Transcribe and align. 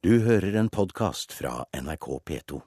Du 0.00 0.14
hører 0.24 0.54
en 0.56 0.68
podkast 0.72 1.34
fra 1.36 1.66
NRK 1.76 2.06
P2. 2.24 2.58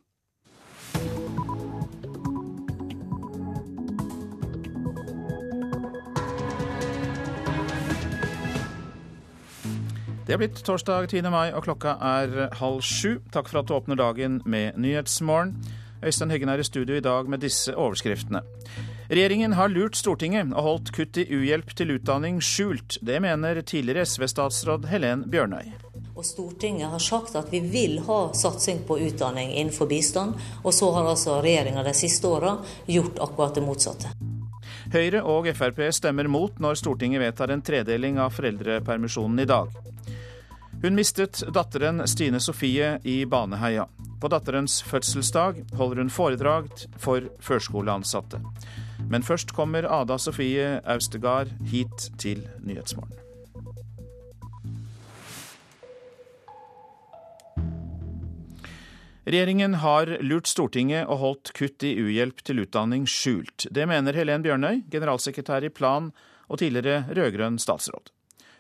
Det 10.28 10.36
er 10.36 10.38
blitt 10.38 10.62
torsdag 10.62 11.08
10. 11.10 11.26
mai, 11.34 11.50
og 11.58 11.66
klokka 11.66 11.96
er 11.98 12.54
halv 12.60 12.86
sju. 12.86 13.18
Takk 13.34 13.50
for 13.50 13.64
at 13.64 13.72
du 13.72 13.74
åpner 13.80 13.98
dagen 13.98 14.38
med 14.46 14.78
Nyhetsmorgen. 14.78 15.56
Øystein 16.06 16.30
Heggen 16.30 16.54
er 16.54 16.62
i 16.62 16.68
studio 16.70 17.00
i 17.00 17.02
dag 17.02 17.26
med 17.26 17.42
disse 17.42 17.74
overskriftene. 17.74 18.44
Regjeringen 19.10 19.58
har 19.58 19.74
lurt 19.74 19.98
Stortinget 19.98 20.54
og 20.54 20.70
holdt 20.70 20.94
kutt 20.94 21.18
i 21.18 21.26
uhjelp 21.34 21.74
til 21.74 21.96
utdanning 21.98 22.38
skjult. 22.46 23.02
Det 23.02 23.18
mener 23.26 23.64
tidligere 23.66 24.06
SV-statsråd 24.06 24.86
Helen 24.94 25.26
Bjørnøy. 25.34 25.74
Og 26.16 26.26
Stortinget 26.26 26.90
har 26.90 27.02
sagt 27.02 27.36
at 27.36 27.50
vi 27.50 27.60
vil 27.60 27.98
ha 28.06 28.20
satsing 28.38 28.84
på 28.88 29.00
utdanning 29.00 29.54
innenfor 29.54 29.90
bistand, 29.90 30.38
og 30.64 30.74
så 30.74 30.92
har 30.94 31.10
altså 31.10 31.40
regjeringa 31.42 31.84
de 31.84 31.94
siste 31.98 32.30
åra 32.30 32.58
gjort 32.86 33.18
akkurat 33.20 33.58
det 33.58 33.66
motsatte. 33.66 34.14
Høyre 34.94 35.24
og 35.26 35.48
Frp 35.58 35.82
stemmer 35.96 36.30
mot 36.30 36.60
når 36.62 36.78
Stortinget 36.78 37.24
vedtar 37.24 37.50
en 37.50 37.64
tredeling 37.66 38.20
av 38.22 38.36
foreldrepermisjonen 38.36 39.42
i 39.42 39.50
dag. 39.50 39.74
Hun 40.84 41.00
mistet 41.00 41.42
datteren 41.56 42.04
Stine 42.08 42.42
Sofie 42.44 43.00
i 43.04 43.24
Baneheia. 43.26 43.88
På 44.22 44.30
datterens 44.30 44.82
fødselsdag 44.84 45.64
holder 45.80 46.04
hun 46.04 46.14
foredrag 46.14 46.70
for 47.00 47.26
førskoleansatte. 47.40 48.44
Men 49.10 49.24
først 49.24 49.56
kommer 49.56 49.90
Ada 50.02 50.20
Sofie 50.20 50.78
Austegard 50.86 51.52
hit 51.72 52.12
til 52.20 52.46
Nyhetsmorgen. 52.62 53.23
Regjeringen 59.24 59.78
har 59.80 60.10
lurt 60.20 60.50
Stortinget 60.52 61.08
og 61.08 61.20
holdt 61.22 61.52
kutt 61.56 61.84
i 61.88 61.94
uhjelp 61.96 62.42
til 62.44 62.60
utdanning 62.66 63.06
skjult. 63.08 63.70
Det 63.72 63.86
mener 63.88 64.18
Helen 64.20 64.44
Bjørnøy, 64.44 64.82
generalsekretær 64.92 65.64
i 65.64 65.70
Plan 65.72 66.10
og 66.52 66.60
tidligere 66.60 67.06
rød-grønn 67.08 67.56
statsråd. 67.62 68.12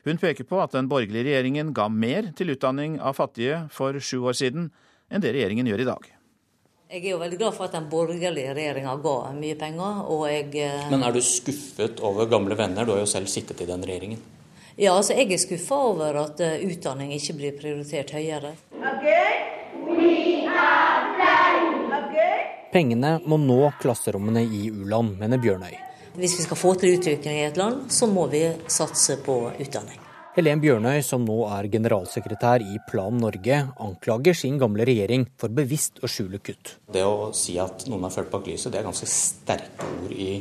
Hun 0.07 0.19
peker 0.21 0.47
på 0.47 0.61
at 0.63 0.71
den 0.71 0.87
borgerlige 0.91 1.25
regjeringen 1.27 1.73
ga 1.75 1.89
mer 1.91 2.29
til 2.39 2.53
utdanning 2.55 2.95
av 3.03 3.17
fattige 3.19 3.65
for 3.75 3.99
sju 3.99 4.21
år 4.23 4.37
siden 4.39 4.69
enn 5.11 5.23
det 5.23 5.33
regjeringen 5.35 5.67
gjør 5.67 5.83
i 5.83 5.87
dag. 5.89 6.07
Jeg 6.93 7.01
er 7.01 7.11
jo 7.11 7.19
veldig 7.19 7.39
glad 7.41 7.57
for 7.57 7.67
at 7.67 7.75
den 7.75 7.89
borgerlige 7.91 8.53
regjeringa 8.55 8.93
ga 9.03 9.15
mye 9.35 9.57
penger, 9.59 9.99
og 10.15 10.23
jeg 10.29 10.47
eh, 10.63 10.85
Men 10.93 11.03
er 11.03 11.11
du 11.15 11.19
skuffet 11.25 11.99
over 11.99 12.29
gamle 12.31 12.55
venner? 12.55 12.87
Du 12.87 12.93
har 12.95 13.01
jo 13.01 13.09
selv 13.09 13.27
sittet 13.31 13.65
i 13.65 13.67
den 13.67 13.83
regjeringen. 13.83 14.23
Ja, 14.77 14.95
altså 14.95 15.17
jeg 15.17 15.27
er 15.33 15.43
skuffa 15.43 15.81
over 15.89 16.21
at 16.23 16.39
eh, 16.39 16.63
utdanning 16.69 17.11
ikke 17.17 17.35
blir 17.41 17.59
prioritert 17.59 18.15
høyere. 18.15 18.55
Pengene 22.73 23.19
må 23.29 23.37
nå 23.37 23.59
klasserommene 23.81 24.41
i 24.41 24.69
u-land, 24.73 25.13
mener 25.19 25.37
Bjørnøy. 25.41 25.75
Hvis 26.17 26.39
vi 26.39 26.45
skal 26.45 26.57
få 26.57 26.71
til 26.81 26.95
utvikling 26.97 27.37
i 27.37 27.45
et 27.45 27.57
land, 27.57 27.85
så 27.93 28.07
må 28.09 28.25
vi 28.31 28.47
satse 28.69 29.19
på 29.25 29.35
utdanning. 29.51 29.99
Helen 30.33 30.61
Bjørnøy, 30.63 31.03
som 31.05 31.21
nå 31.21 31.35
er 31.53 31.67
generalsekretær 31.69 32.63
i 32.65 32.79
Plan 32.89 33.19
Norge, 33.21 33.59
anklager 33.85 34.33
sin 34.33 34.57
gamle 34.61 34.87
regjering 34.89 35.27
for 35.37 35.53
bevisst 35.53 36.01
å 36.01 36.09
skjule 36.09 36.41
kutt. 36.41 36.79
Det 36.93 37.03
å 37.05 37.29
si 37.37 37.59
at 37.61 37.85
noen 37.85 38.07
har 38.07 38.15
ført 38.15 38.31
bak 38.33 38.49
lyset, 38.49 38.71
det 38.73 38.81
er 38.81 38.87
ganske 38.87 39.09
sterke 39.09 39.91
ord 39.99 40.15
i 40.17 40.31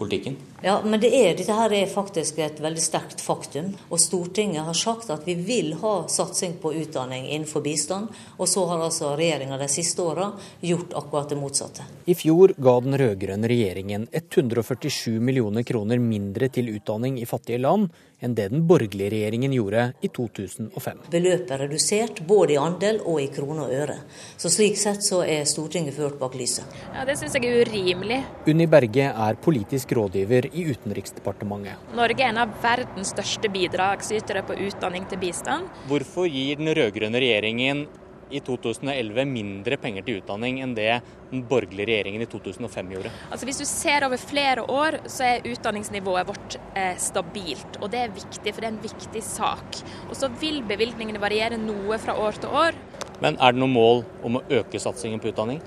politikken. 0.00 0.36
Ja, 0.64 0.80
men 0.84 1.00
det 1.00 1.10
er, 1.12 1.34
dette 1.36 1.52
her 1.52 1.72
er 1.76 1.90
faktisk 1.92 2.38
et 2.40 2.60
veldig 2.64 2.80
sterkt 2.80 3.20
faktum. 3.20 3.74
Og 3.92 4.00
Stortinget 4.00 4.64
har 4.64 4.76
sagt 4.76 5.12
at 5.12 5.26
vi 5.28 5.34
vil 5.36 5.74
ha 5.82 5.92
satsing 6.08 6.56
på 6.62 6.72
utdanning 6.80 7.28
innenfor 7.28 7.60
bistand. 7.64 8.08
Og 8.40 8.48
så 8.48 8.64
har 8.70 8.80
altså 8.86 9.12
regjeringa 9.20 9.60
de 9.60 9.68
siste 9.68 10.00
åra 10.00 10.30
gjort 10.64 10.96
akkurat 10.96 11.32
det 11.32 11.40
motsatte. 11.40 11.84
I 12.08 12.16
fjor 12.16 12.56
ga 12.56 12.78
den 12.80 12.96
rød-grønne 13.00 13.50
regjeringen 13.52 14.08
147 14.08 15.20
millioner 15.20 15.68
kroner 15.68 16.00
mindre 16.00 16.48
til 16.48 16.72
utdanning 16.72 17.20
i 17.20 17.28
fattige 17.28 17.60
land 17.60 17.92
enn 18.20 18.34
det 18.36 18.48
den 18.52 18.66
borgerlige 18.68 19.10
regjeringen 19.14 19.52
gjorde 19.56 19.86
i 20.04 20.10
2005. 20.12 21.04
Beløpet 21.12 21.54
er 21.54 21.62
redusert 21.64 22.20
både 22.28 22.54
i 22.54 22.58
andel 22.60 23.00
og 23.04 23.20
i 23.22 23.28
kroner 23.32 23.66
og 23.66 23.74
øre. 23.74 23.96
Så 24.40 24.52
slik 24.52 24.78
sett 24.80 25.04
så 25.06 25.22
er 25.24 25.48
Stortinget 25.48 25.96
ført 25.96 26.18
bak 26.20 26.36
lyset. 26.38 26.64
Ja, 26.94 27.04
Det 27.08 27.16
syns 27.18 27.34
jeg 27.34 27.48
er 27.48 27.64
urimelig. 27.64 28.20
Unni 28.46 28.66
Berge 28.70 29.08
er 29.10 29.40
politisk 29.40 29.92
rådgiver 29.96 30.50
i 30.52 30.66
Utenriksdepartementet. 30.70 31.94
Norge 31.96 32.22
er 32.22 32.34
en 32.34 32.42
av 32.44 32.52
verdens 32.62 33.14
største 33.14 33.50
bidragsytere 33.52 34.44
på 34.46 34.58
utdanning 34.68 35.08
til 35.08 35.18
bistand. 35.18 35.68
Hvorfor 35.88 36.28
gir 36.28 36.60
den 36.60 36.74
rød-grønne 36.76 37.20
regjeringen 37.20 37.86
i 38.30 38.40
2011 38.46 39.24
mindre 39.28 39.78
penger 39.80 40.06
til 40.06 40.20
utdanning 40.20 40.60
enn 40.64 40.74
det 40.76 41.00
den 41.30 41.44
borgerlige 41.48 41.88
regjeringen 41.90 42.24
i 42.24 42.28
2005 42.30 42.92
gjorde? 42.94 43.12
Altså 43.30 43.48
Hvis 43.48 43.60
du 43.60 43.66
ser 43.68 44.06
over 44.06 44.20
flere 44.20 44.64
år, 44.64 45.00
så 45.10 45.26
er 45.28 45.48
utdanningsnivået 45.50 46.28
vårt 46.30 46.58
eh, 46.74 46.96
stabilt. 46.98 47.80
Og 47.80 47.90
det 47.92 48.04
er 48.04 48.14
viktig, 48.14 48.52
for 48.52 48.60
det 48.60 48.68
er 48.70 48.74
en 48.74 48.82
viktig 48.84 49.24
sak. 49.24 49.82
Og 50.08 50.16
så 50.18 50.30
vil 50.40 50.62
bevilgningene 50.66 51.22
variere 51.22 51.60
noe 51.60 51.98
fra 52.02 52.16
år 52.18 52.40
til 52.42 52.60
år. 52.64 52.78
Men 53.20 53.36
er 53.36 53.52
det 53.52 53.60
noe 53.60 53.70
mål 53.72 54.04
om 54.24 54.38
å 54.38 54.44
øke 54.60 54.80
satsingen 54.80 55.20
på 55.20 55.30
utdanning? 55.32 55.60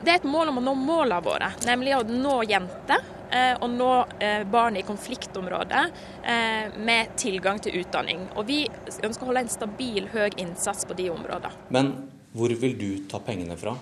Det 0.00 0.12
er 0.12 0.20
et 0.20 0.28
mål 0.28 0.52
om 0.52 0.60
å 0.60 0.66
nå 0.70 0.76
målene 0.78 1.24
våre, 1.24 1.50
nemlig 1.66 1.96
å 1.98 2.04
nå 2.06 2.40
jenter. 2.48 3.02
Eh, 3.32 3.54
Og 3.60 3.70
nå 3.72 3.90
eh, 4.18 4.42
barn 4.50 4.76
i 4.76 4.84
konfliktområder 4.86 5.90
eh, 6.22 6.78
med 6.78 7.14
tilgang 7.20 7.60
til 7.62 7.80
utdanning. 7.82 8.26
Og 8.36 8.46
vi 8.48 8.64
ønsker 9.04 9.24
å 9.24 9.30
holde 9.30 9.46
en 9.46 9.52
stabil, 9.52 10.08
høy 10.12 10.28
innsats 10.40 10.86
på 10.88 10.96
de 10.98 11.10
områdene. 11.12 11.70
Men 11.74 11.94
hvor 12.34 12.52
vil 12.62 12.76
du 12.78 12.90
ta 13.10 13.22
pengene 13.24 13.56
fra 13.58 13.74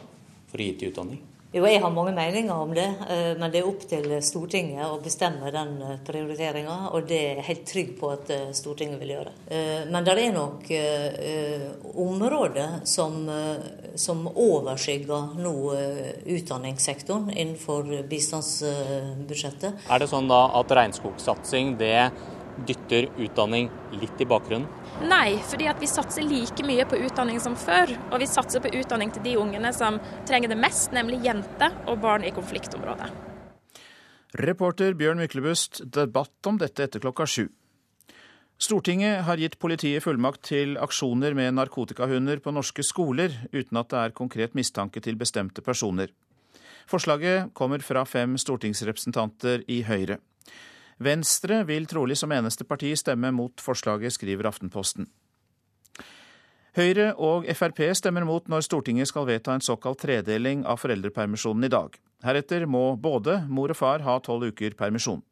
for 0.48 0.60
å 0.60 0.64
gi 0.64 0.76
til 0.80 0.92
utdanning? 0.92 1.20
Jo, 1.48 1.62
jeg 1.64 1.80
har 1.80 1.88
mange 1.88 2.12
meninger 2.12 2.52
om 2.52 2.74
det, 2.76 2.84
eh, 3.08 3.30
men 3.40 3.48
det 3.48 3.62
er 3.62 3.68
opp 3.70 3.86
til 3.88 4.10
Stortinget 4.20 4.84
å 4.84 4.98
bestemme 5.00 5.48
den 5.48 5.78
prioriteringa, 6.04 6.90
og 6.92 7.06
det 7.08 7.20
er 7.22 7.38
jeg 7.38 7.46
helt 7.46 7.62
trygg 7.70 7.94
på 7.96 8.10
at 8.12 8.32
eh, 8.34 8.50
Stortinget 8.52 9.00
vil 9.00 9.14
gjøre. 9.14 9.32
Eh, 9.48 9.86
men 9.88 10.04
det 10.04 10.18
er 10.20 10.34
nok 10.34 10.68
eh, 10.76 11.64
områder 12.04 12.82
som, 12.84 13.16
eh, 13.32 13.64
som 13.96 14.26
overskygger 14.28 15.40
nå 15.40 15.54
eh, 15.72 16.10
utdanningssektoren 16.36 17.32
innenfor 17.32 17.96
bistandsbudsjettet. 18.12 19.88
Er 19.88 20.04
det 20.04 20.12
sånn 20.12 20.28
da 20.28 20.50
at 20.60 20.76
regnskogsatsing 20.82 21.78
det 21.80 22.10
dytter 22.66 23.08
utdanning 23.20 23.70
litt 24.00 24.20
i 24.20 24.26
bakgrunnen? 24.28 24.66
Nei, 25.08 25.36
fordi 25.50 25.68
at 25.70 25.80
vi 25.82 25.88
satser 25.90 26.26
like 26.26 26.64
mye 26.66 26.86
på 26.88 26.98
utdanning 27.06 27.38
som 27.40 27.54
før. 27.58 27.92
Og 28.10 28.18
vi 28.22 28.28
satser 28.30 28.62
på 28.64 28.72
utdanning 28.80 29.12
til 29.14 29.24
de 29.24 29.36
ungene 29.38 29.72
som 29.76 30.00
trenger 30.28 30.52
det 30.52 30.58
mest, 30.60 30.90
nemlig 30.96 31.22
jenter 31.26 31.74
og 31.86 32.00
barn 32.02 32.26
i 32.26 32.34
konfliktområdet. 32.34 33.10
Reporter 34.38 34.92
Bjørn 34.98 35.22
Myklebust, 35.22 35.82
debatt 35.88 36.50
om 36.50 36.58
dette 36.60 36.84
etter 36.84 37.00
klokka 37.00 37.24
sju. 37.26 37.46
Stortinget 38.58 39.22
har 39.22 39.38
gitt 39.38 39.54
politiet 39.62 40.02
fullmakt 40.02 40.42
til 40.50 40.74
aksjoner 40.82 41.36
med 41.38 41.54
narkotikahunder 41.54 42.42
på 42.42 42.52
norske 42.52 42.82
skoler, 42.82 43.30
uten 43.54 43.78
at 43.78 43.92
det 43.92 44.00
er 44.00 44.16
konkret 44.18 44.56
mistanke 44.58 45.00
til 45.00 45.16
bestemte 45.16 45.62
personer. 45.62 46.10
Forslaget 46.88 47.52
kommer 47.54 47.84
fra 47.84 48.02
fem 48.08 48.34
stortingsrepresentanter 48.40 49.62
i 49.70 49.82
Høyre. 49.86 50.18
Venstre 50.98 51.62
vil 51.64 51.86
trolig 51.86 52.18
som 52.18 52.32
eneste 52.34 52.66
parti 52.66 52.90
stemme 52.98 53.30
mot 53.34 53.62
forslaget, 53.62 54.16
skriver 54.16 54.50
Aftenposten. 54.50 55.06
Høyre 56.78 57.12
og 57.18 57.46
Frp 57.58 57.80
stemmer 57.98 58.26
mot 58.26 58.44
når 58.50 58.66
Stortinget 58.66 59.10
skal 59.10 59.26
vedta 59.26 59.54
en 59.54 59.64
såkalt 59.64 60.02
tredeling 60.02 60.64
av 60.66 60.78
foreldrepermisjonen 60.82 61.66
i 61.66 61.72
dag. 61.72 61.94
Heretter 62.22 62.66
må 62.70 62.92
både 62.98 63.40
mor 63.48 63.72
og 63.72 63.78
far 63.78 64.04
ha 64.06 64.18
tolv 64.22 64.50
uker 64.52 64.76
permisjon. 64.78 65.22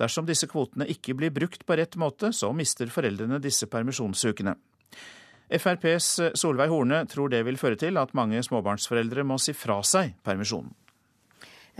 Dersom 0.00 0.26
disse 0.26 0.48
kvotene 0.50 0.88
ikke 0.88 1.14
blir 1.18 1.34
brukt 1.34 1.66
på 1.66 1.76
rett 1.76 1.98
måte, 2.00 2.32
så 2.32 2.50
mister 2.56 2.90
foreldrene 2.90 3.38
disse 3.42 3.68
permisjonsukene. 3.70 4.54
FrPs 5.50 6.08
Solveig 6.38 6.70
Horne 6.70 7.02
tror 7.10 7.30
det 7.30 7.42
vil 7.46 7.58
føre 7.58 7.78
til 7.78 7.98
at 7.98 8.14
mange 8.14 8.40
småbarnsforeldre 8.46 9.26
må 9.26 9.38
si 9.42 9.54
fra 9.54 9.80
seg 9.86 10.14
permisjonen. 10.24 10.70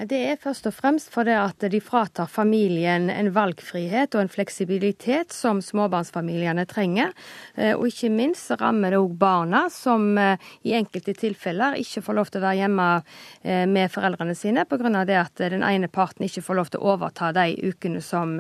Det 0.00 0.16
er 0.16 0.38
først 0.40 0.64
og 0.64 0.72
fremst 0.72 1.10
fordi 1.12 1.34
at 1.36 1.64
de 1.68 1.78
fratar 1.84 2.28
familien 2.30 3.10
en 3.12 3.28
valgfrihet 3.36 4.14
og 4.16 4.22
en 4.22 4.30
fleksibilitet 4.32 5.34
som 5.36 5.60
småbarnsfamiliene 5.60 6.64
trenger. 6.70 7.12
Eh, 7.54 7.74
og 7.74 7.90
ikke 7.90 8.08
minst 8.14 8.48
rammer 8.62 8.94
det 8.94 9.00
òg 9.02 9.12
barna, 9.20 9.66
som 9.68 10.16
eh, 10.16 10.40
i 10.64 10.72
enkelte 10.78 11.12
tilfeller 11.18 11.76
ikke 11.82 12.04
får 12.06 12.16
lov 12.16 12.30
til 12.30 12.40
å 12.40 12.46
være 12.46 12.60
hjemme 12.62 12.88
eh, 12.96 13.66
med 13.68 13.92
foreldrene 13.92 14.38
sine 14.38 14.64
pga. 14.64 15.04
det 15.04 15.20
at 15.20 15.44
den 15.52 15.66
ene 15.66 15.92
parten 15.92 16.24
ikke 16.24 16.46
får 16.48 16.60
lov 16.62 16.72
til 16.72 16.80
å 16.80 16.94
overta 16.94 17.32
de 17.36 17.58
ukene 17.60 18.00
som, 18.00 18.38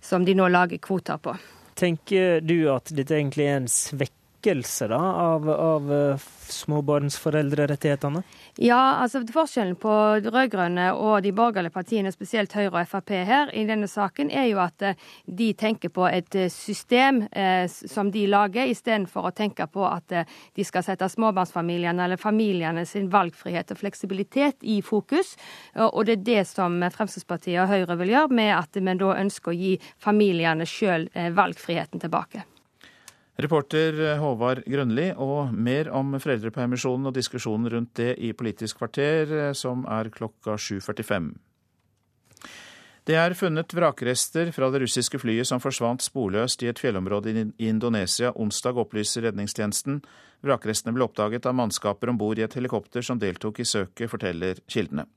som 0.00 0.24
de 0.24 0.34
nå 0.38 0.48
lager 0.48 0.80
kvoter 0.80 1.20
på. 1.20 1.36
Tenker 1.76 2.40
du 2.40 2.70
at 2.72 2.88
dette 2.88 3.18
egentlig 3.18 3.50
er 3.50 3.60
en 3.60 3.68
svekkelse 4.42 4.88
da, 4.88 4.96
av, 4.96 5.48
av 5.48 6.18
småbarnsforeldrerettighetene? 6.48 8.22
Ja, 8.58 8.98
altså 9.00 9.22
Forskjellen 9.32 9.76
på 9.76 9.92
de 10.20 10.30
rød-grønne 10.30 10.92
og 10.92 11.22
de 11.22 11.32
borgerlige 11.32 11.72
partiene, 11.72 12.12
spesielt 12.12 12.52
Høyre 12.52 12.82
og 12.82 12.88
Frp 12.88 13.10
her, 13.24 13.52
i 13.54 13.64
denne 13.64 13.88
saken, 13.88 14.30
er 14.30 14.50
jo 14.50 14.58
at 14.60 14.82
eh, 14.82 14.98
de 15.26 15.52
tenker 15.54 15.88
på 15.88 16.06
et 16.08 16.34
eh, 16.34 16.50
system 16.50 17.22
eh, 17.32 17.66
som 17.68 18.10
de 18.12 18.26
lager, 18.26 18.68
istedenfor 18.68 19.30
å 19.30 19.32
tenke 19.32 19.66
på 19.66 19.86
at 19.86 20.12
eh, 20.12 20.28
de 20.56 20.64
skal 20.64 20.84
sette 20.84 21.08
småbarnsfamiliene 21.08 22.04
eller 22.04 22.20
familiene 22.20 22.84
sin 22.86 23.08
valgfrihet 23.12 23.72
og 23.72 23.80
fleksibilitet 23.80 24.62
i 24.62 24.80
fokus. 24.82 25.36
Og 25.76 26.04
det 26.06 26.18
er 26.18 26.24
det 26.26 26.46
som 26.50 26.80
Fremskrittspartiet 26.82 27.62
og 27.62 27.70
Høyre 27.72 27.96
vil 28.02 28.16
gjøre, 28.16 28.36
med 28.42 28.54
at 28.58 28.76
vi 28.76 28.98
da 29.00 29.14
ønsker 29.16 29.52
å 29.52 29.56
gi 29.56 29.76
familiene 30.02 30.66
sjøl 30.68 31.08
valgfriheten 31.36 32.02
tilbake. 32.02 32.44
Reporter 33.42 33.96
Håvard 34.20 34.62
Grønli, 34.68 35.08
og 35.18 35.50
mer 35.54 35.88
om 35.90 36.14
foreldrepermisjonen 36.20 37.10
og 37.10 37.16
diskusjonen 37.16 37.70
rundt 37.72 37.96
det 37.98 38.12
i 38.22 38.30
Politisk 38.36 38.78
kvarter, 38.78 39.52
som 39.58 39.86
er 39.90 40.12
klokka 40.14 40.54
7.45. 40.60 41.32
Det 43.02 43.16
er 43.18 43.34
funnet 43.34 43.72
vrakrester 43.74 44.52
fra 44.54 44.68
det 44.70 44.84
russiske 44.84 45.18
flyet 45.18 45.48
som 45.48 45.58
forsvant 45.62 46.04
sporløst 46.04 46.62
i 46.62 46.68
et 46.70 46.78
fjellområde 46.78 47.32
i 47.34 47.66
Indonesia 47.66 48.30
onsdag, 48.38 48.78
opplyser 48.78 49.26
redningstjenesten. 49.26 49.98
Vrakrestene 50.46 50.94
ble 50.94 51.08
oppdaget 51.08 51.48
av 51.50 51.56
mannskaper 51.58 52.12
om 52.12 52.20
bord 52.20 52.38
i 52.38 52.46
et 52.46 52.54
helikopter 52.54 53.02
som 53.02 53.18
deltok 53.18 53.58
i 53.58 53.66
søket, 53.66 54.06
forteller 54.12 54.62
kildene. 54.70 55.08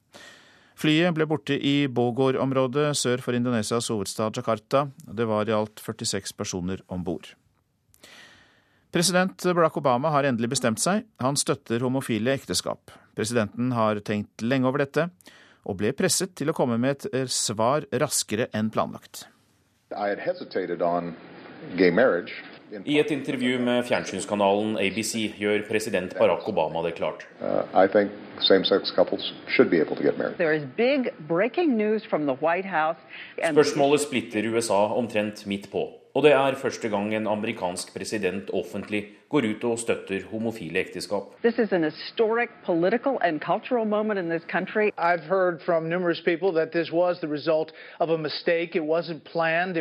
Flyet 0.76 1.14
ble 1.14 1.30
borte 1.30 1.56
i 1.56 1.86
Bogor-området 1.86 2.90
sør 2.98 3.22
for 3.22 3.38
Indonesias 3.38 3.94
hovedstad 3.94 4.34
Jakarta. 4.42 4.88
Det 5.06 5.30
var 5.30 5.46
i 5.46 5.54
alt 5.56 5.78
46 5.80 6.34
personer 6.34 6.82
om 6.90 7.06
bord. 7.06 7.36
President 8.96 9.44
Barack 9.44 9.76
Obama 9.78 10.08
har 10.08 10.24
endelig 10.24 10.54
bestemt 10.54 10.80
seg. 10.80 11.02
Han 11.20 11.36
støtter 11.36 11.84
homofile 11.84 12.32
ekteskap. 12.32 12.94
Presidenten 13.12 13.74
har 13.76 14.00
tenkt 14.08 14.40
lenge 14.40 14.70
over 14.70 14.86
dette, 14.86 15.10
og 15.68 15.82
ble 15.82 15.92
presset 15.92 16.32
til 16.40 16.48
å 16.48 16.56
komme 16.56 16.78
med 16.80 16.94
et 16.94 17.08
eh, 17.12 17.26
svar 17.28 17.84
raskere 17.92 18.48
enn 18.56 18.70
planlagt. 18.72 19.26
Et 22.74 23.12
intervju 23.12 23.60
med 23.60 23.84
fjernsynskanalen 23.86 24.78
ABC 24.78 25.14
gjør 25.40 25.68
president 25.70 26.16
Barack 26.18 26.48
Obama 26.50 26.82
det 26.86 26.96
klart. 26.98 27.28
Uh, 27.42 27.62
Spørsmålet 33.52 34.02
splitter 34.02 34.50
USA 34.54 34.82
omtrent 34.96 35.46
midt 35.48 35.72
på. 35.72 35.90
Og 36.16 36.24
det 36.24 36.32
er 36.32 36.56
første 36.56 36.90
gang 36.90 37.16
en 37.16 37.28
amerikansk 37.28 37.94
president 37.94 38.50
offentlig 38.54 39.02
går 39.30 39.42
ut 39.52 39.64
og 39.64 39.80
støtter 39.80 40.22
homofile 40.32 40.80
ekteskap. 40.80 41.24
This 41.44 41.60
is 41.60 41.74
an 41.74 41.84
historic 41.84 42.50
political 42.66 43.18
and 43.22 43.42
cultural 43.42 43.86
moment 43.86 44.20
in 44.20 44.30
this 44.30 44.46
country. 44.52 44.92
I've 44.98 45.26
heard 45.28 45.60
from 45.66 45.90
numerous 45.90 46.22
people 46.22 46.54
that 46.54 46.72
this 46.72 46.92
was 46.92 47.20
the 47.20 47.28
result 47.28 47.74
of 48.00 48.10
a 48.10 48.18
mistake. 48.18 48.76
It 48.76 48.84
wasn't 48.84 49.24
planned. 49.26 49.76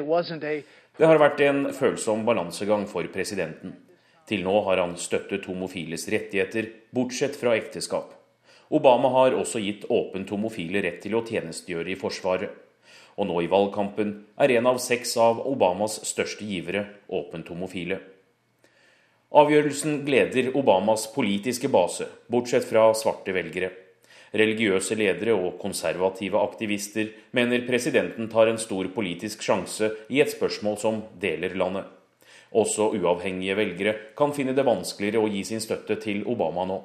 Det 0.99 1.09
har 1.11 1.19
vært 1.19 1.41
en 1.43 1.69
følsom 1.75 2.25
balansegang 2.27 2.85
for 2.91 3.07
presidenten. 3.15 3.77
Til 4.29 4.45
nå 4.47 4.61
har 4.69 4.81
han 4.81 4.95
støttet 4.97 5.47
homofiles 5.51 6.07
rettigheter, 6.09 6.71
bortsett 6.95 7.37
fra 7.37 7.57
ekteskap. 7.59 8.13
Obama 8.75 9.11
har 9.19 9.37
også 9.37 9.61
gitt 9.61 9.89
åpent 9.93 10.31
homofile 10.33 10.81
rett 10.85 11.03
til 11.05 11.19
å 11.19 11.25
tjenestegjøre 11.27 11.93
i 11.93 11.99
Forsvaret 12.01 12.61
og 13.17 13.29
nå 13.29 13.45
i 13.45 13.51
valgkampen 13.51 14.15
er 14.43 14.57
en 14.57 14.69
av 14.71 14.81
seks 14.83 15.15
av 15.21 15.43
Obamas 15.47 16.01
største 16.09 16.47
givere 16.47 16.85
åpent 17.09 17.51
homofile. 17.53 18.01
Avgjørelsen 19.35 20.03
gleder 20.07 20.53
Obamas 20.59 21.07
politiske 21.15 21.71
base, 21.71 22.07
bortsett 22.31 22.67
fra 22.69 22.87
svarte 22.95 23.35
velgere. 23.35 23.71
Religiøse 24.35 24.97
ledere 24.99 25.35
og 25.37 25.61
konservative 25.63 26.41
aktivister 26.43 27.13
mener 27.37 27.63
presidenten 27.69 28.27
tar 28.33 28.51
en 28.51 28.59
stor 28.59 28.89
politisk 28.95 29.45
sjanse 29.47 29.93
i 30.11 30.19
et 30.25 30.33
spørsmål 30.33 30.79
som 30.81 31.03
deler 31.23 31.55
landet. 31.55 31.87
Også 32.55 32.89
uavhengige 32.99 33.55
velgere 33.59 33.95
kan 34.19 34.35
finne 34.35 34.55
det 34.55 34.67
vanskeligere 34.67 35.23
å 35.23 35.31
gi 35.31 35.45
sin 35.47 35.63
støtte 35.63 35.97
til 36.03 36.23
Obama 36.31 36.67
nå. 36.67 36.81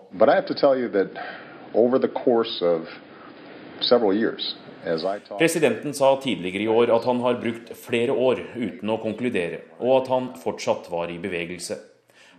Presidenten 5.38 5.94
sa 5.94 6.14
tidligere 6.22 6.64
i 6.64 6.72
år 6.72 6.94
at 6.96 7.06
han 7.10 7.22
har 7.26 7.42
brukt 7.42 7.74
flere 7.78 8.14
år 8.14 8.46
uten 8.56 8.94
å 8.94 9.02
konkludere, 9.02 9.66
og 9.82 10.04
at 10.04 10.12
han 10.14 10.34
fortsatt 10.42 10.90
var 10.94 11.12
i 11.12 11.20
bevegelse. 11.22 11.78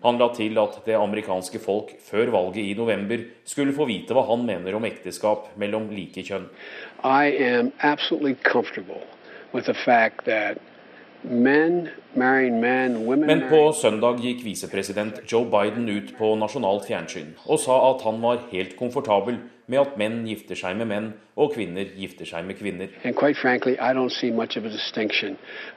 Han 0.02 0.18
la 0.20 0.30
til 0.32 0.56
at 0.60 0.80
det 0.86 0.96
amerikanske 0.96 1.60
folk 1.60 1.92
før 2.04 2.32
valget 2.32 2.64
i 2.64 2.74
november 2.78 3.24
skulle 3.44 3.74
få 3.76 3.84
vite 3.90 4.16
hva 4.16 4.24
han 4.30 4.46
mener 4.48 4.76
om 4.78 4.86
ekteskap 4.88 5.50
mellom 5.60 5.90
like 5.92 6.24
kjønn. 6.24 6.48
Men, 11.22 11.88
Men 13.26 13.42
på 13.50 13.60
søndag 13.76 14.22
gikk 14.24 14.40
visepresident 14.44 15.20
Joe 15.28 15.44
Biden 15.52 15.88
ut 15.88 16.14
på 16.16 16.32
nasjonalt 16.40 16.86
fjernsyn 16.88 17.34
og 17.44 17.60
sa 17.60 17.76
at 17.90 18.06
han 18.06 18.22
var 18.22 18.46
helt 18.54 18.72
komfortabel 18.78 19.36
med 19.70 19.82
at 19.82 19.98
menn 20.00 20.24
gifter 20.26 20.56
seg 20.58 20.78
med 20.80 20.88
menn 20.90 21.12
og 21.36 21.52
kvinner 21.54 21.92
gifter 21.94 22.26
seg 22.26 22.48
med 22.48 22.56
kvinner. 22.58 22.88
Frankly, 23.36 23.76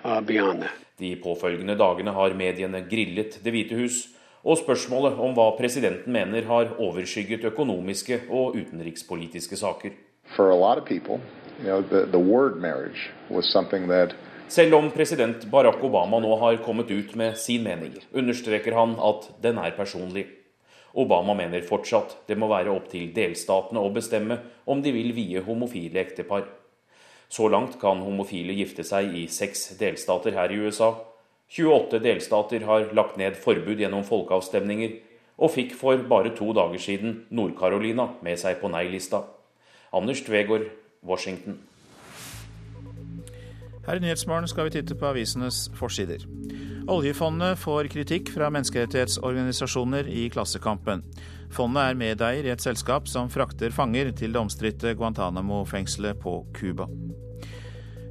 uh, 0.05 0.63
De 0.99 1.15
påfølgende 1.23 1.77
dagene 1.77 2.11
har 2.15 2.33
mediene 2.37 2.85
grillet 2.89 3.39
Det 3.43 3.51
hvite 3.53 3.75
hus, 3.77 4.07
og 4.43 4.59
spørsmålet 4.59 5.19
om 5.23 5.33
hva 5.37 5.51
presidenten 5.57 6.11
mener, 6.13 6.43
har 6.49 6.75
overskygget 6.79 7.45
økonomiske 7.47 8.25
og 8.29 8.57
utenrikspolitiske 8.59 9.57
saker. 9.57 9.95
People, 10.85 11.19
you 11.59 11.65
know, 11.65 11.81
the, 11.81 12.05
the 12.05 12.19
Selv 14.47 14.75
om 14.75 14.91
president 14.91 15.45
Barack 15.51 15.83
Obama 15.83 16.19
nå 16.19 16.35
har 16.37 16.57
kommet 16.65 16.91
ut 16.91 17.15
med 17.15 17.37
sin 17.37 17.63
mening, 17.63 17.95
understreker 18.13 18.75
han 18.75 18.95
at 18.99 19.29
den 19.41 19.57
er 19.57 19.71
personlig. 19.71 20.27
Obama 20.93 21.33
mener 21.33 21.63
fortsatt 21.65 22.17
det 22.27 22.37
må 22.37 22.49
være 22.51 22.69
opp 22.69 22.89
til 22.91 23.09
delstatene 23.15 23.81
å 23.81 23.89
bestemme 23.93 24.37
om 24.69 24.83
de 24.83 24.91
vil 24.93 25.13
vie 25.15 25.41
homofile 25.41 26.03
ektepar. 26.03 26.45
Så 27.29 27.47
langt 27.49 27.79
kan 27.81 28.03
homofile 28.05 28.53
gifte 28.53 28.85
seg 28.85 29.15
i 29.17 29.25
seks 29.25 29.71
delstater 29.79 30.35
her 30.37 30.53
i 30.53 30.59
USA. 30.67 30.91
28 31.53 31.99
delstater 32.01 32.63
har 32.65 32.87
lagt 32.97 33.17
ned 33.21 33.35
forbud 33.37 33.77
gjennom 33.77 34.01
folkeavstemninger, 34.07 34.95
og 35.37 35.51
fikk 35.53 35.75
for 35.77 36.01
bare 36.09 36.31
to 36.33 36.47
dager 36.53 36.81
siden 36.81 37.19
Nord-Carolina 37.29 38.07
med 38.25 38.39
seg 38.41 38.57
på 38.61 38.71
nei-lista. 38.73 39.21
Anders 39.93 40.23
Tvegård, 40.25 40.65
Washington. 41.05 41.59
Her 43.85 43.99
i 43.99 44.01
Nyhetsmorgen 44.01 44.47
skal 44.47 44.69
vi 44.69 44.77
titte 44.79 44.95
på 44.97 45.09
avisenes 45.11 45.67
forsider. 45.77 46.25
Oljefondet 46.89 47.59
får 47.61 47.89
kritikk 47.91 48.31
fra 48.33 48.49
menneskerettighetsorganisasjoner 48.53 50.09
i 50.09 50.29
Klassekampen. 50.33 51.03
Fondet 51.53 51.91
er 51.91 51.99
medeier 51.99 52.47
i 52.47 52.53
et 52.55 52.63
selskap 52.63 53.05
som 53.11 53.29
frakter 53.29 53.75
fanger 53.75 54.09
til 54.17 54.33
det 54.33 54.41
omstridte 54.41 54.95
Guantánamo-fengselet 54.97 56.17
på 56.23 56.39
Cuba. 56.55 56.89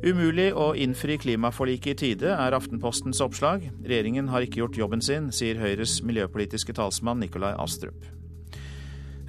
Umulig 0.02 0.48
å 0.58 0.72
innfri 0.74 1.14
klimaforliket 1.22 1.92
i 1.92 1.98
tide, 2.00 2.32
er 2.34 2.56
Aftenpostens 2.56 3.20
oppslag. 3.22 3.68
Regjeringen 3.86 4.32
har 4.32 4.42
ikke 4.42 4.58
gjort 4.58 4.78
jobben 4.80 5.04
sin, 5.04 5.28
sier 5.30 5.60
Høyres 5.62 6.00
miljøpolitiske 6.02 6.74
talsmann 6.74 7.22
Nikolai 7.22 7.52
Astrup. 7.62 8.08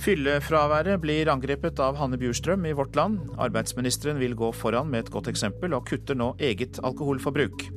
Fyllefraværet 0.01 0.97
blir 1.03 1.29
angrepet 1.29 1.77
av 1.79 1.99
Hanne 2.01 2.17
Bjurstrøm 2.17 2.65
i 2.65 2.73
Vårt 2.73 2.97
Land. 2.97 3.21
Arbeidsministeren 3.37 4.17
vil 4.17 4.33
gå 4.33 4.49
foran 4.57 4.89
med 4.89 5.05
et 5.05 5.13
godt 5.13 5.29
eksempel, 5.29 5.77
og 5.77 5.85
kutter 5.91 6.17
nå 6.17 6.31
eget 6.41 6.81
alkoholforbruk. 6.81 7.67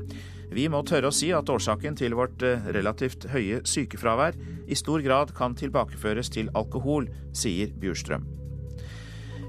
Vi 0.57 0.65
må 0.73 0.81
tørre 0.89 1.13
å 1.13 1.15
si 1.15 1.29
at 1.37 1.53
årsaken 1.53 2.01
til 2.01 2.17
vårt 2.17 2.41
eh, 2.47 2.65
relativt 2.73 3.29
høye 3.29 3.61
sykefravær 3.67 4.41
i 4.67 4.79
stor 4.79 5.05
grad 5.05 5.37
kan 5.37 5.59
tilbakeføres 5.59 6.33
til 6.33 6.49
alkohol, 6.57 7.11
sier 7.37 7.77
Bjurstrøm. 7.77 8.25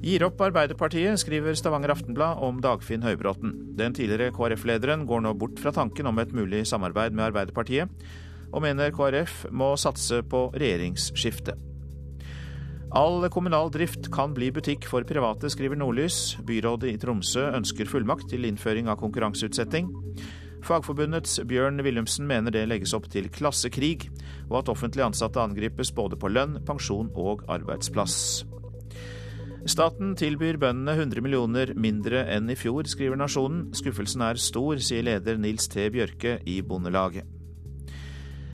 Gir 0.06 0.24
opp 0.28 0.42
Arbeiderpartiet, 0.46 1.18
skriver 1.18 1.56
Stavanger 1.58 1.96
Aftenblad 1.96 2.42
om 2.46 2.60
Dagfinn 2.62 3.02
Høybråten. 3.02 3.54
Den 3.80 3.96
tidligere 3.98 4.34
KrF-lederen 4.36 5.08
går 5.10 5.24
nå 5.26 5.34
bort 5.34 5.58
fra 5.62 5.74
tanken 5.74 6.10
om 6.10 6.20
et 6.22 6.34
mulig 6.38 6.68
samarbeid 6.70 7.16
med 7.18 7.32
Arbeiderpartiet, 7.32 7.90
og 8.54 8.62
mener 8.64 8.94
KrF 8.94 9.48
må 9.50 9.74
satse 9.80 10.22
på 10.30 10.48
regjeringsskifte. 10.54 11.58
All 12.96 13.26
kommunal 13.34 13.72
drift 13.74 14.08
kan 14.14 14.36
bli 14.38 14.48
butikk 14.54 14.86
for 14.88 15.04
private, 15.04 15.50
skriver 15.52 15.76
Nordlys. 15.76 16.38
Byrådet 16.48 16.94
i 16.94 17.00
Tromsø 17.02 17.50
ønsker 17.58 17.90
fullmakt 17.90 18.30
til 18.32 18.48
innføring 18.48 18.88
av 18.88 19.02
konkurranseutsetting. 19.02 19.90
Fagforbundets 20.68 21.40
Bjørn 21.48 21.82
Willumsen 21.84 22.30
mener 22.30 22.54
det 22.54 22.68
legges 22.70 22.94
opp 22.96 23.10
til 23.12 23.28
klassekrig, 23.34 24.08
og 24.48 24.62
at 24.62 24.72
offentlig 24.72 25.06
ansatte 25.06 25.42
angripes 25.42 25.92
både 25.96 26.20
på 26.20 26.32
lønn, 26.32 26.62
pensjon 26.68 27.12
og 27.16 27.44
arbeidsplass. 27.52 28.46
Staten 29.66 30.14
tilbyr 30.20 30.60
bøndene 30.62 30.94
100 30.94 31.24
millioner 31.26 31.74
mindre 31.74 32.22
enn 32.30 32.52
i 32.52 32.56
fjor, 32.60 32.86
skriver 32.88 33.18
Nasjonen. 33.18 33.72
Skuffelsen 33.76 34.22
er 34.28 34.38
stor, 34.40 34.78
sier 34.78 35.08
leder 35.08 35.40
Nils 35.42 35.66
T. 35.72 35.90
Bjørke 35.94 36.38
i 36.46 36.62
Bondelaget. 36.62 37.26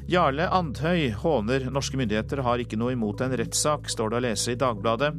Jarle 0.10 0.50
Andhøy 0.52 1.14
håner 1.16 1.70
norske 1.72 1.96
myndigheter 1.96 2.42
har 2.44 2.60
ikke 2.60 2.76
noe 2.76 2.92
imot 2.92 3.22
en 3.24 3.36
rettssak, 3.40 3.88
står 3.88 4.12
det 4.12 4.18
å 4.18 4.24
lese 4.26 4.52
i 4.52 4.60
Dagbladet. 4.60 5.14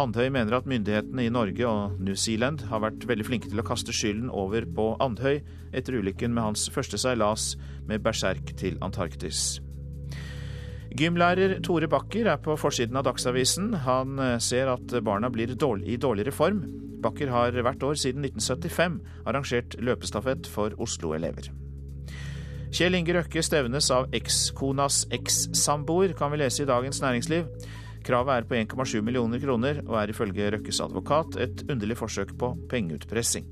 Andhøy 0.00 0.30
mener 0.32 0.56
at 0.56 0.68
myndighetene 0.68 1.26
i 1.26 1.32
Norge 1.32 1.66
og 1.68 1.98
New 2.00 2.16
Zealand 2.16 2.64
har 2.70 2.80
vært 2.80 3.04
veldig 3.08 3.28
flinke 3.28 3.50
til 3.52 3.60
å 3.60 3.66
kaste 3.66 3.92
skylden 3.92 4.30
over 4.32 4.64
på 4.64 4.94
Andhøy 5.04 5.42
etter 5.76 6.00
ulykken 6.00 6.32
med 6.32 6.48
hans 6.48 6.64
første 6.72 7.00
seilas 7.00 7.52
med 7.88 8.00
berserk 8.04 8.54
til 8.56 8.80
Antarktis. 8.80 9.60
Gymlærer 10.92 11.54
Tore 11.64 11.88
Bakker 11.88 12.26
er 12.28 12.40
på 12.44 12.52
forsiden 12.60 12.98
av 13.00 13.06
Dagsavisen. 13.06 13.70
Han 13.86 14.18
eh, 14.20 14.38
ser 14.44 14.68
at 14.68 14.92
barna 15.04 15.30
blir 15.32 15.54
i 15.54 15.56
dårligere 15.96 16.34
form. 16.34 16.60
Bakker 17.02 17.30
har 17.32 17.56
hvert 17.56 17.82
år 17.82 17.96
siden 17.96 18.26
1975 18.28 18.98
arrangert 19.24 19.76
løpestafett 19.80 20.46
for 20.46 20.76
Oslo-elever. 20.76 21.48
Kjell 22.72 22.96
Inge 22.96 23.16
Røkke 23.16 23.44
stevnes 23.44 23.88
av 23.92 24.12
ekskonas 24.16 25.06
ekssamboer, 25.12 26.12
kan 26.16 26.32
vi 26.32 26.42
lese 26.42 26.64
i 26.64 26.68
Dagens 26.68 27.00
Næringsliv. 27.04 27.48
Kravet 28.04 28.34
er 28.36 28.46
på 28.48 28.56
1,7 28.60 29.00
millioner 29.04 29.40
kroner, 29.40 29.82
og 29.86 29.96
er 30.00 30.12
ifølge 30.12 30.52
Røkkes 30.56 30.80
advokat 30.84 31.40
et 31.40 31.66
underlig 31.70 31.96
forsøk 32.00 32.36
på 32.40 32.52
pengeutpressing. 32.68 33.48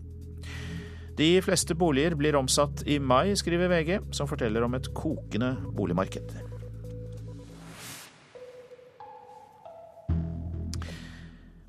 De 1.17 1.33
fleste 1.45 1.77
boliger 1.77 2.17
blir 2.17 2.37
omsatt 2.37 2.85
i 2.89 3.01
mai, 3.01 3.33
skriver 3.37 3.73
VG, 3.73 3.99
som 4.17 4.29
forteller 4.29 4.65
om 4.65 4.77
et 4.77 4.93
kokende 4.97 5.57
boligmarked. 5.77 6.50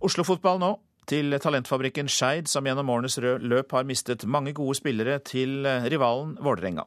Oslo-fotball 0.01 0.61
nå. 0.61 0.71
Til 1.09 1.33
talentfabrikken 1.41 2.07
Skeid, 2.09 2.47
som 2.49 2.65
gjennom 2.65 2.89
årenes 2.93 3.17
løp 3.19 3.73
har 3.75 3.85
mistet 3.89 4.23
mange 4.29 4.53
gode 4.57 4.77
spillere 4.77 5.17
til 5.25 5.65
rivalen 5.89 6.35
Vålerenga. 6.41 6.85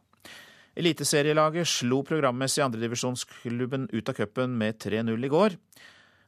Eliteserielaget 0.78 1.68
slo 1.71 2.00
programmessig 2.06 2.64
andredivisjonsklubben 2.64 3.88
ut 3.92 4.11
av 4.11 4.16
cupen 4.18 4.56
med 4.59 4.80
3-0 4.83 5.26
i 5.28 5.30
går. 5.30 5.54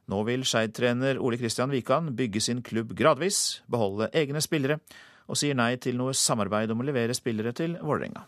Nå 0.07 0.21
vil 0.27 0.45
Skeid-trener 0.47 1.19
Ole 1.19 1.39
Kristian 1.39 1.73
Wikan 1.73 2.13
bygge 2.15 2.43
sin 2.43 2.61
klubb 2.63 2.93
gradvis, 2.95 3.61
beholde 3.67 4.07
egne 4.15 4.43
spillere, 4.43 4.79
og 5.27 5.39
sier 5.39 5.57
nei 5.59 5.73
til 5.83 5.99
noe 5.99 6.15
samarbeid 6.15 6.71
om 6.71 6.83
å 6.83 6.87
levere 6.87 7.15
spillere 7.17 7.51
til 7.55 7.75
Vålerenga. 7.81 8.23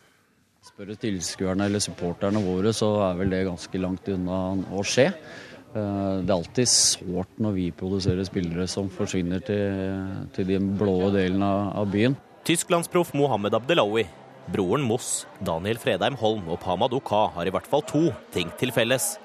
Spør 0.68 0.92
tilskuerne 1.00 1.70
eller 1.70 1.80
supporterne 1.80 2.42
våre, 2.44 2.74
så 2.76 2.90
er 3.06 3.22
vel 3.22 3.32
det 3.32 3.46
ganske 3.48 3.80
langt 3.80 4.12
unna 4.12 4.42
å 4.76 4.84
skje. 4.84 5.08
Eh, 5.76 6.16
det 6.26 6.32
er 6.32 6.38
alltid 6.38 6.72
sårt 6.72 7.42
når 7.42 7.58
vi 7.58 7.68
produserer 7.76 8.26
spillere 8.28 8.66
som 8.70 8.90
forsvinner 8.94 9.44
til, 9.46 10.00
til 10.36 10.50
den 10.50 10.74
blå 10.80 11.12
delen 11.14 11.44
av 11.46 11.86
byen. 11.92 12.18
Tysklandsproff 12.48 13.14
Mohammed 13.14 13.54
Abdelawi 13.54 14.08
Broren 14.50 14.82
Moss, 14.82 15.28
Daniel 15.46 15.78
Fredheim 15.78 16.16
Holm 16.18 16.48
og 16.50 16.58
Pamad 16.64 16.94
Oka 16.98 17.28
har 17.36 17.46
i 17.46 17.52
hvert 17.54 17.68
fall 17.70 17.84
to 17.86 18.08
ting 18.34 18.50
til 18.58 18.74
felles. 18.74 19.18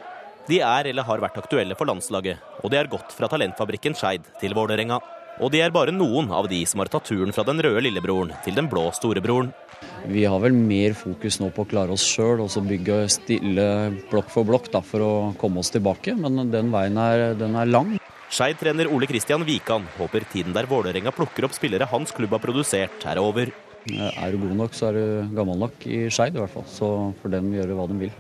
De 0.45 0.59
er 0.61 0.91
eller 0.91 1.07
har 1.09 1.23
vært 1.23 1.39
aktuelle 1.41 1.77
for 1.79 1.89
landslaget, 1.89 2.43
og 2.61 2.69
de 2.69 2.77
har 2.77 2.91
gått 2.93 3.15
fra 3.17 3.31
talentfabrikken 3.33 3.97
Skeid 3.97 4.27
til 4.43 4.53
Vålerenga. 4.57 4.99
Og 5.43 5.51
de 5.51 5.59
er 5.65 5.73
bare 5.75 5.91
noen 5.91 6.29
av 6.31 6.47
de 6.51 6.61
som 6.69 6.79
har 6.79 6.91
tatt 6.93 7.09
turen 7.11 7.35
fra 7.35 7.43
den 7.47 7.59
røde 7.65 7.83
lillebroren 7.83 8.31
til 8.45 8.55
den 8.55 8.69
blå 8.71 8.87
storebroren. 8.95 9.51
Vi 10.07 10.23
har 10.31 10.39
vel 10.41 10.55
mer 10.55 10.95
fokus 10.95 11.41
nå 11.41 11.49
på 11.55 11.65
å 11.65 11.69
klare 11.69 11.95
oss 11.97 12.05
sjøl 12.07 12.45
og 12.45 12.53
så 12.53 12.63
bygge 12.63 13.01
stille 13.11 13.67
blokk 14.13 14.31
for 14.31 14.47
blokk 14.47 14.71
da, 14.71 14.81
for 14.85 15.03
å 15.03 15.13
komme 15.41 15.61
oss 15.65 15.73
tilbake, 15.75 16.15
men 16.15 16.53
den 16.53 16.71
veien 16.75 17.01
er, 17.01 17.33
den 17.41 17.59
er 17.59 17.71
lang. 17.71 17.97
Skeid-trener 18.35 18.89
Ole 18.95 19.09
Kristian 19.11 19.45
Wikan 19.47 19.85
håper 19.99 20.25
tiden 20.31 20.55
der 20.55 20.71
Vålerenga 20.71 21.13
plukker 21.15 21.49
opp 21.49 21.55
spillere 21.57 21.91
hans 21.91 22.15
klubb 22.15 22.33
har 22.35 22.43
produsert, 22.43 23.03
er 23.07 23.21
over. 23.23 23.51
Er 23.91 24.33
du 24.33 24.41
god 24.41 24.57
nok, 24.63 24.75
så 24.79 24.89
er 24.89 24.97
du 24.97 25.35
gammel 25.37 25.59
nok 25.67 25.83
i 25.91 26.07
Skeid 26.15 26.39
i 26.39 26.41
hvert 26.41 26.55
fall. 26.55 26.67
Så 26.71 26.89
får 27.21 27.35
dem 27.37 27.53
gjøre 27.59 27.77
hva 27.77 27.91
de 27.91 27.99
vil. 28.07 28.15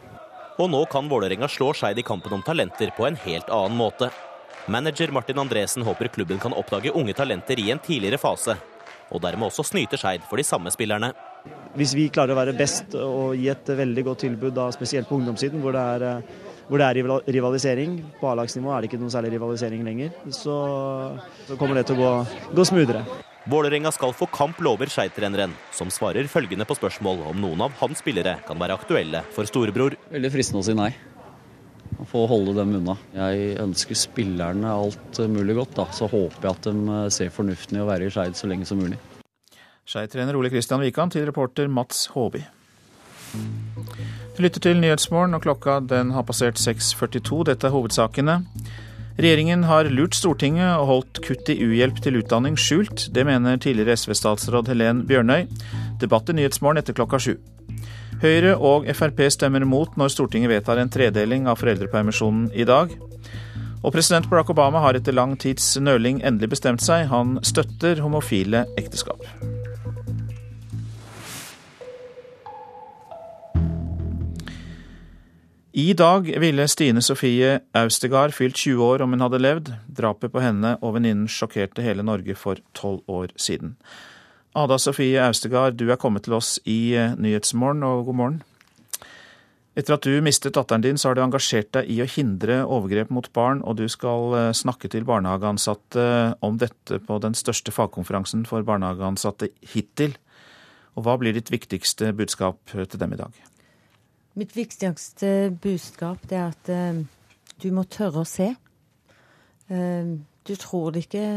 Og 0.58 0.68
nå 0.70 0.84
kan 0.90 1.08
Vålerenga 1.10 1.48
slå 1.50 1.72
Skeid 1.74 1.98
i 1.98 2.06
kampen 2.06 2.34
om 2.36 2.44
talenter 2.46 2.92
på 2.94 3.06
en 3.08 3.18
helt 3.24 3.48
annen 3.54 3.78
måte. 3.78 4.10
Manager 4.66 5.10
Martin 5.12 5.38
Andresen 5.38 5.82
håper 5.82 6.08
klubben 6.08 6.38
kan 6.38 6.54
oppdage 6.56 6.92
unge 6.96 7.12
talenter 7.12 7.60
i 7.60 7.70
en 7.70 7.78
tidligere 7.84 8.18
fase, 8.18 8.56
og 9.12 9.20
dermed 9.20 9.50
også 9.50 9.66
snyte 9.68 9.98
Skeid 10.00 10.24
for 10.24 10.40
de 10.40 10.46
samme 10.46 10.72
spillerne. 10.72 11.12
Hvis 11.76 11.92
vi 11.92 12.06
klarer 12.08 12.32
å 12.32 12.38
være 12.38 12.56
best 12.56 12.96
og 12.96 13.36
gi 13.36 13.50
et 13.52 13.68
veldig 13.68 14.04
godt 14.06 14.24
tilbud, 14.24 14.54
da, 14.56 14.70
spesielt 14.72 15.10
på 15.10 15.18
ungdomssiden, 15.18 15.60
hvor 15.60 15.76
det 15.76 15.84
er, 15.98 16.24
hvor 16.70 16.80
det 16.80 16.86
er 16.88 17.28
rivalisering 17.36 17.98
På 18.22 18.30
A-lagsnivå 18.30 18.72
er 18.72 18.80
det 18.80 18.88
ikke 18.88 19.02
noe 19.02 19.12
særlig 19.12 19.34
rivalisering 19.36 19.84
lenger. 19.84 20.16
Så, 20.32 20.56
så 21.44 21.60
kommer 21.60 21.76
det 21.76 21.90
til 21.90 22.00
å 22.00 22.00
gå, 22.00 22.12
gå 22.56 22.68
smoothere. 22.72 23.04
Vålerenga 23.52 23.92
skal 23.92 24.14
få 24.16 24.30
kamp, 24.32 24.62
lover 24.64 24.88
Skeid-treneren, 24.88 25.52
som 25.76 25.92
svarer 25.92 26.24
følgende 26.32 26.64
på 26.64 26.78
spørsmål 26.78 27.26
om 27.34 27.42
noen 27.44 27.66
av 27.66 27.76
hans 27.82 28.00
spillere 28.00 28.38
kan 28.48 28.56
være 28.56 28.80
aktuelle 28.80 29.20
for 29.36 29.44
storebror. 29.44 29.98
Veldig 30.14 30.32
fristende 30.32 30.64
å 30.64 30.70
si 30.70 30.78
nei. 30.78 30.94
Å 32.04 32.08
få 32.10 32.26
holde 32.28 32.52
dem 32.58 32.74
unna. 32.76 32.98
Jeg 33.16 33.54
ønsker 33.62 33.96
spillerne 33.96 34.68
alt 34.68 35.20
mulig 35.32 35.56
godt, 35.56 35.76
da. 35.78 35.86
Så 35.96 36.08
håper 36.10 36.50
jeg 36.50 36.52
at 36.52 36.66
de 36.68 36.98
ser 37.16 37.32
fornuften 37.32 37.78
i 37.78 37.80
å 37.80 37.88
være 37.88 38.10
i 38.10 38.12
Skeid 38.12 38.36
så 38.36 38.50
lenge 38.50 38.68
som 38.68 38.82
mulig. 38.82 38.98
Skeid-trener 39.88 40.36
Ole 40.36 40.50
Kristian 40.52 40.84
Wikan 40.84 41.12
til 41.12 41.24
reporter 41.24 41.70
Mats 41.72 42.10
Håby. 42.12 42.42
Du 44.36 44.42
lytter 44.44 44.60
til 44.60 44.80
Nyhetsmorgen, 44.82 45.36
og 45.36 45.46
klokka 45.46 45.78
den 45.80 46.12
har 46.12 46.26
passert 46.28 46.60
6.42. 46.60 47.40
Dette 47.48 47.70
er 47.70 47.72
hovedsakene. 47.72 48.36
Regjeringen 49.16 49.64
har 49.64 49.88
lurt 49.88 50.16
Stortinget 50.18 50.74
og 50.74 50.88
holdt 50.90 51.22
kutt 51.24 51.48
i 51.52 51.56
uhjelp 51.62 52.00
til 52.04 52.20
utdanning 52.20 52.56
skjult. 52.60 53.08
Det 53.14 53.24
mener 53.24 53.60
tidligere 53.62 53.96
SV-statsråd 53.96 54.68
Helen 54.72 55.04
Bjørnøy. 55.08 55.46
Debatt 56.02 56.28
i 56.28 56.36
Nyhetsmorgen 56.36 56.82
etter 56.82 56.96
klokka 56.98 57.22
sju. 57.22 57.36
Høyre 58.24 58.54
og 58.56 58.86
Frp 58.96 59.18
stemmer 59.34 59.60
imot 59.66 59.98
når 60.00 60.08
Stortinget 60.14 60.48
vedtar 60.48 60.78
en 60.80 60.88
tredeling 60.88 61.44
av 61.44 61.58
foreldrepermisjonen 61.60 62.46
i 62.56 62.64
dag. 62.64 62.94
Og 63.84 63.92
president 63.92 64.30
Barack 64.30 64.48
Obama 64.54 64.80
har 64.80 64.96
etter 64.96 65.12
lang 65.12 65.34
tids 65.36 65.74
nøling 65.76 66.22
endelig 66.24 66.54
bestemt 66.54 66.80
seg. 66.80 67.10
Han 67.10 67.36
støtter 67.44 68.00
homofile 68.00 68.62
ekteskap. 68.80 69.20
I 75.76 75.90
dag 75.92 76.32
ville 76.40 76.64
Stine 76.70 77.04
Sofie 77.04 77.58
Austegard 77.76 78.32
fylt 78.32 78.56
20 78.56 78.88
år 78.88 79.04
om 79.04 79.12
hun 79.12 79.26
hadde 79.26 79.42
levd. 79.42 79.72
Drapet 80.00 80.32
på 80.32 80.40
henne 80.40 80.78
og 80.80 80.96
venninnen 80.96 81.28
sjokkerte 81.28 81.84
hele 81.84 82.06
Norge 82.06 82.38
for 82.40 82.64
tolv 82.72 83.04
år 83.04 83.36
siden. 83.36 83.76
Ada 84.54 84.76
Sofie 84.78 85.18
Austegard, 85.18 85.74
du 85.74 85.88
er 85.90 85.98
kommet 85.98 86.28
til 86.28 86.36
oss 86.36 86.60
i 86.70 86.94
eh, 86.94 87.16
Nyhetsmorgen, 87.18 87.82
og 87.82 88.04
god 88.06 88.16
morgen. 88.20 88.36
Etter 89.74 89.96
at 89.96 90.06
du 90.06 90.20
mistet 90.22 90.54
datteren 90.54 90.84
din, 90.84 90.94
så 90.94 91.10
har 91.10 91.18
du 91.18 91.24
engasjert 91.24 91.72
deg 91.74 91.90
i 91.90 91.96
å 92.04 92.06
hindre 92.06 92.60
overgrep 92.62 93.10
mot 93.10 93.26
barn, 93.34 93.64
og 93.66 93.80
du 93.80 93.88
skal 93.90 94.36
eh, 94.38 94.52
snakke 94.54 94.92
til 94.92 95.08
barnehageansatte 95.08 96.06
om 96.46 96.60
dette 96.62 97.00
på 97.02 97.18
den 97.24 97.34
største 97.34 97.74
fagkonferansen 97.74 98.46
for 98.46 98.62
barnehageansatte 98.62 99.50
hittil. 99.74 100.14
Og 100.94 101.08
hva 101.08 101.18
blir 101.18 101.34
ditt 101.34 101.50
viktigste 101.50 102.12
budskap 102.14 102.62
til 102.70 103.02
dem 103.02 103.18
i 103.18 103.20
dag? 103.24 103.34
Mitt 104.38 104.54
viktigste 104.54 105.50
budskap 105.62 106.30
er 106.30 106.52
at 106.52 106.70
du 107.58 107.70
må 107.74 107.82
tørre 107.90 108.22
å 108.22 108.28
se. 108.28 108.52
Du 109.66 110.54
tror 110.62 110.94
det 110.94 111.08
ikke 111.08 111.28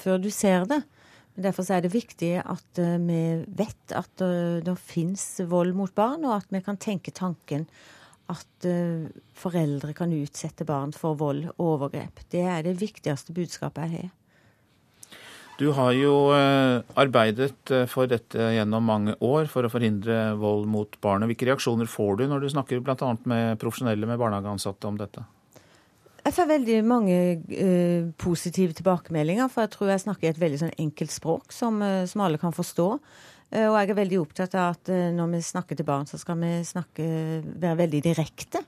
før 0.00 0.20
du 0.20 0.28
ser 0.28 0.68
det. 0.68 0.82
Derfor 1.40 1.66
er 1.72 1.84
det 1.84 1.94
viktig 1.94 2.34
at 2.42 2.82
uh, 2.82 2.96
vi 3.06 3.22
vet 3.58 3.96
at 3.96 4.24
det 4.66 4.76
fins 4.78 5.24
vold 5.48 5.72
mot 5.78 5.94
barn, 5.96 6.26
og 6.28 6.36
at 6.42 6.52
vi 6.52 6.60
kan 6.64 6.80
tenke 6.80 7.14
tanken 7.16 7.66
at 8.30 8.66
foreldre 9.34 9.90
kan 9.98 10.12
utsette 10.14 10.62
barn 10.62 10.92
for 10.94 11.16
vold 11.18 11.48
og 11.56 11.64
overgrep. 11.66 12.20
Det 12.30 12.44
er 12.46 12.62
det 12.62 12.76
viktigste 12.78 13.34
budskapet 13.34 13.88
jeg 13.88 14.04
har. 14.04 14.12
Du 15.60 15.66
har 15.76 15.92
jo 15.92 16.30
eh, 16.32 16.80
arbeidet 16.96 17.72
eh, 17.74 17.84
for 17.90 18.08
dette 18.08 18.46
gjennom 18.54 18.86
mange 18.88 19.12
år 19.20 19.44
for 19.52 19.66
å 19.66 19.70
forhindre 19.72 20.30
vold 20.40 20.64
mot 20.72 20.94
barn. 21.04 21.26
Hvilke 21.28 21.50
reaksjoner 21.50 21.90
får 21.90 22.16
du 22.16 22.24
når 22.30 22.46
du 22.46 22.48
snakker 22.54 22.80
bl.a. 22.80 23.10
med 23.28 23.60
profesjonelle 23.60 24.08
med 24.08 24.16
barnehageansatte 24.22 24.88
om 24.88 24.96
dette? 24.96 25.26
Jeg 26.30 26.36
får 26.36 26.46
veldig 26.46 26.74
mange 26.86 27.14
uh, 27.42 28.04
positive 28.22 28.76
tilbakemeldinger, 28.78 29.48
for 29.50 29.64
jeg 29.64 29.72
tror 29.72 29.88
jeg 29.90 30.02
snakker 30.04 30.28
et 30.28 30.38
veldig 30.38 30.60
sånn 30.60 30.76
enkelt 30.78 31.10
språk 31.10 31.50
som, 31.50 31.80
uh, 31.82 32.04
som 32.06 32.22
alle 32.22 32.38
kan 32.38 32.54
forstå. 32.54 32.84
Uh, 33.50 33.64
og 33.64 33.74
jeg 33.74 33.88
er 33.90 33.96
veldig 33.98 34.20
opptatt 34.20 34.52
av 34.54 34.76
at 34.76 34.92
når 35.16 35.32
vi 35.32 35.40
snakker 35.42 35.80
til 35.80 35.88
barn, 35.88 36.06
så 36.06 36.20
skal 36.22 36.38
vi 36.38 36.52
snakke, 36.68 37.06
være 37.50 37.80
veldig 37.80 38.02
direkte, 38.04 38.62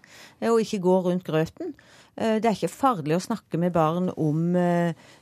og 0.48 0.58
ikke 0.58 0.80
gå 0.82 0.96
rundt 1.04 1.22
grøten. 1.28 1.70
Det 2.18 2.42
er 2.42 2.56
ikke 2.56 2.68
farlig 2.68 3.14
å 3.16 3.22
snakke 3.22 3.60
med 3.62 3.72
barn 3.72 4.10
om 4.20 4.56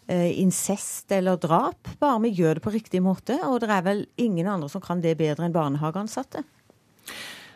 incest 0.08 1.12
eller 1.14 1.36
drap, 1.38 1.92
bare 2.00 2.22
vi 2.24 2.32
gjør 2.40 2.56
det 2.56 2.64
på 2.64 2.72
riktig 2.72 3.04
måte. 3.04 3.36
Og 3.46 3.60
det 3.62 3.68
er 3.70 3.84
vel 3.86 4.00
ingen 4.18 4.48
andre 4.48 4.72
som 4.72 4.82
kan 4.82 5.04
det 5.04 5.12
bedre 5.20 5.44
enn 5.46 5.54
barnehageansatte. 5.54 6.42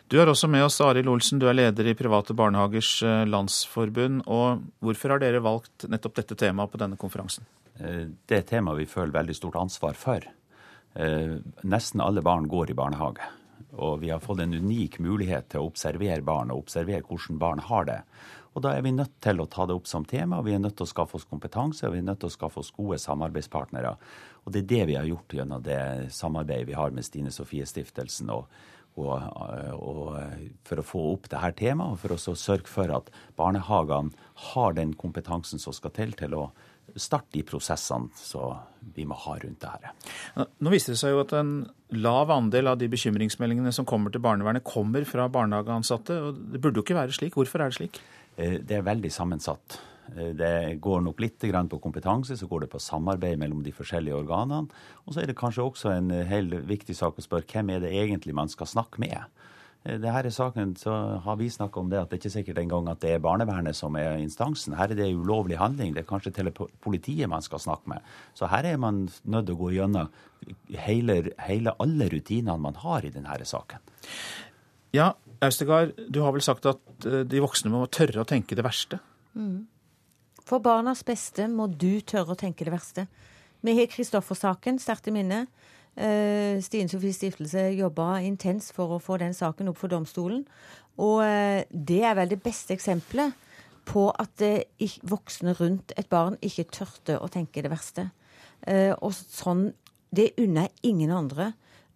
Du 0.05 0.19
er 0.21 0.29
også 0.29 0.45
med 0.45 0.61
oss, 0.61 0.75
Arild 0.85 1.09
Olsen, 1.09 1.39
du 1.41 1.47
er 1.49 1.55
leder 1.57 1.87
i 1.89 1.95
Private 1.97 2.35
barnehagers 2.37 2.99
landsforbund. 3.25 4.21
og 4.29 4.61
Hvorfor 4.85 5.15
har 5.15 5.23
dere 5.23 5.41
valgt 5.41 5.87
nettopp 5.89 6.19
dette 6.19 6.37
temaet 6.37 6.69
på 6.69 6.77
denne 6.77 6.99
konferansen? 7.01 7.47
Det 7.73 8.35
er 8.37 8.43
et 8.43 8.51
tema 8.51 8.75
vi 8.77 8.85
føler 8.85 9.15
veldig 9.15 9.35
stort 9.35 9.57
ansvar 9.57 9.97
for. 9.97 10.27
Nesten 11.65 12.03
alle 12.05 12.21
barn 12.21 12.45
går 12.51 12.69
i 12.71 12.77
barnehage. 12.77 13.25
Og 13.81 13.97
vi 14.03 14.11
har 14.13 14.21
fått 14.21 14.43
en 14.45 14.53
unik 14.53 14.99
mulighet 15.01 15.49
til 15.49 15.63
å 15.63 15.71
observere 15.71 16.21
barn, 16.23 16.53
og 16.53 16.67
observere 16.67 17.01
hvordan 17.09 17.41
barn 17.41 17.63
har 17.65 17.89
det. 17.89 17.97
Og 18.53 18.61
da 18.63 18.75
er 18.77 18.85
vi 18.85 18.93
nødt 18.95 19.17
til 19.25 19.41
å 19.41 19.49
ta 19.51 19.65
det 19.65 19.75
opp 19.75 19.89
som 19.89 20.05
tema, 20.07 20.37
og 20.37 20.45
vi 20.45 20.53
er 20.55 20.61
nødt 20.61 20.77
til 20.77 20.85
å 20.85 20.93
skaffe 20.93 21.17
oss 21.17 21.25
kompetanse, 21.27 21.89
og 21.89 21.97
vi 21.97 22.03
er 22.03 22.07
nødt 22.07 22.21
til 22.21 22.29
å 22.29 22.35
skaffe 22.37 22.61
oss 22.61 22.71
gode 22.77 23.01
samarbeidspartnere. 23.01 23.97
Og 24.45 24.53
det 24.53 24.63
er 24.63 24.69
det 24.69 24.85
vi 24.93 25.01
har 25.01 25.09
gjort 25.09 25.35
gjennom 25.41 25.65
det 25.65 25.81
samarbeidet 26.13 26.69
vi 26.69 26.77
har 26.77 26.93
med 26.93 27.09
Stine 27.09 27.33
Sofie 27.33 27.65
Stiftelsen. 27.67 28.29
og 28.29 28.45
og, 28.95 29.25
og, 29.75 30.13
for 30.67 30.81
å 30.81 30.85
få 30.85 31.01
opp 31.13 31.29
dette 31.31 31.51
temaet, 31.59 31.95
og 31.95 31.99
for 31.99 32.15
å 32.15 32.37
sørge 32.39 32.71
for 32.71 32.93
at 32.95 33.11
barnehagene 33.39 34.15
har 34.51 34.77
den 34.77 34.93
kompetansen 34.99 35.61
som 35.61 35.75
skal 35.75 35.93
til 35.95 36.15
til 36.15 36.37
å 36.37 36.45
starte 36.95 37.33
de 37.33 37.43
prosessene 37.43 38.13
som 38.19 38.59
vi 38.95 39.07
må 39.09 39.17
ha 39.25 39.33
rundt 39.41 39.63
dette. 39.63 39.91
Nå 40.63 40.71
viser 40.71 40.93
det 40.93 40.99
seg 41.01 41.15
jo 41.15 41.23
at 41.23 41.33
en 41.35 41.55
lav 41.97 42.31
andel 42.33 42.71
av 42.71 42.77
de 42.79 42.89
bekymringsmeldingene 42.91 43.73
som 43.75 43.87
kommer 43.89 44.13
til 44.13 44.23
barnevernet, 44.23 44.65
kommer 44.67 45.07
fra 45.09 45.27
barnehageansatte. 45.31 46.19
og 46.21 46.39
Det 46.53 46.61
burde 46.61 46.79
jo 46.79 46.85
ikke 46.85 46.99
være 46.99 47.17
slik. 47.17 47.35
Hvorfor 47.35 47.63
er 47.63 47.73
det 47.73 47.79
slik? 47.79 47.99
Eh, 48.37 48.59
det 48.61 48.79
er 48.79 48.87
veldig 48.87 49.11
sammensatt. 49.11 49.79
Eh, 50.13 50.33
det 50.37 50.79
går 50.83 51.01
nok 51.05 51.21
litt 51.23 51.39
på 51.39 51.81
kompetanse, 51.81 52.37
så 52.37 52.47
går 52.47 52.65
det 52.65 52.71
på 52.71 52.79
samarbeid 52.79 53.39
mellom 53.39 53.63
de 53.63 53.71
forskjellige 53.71 54.15
organene. 54.15 54.69
Og 55.05 55.13
så 55.13 55.21
er 55.21 55.27
det 55.27 55.37
kanskje 55.37 55.63
også 55.63 55.91
en 55.95 56.11
eh, 56.11 56.25
helt 56.25 56.53
viktig 56.67 56.95
sak 56.95 57.17
å 57.17 57.25
spørre 57.25 57.47
hvem 57.49 57.69
er 57.69 57.79
det 57.79 57.93
egentlig 57.93 58.35
man 58.35 58.49
skal 58.49 58.67
snakke 58.67 58.99
med. 58.99 59.17
Det 59.85 60.09
her 60.09 60.25
er 60.25 60.33
saken, 60.33 60.71
så 60.81 61.21
har 61.21 61.35
vi 61.37 61.45
snakka 61.45 61.77
om 61.77 61.91
det 61.91 61.99
at 61.99 62.09
det 62.09 62.17
ikke 62.17 62.31
er 62.31 62.33
sikkert 62.39 62.57
engang 62.57 62.87
at 62.89 63.03
det 63.03 63.11
er 63.13 63.19
barnevernet 63.21 63.77
som 63.77 63.93
er 63.99 64.17
instansen. 64.17 64.73
Her 64.73 64.89
er 64.89 64.97
det 64.97 65.11
ulovlig 65.13 65.59
handling. 65.61 65.91
Det 65.93 66.01
er 66.01 66.07
kanskje 66.09 66.31
til 66.33 66.49
politiet 66.81 67.29
man 67.29 67.45
skal 67.45 67.61
snakke 67.61 67.91
med. 67.93 68.01
Så 68.33 68.49
her 68.49 68.65
er 68.65 68.79
man 68.81 69.03
nødt 69.29 69.45
til 69.45 69.53
å 69.53 69.59
gå 69.59 69.69
gjennom 69.75 70.09
hele, 70.87 71.19
hele 71.37 71.75
alle 71.77 72.09
rutinene 72.09 72.57
man 72.65 72.81
har 72.81 73.05
i 73.05 73.13
denne 73.13 73.37
saken. 73.45 73.85
Ja, 74.97 75.11
Austegard, 75.45 75.93
du 76.09 76.23
har 76.25 76.33
vel 76.33 76.41
sagt 76.41 76.65
at 76.65 77.05
de 77.05 77.45
voksne 77.45 77.69
må 77.69 77.85
tørre 77.85 78.25
å 78.25 78.25
tenke 78.25 78.57
det 78.57 78.65
verste? 78.65 79.03
Mm. 79.37 79.67
For 80.45 80.61
barnas 80.61 81.01
beste 81.05 81.47
må 81.49 81.65
du 81.73 82.03
tørre 82.05 82.35
å 82.35 82.37
tenke 82.37 82.67
det 82.67 82.73
verste. 82.73 83.07
Vi 83.65 83.73
har 83.79 83.89
Kristoffer-saken 83.89 84.77
sterkt 84.81 85.09
i 85.09 85.15
minne. 85.15 85.45
Uh, 85.95 86.61
Stine 86.61 86.91
Sofies 86.91 87.17
stiftelse 87.17 87.69
jobba 87.73 88.19
intenst 88.27 88.75
for 88.75 88.93
å 88.93 89.01
få 89.01 89.17
den 89.21 89.33
saken 89.33 89.71
opp 89.71 89.79
for 89.79 89.89
domstolen. 89.89 90.43
Og 91.01 91.23
uh, 91.23 91.63
det 91.71 92.01
er 92.05 92.17
vel 92.19 92.29
det 92.29 92.43
beste 92.45 92.75
eksempelet 92.75 93.33
på 93.89 94.05
at 94.11 94.45
uh, 94.45 94.99
voksne 95.09 95.55
rundt 95.57 95.95
et 95.97 96.11
barn 96.11 96.37
ikke 96.45 96.67
tørte 96.77 97.17
å 97.17 97.31
tenke 97.31 97.65
det 97.65 97.73
verste. 97.73 98.11
og 99.01 99.11
sånn 99.13 99.73
Det 100.09 100.33
unner 100.41 100.69
ingen 100.81 101.11
andre 101.11 101.51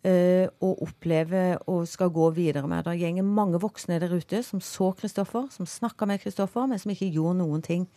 å 0.05 0.67
oppleve 0.85 1.57
og 1.67 1.87
skal 1.87 2.11
gå 2.13 2.29
videre 2.31 2.67
med. 2.67 2.85
Det 2.85 2.99
gjenger 2.99 3.23
mange 3.23 3.59
voksne 3.59 3.99
der 3.99 4.13
ute 4.13 4.43
som 4.43 4.61
så 4.61 4.91
Kristoffer, 4.93 5.49
som 5.51 5.65
snakka 5.65 6.05
med 6.05 6.21
Kristoffer, 6.21 6.67
men 6.67 6.79
som 6.79 6.91
ikke 6.91 7.09
gjorde 7.09 7.39
noen 7.41 7.61
ting. 7.61 7.87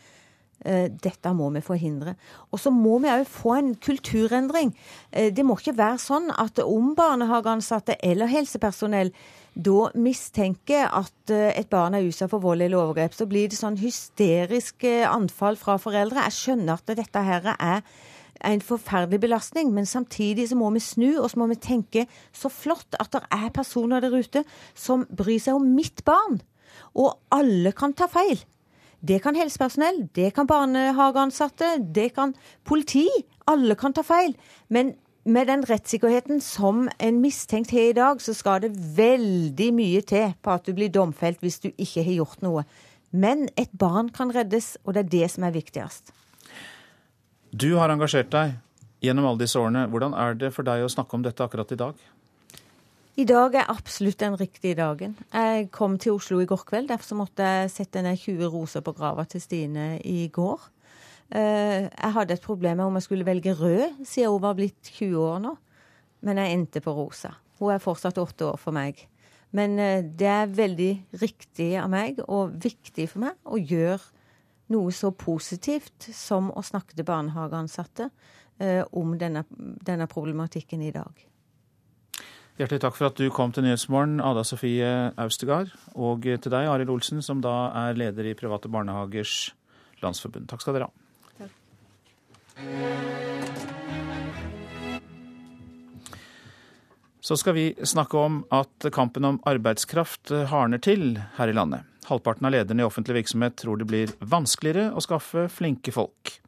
Eh, 0.65 0.89
dette 1.03 1.33
må 1.35 1.49
vi 1.57 1.63
forhindre. 1.65 2.15
Og 2.53 2.61
så 2.63 2.71
må 2.71 3.01
vi 3.03 3.11
òg 3.11 3.27
få 3.27 3.57
en 3.59 3.73
kulturendring. 3.75 4.71
Eh, 5.11 5.33
det 5.35 5.45
må 5.47 5.57
ikke 5.59 5.75
være 5.79 5.99
sånn 5.99 6.31
at 6.39 6.61
om 6.63 6.93
barnehageansatte 6.99 7.99
eller 8.03 8.31
helsepersonell 8.31 9.11
da 9.53 9.91
mistenker 9.99 10.87
at 10.87 11.33
eh, 11.35 11.51
et 11.59 11.71
barn 11.73 11.99
er 11.99 12.07
utsatt 12.07 12.31
for 12.31 12.45
vold 12.45 12.63
eller 12.63 12.79
overgrep, 12.79 13.17
så 13.17 13.27
blir 13.27 13.51
det 13.51 13.59
sånn 13.59 13.81
hysterisk 13.83 14.87
anfall 15.11 15.59
fra 15.59 15.79
foreldre. 15.83 16.29
Jeg 16.31 16.39
skjønner 16.39 16.79
at 16.79 16.95
dette 17.03 17.27
her 17.27 17.51
er 17.59 17.83
en 18.43 18.63
forferdelig 18.63 19.21
belastning, 19.23 19.75
men 19.75 19.87
samtidig 19.87 20.49
så 20.51 20.57
må 20.59 20.71
vi 20.75 20.83
snu, 20.83 21.11
og 21.19 21.29
så 21.31 21.43
må 21.43 21.51
vi 21.51 21.59
tenke 21.63 22.07
så 22.35 22.51
flott 22.51 22.97
at 23.03 23.13
det 23.15 23.23
er 23.35 23.53
personer 23.55 24.03
der 24.03 24.15
ute 24.15 24.43
som 24.75 25.05
bryr 25.11 25.43
seg 25.43 25.59
om 25.59 25.69
mitt 25.75 26.03
barn. 26.07 26.41
Og 26.99 27.19
alle 27.35 27.75
kan 27.77 27.95
ta 27.95 28.09
feil. 28.11 28.41
Det 29.03 29.19
kan 29.23 29.35
helsepersonell, 29.35 30.05
det 30.15 30.31
kan 30.35 30.47
barnehageansatte, 30.47 31.77
det 31.95 32.13
kan 32.15 32.35
politi. 32.65 33.09
Alle 33.51 33.75
kan 33.75 33.93
ta 33.93 34.05
feil. 34.07 34.37
Men 34.71 34.95
med 35.27 35.47
den 35.51 35.65
rettssikkerheten 35.67 36.41
som 36.41 36.89
en 36.99 37.21
mistenkt 37.23 37.75
har 37.75 37.91
i 37.91 37.97
dag, 37.99 38.23
så 38.23 38.35
skal 38.35 38.63
det 38.63 38.73
veldig 38.97 39.69
mye 39.75 40.03
til 40.07 40.35
på 40.43 40.55
at 40.55 40.67
du 40.67 40.75
blir 40.75 40.91
domfelt 40.95 41.43
hvis 41.43 41.59
du 41.63 41.71
ikke 41.73 42.07
har 42.07 42.19
gjort 42.21 42.43
noe. 42.47 42.65
Men 43.11 43.49
et 43.59 43.75
barn 43.75 44.09
kan 44.15 44.31
reddes, 44.35 44.77
og 44.85 44.95
det 44.95 45.05
er 45.05 45.13
det 45.19 45.31
som 45.35 45.45
er 45.47 45.55
viktigst. 45.59 46.15
Du 47.53 47.75
har 47.77 47.91
engasjert 47.91 48.31
deg 48.33 48.55
gjennom 49.03 49.27
alle 49.29 49.43
disse 49.43 49.59
årene. 49.59 49.89
Hvordan 49.91 50.15
er 50.15 50.39
det 50.39 50.55
for 50.55 50.67
deg 50.67 50.87
å 50.87 50.91
snakke 50.91 51.19
om 51.19 51.27
dette 51.27 51.43
akkurat 51.45 51.75
i 51.75 51.81
dag? 51.83 51.99
I 53.13 53.27
dag 53.29 53.53
er 53.61 53.69
absolutt 53.69 54.23
den 54.23 54.39
riktige 54.41 54.79
dagen. 54.79 55.19
Jeg 55.37 55.67
kom 55.71 55.99
til 56.01 56.15
Oslo 56.17 56.39
i 56.41 56.47
går 56.49 56.63
kveld. 56.65 56.89
Derfor 56.89 57.19
måtte 57.19 57.45
jeg 57.45 57.69
sette 57.69 58.01
ned 58.01 58.17
20 58.17 58.49
roser 58.49 58.81
på 58.81 58.95
grava 58.97 59.27
til 59.29 59.43
Stine 59.45 59.99
i 60.09 60.31
går. 60.33 60.63
Eh, 61.29 61.91
jeg 61.93 62.13
hadde 62.15 62.33
et 62.33 62.45
problem 62.45 62.79
med 62.81 62.87
om 62.87 62.95
jeg 62.97 63.05
skulle 63.05 63.27
velge 63.29 63.53
rød, 63.53 63.99
siden 64.09 64.33
hun 64.33 64.41
var 64.41 64.57
blitt 64.57 64.89
20 64.97 65.19
år 65.21 65.43
nå. 65.45 65.53
Men 66.25 66.41
jeg 66.41 66.55
endte 66.55 66.81
på 66.81 66.95
rosa. 66.97 67.35
Hun 67.61 67.75
er 67.75 67.83
fortsatt 67.85 68.21
åtte 68.23 68.47
år 68.49 68.57
for 68.57 68.73
meg. 68.73 69.03
Men 69.53 69.77
eh, 69.79 70.01
det 70.01 70.31
er 70.33 70.55
veldig 70.57 70.93
riktig 71.21 71.75
av 71.83 71.91
meg, 71.93 72.23
og 72.25 72.55
viktig 72.65 73.11
for 73.13 73.27
meg, 73.27 73.37
å 73.45 73.61
gjøre 73.61 74.01
noe 74.73 74.95
så 74.97 75.11
positivt 75.13 76.09
som 76.17 76.49
å 76.49 76.65
snakke 76.65 76.97
til 76.97 77.05
barnehageansatte 77.13 78.09
eh, 78.57 78.81
om 78.97 79.13
denne, 79.21 79.45
denne 79.85 80.09
problematikken 80.09 80.81
i 80.89 80.95
dag. 80.97 81.13
Hjertelig 82.63 82.79
takk 82.85 82.95
for 82.95 83.09
at 83.09 83.19
du 83.19 83.27
kom 83.35 83.51
til 83.51 83.65
Nyhetsmorgen, 83.67 84.21
Ada 84.23 84.45
Sofie 84.47 84.87
Austegard. 85.19 85.73
Og 85.99 86.23
til 86.23 86.53
deg, 86.53 86.69
Arild 86.71 86.93
Olsen, 86.95 87.19
som 87.19 87.41
da 87.43 87.75
er 87.89 87.97
leder 87.99 88.29
i 88.31 88.39
Private 88.39 88.71
barnehagers 88.71 89.51
landsforbund. 89.99 90.47
Takk 90.47 90.63
skal 90.63 90.77
dere 90.77 90.87
ha. 90.87 90.93
Takk. 91.41 91.51
Så 97.19 97.35
skal 97.43 97.57
vi 97.59 97.65
snakke 97.83 98.23
om 98.31 98.45
at 98.55 98.87
kampen 98.95 99.27
om 99.27 99.41
arbeidskraft 99.43 100.31
hardner 100.53 100.79
til 100.87 101.19
her 101.41 101.51
i 101.51 101.57
landet. 101.59 101.83
Halvparten 102.07 102.47
av 102.47 102.55
lederne 102.55 102.83
i 102.85 102.87
offentlig 102.87 103.25
virksomhet 103.25 103.59
tror 103.59 103.83
det 103.83 103.91
blir 103.91 104.15
vanskeligere 104.23 104.95
å 104.95 105.03
skaffe 105.03 105.49
flinke 105.51 105.91
folk. 105.99 106.39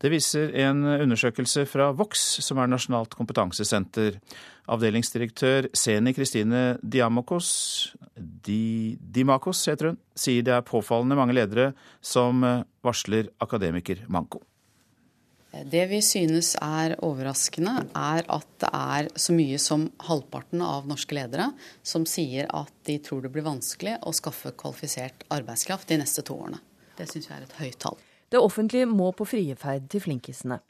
Det 0.00 0.08
viser 0.08 0.54
en 0.62 0.80
undersøkelse 0.84 1.66
fra 1.68 1.90
Vox, 1.92 2.22
som 2.40 2.60
er 2.62 2.70
Nasjonalt 2.72 3.12
kompetansesenter. 3.18 4.16
Avdelingsdirektør 4.70 5.68
Seni 5.76 6.14
Kristine 6.16 6.78
Diamakos, 6.80 7.50
Di, 8.16 8.96
Dimakos 8.96 9.66
heter 9.68 9.90
hun, 9.90 9.98
sier 10.16 10.46
det 10.46 10.54
er 10.56 10.64
påfallende 10.64 11.18
mange 11.18 11.36
ledere 11.36 11.72
som 12.00 12.40
varsler 12.86 13.28
akademikermanko. 13.44 14.40
Det 15.50 15.82
vi 15.90 15.98
synes 16.06 16.52
er 16.62 16.94
overraskende, 17.02 17.72
er 17.98 18.22
at 18.30 18.50
det 18.62 18.70
er 18.70 19.08
så 19.18 19.34
mye 19.34 19.58
som 19.58 19.88
halvparten 20.06 20.62
av 20.62 20.86
norske 20.88 21.16
ledere 21.16 21.48
som 21.82 22.06
sier 22.06 22.46
at 22.54 22.70
de 22.86 23.00
tror 23.02 23.24
det 23.24 23.32
blir 23.34 23.48
vanskelig 23.48 23.96
å 24.06 24.14
skaffe 24.14 24.54
kvalifisert 24.54 25.26
arbeidskraft 25.28 25.90
de 25.90 25.98
neste 26.00 26.24
to 26.24 26.38
årene. 26.38 26.62
Det 26.96 27.10
syns 27.10 27.26
jeg 27.26 27.36
er 27.36 27.48
et 27.48 27.58
høyt 27.58 27.80
tall. 27.82 27.98
Det 28.30 28.38
offentlige 28.38 28.86
må 28.86 29.10
på 29.16 29.26
frieferd 29.26 29.88
til 29.90 30.04
flinkisene. 30.04 30.60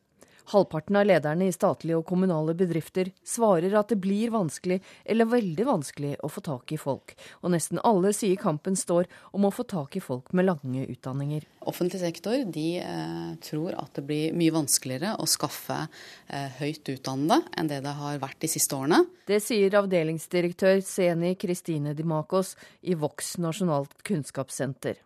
Halvparten 0.51 0.96
av 0.99 1.05
lederne 1.07 1.46
i 1.46 1.53
statlige 1.55 1.99
og 2.01 2.07
kommunale 2.09 2.57
bedrifter 2.59 3.12
svarer 3.27 3.75
at 3.79 3.92
det 3.92 4.01
blir 4.03 4.33
vanskelig 4.35 4.81
eller 5.05 5.29
veldig 5.31 5.66
vanskelig 5.68 6.14
å 6.27 6.31
få 6.33 6.42
tak 6.42 6.73
i 6.75 6.79
folk, 6.81 7.14
og 7.44 7.53
nesten 7.55 7.79
alle 7.87 8.11
sier 8.16 8.40
kampen 8.40 8.79
står 8.79 9.07
om 9.37 9.46
å 9.46 9.53
få 9.55 9.62
tak 9.70 9.94
i 10.01 10.03
folk 10.03 10.33
med 10.35 10.49
lange 10.49 10.87
utdanninger. 10.90 11.44
Offentlig 11.70 12.01
sektor 12.03 12.42
de 12.51 12.66
eh, 12.83 13.29
tror 13.46 13.77
at 13.79 14.01
det 14.01 14.07
blir 14.09 14.35
mye 14.35 14.55
vanskeligere 14.57 15.12
å 15.20 15.29
skaffe 15.31 15.77
eh, 15.85 16.49
høyt 16.59 16.88
utdannede 16.96 17.44
enn 17.61 17.70
det 17.70 17.83
det 17.85 17.94
har 18.01 18.18
vært 18.23 18.40
de 18.42 18.51
siste 18.51 18.75
årene. 18.75 19.05
Det 19.31 19.38
sier 19.44 19.77
avdelingsdirektør 19.79 20.81
Seni 20.83 21.37
Kristine 21.38 21.94
Dimakos 21.94 22.57
i 22.83 22.99
Vox 22.99 23.37
nasjonalt 23.38 23.94
kunnskapssenter. 24.03 24.99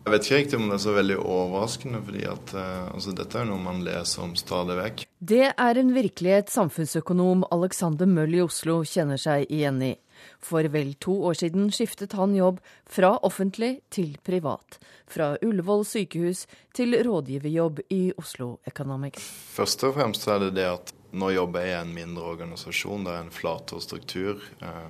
Jeg 0.00 0.14
vet 0.14 0.24
ikke 0.24 0.36
riktig 0.38 0.56
om 0.56 0.68
det 0.70 0.76
er 0.78 0.82
så 0.82 0.92
veldig 0.96 1.16
overraskende, 1.20 1.98
fordi 2.06 2.22
at 2.24 2.52
uh, 2.56 2.86
altså, 2.94 3.12
dette 3.16 3.36
er 3.36 3.48
noe 3.50 3.60
man 3.60 3.82
leser 3.84 4.22
om 4.24 4.32
stadig 4.38 4.78
vekk. 4.78 5.02
Det 5.20 5.50
er 5.52 5.80
en 5.80 5.90
virkelighet 5.92 6.48
samfunnsøkonom 6.48 7.44
Alexander 7.52 8.08
Møll 8.08 8.38
i 8.38 8.40
Oslo 8.40 8.78
kjenner 8.88 9.20
seg 9.20 9.44
igjen 9.52 9.82
i. 9.84 9.92
For 10.40 10.64
vel 10.72 10.94
to 11.00 11.18
år 11.28 11.36
siden 11.42 11.68
skiftet 11.72 12.16
han 12.16 12.32
jobb 12.36 12.62
fra 12.88 13.12
offentlig 13.28 13.74
til 13.92 14.14
privat. 14.24 14.80
Fra 15.08 15.34
Ullevål 15.44 15.84
sykehus 15.88 16.46
til 16.76 16.96
rådgiverjobb 17.04 17.84
i 17.92 18.02
Oslo 18.20 18.54
Economics. 18.68 19.24
Først 19.52 19.84
og 19.84 19.98
fremst 20.00 20.24
er 20.32 20.46
det 20.46 20.54
det 20.62 20.68
at 20.70 20.94
nå 21.12 21.32
jobber 21.34 21.66
jeg 21.66 21.76
i 21.76 21.80
en 21.84 21.96
mindre 21.96 22.24
organisasjon. 22.32 23.04
Det 23.04 23.12
er 23.12 23.26
en 23.26 23.34
flatere 23.34 23.84
struktur. 23.84 24.40
Uh, 24.64 24.88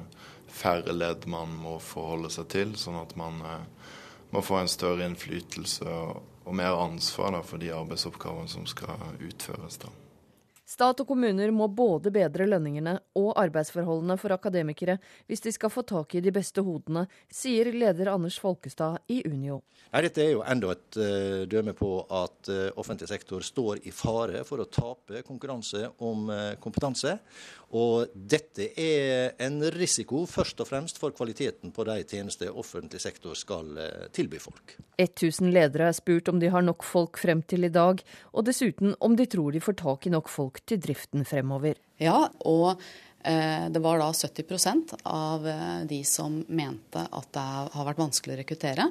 færre 0.51 0.95
ledd 0.95 1.27
man 1.31 1.51
må 1.59 1.81
forholde 1.83 2.31
seg 2.31 2.51
til, 2.55 2.77
sånn 2.79 3.03
at 3.03 3.17
man 3.19 3.43
uh, 3.43 3.99
må 4.31 4.43
få 4.45 4.61
en 4.61 4.71
større 4.71 5.07
innflytelse 5.07 5.87
og, 5.89 6.23
og 6.45 6.55
mer 6.55 6.79
ansvar 6.79 7.35
da, 7.35 7.43
for 7.47 7.63
de 7.63 7.73
arbeidsoppgavene 7.75 8.49
som 8.49 8.67
skal 8.67 9.19
utføres. 9.27 9.81
da. 9.83 9.93
Stat 10.71 11.01
og 11.03 11.09
kommuner 11.09 11.51
må 11.51 11.67
både 11.75 12.13
bedre 12.15 12.45
lønningene 12.47 12.93
og 13.19 13.33
arbeidsforholdene 13.41 14.15
for 14.21 14.31
akademikere 14.37 15.01
hvis 15.27 15.43
de 15.43 15.51
skal 15.51 15.73
få 15.73 15.83
tak 15.83 16.15
i 16.15 16.23
de 16.23 16.31
beste 16.31 16.63
hodene, 16.63 17.09
sier 17.27 17.73
leder 17.75 18.13
Anders 18.13 18.39
Folkestad 18.39 19.01
i 19.11 19.19
Unio. 19.27 19.65
Dette 19.91 20.23
er 20.23 20.37
jo 20.37 20.45
enda 20.47 20.71
et 20.71 20.99
uh, 21.01 21.43
dømme 21.51 21.75
på 21.75 21.89
at 22.07 22.51
uh, 22.53 22.69
offentlig 22.79 23.09
sektor 23.11 23.43
står 23.43 23.81
i 23.91 23.91
fare 23.91 24.45
for 24.47 24.63
å 24.63 24.69
tape 24.71 25.25
konkurranse 25.27 25.89
om 26.07 26.31
uh, 26.31 26.55
kompetanse. 26.63 27.17
Og 27.75 28.15
dette 28.15 28.69
er 28.79 29.35
en 29.43 29.59
risiko 29.75 30.23
først 30.31 30.63
og 30.63 30.71
fremst 30.71 31.03
for 31.03 31.15
kvaliteten 31.15 31.75
på 31.75 31.87
de 31.87 31.99
tjenester 32.07 32.55
offentlig 32.55 33.03
sektor 33.03 33.35
skal 33.39 33.77
tilby 34.15 34.41
folk. 34.43 34.75
1000 34.99 35.53
ledere 35.55 35.87
er 35.87 35.95
spurt 35.95 36.31
om 36.33 36.41
de 36.43 36.51
har 36.51 36.65
nok 36.67 36.83
folk 36.83 37.21
frem 37.23 37.45
til 37.47 37.69
i 37.69 37.71
dag, 37.71 38.03
og 38.35 38.47
dessuten 38.49 38.97
om 38.99 39.15
de 39.15 39.29
tror 39.31 39.55
de 39.55 39.63
får 39.63 39.79
tak 39.85 40.09
i 40.11 40.13
nok 40.17 40.31
folk 40.31 40.60
til 40.69 40.81
driften 40.83 41.25
fremover. 41.29 41.79
Ja, 42.01 42.29
og 42.49 42.81
eh, 43.23 43.67
det 43.73 43.83
var 43.83 44.01
da 44.01 44.11
70 44.13 44.97
av 45.05 45.49
eh, 45.49 45.83
de 45.91 46.03
som 46.09 46.41
mente 46.49 47.05
at 47.05 47.29
det 47.37 47.49
har 47.75 47.89
vært 47.91 48.03
vanskelig 48.03 48.37
å 48.37 48.41
rekruttere, 48.43 48.89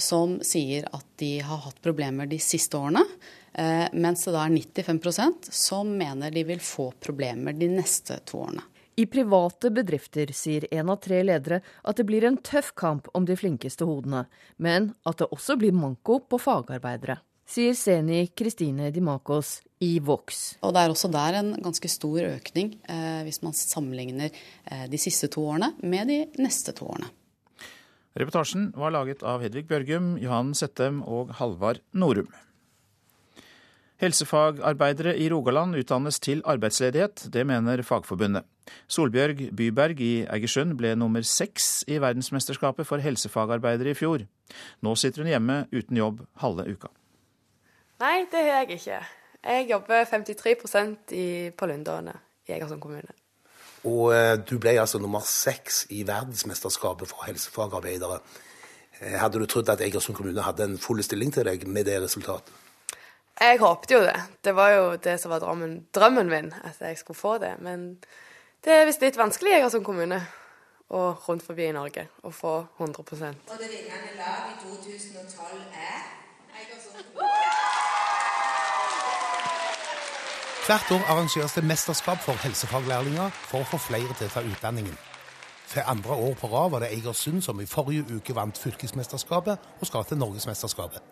som 0.00 0.38
sier 0.46 0.88
at 0.96 1.06
de 1.20 1.38
har 1.44 1.62
hatt 1.66 1.80
problemer 1.84 2.28
de 2.30 2.40
siste 2.40 2.78
årene. 2.78 3.04
Eh, 3.52 3.86
mens 3.92 4.24
det 4.24 4.34
da 4.36 4.46
er 4.46 4.54
95% 4.56 5.50
som 5.52 5.88
mener 5.98 6.32
de 6.32 6.44
vil 6.48 6.62
få 6.62 6.90
problemer 7.02 7.56
de 7.56 7.70
neste 7.72 8.20
to 8.24 8.44
årene. 8.46 8.66
I 9.00 9.06
private 9.08 9.70
bedrifter 9.72 10.28
sier 10.36 10.66
en 10.74 10.90
av 10.92 10.98
tre 11.00 11.22
ledere 11.24 11.60
at 11.88 11.96
det 11.96 12.04
blir 12.08 12.26
en 12.26 12.36
tøff 12.36 12.74
kamp 12.76 13.08
om 13.16 13.24
de 13.24 13.36
flinkeste 13.38 13.86
hodene, 13.88 14.26
men 14.60 14.90
at 15.08 15.22
det 15.22 15.30
også 15.32 15.56
blir 15.56 15.72
manko 15.72 16.18
på 16.28 16.40
fagarbeidere 16.42 17.16
sier 17.50 17.74
Seni 17.74 18.28
Kristine 18.36 18.90
Dimakos 18.94 19.58
i 19.82 19.98
Vox. 20.04 20.56
Og 20.62 20.74
Det 20.74 20.82
er 20.82 20.92
også 20.92 21.10
der 21.10 21.38
en 21.40 21.54
ganske 21.62 21.88
stor 21.88 22.20
økning, 22.20 22.76
eh, 22.88 23.22
hvis 23.26 23.42
man 23.42 23.52
sammenligner 23.52 24.30
eh, 24.30 24.86
de 24.86 24.98
siste 24.98 25.28
to 25.28 25.42
årene 25.48 25.74
med 25.82 26.06
de 26.08 26.26
neste 26.38 26.72
to 26.72 26.86
årene. 26.86 27.10
Reportasjen 28.18 28.72
var 28.74 28.90
laget 28.90 29.22
av 29.22 29.40
Hedvig 29.40 29.66
Bjørgum, 29.68 30.16
Johan 30.18 30.54
Settem 30.54 31.02
og 31.02 31.30
Halvard 31.38 31.80
Norum. 31.92 32.28
Helsefagarbeidere 34.00 35.12
i 35.20 35.28
Rogaland 35.28 35.76
utdannes 35.76 36.18
til 36.20 36.40
arbeidsledighet, 36.48 37.26
det 37.32 37.44
mener 37.46 37.82
Fagforbundet. 37.82 38.46
Solbjørg 38.88 39.50
Byberg 39.56 40.00
i 40.00 40.12
Eigersund 40.24 40.78
ble 40.78 40.94
nummer 40.96 41.22
seks 41.26 41.84
i 41.86 41.98
verdensmesterskapet 42.00 42.88
for 42.88 43.02
helsefagarbeidere 43.02 43.92
i 43.92 43.98
fjor. 43.98 44.24
Nå 44.80 44.94
sitter 44.96 45.22
hun 45.22 45.34
hjemme 45.34 45.60
uten 45.74 46.00
jobb 46.00 46.24
halve 46.40 46.66
uka. 46.70 46.88
Nei, 48.00 48.24
det 48.32 48.44
har 48.44 48.62
jeg 48.62 48.78
ikke. 48.78 49.00
Jeg 49.44 49.66
jobber 49.70 50.04
53% 50.04 51.12
i, 51.16 51.50
på 51.56 51.66
Lundåene 51.68 52.14
i 52.48 52.54
Egersund 52.56 52.80
kommune. 52.80 53.12
Og 53.88 54.12
eh, 54.14 54.36
du 54.40 54.58
ble 54.60 54.74
altså 54.80 55.00
nummer 55.00 55.24
seks 55.24 55.86
i 55.96 56.02
verdensmesterskapet 56.08 57.08
for 57.08 57.24
helsefagarbeidere. 57.28 58.20
Eh, 59.00 59.16
hadde 59.20 59.40
du 59.40 59.46
trodd 59.48 59.68
at 59.72 59.80
Egersund 59.84 60.16
kommune 60.16 60.44
hadde 60.44 60.64
en 60.68 60.78
full 60.80 61.00
stilling 61.04 61.32
til 61.32 61.48
deg 61.48 61.66
med 61.68 61.88
det 61.88 62.00
resultatet? 62.02 62.52
Jeg 63.40 63.60
håpte 63.60 63.94
jo 63.94 64.00
det. 64.04 64.16
Det 64.44 64.52
var 64.56 64.70
jo 64.74 64.84
det 65.00 65.16
som 65.20 65.32
var 65.32 65.40
drømmen, 65.40 65.86
drømmen 65.96 66.28
min, 66.28 66.52
at 66.64 66.80
jeg 66.80 66.98
skulle 66.98 67.16
få 67.16 67.38
det. 67.40 67.54
Men 67.64 67.94
det 68.64 68.74
er 68.74 68.84
visst 68.88 69.00
litt 69.04 69.16
vanskelig 69.16 69.54
i 69.54 69.58
Egersund 69.60 69.84
kommune 69.84 70.20
og 70.90 71.28
rundt 71.28 71.44
forbi 71.46 71.68
i 71.68 71.72
Norge 71.72 72.08
å 72.26 72.32
få 72.34 72.56
100% 72.80 72.82
Og 73.46 73.60
det 73.62 73.68
vinnende 73.70 74.16
lag 74.18 74.50
i 74.50 74.56
2012 74.64 75.60
er 75.72 76.00
Egersund 76.64 77.04
kommune. 77.14 77.69
Hvert 80.70 80.90
år 80.90 81.04
arrangeres 81.08 81.52
det 81.52 81.64
mesterskap 81.64 82.18
for 82.22 82.38
helsefaglærlinger 82.44 83.32
for 83.34 83.64
å 83.64 83.66
få 83.66 83.78
flere 83.88 84.14
til 84.14 84.28
å 84.28 84.30
ta 84.30 84.40
utdanningen. 84.46 84.94
For 85.66 85.82
andre 85.82 86.14
år 86.14 86.34
på 86.38 86.46
rad 86.52 86.68
var 86.70 86.84
det 86.84 86.92
Eigersund 86.94 87.42
som 87.42 87.58
i 87.58 87.66
forrige 87.66 88.04
uke 88.14 88.36
vant 88.38 88.58
fylkesmesterskapet 88.58 89.64
og 89.80 89.88
skal 89.88 90.04
til 90.06 90.20
norgesmesterskapet. 90.20 91.02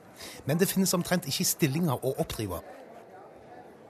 Men 0.47 0.61
det 0.61 0.69
finnes 0.71 0.95
omtrent 0.95 1.27
ikke 1.27 1.47
stillinger 1.49 2.07
å 2.07 2.13
oppdrive. 2.23 2.61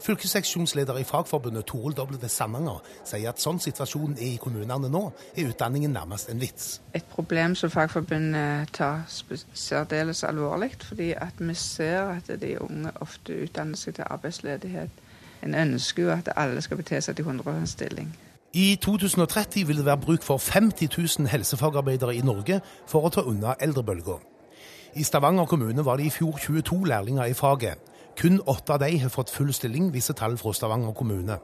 Fylkesseksjonsleder 0.07 1.03
i 1.03 1.05
Fagforbundet 1.05 1.69
Toril 1.69 1.93
W. 1.99 2.17
Sandanger 2.33 2.81
sier 3.03 3.29
at 3.29 3.45
sånn 3.45 3.61
situasjonen 3.61 4.17
er 4.17 4.39
i 4.39 4.41
kommunene 4.41 4.89
nå, 4.89 5.03
er 5.37 5.51
utdanningen 5.51 5.93
nærmest 5.93 6.31
en 6.33 6.41
vits. 6.41 6.79
Et 6.97 7.05
problem 7.13 7.59
som 7.61 7.69
Fagforbundet 7.75 8.73
tar 8.79 9.05
særdeles 9.53 10.25
alvorlig, 10.25 10.79
fordi 10.89 11.11
vi 11.43 11.59
ser 11.61 12.15
at 12.15 12.33
de 12.41 12.55
unge 12.57 12.95
ofte 13.05 13.37
utdanner 13.45 13.77
seg 13.77 13.99
til 14.01 14.09
arbeidsledighet 14.09 15.05
en 15.43 15.55
ønsker 15.55 16.03
jo 16.03 16.15
at 16.15 16.33
alle 16.37 16.63
skal 16.65 16.81
bete 16.81 17.01
seg 17.05 17.17
til 17.17 17.27
100 17.27 17.67
stilling. 17.67 18.11
I 18.57 18.79
2030 18.81 19.67
vil 19.69 19.77
det 19.77 19.85
være 19.85 20.01
bruk 20.01 20.23
for 20.25 20.41
50 20.41 20.89
000 21.19 21.29
helsefagarbeidere 21.29 22.17
i 22.17 22.25
Norge 22.25 22.61
for 22.89 23.05
å 23.05 23.13
ta 23.13 23.23
unna 23.29 23.55
eldrebølga. 23.61 24.17
I 24.97 25.05
Stavanger 25.05 25.45
kommune 25.47 25.85
var 25.85 26.01
det 26.01 26.09
i 26.09 26.11
fjor 26.15 26.39
22 26.41 26.79
lærlinger 26.89 27.29
i 27.29 27.37
faget. 27.37 27.77
Kun 28.19 28.41
åtte 28.47 28.73
av 28.73 28.81
de 28.83 28.97
har 28.99 29.13
fått 29.13 29.31
full 29.31 29.53
stilling, 29.55 29.93
viser 29.93 30.17
tall 30.17 30.39
fra 30.41 30.55
Stavanger 30.57 30.97
kommune. 30.97 31.37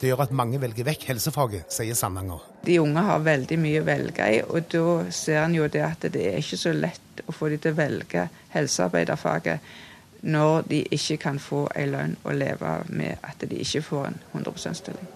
Det 0.00 0.08
gjør 0.08 0.24
at 0.24 0.32
mange 0.34 0.60
velger 0.62 0.86
vekk 0.86 1.04
helsefaget, 1.10 1.68
sier 1.74 1.94
Sandanger. 1.98 2.40
De 2.64 2.78
unge 2.80 3.02
har 3.02 3.22
veldig 3.22 3.58
mye 3.58 3.82
å 3.82 3.86
velge 3.86 4.28
i, 4.30 4.40
og 4.46 4.70
da 4.72 4.84
ser 5.14 5.42
en 5.42 5.56
jo 5.58 5.66
det 5.68 5.82
at 5.84 6.06
det 6.14 6.24
er 6.30 6.38
ikke 6.38 6.58
så 6.60 6.72
lett 6.74 7.22
å 7.26 7.34
få 7.34 7.50
de 7.52 7.58
til 7.60 7.74
å 7.74 7.78
velge 7.80 8.28
helsearbeiderfaget 8.54 9.74
når 10.22 10.62
de 10.70 10.82
ikke 10.94 11.16
kan 11.16 11.38
få 11.38 11.66
en 11.76 11.92
lønn 11.94 12.16
å 12.24 12.34
leve 12.34 12.74
med 12.88 13.22
at 13.22 13.42
de 13.50 13.60
ikke 13.62 13.82
får 13.82 14.06
en 14.10 14.20
100 14.32 14.52
%-stilling. 14.56 15.08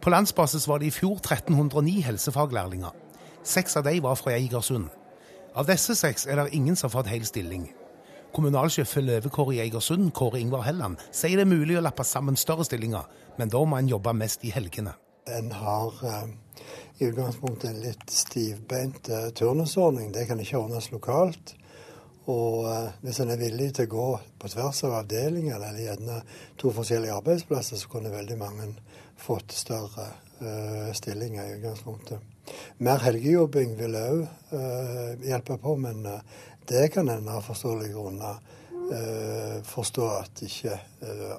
På 0.00 0.10
landsbasis 0.10 0.68
var 0.68 0.78
det 0.78 0.86
i 0.86 0.94
fjor 0.94 1.18
1309 1.18 2.02
helsefaglærlinger. 2.02 2.90
Seks 3.44 3.76
av 3.76 3.84
de 3.84 4.00
var 4.02 4.16
fra 4.16 4.32
Eigersund. 4.32 4.88
Av 5.54 5.66
disse 5.66 5.94
seks 5.98 6.26
er 6.26 6.36
det 6.36 6.54
ingen 6.54 6.76
som 6.76 6.88
har 6.88 7.00
fått 7.00 7.10
hel 7.12 7.26
stilling. 7.26 7.70
Kommunalsjef 8.32 8.88
for 8.94 9.02
levekår 9.02 9.52
i 9.52 9.60
Eigersund, 9.64 10.12
Kåre 10.14 10.38
Ingvar 10.40 10.62
Helland, 10.62 11.00
sier 11.10 11.40
det 11.40 11.48
er 11.48 11.50
mulig 11.50 11.78
å 11.78 11.82
lappe 11.82 12.06
sammen 12.06 12.38
større 12.38 12.64
stillinger, 12.64 13.08
men 13.38 13.50
da 13.50 13.62
må 13.66 13.80
en 13.80 13.90
jobbe 13.90 14.14
mest 14.14 14.44
i 14.46 14.52
helgene. 14.54 14.94
En 15.30 15.50
har 15.52 16.04
eh, 16.06 16.28
i 17.00 17.08
utgangspunktet 17.08 17.70
en 17.70 17.80
litt 17.82 18.12
stivbeint 18.14 19.10
eh, 19.10 19.28
turnusordning. 19.36 20.12
Det 20.14 20.28
kan 20.30 20.40
ikke 20.40 20.62
ordnes 20.62 20.90
lokalt. 20.94 21.56
Og 22.30 22.66
eh, 22.70 22.90
hvis 23.04 23.20
en 23.22 23.32
er 23.32 23.40
villig 23.40 23.70
til 23.76 23.88
å 23.88 23.94
gå 23.94 24.08
på 24.40 24.50
tvers 24.52 24.84
av 24.86 24.98
avdelinger 25.02 25.58
eller 25.58 25.82
gjerne 25.82 26.18
to 26.60 26.72
forskjellige 26.76 27.16
arbeidsplasser, 27.16 27.80
så 27.80 27.90
kunne 27.90 28.12
veldig 28.12 28.38
mange 28.40 28.68
fått 29.20 29.52
større 29.52 30.06
uh, 30.40 30.92
stillinger 30.96 31.44
i 31.44 31.56
utgangspunktet. 31.58 32.22
Mer 32.86 33.02
helgejobbing 33.04 33.74
vil 33.78 33.98
òg 34.00 34.22
uh, 34.22 34.30
eh, 34.56 35.26
hjelpe 35.28 35.58
på, 35.60 35.74
men 35.76 36.06
uh, 36.08 36.22
det 36.70 36.88
kan 36.94 37.08
en 37.12 37.28
av 37.28 37.44
forståelige 37.44 37.96
grunner 37.98 38.40
forstå 39.70 40.06
at 40.10 40.40
ikke 40.42 40.72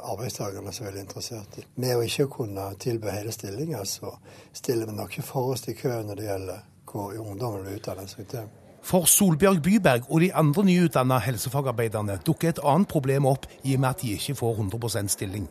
arbeidstakerne 0.08 0.71
er 0.71 0.75
så 0.77 0.86
veldig 0.86 1.01
interessert 1.04 1.58
i. 1.60 1.65
Med 1.84 1.97
å 1.97 2.06
ikke 2.06 2.30
kunne 2.32 2.69
tilby 2.80 3.12
hele 3.12 3.34
stillinger, 3.36 3.84
så 3.84 4.13
stiller 4.56 4.88
vi 4.88 4.95
nok 4.95 5.12
ikke 5.12 5.27
forrest 5.34 5.67
i 5.67 5.75
kø 5.75 5.97
når 6.08 6.21
det 6.21 6.30
gjelder 6.30 6.63
hvor 6.88 7.19
ungdommen 7.19 7.67
vil 7.67 7.82
utdanne 7.82 8.08
seg 8.08 8.30
til. 8.32 8.47
For 8.84 9.06
Solbjørg 9.06 9.62
Byberg 9.62 10.08
og 10.10 10.24
de 10.24 10.32
andre 10.34 10.63
nyutdanna 10.65 11.20
helsefagarbeiderne 11.22 12.20
dukker 12.26 12.50
et 12.50 12.62
annet 12.65 12.89
problem 12.89 13.28
opp 13.30 13.46
i 13.63 13.76
og 13.76 13.84
med 13.84 13.89
at 13.89 14.02
de 14.02 14.15
ikke 14.17 14.36
får 14.39 14.63
100% 14.63 15.13
stilling. 15.13 15.46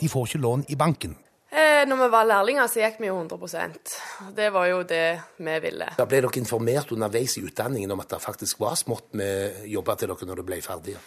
De 0.00 0.08
får 0.10 0.26
ikke 0.26 0.42
lån 0.42 0.64
i 0.68 0.76
banken. 0.76 1.14
Eh, 1.54 1.84
når 1.86 2.00
vi 2.00 2.06
var 2.10 2.26
lærlinger, 2.26 2.66
så 2.66 2.80
gikk 2.82 2.96
vi 2.98 3.06
jo 3.06 3.18
100% 3.20 3.92
Det 4.34 4.48
var 4.52 4.66
jo 4.66 4.80
det 4.82 5.20
vi 5.38 5.58
ville. 5.62 5.92
Da 5.98 6.06
ble 6.10 6.24
dere 6.24 6.40
informert 6.40 6.90
underveis 6.90 7.36
i 7.38 7.44
utdanningen 7.46 7.94
om 7.94 8.02
at 8.02 8.10
det 8.10 8.22
faktisk 8.24 8.58
var 8.60 8.74
smått 8.80 9.14
med 9.14 9.62
jobber 9.70 10.00
til 10.00 10.10
dere 10.10 10.26
når 10.26 10.40
dere 10.40 10.48
ble 10.48 10.58
ferdige? 10.64 11.02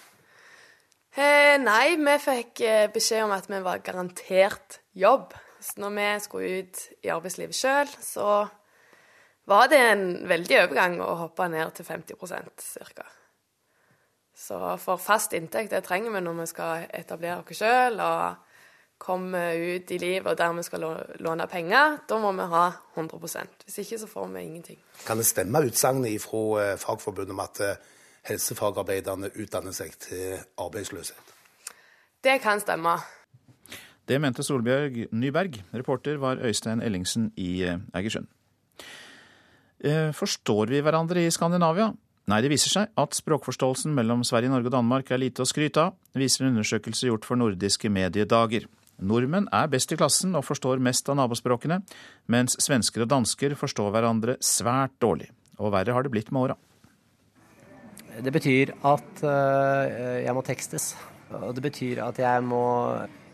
Eh, 1.18 1.58
nei, 1.60 1.98
vi 2.00 2.16
fikk 2.22 2.62
eh, 2.64 2.88
beskjed 2.94 3.26
om 3.26 3.36
at 3.36 3.50
vi 3.52 3.60
var 3.66 3.84
garantert 3.84 4.80
jobb. 4.96 5.36
Så 5.60 5.82
når 5.82 5.96
vi 5.98 6.08
skulle 6.24 6.62
ut 6.62 6.82
i 7.04 7.12
arbeidslivet 7.12 7.58
sjøl, 7.58 7.92
så 8.00 8.46
var 9.48 9.70
det 9.72 9.80
en 9.80 10.04
veldig 10.28 10.60
overgang 10.66 11.00
å 11.04 11.14
hoppe 11.24 11.48
ned 11.52 11.72
til 11.78 11.88
50% 11.88 12.68
ca. 12.96 13.06
Så 14.38 14.58
for 14.78 15.02
fast 15.02 15.34
inntekt, 15.34 15.72
det 15.72 15.86
trenger 15.88 16.14
vi 16.14 16.22
når 16.22 16.42
vi 16.42 16.50
skal 16.52 16.84
etablere 16.94 17.42
oss 17.42 17.58
sjøl 17.58 17.98
og 18.04 18.44
komme 19.02 19.42
ut 19.56 19.92
i 19.94 19.98
livet 20.02 20.30
og 20.32 20.38
der 20.38 20.54
vi 20.58 20.66
skal 20.66 20.86
låne 21.26 21.48
penger. 21.50 21.98
Da 22.10 22.20
må 22.22 22.32
vi 22.38 22.46
ha 22.54 22.66
100% 22.96 23.66
Hvis 23.66 23.78
ikke 23.84 24.00
så 24.00 24.08
får 24.08 24.28
vi 24.34 24.42
ingenting. 24.42 24.80
Kan 25.06 25.18
det 25.18 25.26
stemme 25.26 25.64
utsagnet 25.66 26.22
fra 26.22 26.44
eh, 26.64 26.78
Fagforbundet 26.78 27.34
om 27.34 27.40
at 27.40 27.62
eh, 27.62 27.76
helsefagarbeiderne 28.30 29.32
utdanner 29.36 29.72
seg 29.72 29.98
til 30.02 30.38
arbeidsløshet? 30.58 31.36
Det 32.24 32.42
kan 32.42 32.60
stemme. 32.60 32.98
Det 34.08 34.22
mente 34.22 34.44
Solbjørg 34.44 35.08
Nyberg. 35.12 35.64
Reporter 35.74 36.18
var 36.18 36.42
Øystein 36.42 36.82
Ellingsen 36.82 37.32
i 37.38 37.64
eh, 37.64 37.80
Egersund. 37.94 38.28
Eh, 39.84 40.12
forstår 40.16 40.74
vi 40.74 40.82
hverandre 40.82 41.22
i 41.26 41.32
Skandinavia? 41.34 41.92
Nei, 42.28 42.42
det 42.44 42.50
viser 42.52 42.74
seg 42.74 42.90
at 43.00 43.16
språkforståelsen 43.16 43.94
mellom 43.96 44.24
Sverige, 44.28 44.52
Norge 44.52 44.68
og 44.68 44.76
Danmark 44.76 45.12
er 45.14 45.22
lite 45.22 45.46
å 45.46 45.48
skryte 45.48 45.86
av, 45.86 45.94
viser 46.18 46.44
en 46.44 46.58
undersøkelse 46.58 47.08
gjort 47.08 47.28
for 47.28 47.40
nordiske 47.40 47.92
mediedager. 47.94 48.66
Nordmenn 48.98 49.46
er 49.54 49.70
best 49.72 49.94
i 49.94 49.98
klassen 50.00 50.34
og 50.36 50.44
forstår 50.44 50.82
mest 50.84 51.08
av 51.08 51.20
nabospråkene, 51.20 51.84
mens 52.34 52.58
svensker 52.64 53.06
og 53.06 53.12
dansker 53.14 53.54
forstår 53.56 53.94
hverandre 53.94 54.36
svært 54.44 54.98
dårlig. 55.00 55.30
Og 55.62 55.72
verre 55.72 55.94
har 55.94 56.04
det 56.04 56.12
blitt 56.12 56.34
med 56.34 56.50
åra. 56.50 56.58
Det 58.18 58.34
betyr 58.34 58.74
at 58.90 59.22
uh, 59.22 59.86
jeg 60.24 60.34
må 60.34 60.42
tekstes. 60.46 60.96
Og 61.38 61.54
det 61.54 61.64
betyr 61.68 62.02
at 62.02 62.18
jeg 62.20 62.44
må 62.44 62.66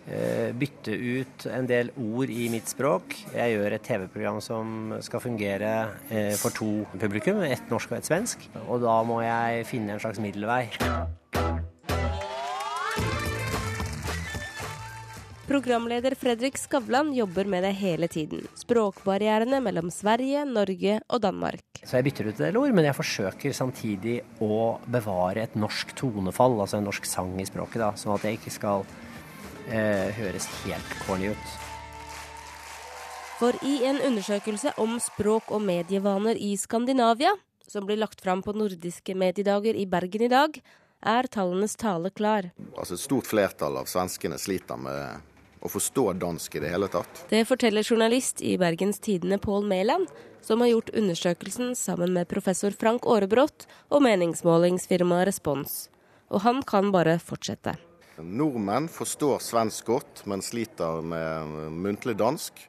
bytte 0.03 0.91
ut 0.91 1.45
en 1.47 1.67
del 1.69 1.93
ord 1.95 2.31
i 2.33 2.49
mitt 2.51 2.67
språk. 2.67 3.15
Jeg 3.31 3.55
gjør 3.55 3.77
et 3.77 3.85
TV-program 3.87 4.41
som 4.43 4.95
skal 5.05 5.23
fungere 5.23 5.73
uh, 6.11 6.33
for 6.41 6.51
to 6.55 6.83
publikum, 6.99 7.39
ett 7.47 7.71
norsk 7.71 7.93
og 7.93 8.01
ett 8.01 8.11
svensk. 8.11 8.47
Og 8.67 8.83
da 8.83 8.99
må 9.07 9.21
jeg 9.23 9.67
finne 9.69 9.95
en 9.95 10.03
slags 10.03 10.19
middelvei. 10.23 10.65
Programleder 15.43 16.15
Fredrik 16.15 16.55
Skavlan 16.57 17.11
jobber 17.13 17.45
med 17.45 17.65
det 17.67 17.73
hele 17.77 18.07
tiden. 18.07 18.45
Språkbarrierene 18.55 19.59
mellom 19.61 19.91
Sverige, 19.91 20.45
Norge 20.47 20.95
og 21.09 21.19
Danmark. 21.21 21.81
Så 21.83 21.99
jeg 21.99 22.07
bytter 22.07 22.29
ut 22.29 22.39
en 22.39 22.45
del 22.47 22.59
ord, 22.61 22.71
men 22.73 22.87
jeg 22.87 22.95
forsøker 22.95 23.53
samtidig 23.53 24.15
å 24.41 24.79
bevare 24.87 25.43
et 25.43 25.57
norsk 25.59 25.91
tonefall, 25.99 26.55
altså 26.63 26.79
en 26.79 26.87
norsk 26.87 27.05
sang 27.05 27.35
i 27.43 27.45
språket, 27.45 27.83
da, 27.83 27.91
sånn 27.99 28.15
at 28.15 28.23
jeg 28.25 28.39
ikke 28.39 28.55
skal 28.55 28.87
eh, 29.69 30.10
høres 30.17 30.47
helt 30.63 30.97
corny 31.06 31.32
ut. 31.34 31.54
For 33.39 33.58
i 33.65 33.82
en 33.88 33.99
undersøkelse 33.99 34.76
om 34.80 34.95
språk 35.04 35.52
og 35.52 35.63
medievaner 35.65 36.38
i 36.39 36.54
Skandinavia, 36.58 37.34
som 37.67 37.86
blir 37.88 37.99
lagt 37.99 38.21
fram 38.21 38.43
på 38.45 38.54
nordiske 38.56 39.15
mediedager 39.17 39.76
i 39.76 39.88
Bergen 39.89 40.28
i 40.28 40.32
dag, 40.32 40.60
er 41.04 41.28
tallenes 41.28 41.76
tale 41.76 42.12
klar. 42.15 42.52
Altså 42.78 42.95
Et 42.95 43.04
stort 43.04 43.28
flertall 43.28 43.78
av 43.82 43.89
svenskene 43.91 44.38
sliter 44.39 44.80
med 44.80 45.32
å 45.63 45.71
forstå 45.71 46.13
dansk 46.19 46.56
i 46.56 46.63
det 46.63 46.71
hele 46.71 46.89
tatt. 46.91 47.26
Det 47.30 47.43
forteller 47.47 47.84
journalist 47.84 48.43
i 48.43 48.58
Bergens 48.60 48.99
Tidende 49.04 49.39
Pål 49.43 49.67
Mæland, 49.67 50.12
som 50.43 50.62
har 50.62 50.73
gjort 50.73 50.91
undersøkelsen 50.95 51.71
sammen 51.80 52.13
med 52.15 52.28
professor 52.32 52.76
Frank 52.76 53.08
Aarebrot 53.08 53.67
og 53.89 54.04
meningsmålingsfirmaet 54.04 55.30
Respons. 55.32 55.88
Og 56.32 56.43
han 56.43 56.62
kan 56.67 56.91
bare 56.91 57.15
fortsette. 57.19 57.78
Nordmenn 58.17 58.89
forstår 58.91 59.39
svensk 59.41 59.86
godt, 59.86 60.26
men 60.30 60.41
sliter 60.41 61.02
med 61.02 61.71
muntlig 61.71 62.17
dansk. 62.19 62.65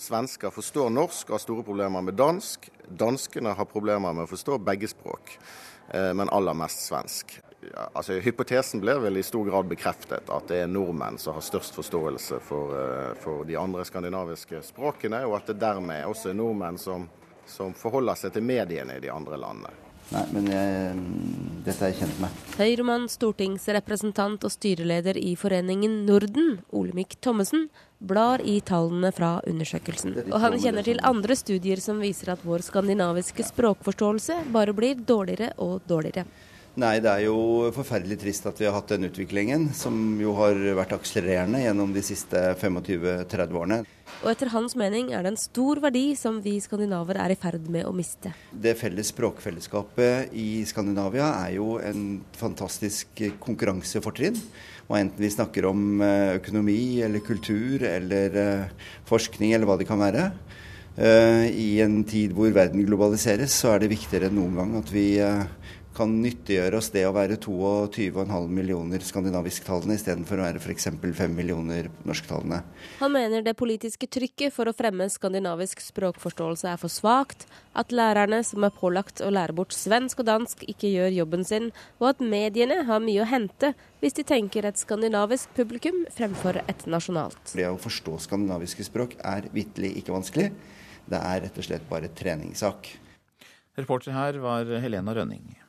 Svensker 0.00 0.50
forstår 0.50 0.90
norsk 0.90 1.28
og 1.28 1.36
har 1.36 1.44
store 1.44 1.66
problemer 1.66 2.02
med 2.02 2.16
dansk. 2.18 2.70
Danskene 2.88 3.52
har 3.54 3.68
problemer 3.70 4.16
med 4.16 4.26
å 4.26 4.32
forstå 4.32 4.58
begge 4.64 4.88
språk, 4.90 5.36
eh, 5.92 6.12
men 6.16 6.32
aller 6.32 6.56
mest 6.56 6.88
svensk 6.88 7.40
altså, 7.94 8.12
Hypotesen 8.20 8.80
ble 8.82 8.96
vel 9.02 9.20
i 9.20 9.24
stor 9.26 9.44
grad 9.48 9.68
bekreftet, 9.70 10.30
at 10.30 10.48
det 10.50 10.62
er 10.64 10.70
nordmenn 10.70 11.18
som 11.20 11.36
har 11.36 11.44
størst 11.44 11.76
forståelse 11.76 12.40
for, 12.44 12.74
eh, 12.76 13.12
for 13.20 13.44
de 13.44 13.56
andre 13.60 13.84
skandinaviske 13.84 14.62
språkene, 14.64 15.24
og 15.26 15.40
at 15.40 15.52
det 15.52 15.60
dermed 15.60 16.06
også 16.08 16.30
er 16.30 16.38
nordmenn 16.40 16.78
som, 16.80 17.08
som 17.46 17.74
forholder 17.76 18.18
seg 18.18 18.34
til 18.36 18.46
mediene 18.46 18.96
i 18.96 19.04
de 19.04 19.12
andre 19.12 19.40
landene. 19.40 19.89
Nei, 20.10 20.24
men 20.34 20.46
jeg, 20.50 20.94
dette 21.66 21.86
er 21.86 21.92
jeg 21.92 22.00
kjent 22.00 22.16
med. 22.18 22.38
Høyremann, 22.58 23.04
stortingsrepresentant 23.12 24.42
og 24.46 24.50
styreleder 24.50 25.18
i 25.20 25.36
Foreningen 25.38 26.00
Norden, 26.08 26.56
Olemic 26.74 27.14
Thommessen, 27.22 27.68
blar 28.02 28.42
i 28.42 28.56
tallene 28.66 29.12
fra 29.14 29.36
undersøkelsen. 29.46 30.16
Og 30.26 30.38
han 30.42 30.58
kjenner 30.58 30.86
til 30.86 30.98
andre 31.06 31.36
studier 31.38 31.82
som 31.84 32.02
viser 32.02 32.32
at 32.34 32.42
vår 32.42 32.66
skandinaviske 32.66 33.46
språkforståelse 33.52 34.40
bare 34.50 34.74
blir 34.74 34.98
dårligere 34.98 35.52
og 35.62 35.86
dårligere. 35.86 36.26
Nei, 36.80 36.96
det 37.02 37.10
er 37.12 37.26
jo 37.26 37.68
forferdelig 37.76 38.16
trist 38.22 38.46
at 38.48 38.60
vi 38.60 38.64
har 38.64 38.72
hatt 38.72 38.88
den 38.88 39.04
utviklingen, 39.10 39.66
som 39.76 39.94
jo 40.20 40.32
har 40.38 40.56
vært 40.78 40.94
akselererende 40.96 41.60
gjennom 41.60 41.90
de 41.92 42.02
siste 42.04 42.40
25-30 42.56 43.58
årene. 43.60 43.78
Og 44.22 44.30
etter 44.32 44.48
hans 44.54 44.72
mening 44.78 45.10
er 45.12 45.26
det 45.26 45.34
en 45.34 45.40
stor 45.40 45.82
verdi 45.84 46.14
som 46.16 46.38
vi 46.44 46.54
skandinaver 46.62 47.20
er 47.20 47.34
i 47.34 47.38
ferd 47.40 47.68
med 47.72 47.84
å 47.84 47.92
miste. 47.96 48.32
Det 48.52 48.72
felles 48.80 49.12
språkfellesskapet 49.12 50.32
i 50.32 50.62
Skandinavia 50.68 51.28
er 51.42 51.58
jo 51.58 51.74
en 51.84 52.22
fantastisk 52.38 53.26
konkurransefortrinn. 53.44 54.40
Og 54.88 54.96
enten 55.02 55.26
vi 55.26 55.34
snakker 55.36 55.68
om 55.68 56.00
eh, 56.02 56.38
økonomi 56.40 56.80
eller 57.04 57.22
kultur 57.26 57.84
eller 57.86 58.40
eh, 58.40 58.88
forskning 59.10 59.52
eller 59.52 59.68
hva 59.68 59.76
det 59.80 59.90
kan 59.90 60.00
være. 60.00 60.30
Eh, 60.96 61.44
I 61.52 61.70
en 61.84 62.00
tid 62.08 62.32
hvor 62.36 62.50
verden 62.56 62.88
globaliseres, 62.88 63.52
så 63.52 63.74
er 63.74 63.84
det 63.84 63.92
viktigere 63.92 64.32
enn 64.32 64.40
noen 64.40 64.58
gang 64.58 64.78
at 64.80 64.90
vi 64.96 65.06
kan 66.00 66.12
nyttiggjøre 66.22 66.78
oss 66.80 66.88
det 66.94 67.02
å 67.04 67.12
være 67.12 67.36
22,5 67.36 68.46
millioner 68.56 69.02
skandinavisktalende 69.04 69.98
istedenfor 69.98 70.40
å 70.40 70.46
være 70.46 70.62
f.eks. 70.62 70.88
5 70.96 71.34
millioner 71.36 71.90
norsktalende. 72.08 72.62
Han 73.02 73.12
mener 73.12 73.44
det 73.44 73.56
politiske 73.60 74.08
trykket 74.08 74.54
for 74.56 74.70
å 74.70 74.74
fremme 74.76 75.10
skandinavisk 75.12 75.82
språkforståelse 75.84 76.70
er 76.72 76.80
for 76.80 76.92
svakt, 76.92 77.44
at 77.76 77.92
lærerne 77.92 78.40
som 78.46 78.64
er 78.64 78.72
pålagt 78.72 79.20
å 79.20 79.28
lære 79.34 79.56
bort 79.58 79.76
svensk 79.76 80.24
og 80.24 80.30
dansk, 80.30 80.64
ikke 80.72 80.88
gjør 80.88 81.12
jobben 81.20 81.44
sin, 81.44 81.70
og 82.00 82.14
at 82.14 82.24
mediene 82.24 82.80
har 82.88 83.04
mye 83.04 83.20
å 83.20 83.28
hente 83.28 83.74
hvis 84.00 84.16
de 84.16 84.24
tenker 84.24 84.64
et 84.64 84.80
skandinavisk 84.80 85.52
publikum 85.58 86.06
fremfor 86.16 86.62
et 86.64 86.88
nasjonalt. 86.88 87.40
Det 87.52 87.68
å 87.68 87.76
forstå 87.80 88.16
skandinaviske 88.24 88.88
språk 88.88 89.18
er 89.20 89.52
vitterlig 89.52 89.98
ikke 90.00 90.16
vanskelig. 90.16 90.50
Det 91.10 91.20
er 91.20 91.44
rett 91.44 91.60
og 91.60 91.68
slett 91.68 91.88
bare 91.92 92.08
treningssak. 92.16 92.94
Reporter 93.76 94.16
her 94.16 94.40
var 94.40 94.78
Helena 94.80 95.12
Rønning. 95.14 95.59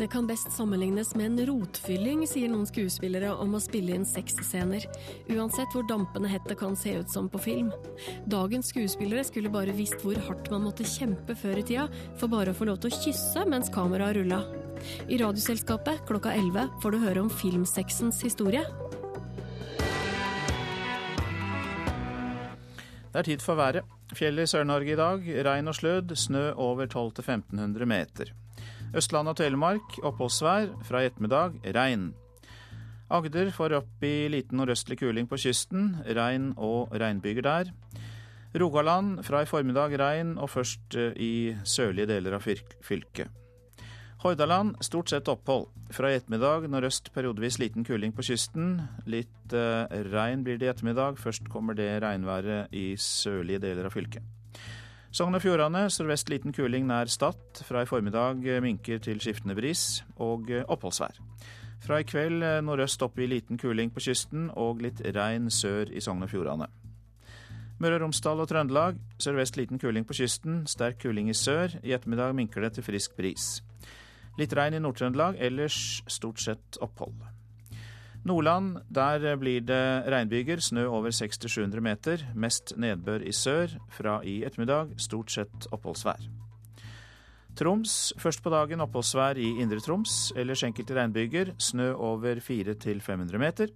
Det 0.00 0.06
kan 0.08 0.26
best 0.26 0.52
sammenlignes 0.52 1.10
med 1.14 1.26
en 1.26 1.46
rotfylling, 1.46 2.22
sier 2.24 2.48
noen 2.48 2.64
skuespillere 2.64 3.34
om 3.36 3.52
å 3.52 3.58
spille 3.60 3.92
inn 3.92 4.06
sexscener. 4.08 4.86
Uansett 5.28 5.76
hvor 5.76 5.84
dampende 5.84 6.30
hett 6.32 6.46
det 6.48 6.56
kan 6.56 6.72
se 6.72 6.94
ut 7.02 7.12
som 7.12 7.28
på 7.28 7.36
film. 7.44 7.68
Dagens 8.24 8.70
skuespillere 8.72 9.26
skulle 9.28 9.52
bare 9.52 9.76
visst 9.76 10.00
hvor 10.00 10.16
hardt 10.24 10.48
man 10.48 10.64
måtte 10.64 10.88
kjempe 10.88 11.36
før 11.36 11.60
i 11.60 11.66
tida 11.68 11.84
for 12.16 12.32
bare 12.32 12.54
å 12.54 12.56
få 12.56 12.70
lov 12.70 12.80
til 12.80 12.88
å 12.88 13.00
kysse 13.02 13.44
mens 13.44 13.68
kameraet 13.74 14.16
rulla. 14.22 14.40
I 15.04 15.20
Radioselskapet 15.20 16.06
klokka 16.08 16.32
11 16.32 16.80
får 16.80 16.96
du 16.96 17.02
høre 17.04 17.26
om 17.26 17.28
filmsexens 17.28 18.24
historie. 18.24 18.64
Det 23.12 23.20
er 23.20 23.34
tid 23.34 23.44
for 23.44 23.60
været. 23.60 23.84
Fjellet 24.16 24.48
i 24.48 24.56
Sør-Norge 24.56 24.96
i 24.96 25.02
dag. 25.04 25.32
Regn 25.44 25.68
og 25.68 25.76
slød. 25.76 26.16
Snø 26.16 26.54
over 26.56 26.88
1200-1500 26.88 27.92
meter. 27.98 28.32
Østland 28.96 29.30
og 29.30 29.36
Telemark 29.38 29.98
oppholdsvær. 30.02 30.72
Fra 30.86 31.02
i 31.02 31.10
ettermiddag 31.10 31.60
regn. 31.76 32.10
Agder 33.10 33.50
får 33.54 33.74
opp 33.78 34.06
i 34.06 34.28
liten 34.30 34.58
nordøstlig 34.58 34.98
kuling 35.00 35.28
på 35.30 35.38
kysten. 35.38 35.92
Regn 36.06 36.52
og 36.58 36.94
regnbyger 36.94 37.46
der. 37.46 37.74
Rogaland 38.58 39.20
fra 39.22 39.44
i 39.44 39.46
formiddag 39.46 39.94
regn, 40.00 40.34
og 40.38 40.50
først 40.50 40.96
eh, 40.98 41.12
i 41.14 41.32
sørlige 41.62 42.08
deler 42.10 42.34
av 42.34 42.42
fylket. 42.42 43.30
Hordaland 44.20 44.74
stort 44.84 45.12
sett 45.12 45.30
opphold. 45.30 45.68
Fra 45.94 46.10
i 46.10 46.18
ettermiddag 46.18 46.66
nordøst 46.68 47.12
periodevis 47.14 47.60
liten 47.62 47.86
kuling 47.86 48.12
på 48.12 48.26
kysten. 48.26 48.74
Litt 49.06 49.54
eh, 49.54 49.86
regn 50.10 50.42
blir 50.44 50.58
det 50.58 50.66
i 50.66 50.72
ettermiddag. 50.74 51.22
Først 51.22 51.46
kommer 51.48 51.78
det 51.78 51.92
regnværet 52.02 52.74
i 52.74 52.92
sørlige 52.98 53.62
deler 53.62 53.86
av 53.86 53.94
fylket. 53.94 54.39
Sogn 55.10 55.34
og 55.34 55.42
Fjordane 55.42 55.88
sørvest 55.90 56.28
liten 56.30 56.52
kuling 56.54 56.84
nær 56.86 57.08
Stad. 57.10 57.58
Fra 57.66 57.80
i 57.82 57.88
formiddag 57.88 58.44
eh, 58.46 58.60
minker 58.62 59.00
til 59.02 59.18
skiftende 59.18 59.56
bris 59.58 60.04
og 60.22 60.52
eh, 60.54 60.62
oppholdsvær. 60.70 61.18
Fra 61.82 61.98
i 61.98 62.06
kveld 62.06 62.44
eh, 62.46 62.60
nordøst 62.62 63.02
opp 63.02 63.18
i 63.18 63.26
liten 63.26 63.58
kuling 63.58 63.90
på 63.90 64.04
kysten 64.04 64.46
og 64.54 64.84
litt 64.84 65.02
regn 65.02 65.50
sør 65.50 65.90
i 65.90 66.02
Sogn 66.04 66.22
og 66.22 66.30
Fjordane. 66.30 66.70
Møre 67.82 67.98
og 67.98 68.04
Romsdal 68.04 68.44
og 68.44 68.46
Trøndelag 68.52 69.02
sørvest 69.18 69.58
liten 69.58 69.82
kuling 69.82 70.06
på 70.06 70.14
kysten, 70.20 70.62
sterk 70.70 71.02
kuling 71.02 71.32
i 71.32 71.34
sør. 71.34 71.74
I 71.82 71.96
ettermiddag 71.96 72.36
minker 72.38 72.62
det 72.62 72.76
til 72.76 72.86
frisk 72.86 73.18
bris. 73.18 73.56
Litt 74.38 74.54
regn 74.54 74.78
i 74.78 74.84
Nord-Trøndelag, 74.84 75.42
ellers 75.42 76.04
stort 76.06 76.38
sett 76.38 76.78
opphold. 76.78 77.18
Nordland, 78.24 78.82
der 78.92 79.36
blir 79.40 79.62
det 79.64 80.04
regnbyger, 80.12 80.60
snø 80.60 80.84
over 80.92 81.08
600-700 81.08 81.80
meter. 81.80 82.24
Mest 82.36 82.74
nedbør 82.76 83.24
i 83.24 83.32
sør. 83.32 83.72
Fra 83.88 84.20
i 84.20 84.42
ettermiddag 84.44 84.92
stort 85.00 85.32
sett 85.32 85.68
oppholdsvær. 85.72 86.28
Troms, 87.56 88.12
først 88.20 88.44
på 88.44 88.52
dagen 88.52 88.84
oppholdsvær 88.84 89.40
i 89.40 89.48
Indre 89.62 89.80
Troms. 89.80 90.32
Ellers 90.36 90.62
enkelte 90.68 90.94
regnbyger. 91.00 91.54
Snø 91.58 91.94
over 91.94 92.44
400-500 92.44 93.40
meter. 93.40 93.72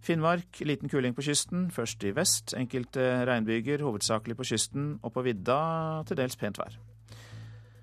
Finnmark, 0.00 0.62
liten 0.64 0.88
kuling 0.88 1.14
på 1.14 1.28
kysten. 1.28 1.68
Først 1.70 2.04
i 2.08 2.14
vest. 2.16 2.56
Enkelte 2.56 3.26
regnbyger, 3.28 3.84
hovedsakelig 3.84 4.36
på 4.36 4.48
kysten. 4.48 4.94
Og 5.02 5.12
på 5.12 5.28
vidda 5.28 6.04
til 6.08 6.16
dels 6.16 6.40
pent 6.40 6.58
vær. 6.58 6.87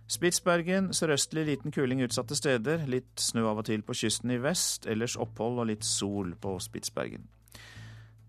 Spitsbergen 0.06 0.92
sørøstlig 0.94 1.48
liten 1.48 1.74
kuling 1.74 2.04
utsatte 2.06 2.38
steder. 2.38 2.84
Litt 2.90 3.18
snø 3.22 3.48
av 3.50 3.64
og 3.64 3.66
til 3.66 3.82
på 3.86 3.96
kysten 3.98 4.36
i 4.36 4.42
vest, 4.42 4.86
ellers 4.86 5.18
opphold 5.18 5.64
og 5.64 5.70
litt 5.72 5.88
sol 5.88 6.36
på 6.42 6.58
Spitsbergen. 6.62 7.26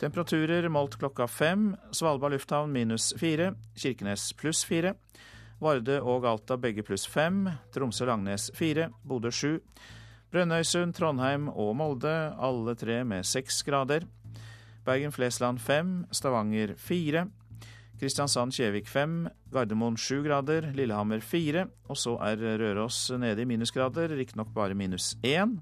Temperaturer 0.00 0.68
målt 0.72 0.96
klokka 1.00 1.26
fem. 1.28 1.70
Svalbard 1.92 2.32
lufthavn 2.36 2.72
minus 2.72 3.12
fire. 3.20 3.54
Kirkenes 3.76 4.30
pluss 4.36 4.64
fire. 4.64 4.94
Vardø 5.60 6.00
og 6.04 6.26
Alta 6.28 6.56
begge 6.60 6.84
pluss 6.84 7.06
fem. 7.08 7.46
Tromsø-Langnes 7.72 8.50
fire. 8.56 8.90
Bodø 9.04 9.32
sju. 9.32 9.54
Brønnøysund, 10.32 10.92
Trondheim 10.96 11.48
og 11.48 11.76
Molde 11.78 12.12
alle 12.36 12.74
tre 12.76 13.02
med 13.08 13.24
seks 13.24 13.62
grader. 13.64 14.04
Bergen-Flesland 14.84 15.60
fem. 15.64 16.04
Stavanger 16.12 16.74
fire. 16.76 17.28
Kristiansand-Kjevik 18.00 18.88
5, 18.88 19.28
Gardermoen 19.52 19.96
7 19.96 20.22
grader. 20.26 20.70
Lillehammer 20.76 21.20
4, 21.20 21.66
Og 21.88 21.96
så 21.96 22.16
er 22.20 22.36
Røros 22.60 23.10
nede 23.18 23.42
i 23.42 23.48
minusgrader, 23.48 24.12
riktignok 24.16 24.52
bare 24.54 24.74
minus 24.74 25.14
1. 25.22 25.56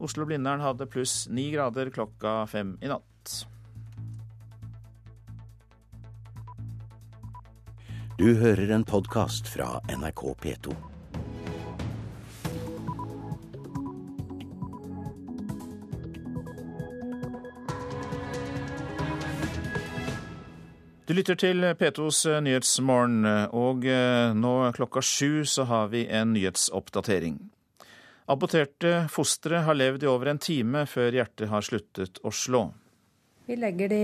Oslo-Blindern 0.00 0.64
hadde 0.64 0.88
pluss 0.88 1.26
9 1.28 1.50
grader 1.52 1.90
klokka 1.92 2.46
fem 2.48 2.78
i 2.80 2.88
natt. 2.88 3.34
Du 8.20 8.34
hører 8.36 8.72
en 8.74 8.84
podkast 8.84 9.48
fra 9.48 9.78
NRK 9.88 10.24
P2. 10.40 10.89
Du 21.10 21.14
lytter 21.16 21.34
til 21.34 21.64
P2s 21.74 22.20
Nyhetsmorgen, 22.38 23.24
og 23.58 23.82
eh, 23.82 24.30
nå 24.30 24.50
klokka 24.76 25.00
sju 25.02 25.42
så 25.42 25.64
har 25.66 25.88
vi 25.90 26.04
en 26.06 26.36
nyhetsoppdatering. 26.36 27.40
Aborterte 28.30 28.92
fostre 29.10 29.64
har 29.66 29.74
levd 29.74 30.06
i 30.06 30.10
over 30.12 30.30
en 30.30 30.38
time 30.38 30.84
før 30.86 31.18
hjertet 31.18 31.50
har 31.50 31.66
sluttet 31.66 32.22
å 32.22 32.30
slå. 32.30 32.62
Vi 33.50 33.58
legger 33.58 33.90
de 33.90 34.00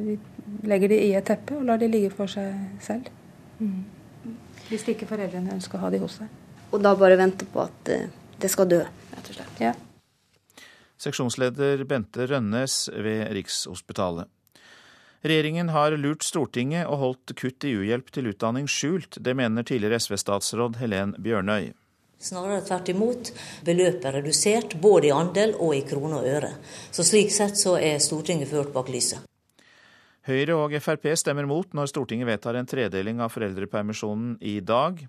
vi 0.00 0.18
legger 0.66 0.90
de 0.90 1.00
i 1.04 1.14
et 1.20 1.30
teppe 1.30 1.54
og 1.54 1.62
lar 1.70 1.78
de 1.78 1.92
ligge 1.94 2.10
for 2.18 2.34
seg 2.34 2.82
selv. 2.82 3.06
Mm. 3.62 3.86
Hvis 4.66 4.90
ikke 4.90 5.06
foreldrene 5.06 5.54
ønsker 5.54 5.78
å 5.78 5.86
ha 5.86 5.94
de 5.94 6.02
hos 6.02 6.18
seg. 6.18 6.34
Og 6.72 6.82
da 6.82 6.96
bare 6.98 7.22
vente 7.22 7.46
på 7.46 7.62
at 7.62 7.94
eh, 7.94 8.08
det 8.42 8.50
skal 8.50 8.74
dø, 8.74 8.82
rett 9.14 9.30
og 9.30 9.38
slett. 9.38 9.62
Ja. 9.62 9.76
Seksjonsleder 10.98 11.86
Bente 11.86 12.26
Rønnes 12.26 12.88
ved 12.90 13.28
Rikshospitalet. 13.38 14.34
Regjeringen 15.26 15.72
har 15.74 15.96
lurt 15.98 16.22
Stortinget 16.22 16.86
og 16.86 17.00
holdt 17.00 17.32
kutt 17.40 17.64
i 17.66 17.72
uhjelp 17.74 18.12
til 18.14 18.28
utdanning 18.30 18.68
skjult. 18.70 19.18
Det 19.18 19.32
mener 19.34 19.66
tidligere 19.66 19.98
SV-statsråd 19.98 20.78
Helen 20.78 21.16
Bjørnøy. 21.18 21.72
Snarere 22.22 22.62
tvert 22.64 22.92
imot. 22.92 23.32
Beløpet 23.66 24.06
er 24.06 24.14
redusert 24.20 24.76
både 24.80 25.10
i 25.10 25.14
andel 25.16 25.56
og 25.58 25.74
i 25.74 25.82
kroner 25.88 26.20
og 26.20 26.28
øre. 26.30 26.52
Så 26.94 27.02
slik 27.08 27.34
sett 27.34 27.58
så 27.58 27.74
er 27.80 27.98
Stortinget 28.02 28.52
ført 28.52 28.70
bak 28.76 28.92
lyset. 28.92 29.24
Høyre 30.30 30.54
og 30.58 30.78
Frp 30.82 31.10
stemmer 31.18 31.46
mot 31.46 31.74
når 31.74 31.90
Stortinget 31.90 32.30
vedtar 32.30 32.58
en 32.58 32.70
tredeling 32.70 33.18
av 33.22 33.34
foreldrepermisjonen 33.34 34.38
i 34.46 34.60
dag. 34.62 35.02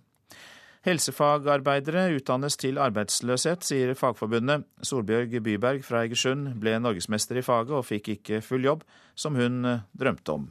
Helsefagarbeidere 0.87 2.05
utdannes 2.15 2.55
til 2.55 2.77
arbeidsløshet, 2.79 3.65
sier 3.67 3.91
Fagforbundet. 3.99 4.63
Solbjørg 4.87 5.35
Byberg 5.43 5.83
fra 5.83 6.05
Egersund 6.05 6.53
ble 6.61 6.77
norgesmester 6.79 7.41
i 7.41 7.43
faget 7.43 7.75
og 7.75 7.83
fikk 7.89 8.13
ikke 8.15 8.39
full 8.45 8.63
jobb, 8.63 8.85
som 9.15 9.35
hun 9.35 9.67
drømte 9.91 10.37
om. 10.37 10.47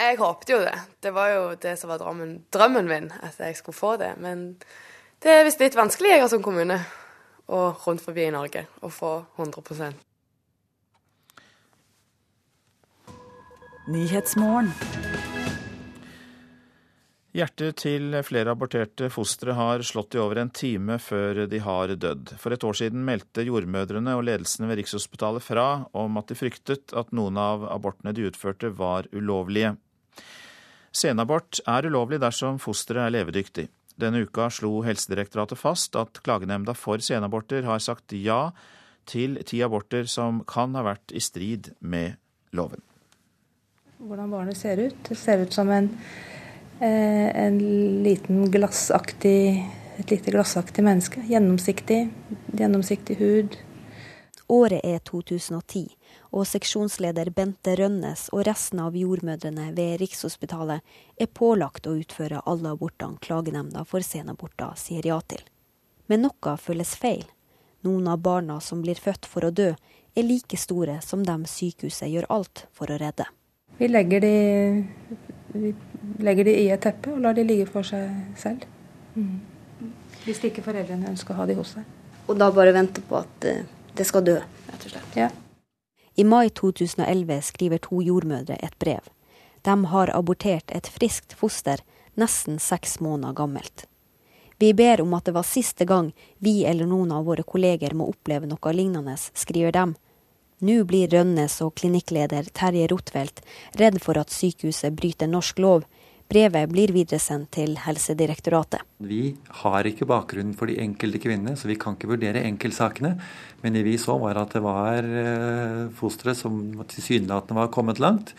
Jeg 0.00 0.18
håpte 0.18 0.56
jo 0.56 0.58
det. 0.64 0.74
Det 1.02 1.14
var 1.14 1.30
jo 1.36 1.42
det 1.62 1.78
som 1.78 1.92
var 1.92 2.02
drømmen, 2.02 2.36
drømmen 2.50 2.90
min, 2.90 3.10
at 3.22 3.38
jeg 3.38 3.56
skulle 3.56 3.78
få 3.78 3.94
det. 4.00 4.14
Men 4.18 4.56
det 5.22 5.38
er 5.38 5.46
visst 5.46 5.62
litt 5.62 5.78
vanskelig 5.78 6.16
jeg 6.16 6.22
har 6.24 6.32
som 6.32 6.42
kommune 6.42 6.80
og 7.50 7.86
rundt 7.86 8.02
forbi 8.02 8.26
i 8.26 8.34
Norge 8.34 8.66
å 8.82 8.90
få 8.90 9.18
100% 9.38 10.06
Nyhetsmorgen. 13.90 14.70
Hjertet 17.30 17.76
til 17.78 18.16
flere 18.26 18.50
aborterte 18.56 19.06
fostre 19.14 19.54
har 19.54 19.84
slått 19.86 20.16
i 20.16 20.18
over 20.18 20.40
en 20.42 20.48
time 20.50 20.96
før 20.98 21.44
de 21.46 21.60
har 21.62 21.92
dødd. 21.94 22.32
For 22.42 22.50
et 22.50 22.64
år 22.66 22.74
siden 22.80 23.04
meldte 23.06 23.44
jordmødrene 23.46 24.16
og 24.18 24.24
ledelsen 24.26 24.66
ved 24.66 24.80
Rikshospitalet 24.80 25.44
fra 25.46 25.66
om 25.94 26.18
at 26.18 26.26
de 26.26 26.34
fryktet 26.34 26.90
at 26.90 27.12
noen 27.14 27.38
av 27.38 27.68
abortene 27.70 28.10
de 28.16 28.24
utførte 28.26 28.72
var 28.74 29.06
ulovlige. 29.14 29.76
Senabort 30.90 31.60
er 31.70 31.86
ulovlig 31.86 32.18
dersom 32.18 32.58
fosteret 32.58 33.04
er 33.04 33.14
levedyktig. 33.20 33.68
Denne 33.94 34.24
uka 34.26 34.48
slo 34.50 34.80
Helsedirektoratet 34.82 35.60
fast 35.60 35.94
at 36.00 36.18
klagenemnda 36.26 36.74
for 36.74 36.98
senaborter 36.98 37.62
har 37.68 37.78
sagt 37.78 38.10
ja 38.16 38.48
til 39.06 39.38
ti 39.46 39.62
aborter 39.62 40.10
som 40.10 40.42
kan 40.50 40.74
ha 40.74 40.82
vært 40.82 41.14
i 41.14 41.22
strid 41.22 41.70
med 41.78 42.18
loven. 42.58 42.82
Hvordan 44.02 44.34
barnet 44.34 44.58
ser 44.58 44.82
ut? 44.82 44.98
Det 45.06 45.14
ser 45.20 45.44
ut 45.44 45.54
som 45.54 45.70
en 45.70 45.92
en 46.80 47.58
liten 48.02 48.44
glassaktig, 48.50 49.64
et 49.98 50.10
lite 50.10 50.30
glassaktig 50.30 50.84
menneske. 50.84 51.22
Gjennomsiktig, 51.28 52.08
gjennomsiktig 52.56 53.16
hud. 53.20 53.58
Året 54.50 54.80
er 54.82 54.98
2010, 55.06 55.84
og 56.34 56.46
seksjonsleder 56.48 57.28
Bente 57.30 57.76
Rønnes 57.78 58.24
og 58.34 58.42
resten 58.48 58.80
av 58.82 58.96
jordmødrene 58.98 59.68
ved 59.76 60.00
Rikshospitalet 60.00 60.82
er 61.22 61.30
pålagt 61.30 61.86
å 61.86 61.94
utføre 62.00 62.42
alle 62.50 62.72
abortene 62.74 63.22
klagenemnda 63.22 63.84
for 63.86 64.02
senaborter 64.02 64.74
sier 64.80 65.06
ja 65.06 65.20
til. 65.22 65.44
Men 66.10 66.26
noe 66.26 66.56
føles 66.58 66.96
feil. 66.98 67.22
Noen 67.86 68.08
av 68.10 68.18
barna 68.24 68.58
som 68.60 68.82
blir 68.82 68.98
født 68.98 69.28
for 69.30 69.46
å 69.46 69.52
dø, 69.54 69.70
er 70.18 70.26
like 70.26 70.58
store 70.58 70.98
som 71.06 71.22
dem 71.22 71.46
sykehuset 71.46 72.10
gjør 72.10 72.26
alt 72.34 72.64
for 72.74 72.90
å 72.90 72.98
redde. 72.98 73.28
Vi 73.78 73.86
legger 73.88 74.20
de 74.20 74.34
vi 75.52 75.74
legger 76.22 76.46
de 76.46 76.54
i 76.62 76.68
et 76.70 76.82
teppe 76.82 77.12
og 77.14 77.22
lar 77.24 77.34
de 77.36 77.44
ligge 77.46 77.66
for 77.70 77.86
seg 77.86 78.10
selv. 78.38 78.64
Mm. 79.14 79.40
Hvis 80.24 80.42
ikke 80.46 80.64
foreldrene 80.64 81.10
ønsker 81.10 81.34
å 81.34 81.40
ha 81.40 81.46
de 81.48 81.56
hos 81.58 81.74
seg. 81.76 81.86
Og 82.28 82.38
da 82.38 82.50
bare 82.54 82.74
vente 82.76 83.02
på 83.02 83.18
at 83.18 83.46
eh, 83.48 83.64
det 83.96 84.06
skal 84.06 84.24
dø, 84.26 84.36
rett 84.70 84.84
og 84.86 84.92
slett. 84.92 85.16
Ja. 85.18 85.30
I 86.14 86.24
mai 86.24 86.50
2011 86.54 87.40
skriver 87.48 87.80
to 87.82 88.02
jordmødre 88.04 88.58
et 88.62 88.76
brev. 88.78 89.06
De 89.64 89.76
har 89.92 90.12
abortert 90.14 90.70
et 90.74 90.88
friskt 90.88 91.34
foster, 91.36 91.82
nesten 92.14 92.58
seks 92.62 93.00
måneder 93.00 93.36
gammelt. 93.36 93.86
Vi 94.60 94.72
ber 94.76 95.00
om 95.00 95.14
at 95.16 95.24
det 95.24 95.32
var 95.32 95.46
siste 95.48 95.86
gang 95.88 96.10
vi 96.38 96.64
eller 96.68 96.88
noen 96.88 97.12
av 97.16 97.24
våre 97.24 97.42
kolleger 97.48 97.94
må 97.96 98.10
oppleve 98.12 98.48
noe 98.48 98.72
lignende, 98.76 99.16
skriver 99.16 99.72
dem. 99.72 99.94
Nå 100.60 100.82
blir 100.84 101.08
Rønnes 101.08 101.54
og 101.64 101.72
klinikkleder 101.80 102.50
Terje 102.52 102.84
Rottfeldt 102.90 103.38
redd 103.80 103.94
for 104.04 104.18
at 104.20 104.28
sykehuset 104.28 104.92
bryter 104.92 105.30
norsk 105.30 105.60
lov. 105.64 105.86
Brevet 106.28 106.68
blir 106.68 106.92
videresendt 106.92 107.48
til 107.56 107.78
Helsedirektoratet. 107.80 108.84
Vi 109.00 109.38
har 109.62 109.88
ikke 109.88 110.04
bakgrunnen 110.06 110.52
for 110.54 110.68
de 110.68 110.76
enkelte 110.84 111.18
kvinnene, 111.22 111.56
så 111.56 111.66
vi 111.70 111.78
kan 111.80 111.96
ikke 111.96 112.10
vurdere 112.12 112.44
enkeltsakene. 112.44 113.14
Men 113.64 113.78
det 113.78 113.86
vi 113.88 113.96
så, 113.98 114.18
var 114.20 114.36
at 114.36 114.52
det 114.52 114.62
var 114.62 115.08
eh, 115.08 115.88
fostre 115.96 116.36
som 116.36 116.60
tilsynelatende 116.92 117.56
var 117.56 117.72
kommet 117.72 117.98
langt, 117.98 118.34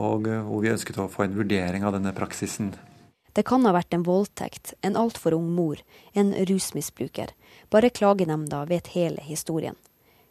og 0.00 0.24
eh, 0.24 0.40
hvor 0.48 0.64
vi 0.64 0.72
ønsket 0.72 0.98
å 1.04 1.10
få 1.12 1.26
en 1.26 1.36
vurdering 1.36 1.84
av 1.84 1.94
denne 1.98 2.14
praksisen. 2.16 2.72
Det 3.36 3.44
kan 3.46 3.68
ha 3.68 3.74
vært 3.76 3.92
en 3.92 4.08
voldtekt, 4.08 4.72
en 4.80 4.96
altfor 4.96 5.36
ung 5.36 5.52
mor, 5.54 5.84
en 6.16 6.32
rusmisbruker. 6.48 7.36
Bare 7.68 7.92
klagenemnda 7.92 8.64
vet 8.72 8.96
hele 8.96 9.20
historien. 9.22 9.76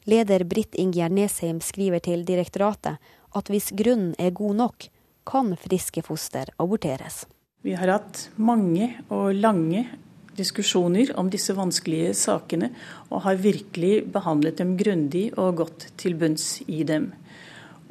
Leder 0.07 0.45
Britt 0.47 0.75
Ingjerd 0.79 1.11
Nesheim 1.11 1.57
skriver 1.59 1.99
til 1.99 2.21
direktoratet 2.23 2.95
at 3.35 3.49
hvis 3.51 3.73
grunnen 3.75 4.13
er 4.15 4.31
god 4.31 4.55
nok, 4.55 4.85
kan 5.27 5.51
friske 5.59 5.99
foster 6.05 6.47
aborteres. 6.63 7.25
Vi 7.59 7.73
har 7.75 7.91
hatt 7.91 8.29
mange 8.39 8.93
og 9.11 9.35
lange 9.35 9.81
diskusjoner 10.37 11.11
om 11.19 11.27
disse 11.33 11.51
vanskelige 11.57 12.13
sakene, 12.15 12.69
og 13.11 13.25
har 13.25 13.41
virkelig 13.41 14.05
behandlet 14.13 14.61
dem 14.61 14.77
grundig 14.79 15.25
og 15.35 15.59
gått 15.59 15.89
til 15.99 16.15
bunns 16.15 16.61
i 16.71 16.85
dem. 16.87 17.09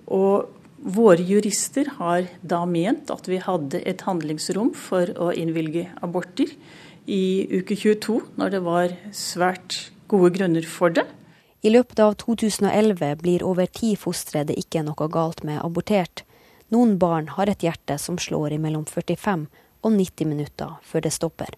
Og 0.07 0.49
våre 0.81 1.21
jurister 1.21 1.91
har 1.99 2.31
da 2.41 2.63
ment 2.65 3.13
at 3.13 3.29
vi 3.29 3.43
hadde 3.45 3.83
et 3.85 4.07
handlingsrom 4.09 4.73
for 4.73 5.13
å 5.21 5.35
innvilge 5.37 5.91
aborter 6.01 6.49
i 7.05 7.45
uke 7.59 7.77
22, 7.77 8.23
når 8.41 8.57
det 8.57 8.65
var 8.65 8.97
svært 9.13 9.81
gode 10.09 10.33
grunner 10.39 10.65
for 10.65 10.97
det. 10.97 11.05
I 11.67 11.71
løpet 11.71 11.99
av 11.99 12.13
2011 12.15 13.17
blir 13.17 13.43
over 13.43 13.67
ti 13.67 13.97
fostre 13.99 14.45
det 14.47 14.55
ikke 14.61 14.79
er 14.79 14.85
noe 14.87 15.09
galt 15.11 15.41
med, 15.43 15.59
abortert. 15.67 16.23
Noen 16.71 16.93
barn 17.03 17.27
har 17.35 17.51
et 17.51 17.65
hjerte 17.67 17.97
som 17.99 18.21
slår 18.23 18.55
i 18.55 18.59
mellom 18.63 18.85
45 18.87 19.49
og 19.83 19.97
90 19.97 20.31
minutter 20.31 20.77
før 20.87 21.03
det 21.09 21.13
stopper. 21.17 21.57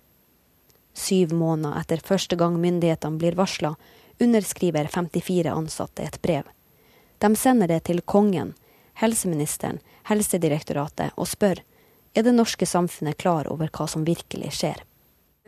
Syv 0.96 1.34
måneder 1.36 1.76
etter 1.82 2.00
første 2.00 2.38
gang 2.40 2.56
myndighetene 2.56 3.20
blir 3.20 3.36
varsla, 3.36 3.74
underskriver 4.16 4.88
54 4.88 5.52
ansatte 5.52 6.08
et 6.08 6.16
brev. 6.24 6.48
De 7.20 7.34
sender 7.36 7.68
det 7.68 7.82
til 7.90 8.00
kongen, 8.00 8.54
helseministeren, 9.04 9.82
Helsedirektoratet 10.08 11.12
og 11.20 11.28
spør 11.28 11.60
er 12.16 12.24
det 12.24 12.32
norske 12.32 12.64
samfunnet 12.64 13.20
klar 13.20 13.52
over 13.52 13.68
hva 13.68 13.84
som 13.92 14.08
virkelig 14.08 14.56
skjer. 14.62 14.80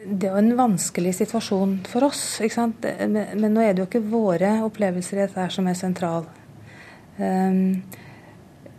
Det 0.01 0.27
er 0.27 0.33
jo 0.33 0.41
en 0.41 0.57
vanskelig 0.57 1.13
situasjon 1.19 1.75
for 1.89 2.07
oss. 2.09 2.23
Men, 2.41 3.19
men, 3.37 3.51
nå 3.53 3.65
er 3.65 3.75
det 3.75 3.83
jo 3.83 3.89
ikke 3.89 4.05
våre 4.13 4.55
opplevelser 4.65 5.19
i 5.19 5.25
dette 5.27 5.49
som 5.53 5.69
er 5.69 5.77
sentral. 5.77 6.29
Um, 7.19 7.83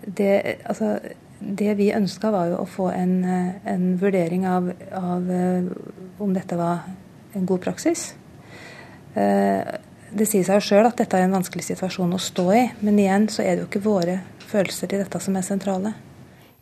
det, 0.01 0.32
altså, 0.65 0.95
det 1.39 1.76
vi 1.78 1.91
ønska, 1.93 2.32
var 2.34 2.49
jo 2.49 2.63
å 2.63 2.69
få 2.69 2.89
en, 2.95 3.19
en 3.26 3.86
vurdering 4.01 4.47
av, 4.49 4.72
av, 4.97 5.30
om 6.22 6.34
dette 6.34 6.57
var 6.57 6.88
en 7.38 7.45
god 7.45 7.61
praksis. 7.69 8.11
Det 9.13 10.28
sier 10.28 10.43
seg 10.43 10.57
jo 10.57 10.65
sjøl 10.65 10.89
at 10.89 10.99
dette 10.99 11.17
er 11.17 11.28
en 11.28 11.38
vanskelig 11.38 11.63
situasjon 11.69 12.17
å 12.17 12.22
stå 12.22 12.45
i, 12.55 12.63
men 12.84 12.99
igjen 12.99 13.30
så 13.32 13.45
er 13.45 13.55
det 13.55 13.63
jo 13.63 13.69
ikke 13.69 13.84
våre 13.86 14.17
følelser 14.51 14.91
til 14.91 15.03
dette 15.03 15.22
som 15.24 15.38
er 15.39 15.45
sentrale. 15.47 15.93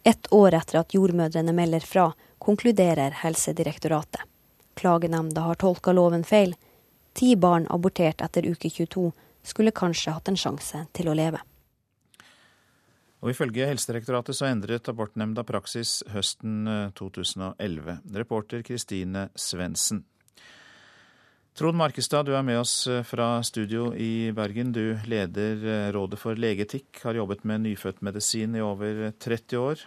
Et 0.07 0.29
år 0.35 0.55
etter 0.59 0.79
at 0.79 0.93
jordmødrene 0.95 1.55
melder 1.55 1.85
fra, 1.85 2.09
konkluderer 2.39 3.17
Helsedirektoratet. 3.23 4.21
Klagenemnda 4.79 5.43
har 5.49 5.59
tolka 5.59 5.91
loven 5.91 6.23
feil. 6.23 6.55
Ti 7.13 7.35
barn 7.35 7.67
abortert 7.69 8.23
etter 8.23 8.47
uke 8.47 8.71
22 8.71 9.09
skulle 9.43 9.75
kanskje 9.75 10.13
hatt 10.15 10.31
en 10.31 10.39
sjanse 10.39 10.85
til 10.95 11.11
å 11.11 11.15
leve. 11.17 11.41
Og 13.19 13.33
Ifølge 13.33 13.67
Helsedirektoratet 13.67 14.37
så 14.37 14.47
endret 14.47 14.87
abortnemnda 14.87 15.43
praksis 15.43 15.99
høsten 16.13 16.63
2011. 16.95 17.91
Eh, 17.91 17.99
Reporter 18.15 18.63
Kristine 18.63 19.27
Svendsen. 19.35 20.05
Trond 21.59 21.75
Markestad, 21.75 22.29
du 22.29 22.37
er 22.37 22.45
med 22.47 22.61
oss 22.61 22.87
eh, 22.87 23.03
fra 23.03 23.41
studio 23.43 23.89
i 23.91 24.31
Bergen. 24.31 24.71
Du 24.71 24.95
leder 25.11 25.65
eh, 25.67 25.87
Rådet 25.91 26.21
for 26.21 26.39
legeetikk, 26.39 27.01
har 27.03 27.19
jobbet 27.19 27.43
med 27.43 27.65
nyfødtmedisin 27.65 28.55
i 28.55 28.63
over 28.63 29.09
30 29.19 29.59
år. 29.59 29.83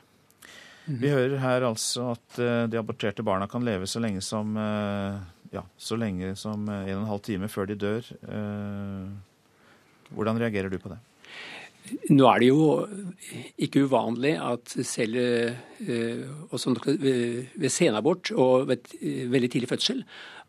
Vi 0.87 1.13
hører 1.13 1.39
her 1.39 1.69
altså 1.69 2.13
at 2.17 2.41
de 2.71 2.79
aborterte 2.81 3.23
barna 3.23 3.47
kan 3.51 3.63
leve 3.63 3.87
så 3.87 4.03
lenge 4.03 4.23
som 4.25 4.57
ja, 4.57 5.63
så 5.79 5.99
lenge 6.01 6.33
som 6.37 6.65
en 6.67 6.97
og 6.97 7.03
en 7.05 7.11
halv 7.11 7.23
time 7.23 7.51
før 7.53 7.69
de 7.71 7.77
dør. 7.79 8.09
Hvordan 10.11 10.41
reagerer 10.43 10.73
du 10.73 10.81
på 10.83 10.91
det? 10.91 10.99
Nå 12.11 12.27
er 12.31 12.43
det 12.43 12.49
jo 12.49 12.67
ikke 13.63 13.87
uvanlig 13.87 14.35
at 14.39 14.75
selv 14.87 15.19
også 16.51 16.75
ved 17.03 17.69
senabort 17.73 18.31
og 18.35 18.69
ved 18.71 18.93
eh, 19.01 19.27
veldig 19.31 19.51
tidlig 19.51 19.71
fødsel, 19.71 20.05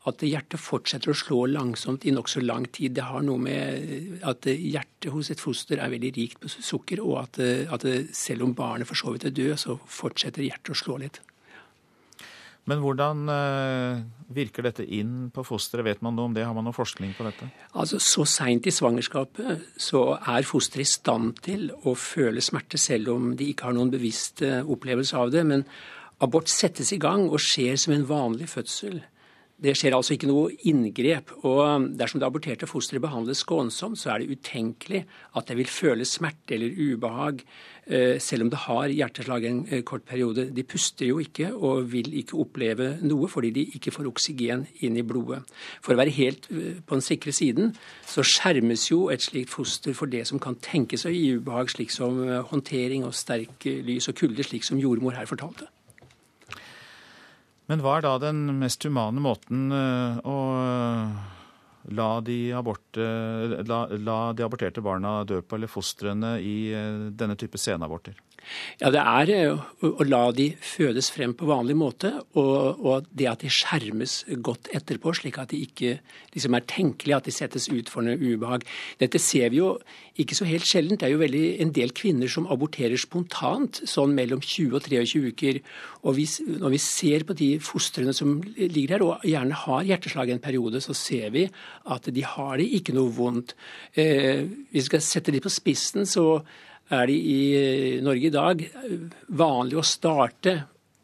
at 0.09 0.23
hjertet 0.27 0.59
fortsetter 0.59 1.13
å 1.13 1.15
slå 1.15 1.45
langsomt 1.47 2.03
i 2.03 2.11
nokså 2.11 2.43
lang 2.43 2.65
tid. 2.75 2.97
Det 2.97 3.05
har 3.07 3.23
noe 3.23 3.39
med 3.39 4.23
at 4.27 4.47
hjertet 4.51 5.11
hos 5.13 5.31
et 5.31 5.43
foster 5.43 5.79
er 5.79 5.93
veldig 5.93 6.11
rikt 6.17 6.41
på 6.43 6.51
sukker, 6.51 6.99
og 7.03 7.21
at, 7.21 7.39
at 7.71 7.85
selv 8.11 8.43
om 8.43 8.55
barnet 8.57 8.89
for 8.89 8.99
så 8.99 9.13
vidt 9.15 9.29
er 9.29 9.37
død, 9.37 9.53
så 9.61 9.77
fortsetter 9.79 10.43
hjertet 10.43 10.75
å 10.75 10.81
slå 10.81 10.99
litt. 11.05 11.21
Men 12.69 12.79
hvordan 12.79 13.27
eh, 13.27 14.03
virker 14.31 14.63
dette 14.63 14.85
inn 14.87 15.27
på 15.35 15.43
fosteret? 15.43 15.83
Vet 15.83 16.03
man 16.05 16.15
noe 16.15 16.29
om 16.29 16.35
det? 16.35 16.45
Har 16.47 16.55
man 16.55 16.63
noe 16.63 16.75
forskning 16.75 17.11
på 17.17 17.25
dette? 17.27 17.49
Altså, 17.75 17.99
Så 17.99 18.23
seint 18.29 18.67
i 18.69 18.71
svangerskapet 18.71 19.65
så 19.75 20.05
er 20.15 20.47
fosteret 20.47 20.85
i 20.85 20.93
stand 20.93 21.41
til 21.43 21.67
å 21.83 21.95
føle 21.99 22.43
smerte 22.43 22.79
selv 22.79 23.11
om 23.17 23.33
de 23.39 23.49
ikke 23.51 23.67
har 23.67 23.75
noen 23.75 23.91
bevisst 23.91 24.45
eh, 24.47 24.61
opplevelse 24.63 25.19
av 25.19 25.33
det. 25.35 25.43
Men 25.49 25.65
abort 26.23 26.51
settes 26.51 26.93
i 26.95 27.01
gang 27.03 27.27
og 27.27 27.41
skjer 27.43 27.75
som 27.83 27.97
en 27.97 28.07
vanlig 28.07 28.47
fødsel. 28.53 29.01
Det 29.63 29.75
skjer 29.79 29.95
altså 29.95 30.17
ikke 30.17 30.27
noe 30.27 30.51
inngrep. 30.69 31.31
og 31.47 31.89
Dersom 31.99 32.19
det 32.19 32.27
aborterte 32.27 32.67
fosteret 32.69 33.03
behandles 33.03 33.43
skånsomt, 33.45 33.99
så 33.99 34.13
er 34.13 34.23
det 34.23 34.37
utenkelig 34.37 35.05
at 35.39 35.47
det 35.47 35.59
vil 35.61 35.71
føle 35.71 36.07
smerte 36.07 36.57
eller 36.57 36.75
ubehag 36.75 37.45
Eh, 37.85 38.19
selv 38.19 38.45
om 38.45 38.49
det 38.49 38.61
har 38.63 38.87
hjerteslag 38.87 39.43
en 39.43 39.57
eh, 39.67 39.81
kort 39.83 40.05
periode. 40.07 40.45
De 40.55 40.63
puster 40.63 41.05
jo 41.09 41.17
ikke 41.19 41.49
og 41.51 41.91
vil 41.91 42.13
ikke 42.15 42.37
oppleve 42.39 42.93
noe 43.03 43.27
fordi 43.27 43.49
de 43.51 43.65
ikke 43.75 43.91
får 43.91 44.07
oksygen 44.07 44.63
inn 44.87 44.95
i 44.95 45.03
blodet. 45.03 45.41
For 45.83 45.91
å 45.91 45.99
være 45.99 46.15
helt 46.15 46.47
eh, 46.51 46.79
på 46.79 46.95
den 46.95 47.03
sikre 47.03 47.35
siden 47.35 47.75
så 48.07 48.23
skjermes 48.23 48.87
jo 48.87 49.09
et 49.11 49.25
slikt 49.25 49.51
foster 49.51 49.91
for 49.99 50.07
det 50.07 50.23
som 50.31 50.39
kan 50.39 50.55
tenkes 50.63 51.03
å 51.03 51.11
gi 51.11 51.35
ubehag, 51.35 51.75
slik 51.75 51.91
som 51.91 52.23
håndtering 52.53 53.03
og 53.03 53.17
sterk 53.19 53.67
lys 53.67 54.07
og 54.07 54.15
kulde, 54.15 54.47
slik 54.47 54.63
som 54.63 54.79
jordmor 54.79 55.19
her 55.19 55.27
fortalte. 55.27 55.67
Men 57.71 57.83
hva 57.83 57.97
er 57.97 58.03
da 58.03 58.17
den 58.19 58.45
mest 58.59 58.83
humane 58.83 59.21
måten 59.23 59.69
å 59.71 60.37
la 61.91 62.09
de, 62.21 62.37
aborte, 62.55 63.03
la, 63.67 63.87
la 63.91 64.17
de 64.33 64.45
aborterte 64.45 64.83
barna 64.83 65.23
dø 65.27 65.41
på, 65.41 65.57
eller 65.57 65.71
fostrene, 65.71 66.37
i 66.39 66.71
eh, 66.71 67.09
denne 67.11 67.35
type 67.39 67.59
senaborter? 67.59 68.15
Ja, 68.81 68.91
Det 68.93 69.01
er 69.01 69.31
eh, 69.33 69.63
å 69.87 70.07
la 70.07 70.23
de 70.35 70.49
fødes 70.59 71.09
frem 71.13 71.33
på 71.37 71.47
vanlig 71.49 71.75
måte, 71.79 72.13
og, 72.33 72.79
og, 72.83 73.09
det 73.11 73.29
at 73.29 73.43
de 73.43 73.51
skjermes 73.53 74.23
godt 74.45 74.69
etterpå, 74.75 75.13
slik 75.17 75.39
at 75.41 75.53
det 75.53 75.61
ikke 75.67 75.97
liksom 76.33 76.57
er 76.57 76.65
tenkelig 76.69 77.17
at 77.17 77.27
de 77.29 77.35
settes 77.35 77.69
ut 77.71 77.91
for 77.91 78.05
noe 78.05 78.17
ubehag. 78.17 78.65
Dette 79.01 79.21
ser 79.21 79.53
vi 79.53 79.61
jo 79.61 79.75
ikke 80.19 80.37
så 80.37 80.45
helt 80.45 80.67
sjeldent. 80.67 81.01
Det 81.01 81.07
er 81.07 81.15
jo 81.15 81.21
veldig, 81.21 81.45
en 81.63 81.73
del 81.73 81.93
kvinner 81.95 82.29
som 82.29 82.47
aborterer 82.51 82.99
spontant, 83.01 83.81
sånn 83.89 84.13
mellom 84.17 84.43
20 84.43 84.77
og 84.77 84.85
23 84.85 85.31
uker. 85.33 85.61
Og 86.03 86.17
vi, 86.19 86.27
når 86.59 86.75
vi 86.75 86.81
ser 86.81 87.25
på 87.27 87.37
de 87.37 87.49
fostrene 87.63 88.13
som 88.15 88.35
ligger 88.43 88.97
her, 88.97 89.05
og 89.05 89.25
gjerne 89.27 89.61
har 89.63 89.87
hjerteslag 89.89 90.33
en 90.33 90.43
periode, 90.43 90.83
så 90.83 90.95
ser 90.97 91.33
vi 91.33 91.47
at 91.93 92.11
de 92.13 92.27
har 92.27 92.59
det 92.61 92.69
ikke 92.77 92.95
noe 92.97 93.13
vondt. 93.13 93.55
Eh, 93.97 94.45
vi 94.73 94.85
skal 94.85 95.03
sette 95.03 95.33
dem 95.33 95.43
på 95.43 95.51
spissen, 95.53 96.05
så 96.09 96.43
er 96.91 97.07
det 97.07 97.15
i 97.15 97.39
eh, 97.55 98.03
Norge 98.03 98.27
i 98.27 98.33
dag 98.33 98.63
vanlig 99.29 99.79
å 99.79 99.85
starte 99.87 100.55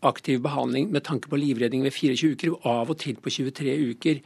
aktiv 0.05 0.39
behandling 0.43 0.91
med 0.93 1.03
tanke 1.03 1.27
på 1.32 1.39
livredning 1.39 1.84
ved 1.84 1.91
24 1.91 2.36
uker, 2.36 2.53
og 2.55 2.67
av 2.71 2.93
og 2.93 2.99
til 3.01 3.17
på 3.19 3.32
23 3.36 3.75
uker. 3.91 4.21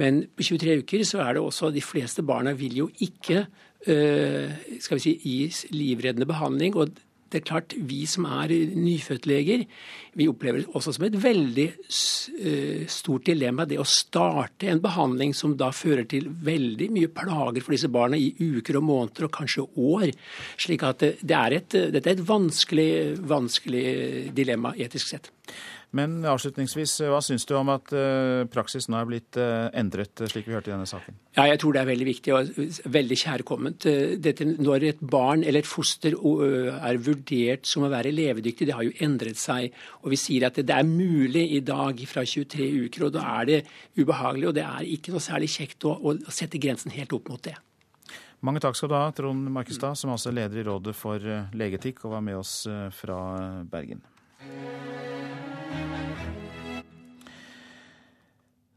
Men 0.00 0.22
på 0.36 0.46
23 0.46 0.78
uker 0.80 1.04
så 1.04 1.20
er 1.26 1.36
det 1.36 1.42
også 1.44 1.70
De 1.74 1.82
fleste 1.84 2.24
barna 2.24 2.54
vil 2.56 2.78
jo 2.78 2.88
ikke 3.04 3.44
øh, 3.86 4.52
skal 4.80 4.96
vi 4.96 5.04
si, 5.04 5.14
gis 5.20 5.66
livreddende 5.70 6.26
behandling. 6.26 6.76
og 6.76 6.96
det 7.30 7.40
er 7.40 7.46
klart, 7.46 7.74
Vi 7.76 8.04
som 8.06 8.26
er 8.26 8.50
nyfødtleger, 8.74 9.64
vi 10.18 10.26
opplever 10.28 10.64
det 10.64 10.74
også 10.74 10.92
som 10.96 11.04
et 11.06 11.16
veldig 11.22 11.66
eh, 11.70 12.86
stort 12.90 13.26
dilemma 13.28 13.66
det 13.68 13.78
å 13.78 13.86
starte 13.86 14.66
en 14.70 14.82
behandling 14.82 15.34
som 15.36 15.54
da 15.56 15.70
fører 15.70 16.08
til 16.10 16.26
veldig 16.28 16.90
mye 16.90 17.10
plager 17.14 17.62
for 17.62 17.76
disse 17.76 17.90
barna 17.92 18.18
i 18.18 18.32
uker 18.34 18.80
og 18.80 18.86
måneder 18.88 19.28
og 19.28 19.34
kanskje 19.38 19.66
år. 19.78 20.10
slik 20.58 20.82
at 20.86 21.04
det, 21.04 21.12
det 21.22 21.36
er 21.38 21.58
et, 21.60 21.78
dette 21.94 22.10
er 22.10 22.18
et 22.18 22.26
vanskelig, 22.26 22.90
vanskelig 23.30 24.32
dilemma 24.34 24.74
etisk 24.76 25.14
sett. 25.14 25.30
Men 25.96 26.20
avslutningsvis, 26.28 27.00
hva 27.10 27.18
syns 27.24 27.46
du 27.48 27.56
om 27.58 27.70
at 27.72 27.90
praksisen 27.90 28.60
praksis 28.70 28.86
nå 28.90 28.98
er 29.00 29.08
blitt 29.08 29.38
eh, 29.40 29.66
endret, 29.78 30.22
slik 30.30 30.46
vi 30.46 30.54
hørte 30.54 30.70
i 30.70 30.74
denne 30.74 30.86
saken? 30.86 31.16
Ja, 31.34 31.46
Jeg 31.50 31.58
tror 31.62 31.74
det 31.74 31.80
er 31.82 31.88
veldig 31.90 32.06
viktig 32.06 32.34
og 32.34 32.50
veldig 32.94 33.18
kjærkomment. 33.24 33.86
Eh, 33.90 34.14
dette, 34.22 34.46
når 34.46 34.86
et 34.90 35.00
barn 35.02 35.42
eller 35.42 35.64
et 35.64 35.70
foster 35.70 36.14
er 36.14 37.00
vurdert 37.02 37.66
som 37.66 37.86
å 37.86 37.90
være 37.90 38.12
levedyktig, 38.14 38.68
det 38.68 38.76
har 38.76 38.86
jo 38.86 38.94
endret 39.02 39.40
seg. 39.40 39.74
Og 40.04 40.12
vi 40.14 40.20
sier 40.20 40.46
at 40.46 40.60
det 40.60 40.76
er 40.76 40.86
mulig 40.86 41.48
i 41.56 41.62
dag 41.64 41.98
fra 42.06 42.24
23 42.24 42.70
uker, 42.86 43.08
og 43.08 43.16
da 43.16 43.26
er 43.40 43.50
det 43.50 43.60
ubehagelig. 43.98 44.50
Og 44.52 44.54
det 44.60 44.66
er 44.66 44.86
ikke 44.86 45.14
noe 45.16 45.24
særlig 45.24 45.50
kjekt 45.56 45.88
å, 45.88 45.96
å 45.98 46.34
sette 46.34 46.60
grensen 46.62 46.94
helt 46.94 47.14
opp 47.16 47.32
mot 47.32 47.42
det. 47.42 47.56
Mange 48.46 48.62
takk 48.62 48.78
skal 48.78 48.88
du 48.88 48.96
ha, 48.96 49.08
Trond 49.12 49.50
Markestad, 49.52 49.98
som 50.00 50.14
altså 50.14 50.30
er 50.30 50.38
leder 50.38 50.62
i 50.62 50.68
Rådet 50.70 50.94
for 50.96 51.20
legeetikk 51.52 52.06
og 52.06 52.14
var 52.14 52.24
med 52.24 52.40
oss 52.40 52.62
fra 52.96 53.18
Bergen. 53.68 54.00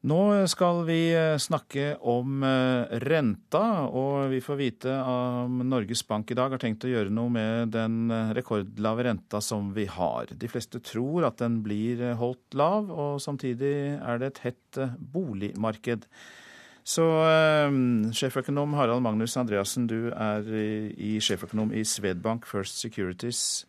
Nå 0.04 0.20
skal 0.52 0.82
vi 0.84 1.14
eh, 1.16 1.38
snakke 1.40 1.94
om 2.12 2.42
eh, 2.44 2.92
renta, 3.06 3.88
og 3.88 4.34
vi 4.34 4.42
får 4.44 4.58
vite 4.60 4.96
om 5.08 5.62
Norges 5.64 6.02
Bank 6.04 6.34
i 6.34 6.36
dag 6.36 6.52
har 6.52 6.60
tenkt 6.60 6.84
å 6.84 6.92
gjøre 6.92 7.14
noe 7.14 7.32
med 7.32 7.72
den 7.72 8.12
eh, 8.12 8.34
rekordlave 8.36 9.06
renta 9.08 9.40
som 9.40 9.70
vi 9.72 9.86
har. 9.88 10.34
De 10.36 10.50
fleste 10.52 10.82
tror 10.84 11.30
at 11.30 11.40
den 11.40 11.62
blir 11.64 12.04
holdt 12.20 12.58
lav, 12.60 12.92
og 12.92 13.24
samtidig 13.24 13.72
er 13.96 14.20
det 14.20 14.34
et 14.34 14.44
hett 14.50 14.82
boligmarked. 15.16 16.04
Så 16.84 17.08
sjeføkonom 18.12 18.76
Harald 18.76 19.06
Magnus 19.06 19.38
Andreassen, 19.40 19.86
du 19.88 20.12
er 20.12 20.44
i 21.00 21.14
sjeføkonom 21.24 21.72
i 21.72 21.86
Svedbank 21.88 22.44
First 22.50 22.82
Securities. 22.84 23.64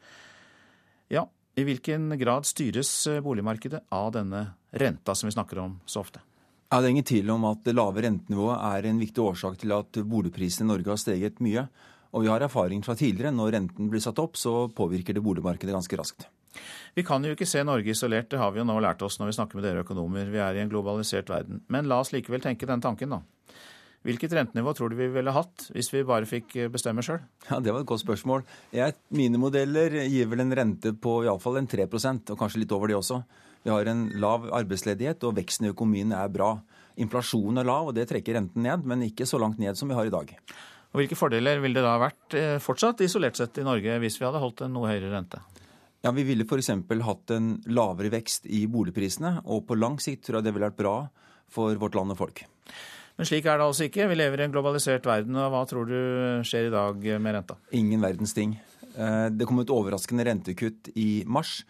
Ja, 1.14 1.28
i 1.54 1.64
hvilken 1.64 2.12
grad 2.18 2.46
styres 2.48 2.90
boligmarkedet 3.22 3.84
av 3.94 4.12
denne 4.14 4.46
renta 4.74 5.14
som 5.14 5.28
vi 5.28 5.34
snakker 5.36 5.60
om 5.62 5.80
så 5.86 6.02
ofte? 6.02 6.22
Ja, 6.70 6.80
Det 6.80 6.88
er 6.88 6.90
ingen 6.90 7.06
tvil 7.06 7.30
om 7.30 7.44
at 7.46 7.64
det 7.64 7.76
lave 7.76 8.02
rentenivået 8.02 8.58
er 8.58 8.86
en 8.88 8.98
viktig 8.98 9.22
årsak 9.22 9.58
til 9.60 9.72
at 9.76 9.92
boligprisene 9.94 10.66
i 10.66 10.72
Norge 10.72 10.90
har 10.90 10.98
steget 10.98 11.38
mye. 11.44 11.68
Og 12.14 12.22
vi 12.22 12.30
har 12.30 12.42
erfaring 12.42 12.82
fra 12.82 12.94
tidligere. 12.94 13.34
Når 13.34 13.52
renten 13.54 13.90
blir 13.90 14.02
satt 14.02 14.18
opp, 14.18 14.34
så 14.38 14.68
påvirker 14.70 15.14
det 15.14 15.22
boligmarkedet 15.22 15.74
ganske 15.74 15.98
raskt. 15.98 16.26
Vi 16.94 17.02
kan 17.06 17.24
jo 17.26 17.34
ikke 17.34 17.46
se 17.46 17.62
Norge 17.66 17.90
isolert, 17.90 18.28
det 18.30 18.38
har 18.38 18.52
vi 18.54 18.60
jo 18.60 18.66
nå 18.66 18.76
lært 18.82 19.02
oss 19.02 19.18
når 19.18 19.32
vi 19.32 19.36
snakker 19.38 19.58
med 19.58 19.66
dere 19.66 19.82
økonomer. 19.82 20.30
Vi 20.30 20.38
er 20.38 20.54
i 20.54 20.62
en 20.62 20.70
globalisert 20.70 21.30
verden. 21.30 21.62
Men 21.68 21.88
la 21.90 21.98
oss 22.02 22.12
likevel 22.14 22.42
tenke 22.42 22.66
den 22.70 22.82
tanken, 22.82 23.16
da. 23.16 23.22
Hvilket 24.04 24.34
rentenivå 24.36 24.74
tror 24.76 24.92
du 24.92 24.98
vi 24.98 25.08
ville 25.08 25.32
hatt 25.32 25.70
hvis 25.72 25.88
vi 25.94 26.02
bare 26.04 26.28
fikk 26.28 26.58
bestemme 26.72 27.00
sjøl? 27.04 27.22
Ja, 27.48 27.56
det 27.64 27.72
var 27.72 27.80
et 27.80 27.88
godt 27.88 28.02
spørsmål. 28.02 28.44
Jeg, 28.76 28.96
mine 29.16 29.40
modeller 29.40 29.96
gir 30.04 30.28
vel 30.28 30.44
en 30.44 30.52
rente 30.52 30.92
på 30.92 31.22
iallfall 31.24 31.56
en 31.62 31.70
3% 31.70 32.34
og 32.34 32.40
kanskje 32.40 32.60
litt 32.60 32.74
over 32.76 32.92
det 32.92 32.98
også. 32.98 33.22
Vi 33.64 33.72
har 33.72 33.88
en 33.88 34.10
lav 34.20 34.44
arbeidsledighet, 34.52 35.24
og 35.24 35.38
veksten 35.38 35.64
i 35.64 35.72
økonomien 35.72 36.12
er 36.12 36.28
bra. 36.28 36.50
Inflasjonen 37.00 37.62
er 37.62 37.68
lav, 37.70 37.88
og 37.88 37.96
det 37.96 38.04
trekker 38.10 38.36
renten 38.36 38.60
ned, 38.66 38.84
men 38.84 39.06
ikke 39.06 39.24
så 39.24 39.40
langt 39.40 39.56
ned 39.62 39.78
som 39.80 39.88
vi 39.88 39.96
har 39.96 40.04
i 40.04 40.12
dag. 40.12 40.34
Og 40.92 41.00
Hvilke 41.00 41.16
fordeler 41.18 41.62
ville 41.64 41.80
det 41.80 41.86
da 41.88 41.96
vært 41.98 42.36
eh, 42.38 42.58
fortsatt 42.62 43.00
isolert 43.02 43.40
sett 43.40 43.56
i 43.58 43.64
Norge 43.66 43.96
hvis 44.02 44.20
vi 44.20 44.28
hadde 44.28 44.42
holdt 44.42 44.66
en 44.66 44.76
noe 44.76 44.92
høyere 44.92 45.10
rente? 45.16 45.40
Ja, 46.04 46.12
Vi 46.12 46.26
ville 46.28 46.44
f.eks. 46.44 46.68
hatt 47.08 47.32
en 47.32 47.54
lavere 47.72 48.12
vekst 48.12 48.44
i 48.52 48.66
boligprisene, 48.68 49.38
og 49.48 49.64
på 49.66 49.80
lang 49.80 49.96
sikt 49.96 50.26
tror 50.26 50.38
jeg 50.38 50.46
det 50.46 50.52
ville 50.52 50.68
vært 50.68 50.82
bra 50.82 50.98
for 51.48 51.72
vårt 51.80 51.96
land 51.96 52.12
og 52.12 52.20
folk. 52.20 52.44
Men 53.14 53.28
slik 53.28 53.46
er 53.46 53.60
det 53.60 53.66
altså 53.68 53.86
ikke. 53.86 54.08
Vi 54.10 54.18
lever 54.18 54.40
i 54.40 54.46
en 54.48 54.54
globalisert 54.54 55.04
verden. 55.06 55.36
og 55.38 55.52
Hva 55.54 55.62
tror 55.70 55.86
du 55.86 55.98
skjer 56.46 56.68
i 56.68 56.74
dag 56.74 57.04
med 57.22 57.36
renta? 57.36 57.58
Ingen 57.78 58.02
verdens 58.02 58.34
ting. 58.34 58.56
Eh, 58.94 59.28
det 59.30 59.46
kom 59.46 59.60
et 59.62 59.70
overraskende 59.70 60.26
rentekutt 60.26 60.90
i 60.98 61.22
mars. 61.26 61.60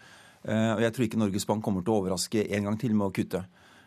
Eh, 0.44 0.72
og 0.74 0.80
jeg 0.84 0.94
tror 0.94 1.06
ikke 1.06 1.20
Norges 1.20 1.46
Bank 1.48 1.64
kommer 1.64 1.84
til 1.84 1.92
å 1.92 2.00
overraske 2.02 2.46
en 2.48 2.70
gang 2.70 2.80
til 2.80 2.96
med 2.96 3.10
å 3.10 3.14
kutte. 3.14 3.44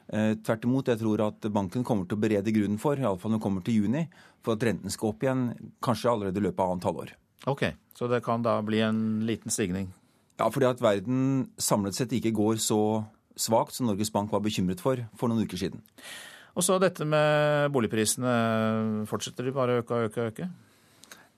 Eh, 0.07 0.35
tvert 0.39 0.63
imot, 0.63 0.87
jeg 0.87 1.01
tror 1.01 1.25
at 1.25 1.49
banken 1.51 1.83
kommer 1.83 2.07
til 2.07 2.17
å 2.17 2.21
berede 2.21 2.53
grunnen 2.55 2.79
for, 2.79 2.95
iallfall 2.95 3.33
når 3.33 3.39
den 3.39 3.43
kommer 3.43 3.65
til 3.65 3.81
juni, 3.81 4.05
for 4.45 4.55
at 4.55 4.63
renten 4.63 4.93
skal 4.93 5.11
opp 5.11 5.25
igjen, 5.25 5.49
kanskje 5.83 6.13
allerede 6.13 6.39
i 6.39 6.45
løpet 6.45 6.63
av 6.63 6.71
annet 6.71 6.87
halvår. 6.87 7.13
Ok, 7.47 7.63
Så 7.97 8.07
det 8.07 8.23
kan 8.23 8.41
da 8.41 8.61
bli 8.61 8.79
en 8.81 9.25
liten 9.25 9.49
stigning? 9.49 9.91
Ja, 10.37 10.49
fordi 10.49 10.69
at 10.69 10.81
verden 10.81 11.49
samlet 11.57 11.95
sett 11.97 12.13
ikke 12.13 12.31
går 12.31 12.59
så 12.61 13.05
svakt 13.35 13.73
som 13.73 13.87
Norges 13.87 14.11
Bank 14.13 14.31
var 14.31 14.41
bekymret 14.41 14.79
for 14.79 15.01
for 15.17 15.27
noen 15.29 15.45
uker 15.45 15.57
siden. 15.57 15.81
Og 16.57 16.65
så 16.65 16.79
dette 16.81 17.05
med 17.05 17.69
boligprisene. 17.73 19.05
Fortsetter 19.09 19.45
de 19.45 19.53
bare 19.53 19.77
å 19.77 19.83
øke 19.83 19.93
og 19.93 20.07
øke 20.07 20.23
og 20.23 20.31
øke? 20.31 20.47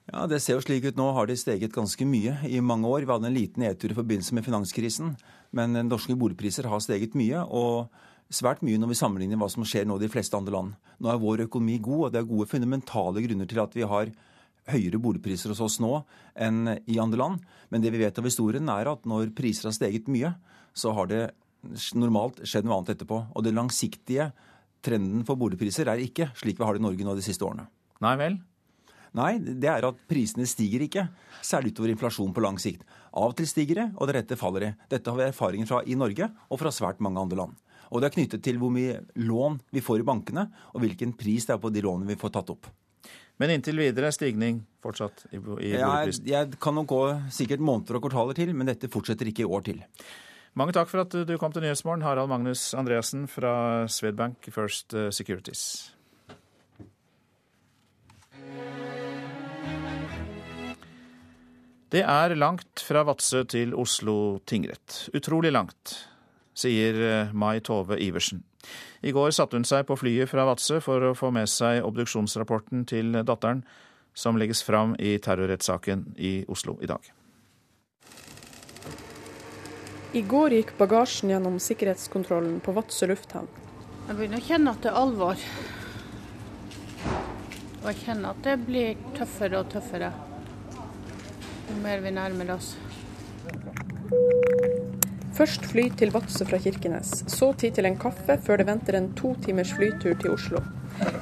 Ja, 0.09 0.25
Det 0.27 0.41
ser 0.41 0.55
jo 0.55 0.63
slik 0.63 0.85
ut 0.87 0.97
nå. 0.97 1.11
Har 1.13 1.27
de 1.27 1.35
steget 1.35 1.75
ganske 1.75 2.05
mye 2.07 2.39
i 2.47 2.61
mange 2.61 2.87
år. 2.87 3.03
Vi 3.03 3.11
hadde 3.11 3.27
en 3.27 3.35
liten 3.35 3.63
nedtur 3.63 3.91
i 3.91 3.97
forbindelse 3.99 4.33
med 4.33 4.45
finanskrisen, 4.47 5.17
men 5.51 5.75
norske 5.89 6.15
boligpriser 6.15 6.69
har 6.71 6.79
steget 6.79 7.15
mye. 7.15 7.43
og 7.43 7.89
svært 8.29 8.61
mye 8.61 8.77
når 8.77 8.91
vi 8.91 8.97
sammenligner 8.99 9.39
hva 9.41 9.49
som 9.49 9.65
skjer 9.65 9.87
nå 9.89 9.97
i 9.97 10.05
de 10.05 10.11
fleste 10.13 10.37
andre 10.37 10.53
land. 10.53 10.73
Nå 11.01 11.09
er 11.09 11.21
vår 11.21 11.45
økonomi 11.47 11.79
god, 11.81 12.03
og 12.05 12.11
det 12.13 12.19
er 12.21 12.29
gode 12.29 12.49
fundamentale 12.51 13.23
grunner 13.25 13.49
til 13.49 13.61
at 13.63 13.73
vi 13.73 13.87
har 13.89 14.11
høyere 14.69 15.01
boligpriser 15.01 15.49
hos 15.49 15.63
oss 15.65 15.79
nå 15.81 16.03
enn 16.37 16.75
i 16.85 16.99
andre 17.01 17.17
land. 17.17 17.47
Men 17.73 17.81
det 17.81 17.89
vi 17.95 18.03
vet 18.03 18.21
av 18.21 18.27
historien, 18.29 18.69
er 18.69 18.91
at 18.91 19.07
når 19.09 19.33
priser 19.37 19.69
har 19.69 19.73
steget 19.73 20.11
mye, 20.13 20.35
så 20.77 20.93
har 20.93 21.09
det 21.09 21.23
normalt 21.97 22.43
skjedd 22.45 22.67
noe 22.67 22.77
annet 22.77 22.93
etterpå. 22.93 23.23
Og 23.33 23.43
det 23.43 23.55
langsiktige 23.57 24.29
trenden 24.85 25.25
for 25.27 25.39
boligpriser 25.39 25.89
er 25.91 26.01
ikke 26.03 26.31
slik 26.39 26.59
vi 26.59 26.67
har 26.67 26.77
det 26.77 26.83
i 26.83 26.87
Norge 26.87 27.07
nå 27.07 27.15
de 27.17 27.25
siste 27.25 27.45
årene. 27.45 27.67
Nei 28.03 28.15
vel? 28.19 28.37
Nei, 29.17 29.31
det 29.39 29.69
er 29.71 29.87
at 29.87 30.01
prisene 30.09 30.45
stiger 30.47 30.83
ikke, 30.85 31.07
særlig 31.41 31.73
utover 31.73 31.93
inflasjon 31.95 32.33
på 32.35 32.43
lang 32.45 32.59
sikt. 32.61 32.83
Av 33.09 33.31
og 33.31 33.39
til 33.39 33.49
stiger 33.49 33.81
det, 33.81 33.87
og 33.97 34.09
deretter 34.11 34.37
faller 34.37 34.67
det. 34.67 34.73
Dette 34.91 35.09
har 35.09 35.17
vi 35.17 35.25
erfaringer 35.25 35.69
fra 35.69 35.81
i 35.81 35.97
Norge 35.97 36.29
og 36.29 36.61
fra 36.61 36.71
svært 36.73 37.01
mange 37.01 37.21
andre 37.21 37.39
land. 37.41 37.55
Og 37.89 38.01
det 38.01 38.09
er 38.09 38.15
knyttet 38.19 38.43
til 38.45 38.59
hvor 38.61 38.69
mye 38.73 38.99
lån 39.17 39.57
vi 39.73 39.81
får 39.81 40.03
i 40.03 40.05
bankene, 40.11 40.45
og 40.75 40.83
hvilken 40.83 41.15
pris 41.17 41.49
det 41.49 41.55
er 41.55 41.63
på 41.63 41.73
de 41.73 41.81
lånene 41.81 42.11
vi 42.11 42.19
får 42.21 42.35
tatt 42.37 42.53
opp. 42.53 42.69
Men 43.39 43.55
inntil 43.55 43.79
videre 43.79 44.11
er 44.11 44.13
stigning 44.13 44.59
fortsatt 44.83 45.25
i, 45.31 45.39
boligprisen? 45.39 46.27
Jeg, 46.27 46.49
jeg 46.51 46.59
kan 46.61 46.75
nok 46.75 46.89
gå 46.91 47.03
sikkert 47.33 47.63
måneder 47.63 47.97
og 47.97 48.05
kvartaler 48.05 48.37
til, 48.37 48.51
men 48.53 48.69
dette 48.69 48.91
fortsetter 48.91 49.31
ikke 49.31 49.45
i 49.45 49.49
år 49.49 49.63
til. 49.71 49.79
Mange 50.57 50.73
takk 50.73 50.89
for 50.89 51.03
at 51.03 51.13
du 51.13 51.35
kom 51.37 51.53
til 51.53 51.63
Nyhetsmorgen, 51.63 52.01
Harald 52.03 52.31
Magnus 52.31 52.73
Andreassen 52.77 53.27
fra 53.29 53.85
Swedbank 53.87 54.49
First 54.53 54.95
eh, 54.97 55.11
Securities. 55.13 55.93
Det 61.89 62.01
er 62.05 62.35
langt 62.37 62.83
fra 62.85 63.01
Vadsø 63.05 63.43
til 63.49 63.73
Oslo 63.73 64.39
tingrett. 64.45 65.07
Utrolig 65.17 65.53
langt, 65.53 65.95
sier 66.53 66.97
eh, 67.01 67.33
Mai 67.33 67.61
Tove 67.65 67.97
Iversen. 68.01 68.43
I 69.01 69.13
går 69.15 69.31
satte 69.33 69.57
hun 69.57 69.65
seg 69.65 69.85
på 69.87 69.97
flyet 69.97 70.29
fra 70.29 70.45
Vadsø 70.49 70.81
for 70.83 71.01
å 71.01 71.15
få 71.17 71.31
med 71.33 71.49
seg 71.49 71.85
obduksjonsrapporten 71.87 72.83
til 72.89 73.21
datteren, 73.21 73.63
som 74.13 74.37
legges 74.37 74.65
fram 74.65 74.97
i 74.99 75.15
terrorrettssaken 75.23 76.11
i 76.17 76.43
Oslo 76.51 76.77
i 76.83 76.89
dag. 76.89 77.18
I 80.13 80.21
går 80.21 80.53
gikk 80.57 80.71
bagasjen 80.77 81.29
gjennom 81.29 81.59
sikkerhetskontrollen 81.61 82.55
på 82.65 82.73
Vadsø 82.73 83.05
lufthavn. 83.11 83.49
Jeg 84.07 84.15
begynner 84.17 84.41
å 84.41 84.47
kjenne 84.47 84.71
at 84.73 84.81
det 84.81 84.89
er 84.89 84.97
alvor. 84.97 85.43
Og 87.79 87.85
jeg 87.91 87.99
kjenner 88.07 88.31
at 88.31 88.39
det 88.47 88.55
blir 88.65 88.97
tøffere 89.13 89.59
og 89.61 89.69
tøffere 89.69 90.09
jo 91.69 91.75
mer 91.83 92.01
vi 92.01 92.13
nærmer 92.15 92.55
oss. 92.55 92.71
Først 95.37 95.69
fly 95.69 95.85
til 96.01 96.09
Vadsø 96.11 96.47
fra 96.49 96.57
Kirkenes, 96.59 97.13
så 97.29 97.51
tid 97.53 97.77
til 97.77 97.87
en 97.87 97.99
kaffe 98.01 98.39
før 98.43 98.59
det 98.59 98.67
venter 98.71 98.97
en 98.97 99.11
to 99.19 99.35
timers 99.45 99.75
flytur 99.77 100.17
til 100.19 100.33
Oslo. 100.33 100.63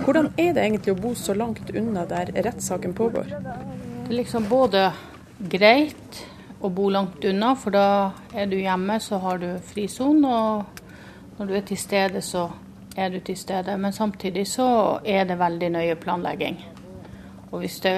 Hvordan 0.05 0.31
er 0.39 0.55
det 0.55 0.63
egentlig 0.63 0.95
å 0.95 1.01
bo 1.03 1.11
så 1.19 1.35
langt 1.35 1.75
unna 1.75 2.07
der 2.07 2.31
rettssaken 2.47 2.95
pågår? 2.97 3.35
Det 3.35 4.07
er 4.07 4.17
liksom 4.21 4.47
både 4.47 4.87
greit 5.51 6.23
å 6.61 6.69
bo 6.69 6.89
langt 6.89 7.25
unna, 7.25 7.53
for 7.55 7.75
da 7.75 7.87
er 8.33 8.47
du 8.49 8.57
hjemme, 8.57 8.99
så 8.99 9.19
har 9.21 9.37
du 9.41 9.49
frisone. 9.65 10.31
Og 10.31 11.37
når 11.37 11.49
du 11.49 11.53
er 11.59 11.67
til 11.69 11.77
stede, 11.77 12.21
så 12.25 12.47
er 12.97 13.13
du 13.13 13.19
til 13.19 13.37
stede. 13.37 13.77
Men 13.77 13.93
samtidig 13.93 14.47
så 14.49 14.99
er 15.05 15.27
det 15.29 15.37
veldig 15.39 15.69
nøye 15.77 15.99
planlegging. 16.01 16.57
Og 17.51 17.61
hvis 17.61 17.79
det 17.85 17.93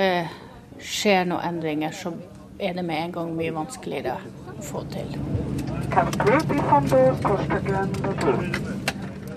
skjer 0.79 1.25
noen 1.29 1.45
endringer, 1.53 1.95
så 1.95 2.13
er 2.59 2.75
det 2.75 2.83
med 2.85 3.05
en 3.05 3.15
gang 3.15 3.31
mye 3.37 3.55
vanskeligere 3.55 4.17
å 4.59 4.61
få 4.63 4.83
til. 4.91 5.15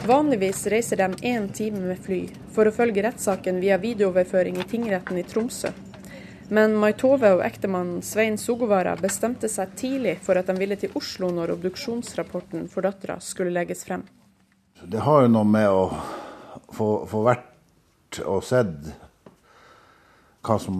Vanligvis 0.02 0.66
reiser 0.66 0.98
de 0.98 1.30
én 1.30 1.46
time 1.54 1.84
med 1.86 2.02
fly 2.02 2.24
for 2.52 2.66
å 2.66 2.74
følge 2.74 3.06
rettssaken 3.06 3.62
via 3.62 3.78
videooverføring 3.78 4.58
i 4.58 4.66
tingretten 4.68 5.22
i 5.22 5.26
Tromsø. 5.26 5.70
Men 6.48 6.74
Maitove 6.80 7.30
og 7.36 7.44
ektemannen 7.44 8.02
Svein 8.04 8.38
Sogovara 8.40 8.96
bestemte 8.98 9.48
seg 9.50 9.76
tidlig 9.78 10.16
for 10.24 10.38
at 10.40 10.50
de 10.50 10.56
ville 10.58 10.76
til 10.80 10.92
Oslo 10.98 11.30
når 11.34 11.54
obduksjonsrapporten 11.56 12.66
for 12.72 12.84
dattera 12.86 13.18
skulle 13.22 13.54
legges 13.54 13.84
frem. 13.86 14.04
Det 14.82 15.04
har 15.04 15.24
jo 15.24 15.30
noe 15.30 15.46
med 15.46 15.68
å 15.70 15.84
få, 16.74 16.88
få 17.06 17.22
vært 17.26 18.20
og 18.26 18.42
sett 18.44 18.90
hva 20.42 20.58
som 20.60 20.78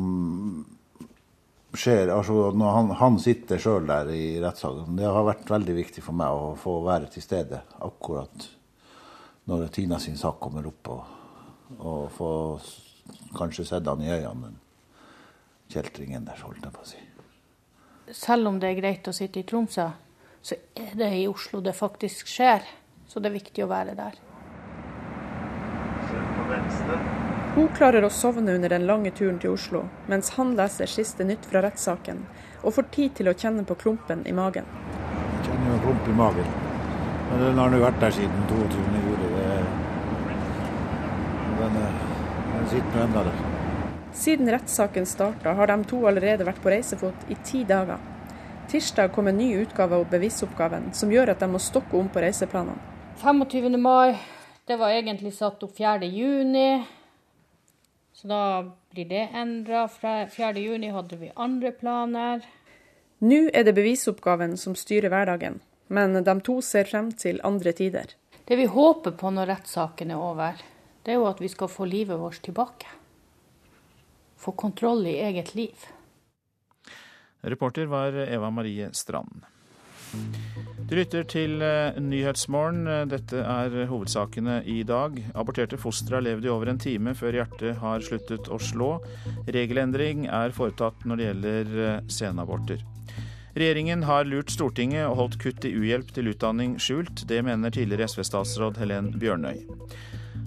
skjer. 1.72 2.10
Altså 2.12 2.50
når 2.56 2.74
han, 2.76 2.90
han 2.98 3.20
sitter 3.22 3.62
sjøl 3.62 3.86
der 3.88 4.10
i 4.12 4.24
rettssaken. 4.42 4.96
Det 4.98 5.06
har 5.08 5.28
vært 5.28 5.52
veldig 5.52 5.76
viktig 5.78 6.04
for 6.04 6.18
meg 6.18 6.34
å 6.34 6.52
få 6.58 6.80
være 6.86 7.12
til 7.14 7.24
stede 7.24 7.62
akkurat 7.80 8.50
når 9.50 9.70
Tina 9.74 9.98
sin 9.98 10.18
sak 10.18 10.36
kommer 10.42 10.68
opp, 10.68 10.90
og, 10.92 11.78
og 11.82 12.02
få 12.14 12.28
kanskje 13.34 13.64
sett 13.66 13.88
han 13.90 14.04
i 14.04 14.12
øynene 14.12 14.61
kjeltringen 15.72 16.28
der, 16.28 16.38
holdt 16.44 16.64
jeg 16.64 16.74
på 16.74 16.84
å 16.84 16.90
si. 16.92 17.00
Selv 18.12 18.50
om 18.50 18.58
det 18.60 18.72
er 18.72 18.80
greit 18.80 19.08
å 19.08 19.14
sitte 19.16 19.40
i 19.40 19.46
Tromsø, 19.48 19.88
så 20.42 20.58
er 20.76 20.94
det 20.98 21.10
i 21.16 21.26
Oslo 21.30 21.62
det 21.64 21.74
faktisk 21.78 22.28
skjer. 22.28 22.64
Så 23.06 23.20
det 23.20 23.30
er 23.30 23.38
viktig 23.38 23.64
å 23.64 23.70
være 23.70 23.94
der. 23.96 24.16
Hun 27.52 27.68
klarer 27.76 28.04
å 28.04 28.10
sovne 28.12 28.54
under 28.56 28.72
den 28.72 28.86
lange 28.88 29.12
turen 29.12 29.38
til 29.40 29.52
Oslo, 29.52 29.84
mens 30.08 30.32
han 30.38 30.54
leser 30.56 30.88
siste 30.88 31.24
nytt 31.28 31.44
fra 31.48 31.60
rettssaken, 31.64 32.24
og 32.62 32.76
får 32.78 32.88
tid 32.96 33.16
til 33.18 33.28
å 33.28 33.36
kjenne 33.36 33.64
på 33.68 33.76
klumpen 33.82 34.24
i 34.24 34.32
magen. 34.36 34.64
Jeg 34.64 35.48
kjenner 35.50 35.68
jo 35.68 35.76
en 35.76 35.84
klump 35.86 36.08
i 36.08 36.16
magen. 36.22 36.52
Men 37.30 37.44
den 37.46 37.60
har 37.60 37.72
nå 37.72 37.80
vært 37.84 38.00
der 38.00 38.16
siden 38.16 38.48
22. 38.48 38.82
juli. 39.06 39.32
Den, 41.60 41.80
den 41.80 42.70
sitter 42.72 42.96
nå 42.96 43.04
ennå 43.06 43.26
der. 43.28 43.51
Siden 44.12 44.50
rettssaken 44.50 45.06
starta, 45.06 45.52
har 45.52 45.66
de 45.66 45.84
to 45.88 46.02
allerede 46.06 46.44
vært 46.44 46.60
på 46.60 46.70
reisefot 46.70 47.30
i 47.32 47.36
ti 47.44 47.62
dager. 47.64 48.00
Tirsdag 48.68 49.08
kom 49.14 49.28
en 49.28 49.38
ny 49.40 49.54
utgave 49.62 49.96
av 49.96 50.04
bevisoppgaven, 50.12 50.90
som 50.92 51.12
gjør 51.12 51.32
at 51.32 51.40
de 51.40 51.48
må 51.48 51.60
stokke 51.60 51.96
om 51.96 52.10
på 52.12 52.20
reiseplanene. 52.20 52.76
25. 53.22 53.78
mai, 53.80 54.18
det 54.68 54.76
var 54.80 54.92
egentlig 54.92 55.32
satt 55.36 55.64
opp 55.64 55.74
4. 55.76 56.04
juni. 56.12 56.84
Så 58.12 58.28
da 58.28 58.44
blir 58.92 59.08
det 59.08 59.26
endra. 59.32 59.88
4. 59.88 60.52
juni 60.60 60.92
hadde 60.92 61.16
vi 61.16 61.32
andre 61.34 61.72
planer. 61.72 62.44
Nå 63.24 63.42
er 63.48 63.64
det 63.64 63.76
bevisoppgaven 63.76 64.58
som 64.60 64.76
styrer 64.76 65.08
hverdagen, 65.08 65.60
men 65.88 66.20
de 66.20 66.40
to 66.44 66.60
ser 66.60 66.84
frem 66.84 67.14
til 67.16 67.40
andre 67.44 67.72
tider. 67.72 68.12
Det 68.44 68.60
vi 68.60 68.68
håper 68.68 69.16
på 69.16 69.30
når 69.32 69.54
rettssaken 69.56 70.12
er 70.12 70.20
over, 70.20 70.58
det 71.02 71.14
er 71.14 71.22
jo 71.22 71.30
at 71.30 71.40
vi 71.40 71.48
skal 71.48 71.70
få 71.70 71.88
livet 71.88 72.20
vårt 72.20 72.42
tilbake 72.44 73.01
få 74.43 74.55
kontroll 74.59 75.07
i 75.07 75.18
eget 75.22 75.55
liv. 75.55 75.88
Reporter 77.43 77.86
var 77.90 78.14
Eva 78.26 78.51
Marie 78.51 78.90
Strand. 78.93 79.47
Du 80.88 80.97
lytter 80.99 81.24
til 81.24 81.62
eh, 81.64 81.97
Nyhetsmorgen. 82.03 82.84
Dette 83.09 83.40
er 83.40 83.86
hovedsakene 83.88 84.59
i 84.68 84.82
dag. 84.86 85.16
Aborterte 85.38 85.78
fostre 85.80 86.18
har 86.18 86.26
levd 86.26 86.47
i 86.47 86.53
over 86.53 86.68
en 86.72 86.80
time 86.82 87.14
før 87.16 87.38
hjertet 87.38 87.80
har 87.80 88.05
sluttet 88.05 88.51
å 88.53 88.59
slå. 88.61 88.90
Regelendring 89.49 90.26
er 90.28 90.55
foretatt 90.55 91.07
når 91.09 91.20
det 91.20 91.28
gjelder 91.28 91.72
eh, 91.86 92.01
senaborter. 92.12 92.84
Regjeringen 93.53 94.05
har 94.09 94.28
lurt 94.28 94.53
Stortinget 94.53 95.07
og 95.11 95.18
holdt 95.18 95.40
kutt 95.40 95.64
i 95.68 95.74
uhjelp 95.76 96.12
til 96.16 96.30
utdanning 96.32 96.78
skjult. 96.80 97.24
Det 97.28 97.43
mener 97.45 97.72
tidligere 97.72 98.09
SV-statsråd 98.09 98.80
Helen 98.80 99.12
Bjørnøy. 99.20 99.64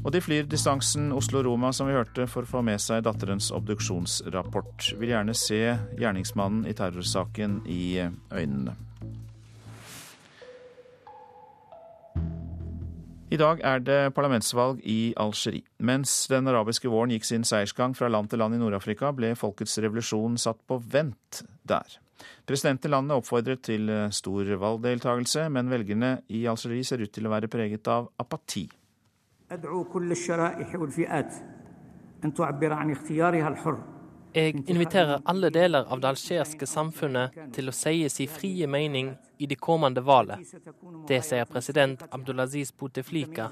Og 0.06 0.14
de 0.14 0.20
flyr 0.22 0.46
distansen 0.46 1.10
Oslo-Roma, 1.18 1.72
som 1.74 1.88
vi 1.90 1.96
hørte, 1.98 2.28
for 2.30 2.46
å 2.46 2.50
få 2.50 2.60
med 2.62 2.78
seg 2.82 3.02
datterens 3.08 3.48
obduksjonsrapport. 3.58 4.92
Vil 5.02 5.16
gjerne 5.16 5.34
se 5.34 5.64
gjerningsmannen 5.98 6.68
i 6.70 6.76
terrorsaken 6.78 7.64
i 7.66 7.98
øynene. 8.06 8.76
I 13.34 13.42
dag 13.42 13.66
er 13.66 13.82
det 13.82 13.98
parlamentsvalg 14.14 14.86
i 14.86 15.16
Algerie. 15.18 15.66
Mens 15.82 16.14
den 16.30 16.46
arabiske 16.54 16.94
våren 16.94 17.16
gikk 17.16 17.26
sin 17.26 17.44
seiersgang 17.48 17.98
fra 17.98 18.06
land 18.06 18.30
til 18.30 18.44
land 18.46 18.54
i 18.54 18.62
Nord-Afrika, 18.62 19.10
ble 19.10 19.34
folkets 19.34 19.80
revolusjon 19.82 20.38
satt 20.38 20.62
på 20.70 20.78
vent 20.86 21.42
der. 21.66 21.98
Presidenten 22.46 22.94
i 22.94 22.94
landet 22.94 23.18
oppfordret 23.18 23.66
til 23.66 23.90
stor 24.14 24.54
valgdeltagelse, 24.62 25.50
men 25.50 25.74
velgerne 25.74 26.20
i 26.30 26.46
Algerie 26.46 26.86
ser 26.86 27.02
ut 27.02 27.18
til 27.18 27.26
å 27.26 27.34
være 27.34 27.50
preget 27.50 27.90
av 27.90 28.14
apati. 28.22 28.68
Jeg 34.36 34.56
inviterer 34.68 35.22
alle 35.26 35.50
deler 35.54 35.86
av 35.86 36.02
det 36.02 36.10
algeriske 36.10 36.66
samfunnet 36.66 37.38
til 37.54 37.70
å 37.70 37.76
si 37.76 38.10
sin 38.10 38.32
frie 38.32 38.66
mening 38.68 39.12
i 39.38 39.46
det 39.46 39.60
kommende 39.62 40.02
valget. 40.02 40.42
Det 41.08 41.22
sier 41.28 41.46
president 41.46 42.02
Abdulaziz 42.10 42.74
Bouteflika. 42.74 43.52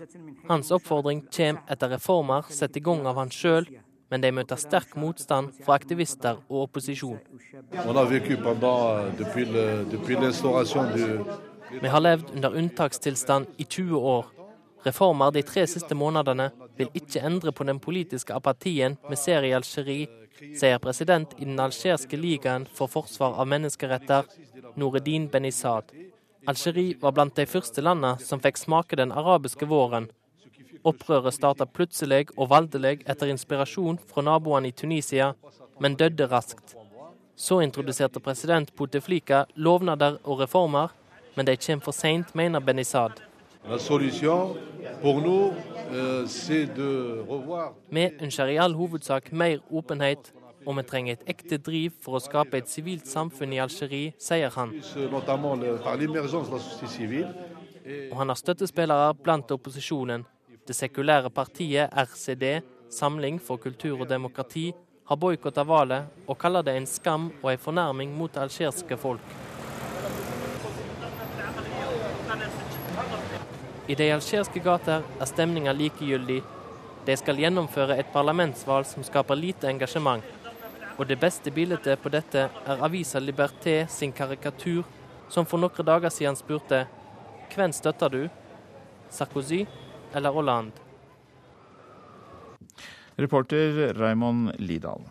Hans 0.50 0.74
oppfordring 0.74 1.28
kommer 1.30 1.62
etter 1.70 1.94
reformer 1.94 2.50
satt 2.50 2.82
i 2.82 2.84
gang 2.90 3.06
av 3.06 3.22
han 3.22 3.30
sjøl, 3.30 3.70
men 4.10 4.26
de 4.26 4.34
møter 4.34 4.58
sterk 4.58 4.98
motstand 4.98 5.54
fra 5.62 5.78
aktivister 5.78 6.42
og 6.50 6.66
opposisjon. 6.66 7.22
Vi 11.82 11.90
har 11.90 12.02
levd 12.02 12.34
under 12.36 12.58
unntakstilstand 12.64 13.46
i 13.58 13.64
20 13.70 14.10
år. 14.18 14.33
Reformer 14.84 15.32
de 15.32 15.44
tre 15.48 15.68
siste 15.68 15.96
månedene 15.96 16.50
vil 16.78 16.92
ikke 16.94 17.24
endre 17.24 17.54
på 17.56 17.64
den 17.68 17.80
politiske 17.80 18.36
apatien 18.36 18.98
vi 19.10 19.20
ser 19.20 19.48
i 19.48 19.54
Algerie 19.56 20.10
sier 20.40 20.80
president 20.80 21.34
i 21.38 21.46
den 21.46 21.60
algeriske 21.60 22.18
ligaen 22.18 22.66
for 22.78 22.92
forsvar 22.92 23.38
av 23.40 23.48
menneskeretter, 23.48 24.28
Noreddin 24.76 25.28
Benizad. 25.32 25.92
Algerie 26.48 26.98
var 27.00 27.14
blant 27.16 27.36
de 27.36 27.46
første 27.48 27.82
landene 27.82 28.18
som 28.20 28.42
fikk 28.44 28.60
smake 28.60 29.00
den 29.00 29.14
arabiske 29.16 29.68
våren. 29.70 30.10
Opprøret 30.84 31.38
startet 31.38 31.72
plutselig 31.72 32.26
og 32.36 32.50
voldelig 32.52 33.04
etter 33.08 33.32
inspirasjon 33.32 34.00
fra 34.10 34.24
naboene 34.26 34.72
i 34.72 34.76
Tunisia, 34.76 35.34
men 35.80 35.96
døde 35.96 36.28
raskt. 36.28 36.76
Så 37.36 37.62
introduserte 37.64 38.20
president 38.20 38.76
Bouteflika 38.76 39.46
lovnader 39.56 40.20
og 40.24 40.44
reformer, 40.44 40.92
men 41.36 41.48
de 41.48 41.56
kommer 41.58 41.88
for 41.88 41.96
seint, 41.96 42.36
mener 42.36 42.60
Benizad. 42.60 43.22
Vi 47.90 48.06
ønsker 48.20 48.52
i 48.52 48.58
all 48.60 48.74
hovedsak 48.76 49.32
mer 49.32 49.58
åpenhet, 49.72 50.34
og 50.66 50.78
vi 50.78 50.84
trenger 50.88 51.14
et 51.14 51.24
ekte 51.32 51.58
driv 51.64 51.92
for 52.04 52.18
å 52.18 52.22
skape 52.24 52.60
et 52.60 52.70
sivilt 52.72 53.08
samfunn 53.08 53.54
i 53.56 53.62
Algerie, 53.64 54.14
sier 54.20 54.52
han. 54.56 54.70
Og 58.12 58.18
han 58.20 58.30
har 58.32 58.40
støttespillere 58.40 59.14
blant 59.24 59.52
opposisjonen. 59.52 60.26
Det 60.68 60.76
sekulære 60.76 61.30
partiet 61.30 61.92
RCD, 61.92 62.62
Samling 62.94 63.40
for 63.42 63.58
kultur 63.58 64.04
og 64.04 64.10
demokrati, 64.10 64.74
har 65.08 65.18
boikotta 65.20 65.64
valget 65.68 66.28
og 66.28 66.38
kaller 66.40 66.62
det 66.64 66.76
en 66.78 66.86
skam 66.88 67.32
og 67.42 67.52
en 67.52 67.64
fornærming 67.66 68.14
mot 68.16 68.32
det 68.32 68.44
algeriske 68.44 68.98
folk. 68.98 69.53
I 73.84 73.96
de 74.00 74.06
algeriske 74.14 74.62
gater 74.64 75.04
er 75.04 75.28
stemninga 75.28 75.74
likegyldig. 75.76 76.38
De 77.04 77.16
skal 77.20 77.42
gjennomføre 77.42 77.98
et 78.00 78.12
parlamentsvalg 78.14 78.88
som 78.88 79.04
skaper 79.04 79.36
lite 79.36 79.68
engasjement. 79.68 80.24
Og 80.96 81.08
det 81.10 81.18
beste 81.20 81.52
bildet 81.52 81.90
på 82.00 82.12
dette 82.14 82.46
er 82.48 82.84
avisa 82.88 83.20
Liberté 83.20 83.82
sin 83.92 84.14
karikatur, 84.16 84.86
som 85.28 85.44
for 85.44 85.60
noen 85.60 85.88
dager 85.90 86.14
siden 86.14 86.40
spurte 86.40 86.86
hvem 87.54 87.74
støtter 87.76 88.14
du, 88.14 88.22
Sarkozy 89.12 89.66
eller 90.16 90.32
Hollande? 90.32 90.80
Reporter 93.20 93.94
Raymond 94.00 94.56
Lidahl. 94.60 95.04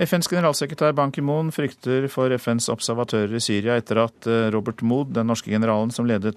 FNs 0.00 0.28
generalsekretær 0.30 0.94
Ban 0.96 1.12
Ki-moon 1.12 1.50
frykter 1.52 2.06
for 2.08 2.32
FNs 2.32 2.70
observatører 2.72 3.36
i 3.36 3.42
Syria 3.44 3.76
etter 3.76 4.00
at 4.06 4.28
eh, 4.30 4.48
Robert 4.54 4.80
Mood, 4.80 5.12
den 5.12 5.28
norske 5.28 5.52
generalen 5.52 5.92
som 5.92 6.08
leder 6.08 6.32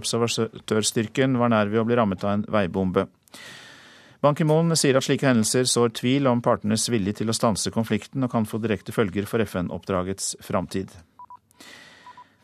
observatørstyrken, 0.00 1.38
var 1.38 1.54
nær 1.54 1.70
ved 1.70 1.84
å 1.84 1.86
bli 1.86 1.98
rammet 2.00 2.26
av 2.26 2.34
en 2.34 2.44
veibombe. 2.50 3.06
Ban 4.24 4.34
Ki-moon 4.34 4.74
sier 4.74 4.98
at 4.98 5.06
slike 5.06 5.28
hendelser 5.28 5.68
sår 5.70 5.94
tvil 6.00 6.26
om 6.26 6.42
partenes 6.42 6.88
vilje 6.90 7.20
til 7.20 7.30
å 7.30 7.36
stanse 7.36 7.70
konflikten 7.70 8.26
og 8.26 8.32
kan 8.32 8.48
få 8.48 8.58
direkte 8.58 8.94
følger 8.96 9.28
for 9.30 9.44
FN-oppdragets 9.44 10.34
framtid. 10.42 10.90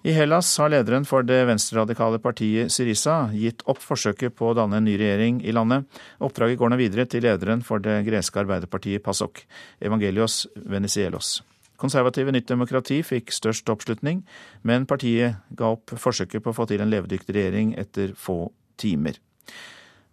I 0.00 0.12
Hellas 0.16 0.48
har 0.56 0.70
lederen 0.72 1.04
for 1.04 1.26
det 1.28 1.42
venstreradikale 1.44 2.16
partiet 2.24 2.72
Syriza 2.72 3.26
gitt 3.36 3.60
opp 3.68 3.82
forsøket 3.84 4.32
på 4.32 4.48
å 4.48 4.54
danne 4.56 4.78
en 4.80 4.86
ny 4.88 4.94
regjering 4.96 5.42
i 5.44 5.52
landet. 5.52 5.84
Oppdraget 6.24 6.56
går 6.56 6.72
nå 6.72 6.78
videre 6.80 7.04
til 7.04 7.26
lederen 7.26 7.60
for 7.60 7.84
det 7.84 7.98
greske 8.06 8.40
arbeiderpartiet 8.40 9.04
PASOK, 9.04 9.42
Evangelios 9.84 10.46
Venezuelos. 10.56 11.42
Konservative 11.76 12.32
Nytt 12.32 12.48
Demokrati 12.48 13.02
fikk 13.04 13.28
størst 13.36 13.68
oppslutning, 13.68 14.24
men 14.64 14.88
partiet 14.88 15.36
ga 15.52 15.74
opp 15.76 15.92
forsøket 15.92 16.44
på 16.44 16.54
å 16.54 16.56
få 16.56 16.64
til 16.70 16.80
en 16.80 16.92
levedyktig 16.92 17.36
regjering 17.36 17.76
etter 17.80 18.16
få 18.16 18.46
timer. 18.80 19.20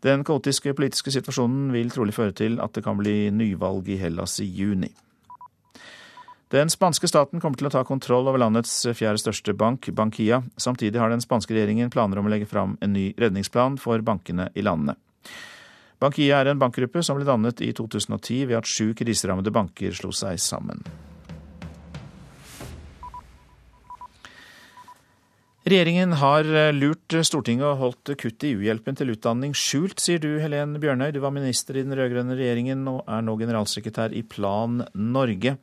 Den 0.03 0.27
kaotiske 0.27 0.75
politiske 0.75 1.15
situasjonen 1.15 1.71
vil 1.71 1.95
trolig 1.95 2.15
føre 2.15 2.35
til 2.35 2.59
at 2.59 2.75
det 2.75 2.83
kan 2.83 2.99
bli 2.99 3.29
nyvalg 3.31 3.88
i 3.88 4.01
Hellas 4.03 4.41
i 4.43 4.51
juni. 4.51 4.91
Den 6.47 6.69
spanske 6.71 7.09
staten 7.11 7.41
kommer 7.43 7.59
til 7.59 7.67
å 7.67 7.73
ta 7.73 7.81
kontroll 7.83 8.29
over 8.29 8.39
landets 8.39 8.71
fjerde 8.95 9.19
største 9.19 9.51
bank, 9.51 9.89
Bankia. 9.91 10.39
Samtidig 10.55 11.01
har 11.01 11.11
den 11.11 11.19
spanske 11.19 11.51
regjeringen 11.51 11.91
planer 11.91 12.21
om 12.21 12.29
å 12.29 12.31
legge 12.31 12.47
fram 12.47 12.77
en 12.79 12.93
ny 12.95 13.09
redningsplan 13.19 13.75
for 13.83 13.99
bankene 13.99 14.47
i 14.55 14.63
landene. 14.63 14.95
Bankia 15.99 16.39
er 16.39 16.53
en 16.53 16.61
bankgruppe 16.61 17.03
som 17.03 17.19
ble 17.19 17.27
dannet 17.27 17.59
i 17.65 17.73
2010 17.75 18.47
ved 18.47 18.61
at 18.61 18.69
sju 18.69 18.93
kriserammede 18.95 19.51
banker 19.51 19.91
slo 19.97 20.13
seg 20.15 20.39
sammen. 20.39 20.85
Regjeringen 25.67 26.13
har 26.21 26.47
lurt 26.71 27.11
Stortinget 27.27 27.67
og 27.67 27.81
holdt 27.81 28.15
kutt 28.21 28.47
i 28.47 28.53
uhjelpen 28.55 28.95
til 28.95 29.11
utdanning 29.17 29.51
skjult, 29.51 29.99
sier 29.99 30.21
du 30.23 30.37
Helen 30.39 30.77
Bjørnøy. 30.79 31.09
Du 31.11 31.19
var 31.19 31.35
minister 31.35 31.75
i 31.75 31.83
den 31.83 31.97
rød-grønne 31.97 32.39
regjeringen 32.39 32.87
og 32.87 33.01
er 33.03 33.25
nå 33.27 33.35
generalsekretær 33.41 34.15
i 34.15 34.23
Plan 34.23 34.85
Norge. 34.95 35.57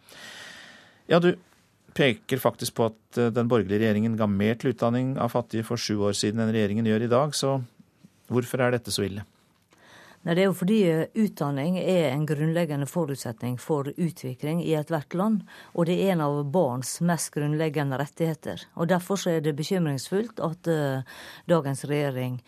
Ja, 1.06 1.20
du 1.20 1.34
peker 1.94 2.40
faktisk 2.42 2.74
på 2.78 2.88
at 2.90 3.18
eh, 3.20 3.30
den 3.34 3.48
borgerlige 3.50 3.82
regjeringen 3.82 4.16
ga 4.18 4.28
mer 4.30 4.56
til 4.58 4.72
utdanning 4.74 5.14
av 5.20 5.34
fattige 5.34 5.66
for 5.66 5.80
sju 5.80 5.98
år 6.08 6.16
siden 6.18 6.42
enn 6.42 6.52
regjeringen 6.54 6.88
gjør 6.88 7.06
i 7.06 7.12
dag. 7.12 7.36
Så 7.36 7.58
hvorfor 8.32 8.64
er 8.64 8.74
dette 8.74 8.94
så 8.94 9.06
ille? 9.06 9.26
Nei, 10.24 10.34
Det 10.34 10.40
er 10.42 10.48
jo 10.48 10.56
fordi 10.56 10.78
eh, 10.88 11.02
utdanning 11.20 11.76
er 11.78 12.08
en 12.08 12.24
grunnleggende 12.26 12.88
forutsetning 12.88 13.58
for 13.60 13.90
utvikling 13.92 14.62
i 14.64 14.72
ethvert 14.78 15.14
land. 15.14 15.42
Og 15.74 15.90
det 15.90 15.98
er 16.00 16.14
en 16.14 16.24
av 16.24 16.40
barns 16.52 16.96
mest 17.04 17.34
grunnleggende 17.34 18.00
rettigheter. 18.00 18.64
Og 18.74 18.88
Derfor 18.88 19.20
er 19.28 19.44
det 19.44 19.56
bekymringsfullt 19.58 20.40
at 20.40 20.70
uh, 20.72 21.18
dagens 21.50 21.84
regjering 21.84 22.40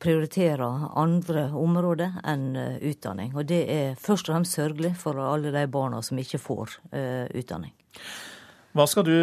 prioriterer 0.00 0.88
andre 0.96 1.50
områder 1.52 2.16
enn 2.24 2.54
uh, 2.56 2.80
utdanning. 2.80 3.34
Og 3.36 3.44
det 3.50 3.60
er 3.68 4.00
først 4.00 4.30
og 4.30 4.38
fremst 4.38 4.56
sørgelig 4.56 4.94
for 4.96 5.20
alle 5.20 5.52
de 5.52 5.66
barna 5.68 6.00
som 6.02 6.18
ikke 6.18 6.40
får 6.40 6.80
uh, 6.94 7.28
utdanning. 7.36 7.77
Hva 8.76 8.84
skal 8.86 9.06
du 9.08 9.14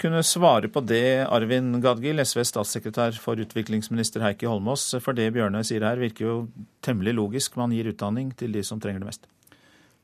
kunne 0.00 0.22
svare 0.24 0.70
på 0.72 0.80
det, 0.86 1.26
Arvin 1.26 1.74
Gadgil, 1.82 2.22
SVs 2.22 2.52
statssekretær 2.54 3.18
for 3.20 3.40
utviklingsminister 3.42 4.22
Heikki 4.24 4.48
Holmås? 4.48 4.86
For 5.02 5.16
det 5.18 5.26
Bjørnøy 5.34 5.66
sier 5.66 5.84
her, 5.84 6.00
virker 6.00 6.28
jo 6.28 6.36
temmelig 6.86 7.16
logisk. 7.18 7.58
Man 7.60 7.74
gir 7.74 7.90
utdanning 7.90 8.30
til 8.38 8.54
de 8.54 8.62
som 8.64 8.80
trenger 8.80 9.02
det 9.02 9.10
mest. 9.10 9.28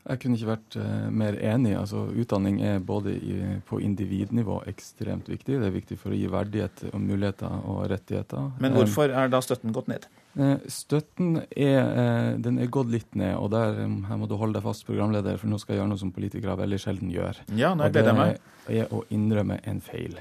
Jeg 0.09 0.23
kunne 0.23 0.39
ikke 0.39 0.51
vært 0.51 0.77
uh, 0.81 1.09
mer 1.13 1.37
enig. 1.45 1.75
Altså, 1.79 2.07
utdanning 2.17 2.61
er 2.65 2.79
både 2.85 3.15
i, 3.17 3.39
på 3.69 3.81
individnivå 3.85 4.63
ekstremt 4.71 5.29
viktig. 5.29 5.59
Det 5.61 5.69
er 5.69 5.75
viktig 5.75 5.99
for 6.01 6.15
å 6.15 6.19
gi 6.19 6.31
verdighet 6.33 6.87
og 6.93 7.03
muligheter 7.03 7.67
og 7.69 7.83
rettigheter. 7.93 8.55
Men 8.63 8.77
hvorfor 8.77 9.13
er 9.13 9.33
da 9.33 9.43
støtten 9.45 9.75
gått 9.77 9.91
ned? 9.93 10.09
Uh, 10.39 10.55
støtten 10.71 11.41
er, 11.51 11.81
uh, 11.83 12.33
den 12.39 12.61
er 12.63 12.71
gått 12.71 12.93
litt 12.93 13.17
ned, 13.19 13.35
og 13.41 13.51
der 13.55 13.81
um, 13.83 14.05
her 14.07 14.21
må 14.21 14.29
du 14.31 14.37
holde 14.39 14.55
deg 14.59 14.67
fast, 14.67 14.85
programleder, 14.87 15.39
for 15.41 15.51
nå 15.51 15.59
skal 15.59 15.75
jeg 15.75 15.83
gjøre 15.83 15.91
noe 15.91 16.03
som 16.05 16.13
politikere 16.15 16.55
veldig 16.61 16.79
sjelden 16.83 17.11
gjør. 17.11 17.41
Ja, 17.59 17.73
nå 17.75 17.89
gleder 17.91 18.13
jeg 18.13 18.21
meg. 18.21 18.53
Det 18.69 18.79
er 18.85 18.95
å 18.95 19.03
innrømme 19.15 19.59
en 19.67 19.83
feil. 19.83 20.21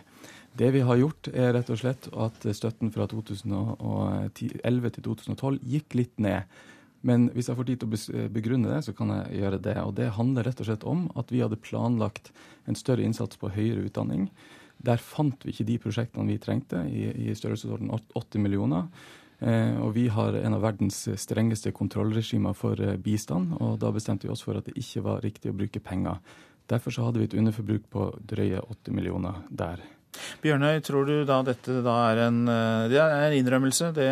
Det 0.58 0.72
vi 0.74 0.82
har 0.82 0.98
gjort, 0.98 1.30
er 1.38 1.54
rett 1.54 1.70
og 1.70 1.78
slett 1.78 2.08
at 2.18 2.48
støtten 2.58 2.90
fra 2.96 3.06
2011 3.12 4.96
til 4.96 5.06
2012 5.06 5.60
gikk 5.70 5.98
litt 6.00 6.16
ned. 6.24 6.50
Men 7.06 7.28
hvis 7.36 7.52
jeg 7.52 7.58
får 7.60 7.68
tid 7.68 7.84
til 7.84 7.94
å 7.94 8.28
begrunne 8.34 8.72
det, 8.72 8.80
så 8.88 8.94
kan 8.98 9.12
jeg 9.14 9.44
gjøre 9.44 9.60
det. 9.68 9.76
Og 9.86 9.94
det 10.00 10.10
handler 10.18 10.48
rett 10.50 10.64
og 10.64 10.70
slett 10.70 10.86
om 10.90 11.06
at 11.20 11.30
vi 11.34 11.44
hadde 11.44 11.60
planlagt 11.62 12.32
en 12.66 12.80
større 12.80 13.06
innsats 13.06 13.38
på 13.38 13.52
høyere 13.54 13.86
utdanning. 13.86 14.32
Der 14.82 15.02
fant 15.02 15.46
vi 15.46 15.54
ikke 15.54 15.68
de 15.70 15.78
prosjektene 15.82 16.28
vi 16.30 16.40
trengte, 16.42 16.82
i, 16.90 17.06
i 17.28 17.38
størrelsesorden 17.38 17.94
80 17.94 18.44
millioner. 18.44 18.90
Eh, 19.40 19.76
og 19.82 19.94
vi 19.94 20.08
har 20.10 20.34
en 20.34 20.58
av 20.58 20.64
verdens 20.66 21.04
strengeste 21.22 21.72
kontrollregimer 21.76 22.56
for 22.58 22.80
eh, 22.82 22.98
bistand, 22.98 23.54
og 23.62 23.78
da 23.84 23.92
bestemte 23.94 24.26
vi 24.26 24.34
oss 24.34 24.42
for 24.46 24.58
at 24.58 24.66
det 24.66 24.78
ikke 24.82 25.04
var 25.06 25.22
riktig 25.26 25.52
å 25.52 25.58
bruke 25.58 25.84
penger. 25.84 26.18
Derfor 26.68 26.92
så 26.92 27.06
hadde 27.06 27.22
vi 27.22 27.30
et 27.30 27.38
underforbruk 27.38 27.86
på 27.94 28.10
drøye 28.28 28.64
8 28.66 28.96
millioner 28.96 29.44
der. 29.50 29.84
Bjørnøy, 30.44 30.80
tror 30.86 31.08
du 31.08 31.16
da 31.28 31.40
dette 31.46 31.82
da 31.86 31.96
er 32.12 32.24
en, 32.28 32.40
eh, 32.52 32.88
det 32.92 33.00
er 33.02 33.28
en 33.28 33.36
innrømmelse, 33.38 33.92
det, 33.96 34.08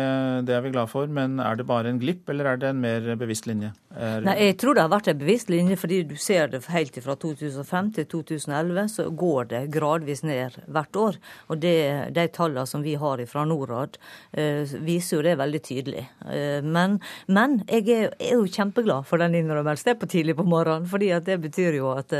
det, 0.48 0.54
er 0.56 0.64
vi 0.64 0.72
glad 0.74 0.90
for, 0.90 1.10
men 1.10 1.40
er 1.42 1.58
det 1.58 1.66
bare 1.68 1.90
en 1.92 2.00
glipp, 2.02 2.28
eller 2.32 2.52
er 2.52 2.62
det 2.62 2.70
en 2.72 2.82
mer 2.82 3.08
bevisst 3.18 3.48
linje? 3.48 3.72
Er... 3.96 4.20
Nei, 4.26 4.36
Jeg 4.50 4.58
tror 4.60 4.76
det 4.76 4.84
har 4.84 4.92
vært 4.92 5.10
en 5.12 5.20
bevisst 5.20 5.50
linje, 5.52 5.78
fordi 5.80 6.02
du 6.10 6.16
ser 6.20 6.50
det 6.52 6.62
helt 6.72 6.98
fra 7.04 7.16
2005 7.22 7.92
til 7.96 8.08
2011, 8.12 8.88
så 8.92 9.08
går 9.24 9.50
det 9.52 9.62
gradvis 9.74 10.22
ned 10.26 10.58
hvert 10.66 11.00
år. 11.00 11.20
Og 11.48 11.60
det, 11.62 11.76
de 12.16 12.26
tallene 12.34 12.66
som 12.68 12.84
vi 12.84 12.96
har 13.00 13.22
fra 13.30 13.46
Norad, 13.48 13.96
eh, 14.36 14.76
viser 14.84 15.18
jo 15.18 15.24
det 15.26 15.36
veldig 15.40 15.62
tydelig. 15.64 16.04
Eh, 16.28 16.60
men, 16.64 16.98
men, 17.26 17.60
jeg 17.70 17.88
er, 17.94 18.12
er, 18.20 18.36
jo 18.36 18.46
kjempeglad 18.46 19.08
for 19.08 19.22
den 19.22 19.38
innrømmelsen. 19.38 19.88
Det 19.88 19.96
er 19.96 20.02
på 20.02 20.10
tidlig 20.12 20.36
på 20.38 20.46
morgenen, 20.46 20.88
fordi 20.90 21.12
det 21.24 21.38
betyr 21.42 21.78
jo 21.80 21.94
at 21.96 22.12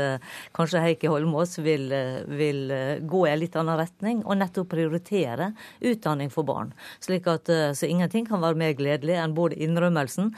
kanskje 0.55 0.81
Heikki 0.81 1.09
Holmås 1.11 1.57
vil, 1.63 1.91
vil 2.39 2.73
gå 3.07 3.25
en 3.27 3.41
litt 3.41 3.55
annen 3.59 3.76
retning 3.77 4.23
og 4.25 4.39
nettopp 4.41 4.71
prioritere 4.73 5.51
utdanning 5.85 6.33
for 6.33 6.47
barn. 6.47 6.73
Slik 7.03 7.29
at 7.31 7.49
eh, 7.53 7.71
Så 7.77 7.87
ingenting 7.87 8.27
kan 8.27 8.41
være 8.41 8.59
mer 8.59 8.77
gledelig 8.77 9.17
enn 9.21 9.37
både 9.37 9.59
innrømmelsen 9.63 10.33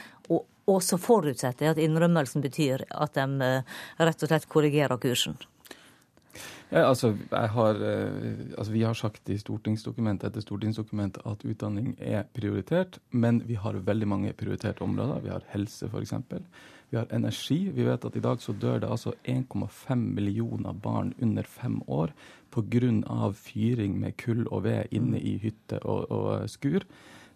og 0.69 0.81
så 0.85 0.99
forutsetter 1.01 1.65
jeg 1.67 1.75
at 1.75 1.81
innrømmelsen 1.81 2.43
betyr 2.45 2.85
at 2.89 3.17
de 3.17 3.45
eh, 3.45 3.77
rett 3.99 4.25
og 4.25 4.31
slett 4.31 4.49
korrigerer 4.51 5.01
kursen. 5.01 5.39
Ja, 6.69 6.83
altså, 6.85 7.15
har, 7.33 7.79
eh, 7.81 8.43
altså, 8.57 8.71
Vi 8.71 8.83
har 8.83 8.93
sagt 8.93 9.29
i 9.29 9.37
stortingsdokument 9.41 10.23
etter 10.23 10.43
stortingsdokument 10.45 11.17
at 11.25 11.45
utdanning 11.45 11.95
er 11.97 12.27
prioritert, 12.33 12.99
men 13.09 13.41
vi 13.47 13.57
har 13.57 13.73
veldig 13.73 14.07
mange 14.07 14.33
prioriterte 14.33 14.85
områder. 14.85 15.23
Vi 15.23 15.33
har 15.33 15.47
helse, 15.55 15.89
f.eks. 15.89 16.13
Vi 16.89 16.97
har 16.97 17.07
energi. 17.13 17.69
Vi 17.73 17.85
vet 17.85 18.05
at 18.05 18.15
i 18.17 18.23
dag 18.23 18.41
så 18.41 18.53
dør 18.53 18.79
det 18.81 18.89
altså 18.89 19.13
1,5 19.23 19.95
millioner 19.95 20.73
barn 20.73 21.13
under 21.21 21.43
fem 21.43 21.81
år 21.87 22.13
pga. 22.49 23.31
fyring 23.33 23.99
med 23.99 24.17
kull 24.17 24.47
og 24.47 24.63
ved 24.63 24.85
inne 24.91 25.19
i 25.19 25.37
hytte 25.37 25.79
og, 25.85 26.11
og 26.11 26.49
skur. 26.49 26.83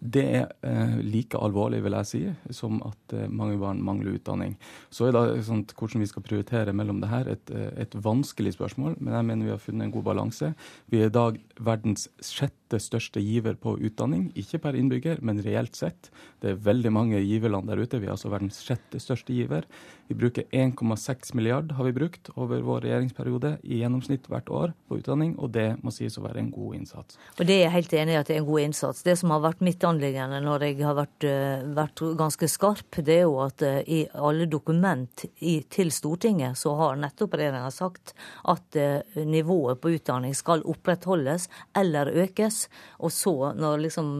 Det 0.04 0.24
er 0.36 0.50
eh, 0.66 0.98
like 1.00 1.38
alvorlig, 1.40 1.80
vil 1.84 1.94
jeg 1.96 2.06
si, 2.06 2.20
som 2.52 2.82
at 2.84 3.14
eh, 3.16 3.30
mange 3.30 3.56
barn 3.58 3.80
mangler 3.80 4.18
utdanning. 4.18 4.56
Så 4.92 5.08
er 5.08 5.12
det 5.16 5.46
sånn, 5.46 5.62
hvordan 5.64 6.02
vi 6.02 6.08
skal 6.10 6.24
prioritere 6.26 6.74
mellom 6.76 7.00
det 7.00 7.08
her, 7.08 7.30
et, 7.32 7.50
eh, 7.54 7.70
et 7.86 7.94
vanskelig 8.04 8.52
spørsmål, 8.58 8.98
men 9.00 9.14
jeg 9.14 9.28
mener 9.30 9.48
vi 9.48 9.54
har 9.54 9.62
funnet 9.62 9.86
en 9.86 9.94
god 9.94 10.04
balanse. 10.10 10.52
Vi 10.92 11.00
er 11.00 11.08
i 11.08 11.14
dag 11.14 11.40
verdens 11.56 12.10
sjette 12.20 12.63
største 12.82 13.22
giver 13.22 13.58
på 13.60 13.76
utdanning, 13.78 14.30
ikke 14.38 14.60
per 14.64 14.78
innbygger, 14.78 15.20
men 15.22 15.42
reelt 15.44 15.76
sett. 15.78 16.10
Det 16.42 16.52
er 16.52 16.62
veldig 16.64 16.92
mange 16.94 17.20
giverland 17.22 17.70
der 17.70 17.82
ute. 17.82 18.00
Vi 18.00 18.08
er 18.08 18.14
altså 18.14 18.32
verdens 18.32 18.60
sjette 18.64 19.00
største 19.02 19.34
giver. 19.34 19.68
Vi 20.06 20.14
bruker 20.14 20.44
1,6 20.52 21.34
milliard 21.34 21.72
har 21.72 21.84
vi 21.84 21.92
brukt 21.96 22.28
over 22.36 22.60
vår 22.60 22.82
regjeringsperiode 22.84 23.54
i 23.64 23.78
gjennomsnitt 23.80 24.26
hvert 24.28 24.50
år 24.52 24.74
på 24.88 24.98
utdanning, 25.00 25.32
og 25.40 25.54
det 25.54 25.78
må 25.80 25.92
sies 25.94 26.18
å 26.20 26.24
være 26.26 26.42
en 26.42 26.50
god 26.52 26.76
innsats. 26.76 27.16
Og 27.38 27.46
det 27.48 27.56
er 27.56 27.62
jeg 27.64 27.74
helt 27.78 27.94
enig 28.00 28.14
i 28.14 28.18
at 28.20 28.28
det 28.28 28.36
er 28.36 28.42
en 28.42 28.48
god 28.50 28.66
innsats. 28.66 29.04
Det 29.06 29.14
som 29.20 29.32
har 29.32 29.40
vært 29.46 29.64
mitt 29.64 29.86
anliggende 29.88 30.42
når 30.44 30.66
jeg 30.68 30.78
har 30.84 30.98
vært, 30.98 31.28
eh, 31.28 31.64
vært, 31.78 32.04
ganske 32.20 32.48
skarp, 32.52 33.00
det 33.06 33.16
er 33.16 33.24
jo 33.24 33.38
at 33.46 33.64
eh, 33.64 33.80
i 33.88 34.00
alle 34.14 34.46
dokument 34.50 35.24
i, 35.40 35.62
til 35.72 35.92
Stortinget 35.94 36.58
så 36.60 36.74
har 36.76 37.00
nettopp 37.00 37.38
regjeringa 37.40 37.72
sagt 37.72 38.12
at 38.52 38.76
eh, 38.76 39.00
nivået 39.24 39.80
på 39.80 39.94
utdanning 39.96 40.36
skal 40.36 40.64
opprettholdes 40.68 41.48
eller 41.76 42.12
økes. 42.12 42.63
Og 42.98 43.12
så, 43.12 43.52
når 43.56 43.82
liksom 43.84 44.10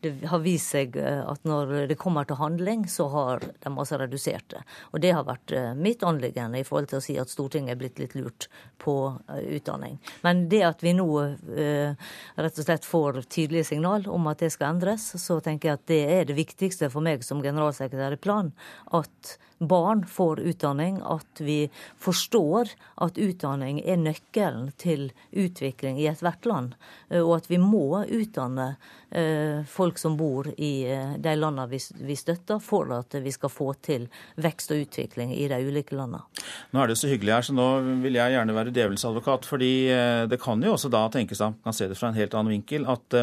det 0.00 0.28
har 0.30 0.42
vist 0.44 0.72
seg 0.74 0.96
at 1.00 1.44
når 1.48 1.88
det 1.90 1.98
kommer 2.00 2.28
til 2.28 2.38
handling, 2.40 2.86
så 2.88 3.08
har 3.12 3.44
de 3.44 3.70
altså 3.70 3.98
redusert 4.00 4.46
det. 4.52 4.62
Og 4.94 5.02
det 5.04 5.12
har 5.16 5.26
vært 5.28 5.52
mitt 5.76 6.04
anliggende 6.06 6.60
i 6.60 6.66
forhold 6.66 6.90
til 6.90 7.00
å 7.00 7.04
si 7.04 7.16
at 7.20 7.32
Stortinget 7.32 7.74
er 7.74 7.80
blitt 7.80 8.00
litt 8.00 8.16
lurt 8.18 8.48
på 8.80 8.94
utdanning. 9.28 9.98
Men 10.24 10.46
det 10.52 10.62
at 10.66 10.84
vi 10.84 10.94
nå 10.96 11.08
rett 11.20 12.62
og 12.62 12.64
slett 12.64 12.88
får 12.88 13.22
tydelige 13.28 13.70
signal 13.72 14.08
om 14.10 14.30
at 14.30 14.40
det 14.42 14.52
skal 14.54 14.74
endres, 14.74 15.10
så 15.20 15.40
tenker 15.44 15.70
jeg 15.70 15.80
at 15.80 15.86
det 15.90 16.02
er 16.16 16.26
det 16.30 16.38
viktigste 16.38 16.90
for 16.92 17.04
meg 17.04 17.24
som 17.26 17.42
generalsekretær 17.44 18.16
i 18.16 18.20
Plan. 18.20 18.52
At 18.96 19.36
barn 19.60 20.06
får 20.08 20.40
utdanning, 20.40 21.02
at 21.04 21.40
vi 21.44 21.68
forstår 22.00 22.72
at 23.04 23.18
utdanning 23.20 23.82
er 23.84 24.00
nøkkelen 24.00 24.70
til 24.80 25.10
utvikling 25.36 26.00
i 26.00 26.08
ethvert 26.08 26.48
land, 26.48 26.76
og 27.20 27.34
at 27.36 27.50
vi 27.50 27.60
må 27.60 28.00
utdanne 28.06 28.70
eh, 29.10 29.60
folk 29.90 29.98
som 29.98 30.16
bor 30.16 30.46
i 30.56 30.86
eh, 30.86 31.16
de 31.18 31.34
landene 31.36 31.66
vi, 31.68 31.78
vi 32.06 32.16
støtter, 32.16 32.60
for 32.62 32.90
at 32.94 33.14
vi 33.18 33.32
skal 33.32 33.50
få 33.50 33.72
til 33.82 34.06
vekst 34.38 34.70
og 34.70 34.84
utvikling 34.84 35.32
i 35.34 35.48
de 35.50 35.58
ulike 35.66 35.96
landene. 35.96 36.22
Nå 36.70 36.82
er 36.82 36.90
det 36.90 36.98
så 37.00 37.10
hyggelig 37.10 37.34
her, 37.34 37.46
så 37.48 37.54
nå 37.56 37.66
vil 38.04 38.18
jeg 38.18 38.36
gjerne 38.36 38.54
være 38.54 38.74
djevelens 38.74 39.04
advokat. 39.08 39.46
fordi 39.50 39.72
eh, 39.90 40.26
det 40.30 40.38
kan 40.40 40.62
jo 40.62 40.76
også 40.76 40.90
da 40.92 41.08
tenkes, 41.10 41.40
man 41.40 41.58
kan 41.64 41.74
se 41.74 41.88
det 41.90 41.98
fra 41.98 42.10
en 42.10 42.18
helt 42.18 42.34
annen 42.34 42.54
vinkel, 42.54 42.86
at 42.86 43.16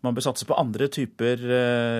man 0.00 0.14
bør 0.14 0.24
satse 0.30 0.46
på 0.48 0.56
andre 0.56 0.88
typer 0.88 1.40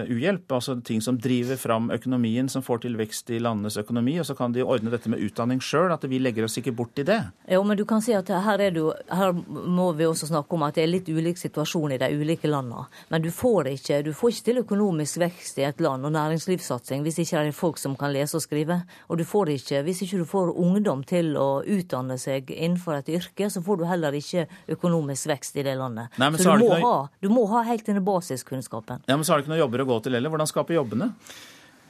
uhjelp. 0.08 0.52
Altså 0.52 0.78
ting 0.80 1.02
som 1.04 1.18
driver 1.20 1.58
fram 1.60 1.90
økonomien, 1.92 2.48
som 2.48 2.62
får 2.64 2.84
til 2.84 2.96
vekst 2.96 3.30
i 3.34 3.40
landenes 3.42 3.76
økonomi. 3.80 4.16
Og 4.20 4.26
så 4.28 4.36
kan 4.38 4.54
de 4.54 4.64
ordne 4.64 4.92
dette 4.92 5.10
med 5.12 5.22
utdanning 5.24 5.60
sjøl, 5.64 5.92
at 5.92 6.04
vi 6.08 6.20
legger 6.22 6.46
oss 6.46 6.56
ikke 6.60 6.74
bort 6.76 6.98
i 7.00 7.06
det. 7.06 7.20
Jo, 7.50 7.62
men 7.66 7.78
du 7.78 7.84
kan 7.88 8.02
si 8.04 8.14
at 8.16 8.30
her, 8.30 8.62
er 8.62 8.74
du, 8.74 8.86
her 9.12 9.34
må 9.34 9.90
vi 9.98 10.08
også 10.08 10.30
snakke 10.30 10.56
om 10.56 10.66
at 10.66 10.78
det 10.78 10.84
er 10.84 10.92
litt 10.92 11.10
ulik 11.10 11.40
situasjon 11.40 11.96
i 11.96 12.00
de 12.00 12.10
ulike 12.14 12.50
landene. 12.50 12.86
Men 13.12 13.24
du 13.24 13.30
får 13.34 13.68
ikke, 13.74 14.02
du 14.06 14.12
får 14.16 14.32
ikke 14.32 14.46
til 14.48 14.60
økonomisk 14.62 15.20
vekst 15.22 15.58
i 15.60 15.66
et 15.68 15.80
land 15.84 16.06
og 16.06 16.14
næringslivssatsing 16.14 17.04
hvis 17.04 17.20
ikke 17.22 17.42
det 17.44 17.52
er 17.52 17.56
folk 17.56 17.80
som 17.80 17.96
kan 17.98 18.12
lese 18.14 18.38
og 18.38 18.44
skrive. 18.44 18.80
Og 19.08 19.20
du 19.20 19.24
får 19.28 19.54
ikke, 19.54 19.82
hvis 19.86 20.02
ikke 20.06 20.20
du 20.22 20.26
får 20.28 20.52
ungdom 20.52 21.04
til 21.08 21.34
å 21.40 21.62
utdanne 21.62 22.18
seg 22.20 22.52
innenfor 22.54 22.98
et 22.98 23.10
yrke, 23.18 23.48
så 23.50 23.62
får 23.64 23.80
du 23.80 23.86
heller 23.88 24.16
ikke 24.18 24.46
økonomisk 24.76 25.30
vekst 25.32 25.58
i 25.60 25.66
det 25.66 25.76
landet. 25.80 26.14
Nei, 26.20 26.30
så, 26.36 26.48
så 26.48 26.58
du, 26.58 26.66
må 26.66 26.70
noe... 26.74 26.84
ha, 26.84 26.94
du 27.22 27.32
må 27.32 27.48
ha 27.52 27.64
helt 27.68 27.86
denne 27.88 28.04
basiskunnskapen. 28.04 29.04
Ja, 29.08 29.16
Men 29.18 29.26
så 29.26 29.34
har 29.34 29.40
du 29.40 29.46
ikke 29.46 29.54
noen 29.54 29.64
jobber 29.64 29.84
å 29.84 29.90
gå 29.94 30.00
til 30.04 30.18
heller. 30.18 30.32
Hvordan 30.34 30.50
skape 30.50 30.76
jobbene? 30.76 31.12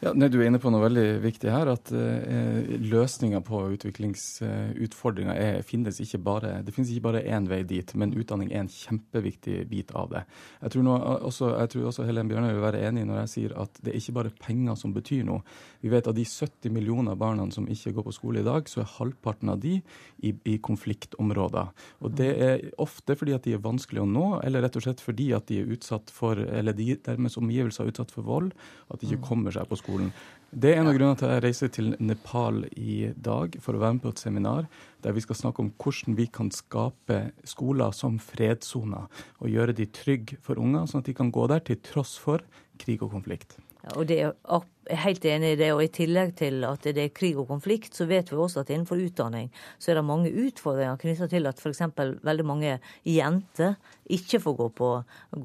Ja, 0.04 0.10
nei, 0.12 0.26
Du 0.28 0.36
er 0.36 0.50
inne 0.50 0.58
på 0.60 0.68
noe 0.68 0.82
veldig 0.82 1.04
viktig 1.24 1.48
her. 1.48 1.70
At 1.72 1.88
eh, 1.96 2.74
løsninga 2.84 3.40
på 3.44 3.62
utviklingsutfordringer 3.72 5.38
eh, 5.40 5.60
finnes 5.64 5.96
ikke 6.02 6.18
bare, 6.26 6.58
det 6.66 6.74
finnes 6.76 6.90
ikke 6.92 7.06
bare 7.06 7.22
én 7.24 7.46
vei 7.48 7.62
dit, 7.64 7.94
men 7.96 8.12
utdanning 8.12 8.50
er 8.52 8.66
en 8.66 8.68
kjempeviktig 8.68 9.62
bit 9.70 9.94
av 9.96 10.10
det. 10.12 10.24
Jeg 10.60 10.74
tror, 10.74 10.84
nå, 10.84 10.96
også, 11.30 11.54
jeg 11.54 11.72
tror 11.72 11.88
også 11.88 12.04
Helen 12.04 12.28
Bjørnøy 12.28 12.52
vil 12.52 12.66
være 12.66 12.82
enig 12.84 13.06
når 13.08 13.22
jeg 13.22 13.32
sier 13.32 13.54
at 13.62 13.80
det 13.80 13.94
er 13.94 14.02
ikke 14.02 14.16
bare 14.18 14.34
penger 14.44 14.76
som 14.82 14.92
betyr 14.92 15.22
noe. 15.24 15.40
Vi 15.80 15.92
vet 15.94 16.10
at 16.10 16.18
de 16.18 16.26
70 16.28 16.74
millioner 16.74 17.16
barna 17.16 17.48
som 17.54 17.70
ikke 17.70 17.94
går 17.96 18.08
på 18.10 18.16
skole 18.18 18.44
i 18.44 18.46
dag, 18.46 18.68
så 18.68 18.82
er 18.84 18.92
halvparten 18.98 19.54
av 19.54 19.64
de 19.64 19.78
i, 20.20 20.34
i 20.52 20.58
konfliktområder. 20.60 21.72
Og 22.04 22.20
Det 22.20 22.28
er 22.50 22.66
ofte 22.82 23.16
fordi 23.16 23.38
at 23.38 23.48
de 23.48 23.56
er 23.56 23.64
vanskelig 23.64 24.04
å 24.04 24.08
nå, 24.10 24.26
eller 24.44 24.66
rett 24.66 24.76
og 24.76 24.84
slett 24.84 25.00
fordi 25.00 25.32
at 25.36 25.48
de 25.48 25.62
er 25.62 25.74
utsatt 25.78 26.12
for, 26.12 26.36
eller 26.36 26.76
de 26.76 26.92
dermed 27.08 27.40
omgivelser 27.40 27.86
er 27.86 27.94
utsatt 27.94 28.12
for 28.12 28.28
vold, 28.28 28.52
at 28.92 29.00
de 29.00 29.08
ikke 29.08 29.22
mm. 29.24 29.28
kommer 29.32 29.54
seg 29.54 29.68
på 29.70 29.80
skole 29.80 29.93
skolen. 29.94 30.14
Det 30.54 30.70
er 30.70 30.78
en 30.78 30.86
av 30.86 30.94
grunnene 30.94 31.18
til 31.18 31.26
at 31.26 31.32
jeg 31.34 31.42
reiser 31.42 31.70
til 31.74 31.88
Nepal 31.98 32.60
i 32.78 33.10
dag 33.18 33.56
for 33.62 33.74
å 33.74 33.80
være 33.82 33.96
med 33.96 34.04
på 34.04 34.12
et 34.14 34.22
seminar 34.22 34.68
der 35.02 35.14
vi 35.16 35.24
skal 35.24 35.38
snakke 35.40 35.64
om 35.64 35.72
hvordan 35.82 36.14
vi 36.14 36.28
kan 36.30 36.52
skape 36.54 37.18
skoler 37.42 37.90
som 37.90 38.20
fredssoner 38.22 39.08
og 39.40 39.50
gjøre 39.50 39.74
de 39.74 39.88
trygge 39.90 40.38
for 40.44 40.62
unger, 40.62 40.86
sånn 40.86 41.02
at 41.02 41.10
de 41.10 41.16
kan 41.18 41.32
gå 41.34 41.48
der 41.50 41.64
til 41.66 41.80
tross 41.82 42.14
for 42.22 42.44
krig 42.78 43.02
og 43.02 43.10
konflikt. 43.16 43.58
Ja, 43.82 43.98
og 43.98 44.06
det 44.08 44.20
er 44.22 44.62
er 44.90 45.00
helt 45.00 45.24
enig 45.24 45.54
i 45.54 45.58
det. 45.58 45.70
Og 45.74 45.82
i 45.84 45.90
tillegg 45.92 46.34
til 46.38 46.64
at 46.68 46.84
det 46.84 47.00
er 47.00 47.12
krig 47.16 47.38
og 47.40 47.48
konflikt, 47.48 47.94
så 47.96 48.06
vet 48.08 48.30
vi 48.30 48.38
også 48.40 48.62
at 48.62 48.72
innenfor 48.72 49.00
utdanning 49.00 49.50
så 49.78 49.92
er 49.92 49.98
det 49.98 50.06
mange 50.06 50.32
utfordringer 50.44 51.00
knytta 51.00 51.28
til 51.32 51.48
at 51.48 51.60
f.eks. 51.60 51.82
veldig 52.24 52.46
mange 52.46 52.78
jenter 53.08 53.76
ikke 54.04 54.42
får 54.44 54.58
gå 54.60 54.68
på, 54.80 54.90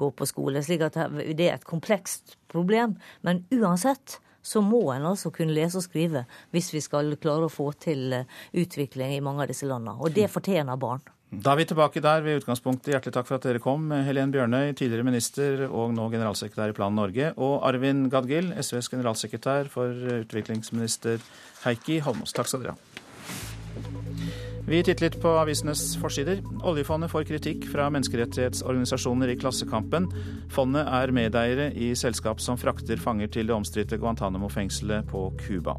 gå 0.04 0.12
på 0.12 0.30
skole. 0.30 0.64
slik 0.64 0.82
at 0.88 1.00
det 1.38 1.48
er 1.48 1.56
et 1.56 1.68
komplekst 1.68 2.38
problem. 2.52 2.98
Men 3.22 3.46
uansett 3.52 4.20
så 4.42 4.62
må 4.66 4.82
en 4.94 5.08
altså 5.12 5.32
kunne 5.36 5.56
lese 5.56 5.80
og 5.80 5.86
skrive 5.86 6.26
hvis 6.54 6.74
vi 6.74 6.82
skal 6.84 7.16
klare 7.22 7.48
å 7.48 7.54
få 7.54 7.72
til 7.80 8.14
eh, 8.16 8.28
utvikling 8.58 9.16
i 9.16 9.24
mange 9.24 9.46
av 9.46 9.52
disse 9.52 9.68
landene. 9.70 9.98
Og 10.00 10.14
det 10.16 10.30
fortjener 10.32 10.80
barn. 10.80 11.04
Da 11.30 11.54
er 11.54 11.60
vi 11.60 11.66
tilbake 11.70 12.02
der 12.02 12.24
ved 12.26 12.40
utgangspunktet. 12.40 12.90
Hjertelig 12.96 13.14
takk 13.14 13.28
for 13.30 13.38
at 13.38 13.46
dere 13.46 13.62
kom. 13.62 13.92
Helen 13.94 14.32
Bjørnøy, 14.34 14.74
tidligere 14.74 15.06
minister 15.06 15.68
og 15.68 15.94
nå 15.94 16.08
generalsekretær 16.10 16.74
i 16.74 16.78
Plan 16.78 16.98
Norge. 16.98 17.30
Og 17.38 17.62
Arvin 17.70 18.08
Gadgil, 18.10 18.50
SVs 18.58 18.90
generalsekretær 18.96 19.70
for 19.70 19.94
utviklingsminister 20.24 21.22
Heikki 21.68 22.02
Holmås. 22.02 22.34
Takk 22.34 22.50
skal 22.50 22.66
dere 22.66 22.74
ha. 22.74 24.49
Vi 24.70 24.84
titter 24.86 25.08
litt 25.08 25.16
på 25.18 25.32
avisenes 25.34 25.96
forsider. 25.98 26.44
Oljefondet 26.62 27.10
får 27.10 27.24
kritikk 27.26 27.64
fra 27.72 27.88
menneskerettighetsorganisasjoner 27.90 29.32
i 29.34 29.36
Klassekampen. 29.42 30.06
Fondet 30.54 30.86
er 30.86 31.10
medeiere 31.16 31.72
i 31.74 31.88
selskap 31.98 32.38
som 32.44 32.60
frakter 32.62 33.02
fanger 33.02 33.32
til 33.34 33.50
det 33.50 33.56
omstridte 33.56 33.98
Guantánamo-fengselet 33.98 35.10
på 35.10 35.24
Cuba. 35.42 35.74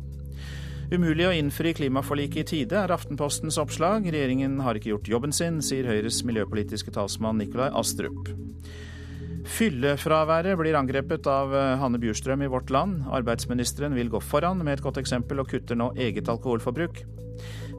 Umulig 0.90 1.28
å 1.28 1.36
innfri 1.38 1.70
klimaforliket 1.78 2.42
i 2.42 2.44
tide, 2.48 2.80
er 2.80 2.90
Aftenpostens 2.90 3.60
oppslag. 3.62 4.10
Regjeringen 4.10 4.58
har 4.66 4.74
ikke 4.74 4.90
gjort 4.90 5.12
jobben 5.12 5.36
sin, 5.38 5.62
sier 5.62 5.86
Høyres 5.86 6.24
miljøpolitiske 6.26 6.90
talsmann 6.98 7.38
Nikolai 7.38 7.70
Astrup. 7.70 8.32
Fyllefraværet 9.54 10.58
blir 10.58 10.74
angrepet 10.74 11.30
av 11.30 11.54
Hanne 11.78 12.02
Bjurstrøm 12.02 12.42
i 12.42 12.50
Vårt 12.50 12.74
Land. 12.74 13.06
Arbeidsministeren 13.06 13.94
vil 13.94 14.10
gå 14.10 14.18
foran 14.18 14.66
med 14.66 14.80
et 14.80 14.84
godt 14.84 14.98
eksempel 14.98 15.44
og 15.44 15.54
kutter 15.54 15.78
nå 15.78 15.92
eget 15.94 16.26
alkoholforbruk. 16.26 17.04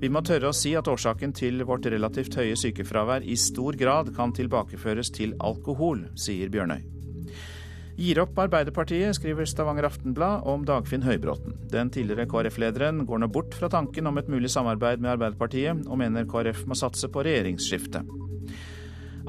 Vi 0.02 0.10
må 0.10 0.24
tørre 0.26 0.50
å 0.50 0.56
si 0.56 0.72
at 0.74 0.88
årsaken 0.90 1.34
til 1.38 1.62
vårt 1.68 1.86
relativt 1.94 2.34
høye 2.40 2.56
sykefravær 2.58 3.22
i 3.22 3.36
stor 3.38 3.78
grad 3.78 4.10
kan 4.16 4.34
tilbakeføres 4.34 5.14
til 5.14 5.36
alkohol, 5.38 6.08
sier 6.18 6.50
Bjørnøy. 6.50 6.82
Gir 8.02 8.22
opp 8.24 8.40
Arbeiderpartiet, 8.42 9.14
skriver 9.14 9.46
Stavanger 9.46 9.86
Aftenblad 9.92 10.48
om 10.50 10.64
Dagfinn 10.66 11.06
Høybråten. 11.06 11.54
Den 11.70 11.92
tidligere 11.94 12.26
KrF-lederen 12.32 13.04
går 13.06 13.22
nå 13.22 13.30
bort 13.30 13.54
fra 13.54 13.70
tanken 13.70 14.10
om 14.10 14.18
et 14.18 14.32
mulig 14.32 14.50
samarbeid 14.50 15.04
med 15.04 15.14
Arbeiderpartiet, 15.20 15.86
og 15.86 16.02
mener 16.02 16.26
KrF 16.26 16.66
må 16.66 16.80
satse 16.80 17.12
på 17.12 17.22
regjeringsskifte. 17.28 18.02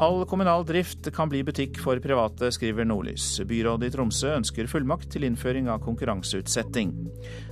All 0.01 0.25
kommunal 0.25 0.65
drift 0.65 1.09
kan 1.13 1.29
bli 1.29 1.43
butikk 1.45 1.77
for 1.83 2.01
private, 2.01 2.49
skriver 2.55 2.87
Nordlys. 2.89 3.27
Byrådet 3.45 3.91
i 3.91 3.93
Tromsø 3.93 4.31
ønsker 4.39 4.71
fullmakt 4.71 5.11
til 5.13 5.27
innføring 5.29 5.69
av 5.69 5.83
konkurranseutsetting. 5.85 6.95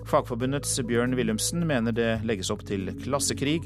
Fagforbundets 0.09 0.78
Bjørn 0.88 1.12
Willumsen 1.18 1.66
mener 1.68 1.93
det 1.93 2.22
legges 2.24 2.49
opp 2.53 2.64
til 2.68 2.88
klassekrig, 3.03 3.59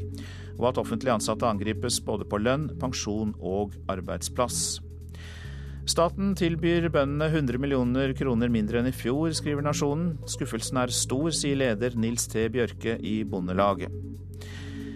og 0.58 0.72
at 0.72 0.80
offentlig 0.82 1.14
ansatte 1.14 1.46
angripes 1.46 2.00
både 2.02 2.26
på 2.26 2.42
lønn, 2.42 2.66
pensjon 2.82 3.36
og 3.38 3.76
arbeidsplass. 3.94 4.80
Staten 5.86 6.32
tilbyr 6.34 6.88
bøndene 6.90 7.28
100 7.30 7.60
millioner 7.60 8.14
kroner 8.16 8.50
mindre 8.50 8.80
enn 8.80 8.90
i 8.90 8.96
fjor, 8.96 9.30
skriver 9.36 9.62
Nasjonen. 9.62 10.16
Skuffelsen 10.26 10.80
er 10.80 10.94
stor, 10.96 11.28
sier 11.30 11.60
leder 11.60 11.94
Nils 11.94 12.26
T. 12.32 12.48
Bjørke 12.50 12.96
i 13.04 13.20
Bondelaget. 13.28 13.92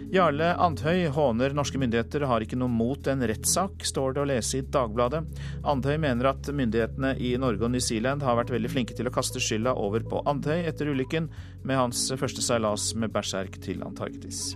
Jarle 0.09 0.55
Andhøy 0.57 1.03
håner 1.13 1.53
norske 1.53 1.77
myndigheter 1.77 2.23
og 2.25 2.31
har 2.31 2.41
ikke 2.41 2.57
noe 2.57 2.71
mot 2.73 3.05
en 3.11 3.21
rettssak, 3.29 3.83
står 3.85 4.15
det 4.15 4.21
å 4.23 4.29
lese 4.31 4.57
i 4.57 4.65
Dagbladet. 4.65 5.21
Andhøy 5.69 5.99
mener 6.01 6.31
at 6.31 6.49
myndighetene 6.49 7.11
i 7.21 7.35
Norge 7.37 7.67
og 7.67 7.75
New 7.75 7.83
Zealand 7.83 8.25
har 8.25 8.39
vært 8.39 8.55
veldig 8.55 8.71
flinke 8.73 8.97
til 8.97 9.05
å 9.05 9.13
kaste 9.13 9.41
skylda 9.43 9.75
over 9.77 10.01
på 10.09 10.23
Andhøy 10.25 10.65
etter 10.65 10.89
ulykken 10.89 11.29
med 11.61 11.77
hans 11.77 12.07
første 12.17 12.41
seilas 12.41 12.89
med 12.97 13.13
berserk 13.13 13.61
til 13.61 13.85
Antarktis. 13.85 14.55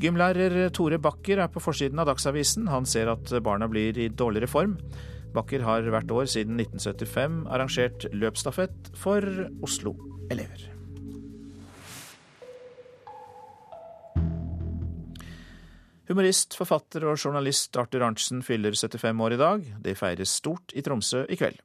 Gymlærer 0.00 0.70
Tore 0.70 1.02
Bakker 1.02 1.42
er 1.42 1.50
på 1.50 1.60
forsiden 1.60 1.98
av 1.98 2.06
Dagsavisen. 2.12 2.70
Han 2.70 2.86
ser 2.86 3.10
at 3.10 3.34
barna 3.42 3.66
blir 3.68 3.98
i 3.98 4.12
dårligere 4.14 4.48
form. 4.48 4.78
Bakker 5.34 5.66
har 5.66 5.90
hvert 5.90 6.14
år 6.14 6.30
siden 6.30 6.62
1975 6.62 7.42
arrangert 7.50 8.06
løpsstafett 8.14 8.94
for 8.94 9.26
Oslo-elever. 9.66 10.70
Humorist, 16.10 16.56
forfatter 16.58 17.04
og 17.06 17.20
journalist 17.22 17.76
Arthur 17.78 18.02
Arntzen 18.02 18.40
fyller 18.42 18.74
75 18.74 19.20
år 19.22 19.34
i 19.36 19.36
dag. 19.38 19.66
Det 19.78 19.92
feires 19.94 20.32
stort 20.40 20.72
i 20.74 20.82
Tromsø 20.82 21.20
i 21.30 21.36
kveld. 21.38 21.60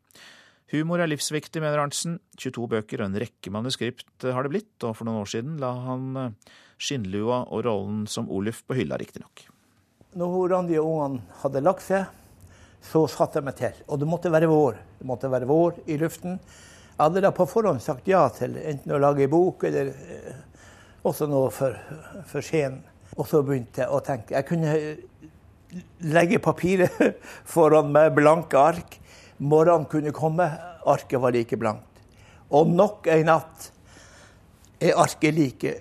Humor 0.70 1.02
er 1.02 1.10
livsviktig, 1.10 1.64
mener 1.64 1.82
Arntzen. 1.82 2.20
22 2.38 2.68
bøker 2.76 3.02
og 3.02 3.08
en 3.08 3.18
rekke 3.24 3.50
manuskript 3.50 4.28
har 4.30 4.46
det 4.46 4.54
blitt, 4.54 4.76
og 4.86 4.93
for 5.00 5.10
noen 5.10 5.24
år 5.24 5.34
siden 5.34 5.58
la 5.64 5.74
han 5.88 6.06
eh, 6.22 6.54
skinnlua 6.78 7.41
og 7.48 7.66
rollen 7.66 8.06
som 8.06 8.30
Oluf 8.30 8.62
på 8.70 8.78
hylla, 8.78 9.02
riktignok. 9.02 9.48
Når 10.14 10.38
og 10.54 10.78
ungene 10.78 11.41
hadde 11.41 11.66
lagt 11.66 11.88
seg, 11.89 12.06
så 12.86 13.08
satte 13.10 13.41
jeg 13.41 13.50
meg 13.50 13.58
til. 13.58 13.84
Og 13.89 13.98
det 13.98 14.14
måtte 14.14 14.30
være 14.30 14.54
vår. 14.54 14.82
Det 15.02 15.10
måtte 15.10 15.34
være 15.34 15.50
vår 15.50 15.88
i 15.89 15.98
luften. 15.98 16.38
Jeg 16.38 17.02
hadde 17.02 17.26
da 17.26 17.34
på 17.34 17.50
forhånd 17.50 17.82
sagt 17.82 18.06
ja 18.14 18.28
til 18.30 18.62
enten 18.62 18.93
å 18.93 19.02
lage 19.02 19.26
ei 19.26 19.32
bok 19.39 19.66
eller 19.66 19.89
eh, 19.89 20.43
også 21.02 21.34
noe 21.34 21.50
for, 21.50 21.82
for 22.30 22.46
scenen. 22.46 22.86
Og 23.16 23.28
så 23.30 23.41
begynte 23.45 23.84
jeg 23.84 23.91
å 23.93 24.01
tenke. 24.03 24.36
Jeg 24.36 24.47
kunne 24.49 24.74
legge 26.16 26.41
papiret 26.43 26.95
foran 27.53 27.91
meg, 27.93 28.14
blanke 28.18 28.60
ark. 28.60 28.97
Morgenen 29.38 29.88
kunne 29.91 30.16
komme, 30.16 30.47
arket 30.88 31.22
var 31.22 31.36
like 31.36 31.60
blankt. 31.60 32.03
Og 32.56 32.70
nok 32.72 33.10
en 33.12 33.26
natt 33.28 33.70
er 34.84 34.97
arket 34.99 35.36
like 35.36 35.74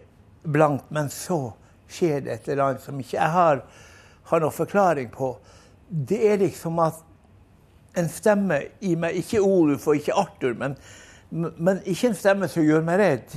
blankt, 0.44 0.90
men 0.94 1.10
så 1.12 1.54
skjer 1.90 2.24
det 2.24 2.34
et 2.34 2.48
eller 2.48 2.68
annet 2.68 2.84
som 2.84 2.98
ikke 3.00 3.18
jeg 3.18 3.34
har, 3.34 3.62
har 4.30 4.42
noen 4.42 4.54
forklaring 4.54 5.10
på. 5.14 5.34
Det 5.88 6.20
er 6.32 6.40
liksom 6.42 6.80
at 6.82 7.02
en 7.98 8.08
stemme 8.10 8.58
i 8.82 8.94
meg, 8.98 9.20
ikke 9.20 9.42
Oluf 9.44 9.86
og 9.86 10.00
ikke 10.00 10.16
Arthur, 10.18 10.56
men, 10.58 10.74
men 11.30 11.82
ikke 11.86 12.10
en 12.10 12.18
stemme 12.18 12.48
som 12.50 12.66
gjør 12.66 12.82
meg 12.86 12.98
redd 13.02 13.36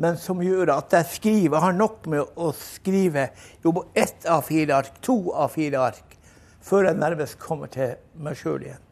men 0.00 0.16
som 0.16 0.40
gjør 0.40 0.72
at 0.72 0.94
jeg 0.96 1.08
skriver. 1.14 1.60
Har 1.60 1.76
nok 1.76 2.06
med 2.08 2.38
å 2.40 2.50
skrive 2.56 3.28
jo 3.64 3.74
på 3.76 3.84
ett 3.94 4.24
av 4.24 4.46
fire 4.48 4.78
ark, 4.80 4.94
to 5.04 5.18
av 5.36 5.52
fire 5.52 5.82
ark, 5.90 6.16
før 6.64 6.88
jeg 6.88 7.00
nærmest 7.00 7.40
kommer 7.40 7.68
til 7.72 7.98
meg 8.16 8.38
sjøl 8.40 8.64
igjen. 8.64 8.86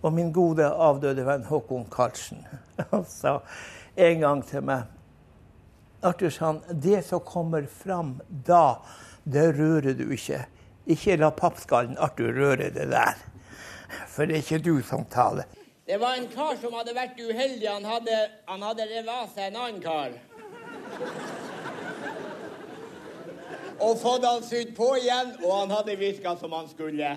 Og 0.00 0.12
min 0.16 0.30
gode 0.32 0.64
avdøde 0.64 1.24
venn 1.26 1.44
Håkon 1.48 1.88
Karlsen 1.92 2.44
sa 3.20 3.40
en 3.96 4.22
gang 4.22 4.44
til 4.46 4.64
meg 4.64 4.92
Arthur 6.06 6.30
sa 6.30 6.52
det 6.70 7.00
som 7.06 7.22
kommer 7.24 7.64
fram 7.66 8.18
da, 8.28 8.78
det 9.24 9.48
rører 9.56 9.96
du 9.96 10.04
ikke. 10.14 10.44
Ikke 10.86 11.16
la 11.18 11.32
pappskallen 11.34 11.96
Arthur 11.98 12.36
røre 12.36 12.68
det 12.70 12.86
der. 12.92 13.16
For 14.12 14.28
det 14.28 14.38
er 14.38 14.44
ikke 14.44 14.62
du 14.62 14.74
som 14.86 15.04
taler. 15.10 15.48
Det 15.86 15.98
var 15.98 16.16
en 16.18 16.28
kar 16.30 16.54
som 16.60 16.74
hadde 16.76 16.94
vært 16.94 17.18
uheldig. 17.18 17.66
Han 17.66 17.84
hadde, 17.88 18.16
han 18.46 18.64
hadde 18.68 18.88
revet 18.92 19.34
seg 19.34 19.48
en 19.48 19.60
annen 19.64 19.82
kar. 19.82 20.14
Og 23.76 23.98
fått 24.00 24.24
han 24.24 24.42
sydd 24.42 24.72
på 24.76 24.88
igjen, 24.98 25.34
og 25.44 25.52
han 25.52 25.74
hadde 25.76 25.96
virka 26.00 26.36
som 26.40 26.52
han 26.56 26.68
skulle. 26.70 27.12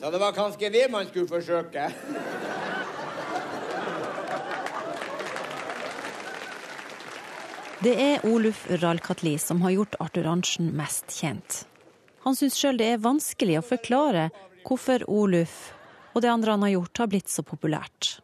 Så 0.00 0.10
det 0.10 0.20
var 0.20 0.36
kanskje 0.36 0.70
det 0.70 0.88
man 0.92 1.06
skulle 1.08 1.30
forsøke. 1.30 1.88
Det 7.84 7.94
er 8.00 8.22
Oluf 8.24 8.62
Ralkatli 8.80 9.34
som 9.38 9.62
har 9.62 9.74
gjort 9.74 9.96
Arthur 10.00 10.28
Arntzen 10.30 10.70
mest 10.76 11.12
kjent. 11.12 11.64
Han 12.24 12.36
syns 12.36 12.56
sjøl 12.56 12.78
det 12.80 12.86
er 12.94 13.02
vanskelig 13.04 13.58
å 13.60 13.64
forklare 13.64 14.30
hvorfor 14.64 15.04
Oluf 15.12 15.74
og 16.14 16.22
det 16.24 16.30
andre 16.32 16.54
han 16.54 16.64
har 16.64 16.76
gjort, 16.78 17.02
har 17.02 17.10
blitt 17.12 17.28
så 17.28 17.44
populært. 17.44 18.23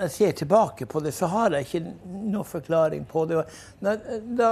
Jeg 0.00 0.10
ser 0.10 0.32
tilbake 0.32 0.86
på 0.86 1.00
det, 1.00 1.12
så 1.14 1.26
har 1.32 1.54
jeg 1.54 1.66
ikke 1.66 1.82
noen 2.06 2.46
forklaring 2.46 3.06
på 3.08 3.24
det. 3.30 3.44
Da 4.38 4.50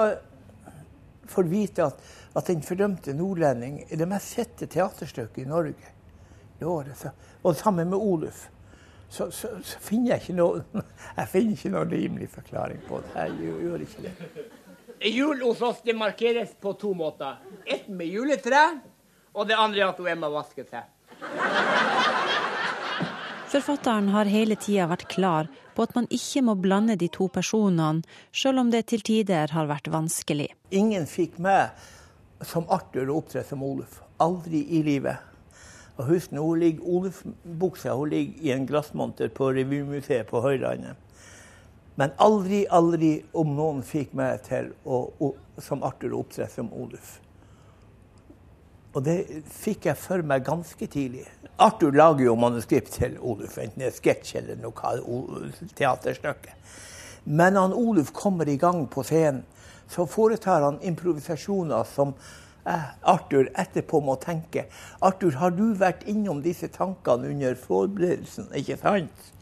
får 1.33 1.49
vite 1.51 1.85
at, 1.85 2.01
at 2.37 2.47
'Den 2.47 2.63
fordømte 2.63 3.13
nordlending' 3.13 3.85
er 3.91 3.97
det 3.97 4.09
mest 4.09 4.35
sette 4.37 4.67
teaterstykket 4.67 5.45
i 5.45 5.49
Norge 5.49 5.93
i 6.61 6.65
året. 6.65 6.97
Så, 6.99 7.11
og 7.43 7.57
sammen 7.57 7.91
med 7.91 7.99
Oluf. 7.99 8.49
Så, 9.09 9.31
så, 9.31 9.49
så, 9.63 9.79
finner 9.79 10.15
jeg 10.15 10.21
ikke 10.23 10.37
noe 10.39 10.63
jeg 11.19 11.29
finner 11.29 11.53
ikke 11.53 11.73
noen 11.75 11.91
rimelig 11.91 12.29
forklaring 12.33 12.81
på 12.89 13.03
det. 13.05 13.13
Jeg 13.17 13.53
gjør, 13.61 13.85
ikke 13.85 14.03
det. 14.07 14.47
Jul 15.13 15.43
hos 15.43 15.61
oss 15.63 15.83
det 15.85 15.97
markeres 15.99 16.55
på 16.61 16.73
to 16.81 16.95
måter. 16.95 17.37
Ett 17.67 17.89
med 17.89 18.07
juletre, 18.07 18.63
og 19.35 19.49
det 19.49 19.59
andre 19.59 19.89
at 19.89 19.99
hun 19.99 20.09
Emma 20.09 20.31
vasker 20.33 20.65
seg. 20.71 20.89
Forfatteren 23.53 24.07
har 24.09 24.31
hele 24.33 24.57
tida 24.57 24.87
vært 24.89 25.11
klar 25.13 25.49
på 25.77 25.85
at 25.85 25.91
man 25.93 26.07
ikke 26.09 26.41
må 26.47 26.55
blande 26.57 26.95
de 26.97 27.11
to 27.13 27.27
personene, 27.29 28.01
selv 28.33 28.63
om 28.63 28.71
det 28.73 28.87
til 28.89 29.03
tider 29.05 29.53
har 29.53 29.67
vært 29.69 29.91
vanskelig. 29.93 30.47
Ingen 30.73 31.05
fikk 31.05 31.37
meg 31.37 31.77
som 32.49 32.65
Arthur 32.73 33.13
å 33.13 33.19
opptre 33.21 33.43
som 33.45 33.61
Oluf. 33.67 33.99
Aldri 34.25 34.63
i 34.73 34.81
livet. 34.87 35.21
Og 35.99 36.09
husk 36.15 36.33
nå 36.33 36.47
Oluf-buksa 36.49 37.93
ligger 38.09 38.41
i 38.41 38.55
en 38.57 38.65
glassmonter 38.71 39.29
på 39.29 39.51
Revymuseet 39.53 40.33
på 40.33 40.41
Høylandet. 40.41 40.97
Men 42.01 42.17
aldri, 42.17 42.65
aldri 42.73 43.19
om 43.37 43.53
noen 43.53 43.85
fikk 43.85 44.17
meg 44.17 44.47
til 44.49 44.73
å, 44.89 45.35
som 45.61 45.85
Arthur 45.85 46.17
å 46.17 46.23
opptre 46.25 46.49
som 46.49 46.73
Oluf. 46.73 47.19
Og 48.93 49.05
det 49.07 49.19
fikk 49.49 49.87
jeg 49.89 49.97
for 49.97 50.25
meg 50.27 50.45
ganske 50.45 50.87
tidlig. 50.91 51.25
Arthur 51.63 51.95
lager 51.97 52.27
jo 52.27 52.35
manuskript 52.37 52.93
til 52.99 53.17
Oluf, 53.21 53.57
enten 53.61 53.81
det 53.81 53.89
er 53.89 53.97
sketsj 53.97 54.37
eller 54.41 54.61
noe 54.61 55.51
teaterstykke. 55.79 56.57
Men 57.25 57.57
når 57.57 57.77
Oluf 57.79 58.13
kommer 58.13 58.49
i 58.49 58.59
gang 58.61 58.85
på 58.91 59.05
scenen, 59.07 59.45
så 59.89 60.07
foretar 60.09 60.65
han 60.65 60.81
improvisasjoner 60.83 61.85
som 61.89 62.15
Arthur 62.65 63.49
etterpå 63.59 64.01
må 64.01 64.17
tenke. 64.23 64.67
Arthur, 65.01 65.37
har 65.41 65.55
du 65.57 65.73
vært 65.79 66.05
innom 66.09 66.43
disse 66.45 66.69
tankene 66.73 67.33
under 67.33 67.57
forberedelsen, 67.59 68.49
ikke 68.57 68.79
sant? 68.81 69.33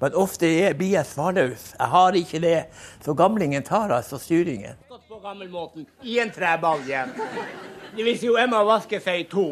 Men 0.00 0.14
ofte 0.14 0.50
blir 0.76 0.92
jeg 0.92 1.08
svarløs. 1.08 1.70
Jeg 1.78 1.88
har 1.94 2.18
ikke 2.20 2.40
det. 2.44 2.58
Så 3.04 3.14
gamlingen 3.16 3.64
tar 3.64 3.94
altså 3.96 4.18
styringen. 4.20 4.76
På 4.88 5.20
gammelmåten, 5.22 5.86
I 6.04 6.18
en 6.20 6.30
trebalje. 6.30 7.06
Vil 7.96 8.18
jo 8.20 8.36
Emma 8.36 8.60
vasker 8.66 9.00
seg 9.00 9.22
i 9.22 9.28
to. 9.30 9.46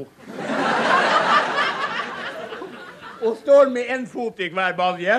Og 3.25 3.39
står 3.41 3.71
med 3.73 3.89
én 3.89 4.05
fot 4.09 4.41
i 4.45 4.51
hver 4.53 4.77
balje. 4.77 5.17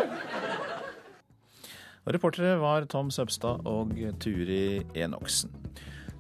Reportere 2.06 2.60
var 2.62 2.86
Tom 2.86 3.10
Søbstad 3.10 3.66
og 3.66 3.96
Turi 4.22 4.84
Enoksen. 4.94 5.50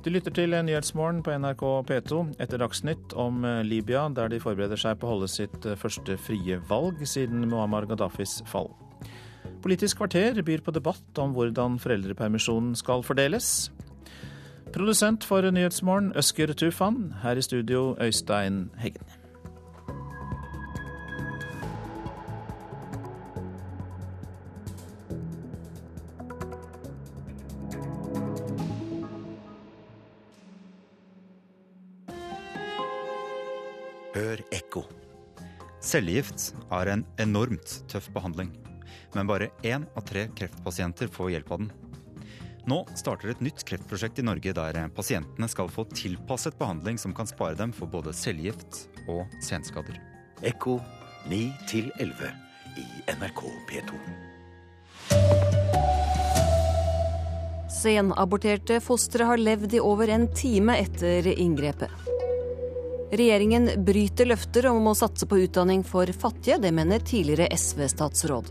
Du 0.05 0.09
lytter 0.09 0.33
til 0.33 0.53
Nyhetsmorgen 0.53 1.21
på 1.25 1.33
NRK 1.33 1.61
P2 1.89 2.17
etter 2.41 2.61
Dagsnytt 2.61 3.13
om 3.17 3.45
Libya, 3.65 4.07
der 4.09 4.29
de 4.29 4.41
forbereder 4.41 4.77
seg 4.77 4.97
på 5.01 5.07
å 5.07 5.15
holde 5.15 5.29
sitt 5.29 5.65
første 5.81 6.17
frie 6.21 6.57
valg 6.69 7.01
siden 7.09 7.45
Muammar 7.49 7.85
Gaddafis 7.89 8.39
fall. 8.49 8.69
Politisk 9.65 9.97
kvarter 10.01 10.41
byr 10.45 10.61
på 10.65 10.73
debatt 10.73 11.21
om 11.21 11.33
hvordan 11.37 11.79
foreldrepermisjonen 11.81 12.73
skal 12.77 13.05
fordeles. 13.05 13.71
Produsent 14.73 15.23
for 15.23 15.41
Nyhetsmorgen, 15.51 16.13
Øsker 16.15 16.53
Tufan. 16.53 17.13
Her 17.21 17.37
i 17.37 17.41
studio, 17.41 17.95
Øystein 18.01 18.69
Heggen. 18.77 19.05
Hør 34.15 34.39
ekko. 34.51 34.85
Cellegift 35.83 36.53
er 36.71 36.93
en 36.93 37.05
enormt 37.19 37.81
tøff 37.91 38.07
behandling, 38.15 38.53
men 39.13 39.27
bare 39.27 39.51
én 39.63 39.83
av 39.95 40.07
tre 40.07 40.29
kreftpasienter 40.35 41.11
får 41.11 41.33
hjelp 41.35 41.51
av 41.51 41.65
den. 41.65 41.73
Nå 42.65 42.79
starter 42.97 43.29
et 43.29 43.41
nytt 43.45 43.61
kreftprosjekt 43.69 44.19
i 44.19 44.25
Norge 44.25 44.49
der 44.57 44.77
pasientene 44.95 45.45
skal 45.51 45.69
få 45.69 45.83
tilpasset 45.91 46.57
behandling 46.57 46.97
som 46.97 47.13
kan 47.13 47.29
spare 47.29 47.53
dem 47.59 47.73
for 47.75 47.85
både 47.85 48.13
cellegift 48.17 48.87
og 49.05 49.29
senskader. 49.45 49.99
Ekko 50.41 50.79
9 51.29 51.43
11 52.01 52.31
i 52.81 52.87
NRK 53.13 53.43
P2. 53.69 53.99
Senaborterte 57.69 58.79
fostre 58.81 59.29
har 59.29 59.37
levd 59.37 59.77
i 59.77 59.83
over 59.83 60.09
en 60.09 60.25
time 60.33 60.73
etter 60.81 61.27
inngrepet. 61.35 61.93
Regjeringen 63.13 63.69
bryter 63.85 64.25
løfter 64.31 64.71
om 64.71 64.89
å 64.89 64.97
satse 64.97 65.29
på 65.29 65.37
utdanning 65.45 65.85
for 65.85 66.09
fattige. 66.09 66.57
Det 66.65 66.73
mener 66.73 67.05
tidligere 67.05 67.51
SV-statsråd. 67.53 68.49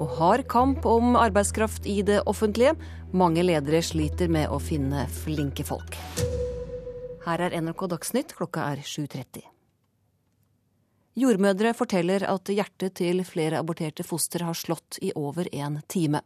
Og 0.00 0.16
hard 0.16 0.46
kamp 0.48 0.86
om 0.88 1.12
arbeidskraft 1.20 1.86
i 1.86 2.00
det 2.06 2.22
offentlige. 2.26 2.72
Mange 3.12 3.42
ledere 3.44 3.82
sliter 3.84 4.30
med 4.32 4.48
å 4.48 4.56
finne 4.56 5.02
flinke 5.12 5.66
folk. 5.68 5.98
Her 7.26 7.42
er 7.44 7.52
NRK 7.60 7.82
Dagsnytt, 7.92 8.32
klokka 8.38 8.64
er 8.72 8.80
7.30. 8.80 9.42
Jordmødre 11.20 11.74
forteller 11.76 12.24
at 12.24 12.48
hjertet 12.48 12.94
til 13.02 13.20
flere 13.28 13.58
aborterte 13.60 14.00
foster 14.00 14.46
har 14.48 14.56
slått 14.56 14.96
i 15.04 15.10
over 15.12 15.44
en 15.52 15.76
time. 15.92 16.22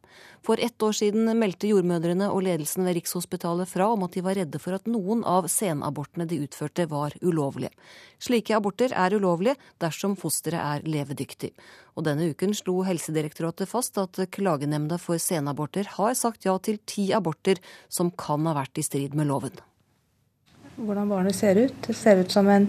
For 0.47 0.63
ett 0.63 0.79
år 0.79 0.95
siden 0.95 1.27
meldte 1.41 1.67
jordmødrene 1.73 2.29
og 2.31 2.45
ledelsen 2.47 2.87
ved 2.87 3.01
Rikshospitalet 3.01 3.67
fra 3.67 3.89
om 3.91 4.07
at 4.07 4.15
de 4.15 4.23
var 4.23 4.39
redde 4.39 4.61
for 4.63 4.79
at 4.79 4.87
noen 4.87 5.25
av 5.27 5.51
senabortene 5.51 6.29
de 6.31 6.39
utførte 6.47 6.87
var 6.87 7.19
ulovlige. 7.19 7.75
Slike 8.23 8.55
aborter 8.55 8.95
er 8.95 9.19
ulovlige 9.19 9.59
dersom 9.83 10.15
fosteret 10.15 10.63
er 10.63 10.87
levedyktig. 10.87 11.51
Og 11.97 12.05
denne 12.05 12.29
uken 12.31 12.53
slo 12.55 12.83
Helsedirektoratet 12.85 13.71
fast 13.71 13.97
at 13.99 14.21
Klagenemnda 14.31 14.99
for 15.01 15.19
senaborter 15.23 15.89
har 15.97 16.15
sagt 16.15 16.45
ja 16.45 16.59
til 16.61 16.79
ti 16.85 17.09
aborter 17.17 17.59
som 17.89 18.13
kan 18.13 18.45
ha 18.47 18.55
vært 18.59 18.79
i 18.79 18.85
strid 18.85 19.17
med 19.17 19.31
loven. 19.33 19.57
Hvordan 20.77 21.09
barnet 21.09 21.37
ser 21.37 21.57
ut. 21.57 21.77
Det 21.87 21.97
ser 21.97 22.21
ut 22.21 22.33
som 22.33 22.49
en 22.53 22.69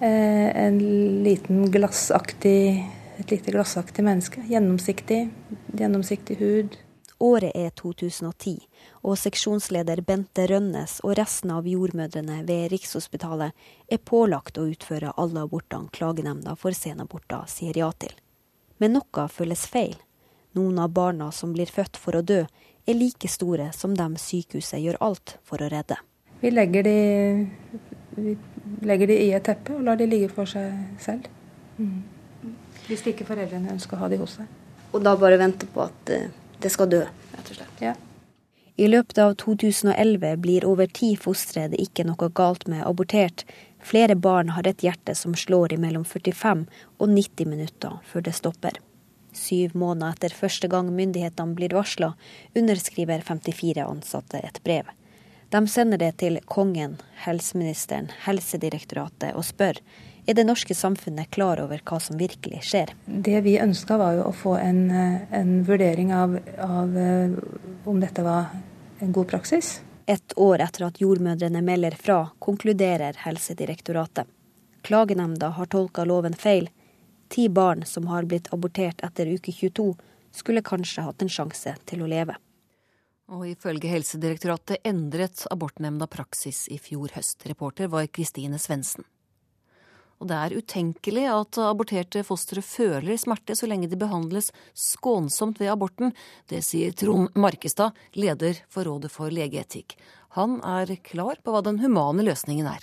Eh, 0.00 0.56
en 0.56 0.78
liten 1.22 1.70
glassaktig, 1.70 2.86
et 3.16 3.30
lite 3.30 3.50
glassaktig 3.50 4.04
menneske. 4.04 4.42
Gjennomsiktig, 4.46 5.30
gjennomsiktig 5.74 6.36
hud. 6.38 6.76
Året 7.18 7.50
er 7.58 7.72
2010, 7.74 8.60
og 9.02 9.18
seksjonsleder 9.18 10.04
Bente 10.06 10.46
Rønnes 10.46 11.00
og 11.02 11.16
resten 11.18 11.50
av 11.50 11.66
jordmødrene 11.66 12.44
ved 12.46 12.68
Rikshospitalet 12.70 13.66
er 13.90 14.04
pålagt 14.06 14.62
å 14.62 14.68
utføre 14.70 15.16
alle 15.18 15.42
abortene 15.42 15.90
klagenemnda 15.90 16.54
for 16.54 16.78
senaborter 16.78 17.50
sier 17.50 17.82
ja 17.82 17.90
til. 17.98 18.14
Men 18.78 18.94
noe 18.96 19.28
føles 19.32 19.66
feil. 19.66 19.96
Noen 20.56 20.78
av 20.82 20.92
barna 20.94 21.30
som 21.34 21.52
blir 21.54 21.70
født 21.70 21.98
for 22.00 22.18
å 22.18 22.24
dø, 22.24 22.44
er 22.88 22.96
like 22.96 23.28
store 23.28 23.68
som 23.76 23.94
dem 23.96 24.16
sykehuset 24.16 24.80
gjør 24.80 24.96
alt 25.04 25.36
for 25.44 25.60
å 25.60 25.68
redde. 25.68 25.98
Vi 26.40 26.50
legger 26.54 26.86
de 26.86 26.98
vi 28.18 28.36
legger 28.82 29.10
de 29.10 29.18
i 29.26 29.32
et 29.36 29.44
teppe 29.44 29.76
og 29.76 29.84
lar 29.86 29.98
de 29.98 30.06
ligge 30.08 30.30
for 30.32 30.48
seg 30.48 30.72
selv. 31.02 31.28
Mm. 31.78 32.02
Hvis 32.88 33.04
ikke 33.06 33.26
foreldrene 33.28 33.74
ønsker 33.74 33.98
å 33.98 34.02
ha 34.02 34.10
de 34.10 34.18
hos 34.20 34.38
seg. 34.38 34.48
Og 34.94 35.02
da 35.04 35.14
bare 35.20 35.38
vente 35.38 35.68
på 35.70 35.84
at 35.84 36.12
eh, 36.14 36.30
det 36.62 36.70
skal 36.72 36.88
dø, 36.90 37.02
rett 37.34 37.50
og 37.52 37.58
slett. 37.58 37.82
Ja. 37.84 37.94
I 38.78 38.86
løpet 38.88 39.18
av 39.18 39.34
2011 39.42 40.36
blir 40.42 40.66
over 40.66 40.86
ti 40.86 41.12
fostre 41.18 41.66
det 41.70 41.80
ikke 41.82 42.06
noe 42.08 42.30
galt 42.34 42.68
med 42.70 42.84
abortert. 42.86 43.44
Flere 43.80 44.16
barn 44.16 44.52
har 44.56 44.66
et 44.66 44.82
hjerte 44.82 45.14
som 45.14 45.34
slår 45.34 45.72
i 45.72 45.80
mellom 45.80 46.04
45 46.04 46.66
og 46.98 47.08
90 47.08 47.48
minutter 47.48 47.98
før 48.04 48.26
det 48.26 48.34
stopper. 48.36 48.80
Syv 49.32 49.76
måneder 49.78 50.16
etter 50.16 50.34
første 50.34 50.68
gang 50.68 50.90
myndighetene 50.92 51.54
blir 51.54 51.76
varsla, 51.76 52.14
underskriver 52.58 53.22
54 53.24 53.84
ansatte 53.86 54.40
et 54.42 54.62
brev. 54.64 54.88
De 55.48 55.62
sender 55.70 56.00
det 56.00 56.18
til 56.20 56.40
kongen, 56.44 56.98
helseministeren, 57.24 58.10
Helsedirektoratet 58.26 59.32
og 59.32 59.46
spør 59.48 59.80
er 60.28 60.36
det 60.36 60.44
norske 60.44 60.74
samfunnet 60.76 61.30
klar 61.32 61.60
over 61.62 61.80
hva 61.88 61.98
som 62.04 62.18
virkelig 62.20 62.60
skjer. 62.68 62.92
Det 63.06 63.40
vi 63.46 63.56
ønska 63.62 63.96
var 63.96 64.18
jo 64.18 64.26
å 64.28 64.34
få 64.36 64.58
en, 64.60 64.82
en 64.92 65.54
vurdering 65.64 66.12
av, 66.12 66.36
av 66.60 66.98
eh, 67.00 67.38
om 67.88 68.00
dette 68.02 68.24
var 68.26 68.50
en 69.00 69.14
god 69.14 69.30
praksis. 69.30 69.78
Et 70.08 70.32
år 70.40 70.62
etter 70.64 70.86
at 70.86 71.00
jordmødrene 71.02 71.60
melder 71.60 71.92
fra, 72.00 72.30
konkluderer 72.40 73.18
Helsedirektoratet. 73.26 74.24
Klagenemnda 74.82 75.50
har 75.52 75.68
tolka 75.68 76.06
loven 76.08 76.32
feil. 76.32 76.70
Ti 77.28 77.48
barn 77.52 77.84
som 77.84 78.06
har 78.08 78.24
blitt 78.24 78.48
abortert 78.54 79.04
etter 79.04 79.28
uke 79.28 79.52
22, 79.52 79.90
skulle 80.32 80.64
kanskje 80.64 81.04
hatt 81.04 81.20
en 81.22 81.32
sjanse 81.32 81.74
til 81.84 82.00
å 82.00 82.08
leve. 82.08 82.38
Og 83.28 83.44
ifølge 83.50 83.90
Helsedirektoratet 83.92 84.80
endret 84.88 85.44
abortnemnda 85.52 86.08
praksis 86.08 86.64
i 86.72 86.78
fjor 86.80 87.12
høst. 87.12 87.44
Reporter 87.44 87.92
var 87.92 88.08
Kristine 88.08 88.56
Svendsen. 88.56 89.04
Og 90.18 90.26
det 90.30 90.36
er 90.38 90.56
utenkelig 90.58 91.24
at 91.30 91.58
aborterte 91.62 92.24
fostre 92.26 92.62
føler 92.64 93.20
smerte 93.20 93.54
så 93.58 93.68
lenge 93.70 93.90
de 93.90 93.98
behandles 93.98 94.50
skånsomt 94.74 95.60
ved 95.62 95.70
aborten. 95.72 96.14
Det 96.50 96.64
sier 96.66 96.94
Trond 96.98 97.30
Markestad, 97.38 97.94
leder 98.18 98.58
for 98.68 98.88
Rådet 98.88 99.12
for 99.14 99.30
legeetikk. 99.30 99.94
Han 100.34 100.58
er 100.66 100.96
klar 101.06 101.38
på 101.42 101.54
hva 101.54 101.62
den 101.64 101.78
humane 101.82 102.26
løsningen 102.26 102.66
er. 102.66 102.82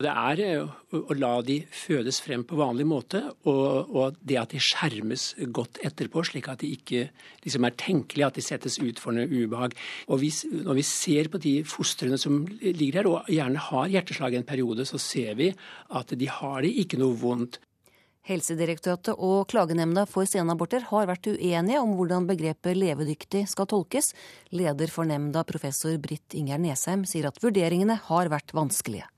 Det 0.00 0.08
er 0.08 0.40
eh, 0.40 0.70
å 0.96 1.14
la 1.18 1.32
de 1.44 1.58
fødes 1.76 2.22
frem 2.24 2.40
på 2.48 2.56
vanlig 2.56 2.86
måte, 2.88 3.20
og, 3.44 3.90
og 3.92 4.20
det 4.24 4.38
at 4.40 4.54
de 4.54 4.60
skjermes 4.64 5.26
godt 5.52 5.80
etterpå, 5.84 6.24
slik 6.24 6.48
at 6.48 6.62
det 6.62 6.70
ikke 6.78 7.02
liksom 7.44 7.66
er 7.68 7.76
tenkelig 7.80 8.24
at 8.30 8.38
de 8.38 8.44
settes 8.44 8.78
ut 8.80 9.00
for 9.02 9.12
noe 9.16 9.28
ubehag. 9.28 9.76
Og 10.08 10.22
vi, 10.22 10.32
Når 10.64 10.80
vi 10.80 10.86
ser 10.88 11.28
på 11.28 11.42
de 11.44 11.58
fostrene 11.68 12.16
som 12.20 12.46
ligger 12.48 13.02
her, 13.02 13.10
og 13.10 13.28
gjerne 13.28 13.66
har 13.66 13.92
hjerteslag 13.92 14.38
en 14.38 14.48
periode, 14.48 14.88
så 14.88 15.00
ser 15.00 15.36
vi 15.36 15.50
at 16.00 16.16
de 16.16 16.30
har 16.40 16.64
det 16.64 16.72
ikke 16.80 17.00
noe 17.00 17.18
vondt. 17.20 17.60
Helsedirektoratet 18.30 19.16
og 19.16 19.48
Klagenemnda 19.52 20.06
for 20.08 20.28
senaborter 20.28 20.84
har 20.90 21.08
vært 21.08 21.28
uenige 21.32 21.80
om 21.80 21.94
hvordan 21.98 22.28
begrepet 22.28 22.76
levedyktig 22.78 23.46
skal 23.52 23.68
tolkes. 23.68 24.12
Leder 24.54 24.92
for 24.92 25.08
nemnda, 25.08 25.44
professor 25.48 25.96
Britt 26.00 26.36
Inger 26.36 26.60
Nesheim, 26.60 27.04
sier 27.08 27.28
at 27.28 27.40
vurderingene 27.42 28.00
har 28.08 28.32
vært 28.32 28.56
vanskelige. 28.56 29.08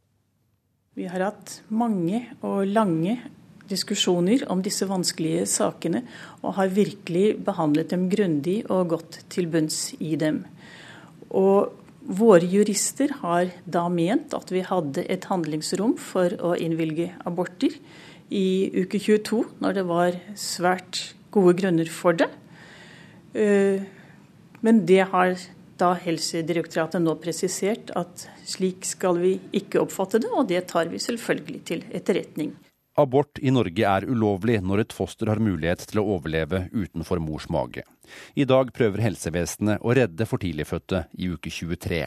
Vi 0.92 1.06
har 1.08 1.22
hatt 1.24 1.62
mange 1.72 2.18
og 2.44 2.66
lange 2.68 3.14
diskusjoner 3.70 4.42
om 4.52 4.60
disse 4.60 4.84
vanskelige 4.84 5.46
sakene, 5.48 6.02
og 6.44 6.58
har 6.58 6.74
virkelig 6.74 7.38
behandlet 7.46 7.94
dem 7.94 8.10
grundig 8.12 8.58
og 8.68 8.90
gått 8.90 9.22
til 9.32 9.48
bunns 9.48 9.94
i 10.04 10.18
dem. 10.20 10.42
Og 11.32 11.72
våre 12.02 12.44
jurister 12.44 13.14
har 13.22 13.54
da 13.64 13.86
ment 13.88 14.36
at 14.36 14.52
vi 14.52 14.60
hadde 14.68 15.06
et 15.08 15.24
handlingsrom 15.30 15.96
for 15.96 16.36
å 16.44 16.52
innvilge 16.60 17.08
aborter 17.24 17.72
i 18.28 18.68
uke 18.82 19.00
22, 19.00 19.40
når 19.64 19.78
det 19.78 19.88
var 19.88 20.20
svært 20.36 21.00
gode 21.32 21.56
grunner 21.62 21.88
for 21.88 22.20
det. 22.20 22.28
Eh, 23.32 23.80
men 24.60 24.84
det 24.84 25.06
har 25.08 25.40
da 25.82 25.92
Helsedirektoratet 25.98 27.02
nå 27.02 27.16
presisert 27.22 27.90
at 27.98 28.26
slik 28.46 28.86
skal 28.86 29.18
vi 29.22 29.36
ikke 29.56 29.82
oppfatte 29.82 30.22
det, 30.22 30.30
og 30.30 30.46
det 30.50 30.66
tar 30.70 30.90
vi 30.92 31.00
selvfølgelig 31.02 31.64
til 31.68 31.82
etterretning. 31.90 32.54
Abort 33.00 33.40
i 33.40 33.48
Norge 33.48 33.88
er 33.88 34.04
ulovlig 34.04 34.58
når 34.60 34.82
et 34.82 34.92
foster 34.92 35.30
har 35.32 35.40
mulighet 35.40 35.86
til 35.88 36.02
å 36.02 36.04
overleve 36.18 36.66
utenfor 36.74 37.22
mors 37.24 37.46
mage. 37.48 37.86
I 38.36 38.44
dag 38.44 38.68
prøver 38.76 39.00
helsevesenet 39.00 39.80
å 39.80 39.94
redde 39.96 40.26
for 40.28 40.42
tidligfødte 40.42 41.06
i 41.16 41.30
uke 41.32 41.48
23. 41.48 42.02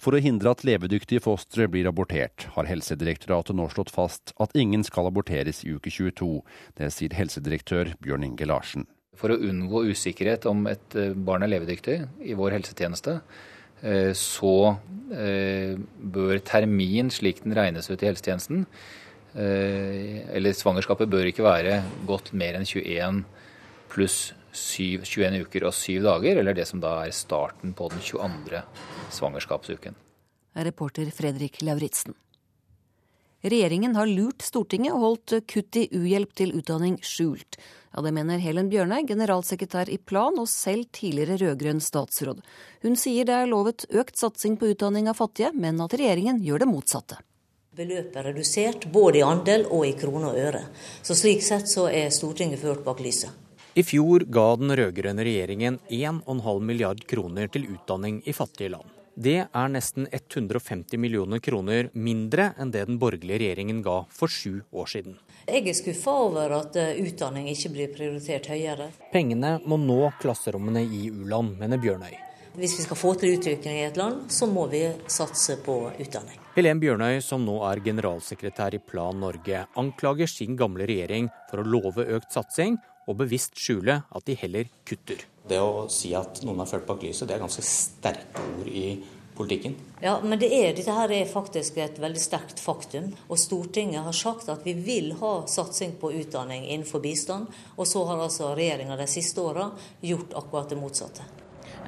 For 0.00 0.16
å 0.16 0.20
hindre 0.20 0.52
at 0.52 0.66
levedyktige 0.68 1.24
fostre 1.24 1.64
blir 1.72 1.88
abortert, 1.88 2.44
har 2.54 2.68
Helsedirektoratet 2.68 3.56
nå 3.56 3.70
slått 3.72 3.92
fast 3.92 4.34
at 4.36 4.52
ingen 4.56 4.84
skal 4.84 5.08
aborteres 5.08 5.64
i 5.64 5.72
uke 5.76 5.92
22. 5.92 6.30
Det 6.76 6.92
sier 6.92 7.16
helsedirektør 7.16 7.96
Bjørn 8.04 8.28
Inge 8.28 8.48
Larsen. 8.52 8.88
For 9.18 9.34
å 9.34 9.40
unngå 9.48 9.82
usikkerhet 9.90 10.46
om 10.50 10.66
et 10.70 10.94
eh, 10.98 11.14
barn 11.14 11.44
er 11.44 11.50
levedyktig 11.50 11.98
i 12.22 12.36
vår 12.38 12.54
helsetjeneste, 12.58 13.18
eh, 13.82 14.12
så 14.14 14.54
eh, 15.14 15.74
bør 16.16 16.38
termin, 16.46 17.10
slik 17.14 17.42
den 17.44 17.56
regnes 17.58 17.90
ut 17.90 18.02
i 18.02 18.10
helsetjenesten, 18.10 18.66
eller 19.38 20.54
svangerskapet 20.56 21.10
bør 21.12 21.28
ikke 21.28 21.44
være 21.44 21.74
gått 22.08 22.30
mer 22.34 22.56
enn 22.58 22.64
21 22.66 23.20
pluss 23.92 24.32
7, 24.56 25.04
21 25.04 25.44
uker 25.44 25.66
og 25.68 25.76
7 25.76 26.00
dager, 26.02 26.40
eller 26.40 26.56
det 26.56 26.64
som 26.66 26.80
da 26.82 26.94
er 27.04 27.14
starten 27.14 27.74
på 27.76 27.90
den 27.92 28.00
22. 28.02 28.62
svangerskapsuken. 29.14 29.98
Reporter 30.66 31.12
Fredrik 31.14 31.60
Lauritzen. 31.62 32.16
Regjeringen 33.44 33.94
har 33.94 34.10
lurt 34.10 34.42
Stortinget 34.42 34.96
og 34.96 35.04
holdt 35.04 35.36
kutt 35.46 35.78
i 35.78 35.86
uhjelp 35.94 36.32
til 36.40 36.56
utdanning 36.58 36.96
skjult. 37.06 37.60
Ja, 37.94 38.02
Det 38.02 38.12
mener 38.12 38.38
Helen 38.38 38.68
Bjørnøy, 38.68 39.06
generalsekretær 39.08 39.88
i 39.88 39.98
Plan 39.98 40.38
og 40.38 40.48
selv 40.48 40.84
tidligere 40.92 41.38
rød-grønn 41.40 41.80
statsråd. 41.80 42.42
Hun 42.82 42.96
sier 42.96 43.24
det 43.24 43.34
er 43.34 43.48
lovet 43.48 43.86
økt 43.90 44.16
satsing 44.16 44.58
på 44.58 44.74
utdanning 44.74 45.08
av 45.08 45.16
fattige, 45.16 45.52
men 45.54 45.80
at 45.80 45.96
regjeringen 45.96 46.42
gjør 46.44 46.64
det 46.64 46.68
motsatte. 46.68 47.18
Beløpet 47.78 48.16
er 48.16 48.26
redusert 48.32 48.88
både 48.92 49.20
i 49.20 49.22
andel 49.22 49.66
og 49.70 49.86
i 49.86 49.94
kroner 49.94 50.32
og 50.32 50.38
øre. 50.38 50.62
Så 51.02 51.14
slik 51.14 51.44
sett 51.46 51.70
så 51.70 51.86
er 51.88 52.10
Stortinget 52.10 52.60
ført 52.60 52.84
bak 52.84 53.00
lyset. 53.00 53.30
I 53.78 53.84
fjor 53.86 54.24
ga 54.26 54.46
den 54.58 54.74
rød-grønne 54.74 55.22
regjeringen 55.22 55.78
1,5 55.86 56.64
milliard 56.66 57.04
kroner 57.06 57.46
til 57.52 57.68
utdanning 57.70 58.22
i 58.26 58.34
fattige 58.34 58.72
land. 58.74 58.88
Det 59.18 59.36
er 59.46 59.70
nesten 59.70 60.08
150 60.10 60.98
millioner 60.98 61.40
kroner 61.42 61.88
mindre 61.94 62.52
enn 62.58 62.70
det 62.74 62.84
den 62.86 62.98
borgerlige 63.02 63.40
regjeringen 63.42 63.80
ga 63.82 64.00
for 64.14 64.30
sju 64.30 64.60
år 64.70 64.90
siden. 64.90 65.16
Jeg 65.48 65.64
er 65.64 65.76
skuffa 65.78 66.12
over 66.26 66.52
at 66.58 66.74
eh, 66.76 66.98
utdanning 67.00 67.46
ikke 67.48 67.70
blir 67.72 67.92
prioritert 67.92 68.50
høyere. 68.52 68.90
Pengene 69.14 69.54
må 69.64 69.78
nå 69.80 70.10
klasserommene 70.20 70.82
i 70.84 71.06
u-land, 71.08 71.54
mener 71.56 71.80
Bjørnøy. 71.80 72.12
Hvis 72.58 72.74
vi 72.76 72.84
skal 72.84 72.98
få 73.00 73.14
til 73.16 73.38
utvikling 73.38 73.78
i 73.80 73.86
et 73.86 73.96
land, 73.96 74.26
så 74.34 74.44
må 74.50 74.66
vi 74.68 74.82
satse 75.08 75.56
på 75.64 75.78
utdanning. 75.94 76.36
Helen 76.56 76.82
Bjørnøy, 76.82 77.22
som 77.24 77.46
nå 77.46 77.56
er 77.64 77.80
generalsekretær 77.80 78.76
i 78.76 78.82
Plan 78.82 79.16
Norge, 79.24 79.64
anklager 79.80 80.28
sin 80.28 80.58
gamle 80.58 80.84
regjering 80.90 81.30
for 81.48 81.62
å 81.62 81.68
love 81.76 82.04
økt 82.18 82.34
satsing, 82.34 82.76
og 83.08 83.16
bevisst 83.22 83.56
skjule 83.56 84.02
at 84.04 84.28
de 84.28 84.36
heller 84.36 84.68
kutter. 84.84 85.24
Det 85.48 85.60
å 85.64 85.86
si 85.88 86.12
at 86.18 86.42
noen 86.44 86.60
har 86.60 86.68
ført 86.68 86.84
bak 86.90 87.06
lyset, 87.06 87.24
det 87.30 87.38
er 87.38 87.46
ganske 87.46 87.64
sterke 87.64 88.44
ord 88.58 88.68
i 88.68 88.90
politikken. 89.38 89.74
Ja, 90.02 90.18
men 90.22 90.38
det 90.42 90.50
er, 90.52 90.74
dette 90.76 90.94
her 90.94 91.12
er 91.14 91.30
faktisk 91.30 91.78
et 91.80 91.98
veldig 92.02 92.20
sterkt 92.22 92.60
faktum. 92.62 93.12
Og 93.30 93.40
Stortinget 93.40 94.04
har 94.04 94.16
sagt 94.16 94.50
at 94.52 94.66
vi 94.66 94.74
vil 94.74 95.12
ha 95.22 95.32
satsing 95.48 95.96
på 96.00 96.12
utdanning 96.20 96.66
innenfor 96.66 97.02
bistand. 97.04 97.48
Og 97.76 97.86
så 97.88 98.04
har 98.10 98.24
altså 98.26 98.54
regjeringa 98.58 98.98
de 98.98 99.08
siste 99.10 99.42
åra 99.42 99.70
gjort 100.04 100.34
akkurat 100.42 100.74
det 100.74 100.80
motsatte. 100.80 101.26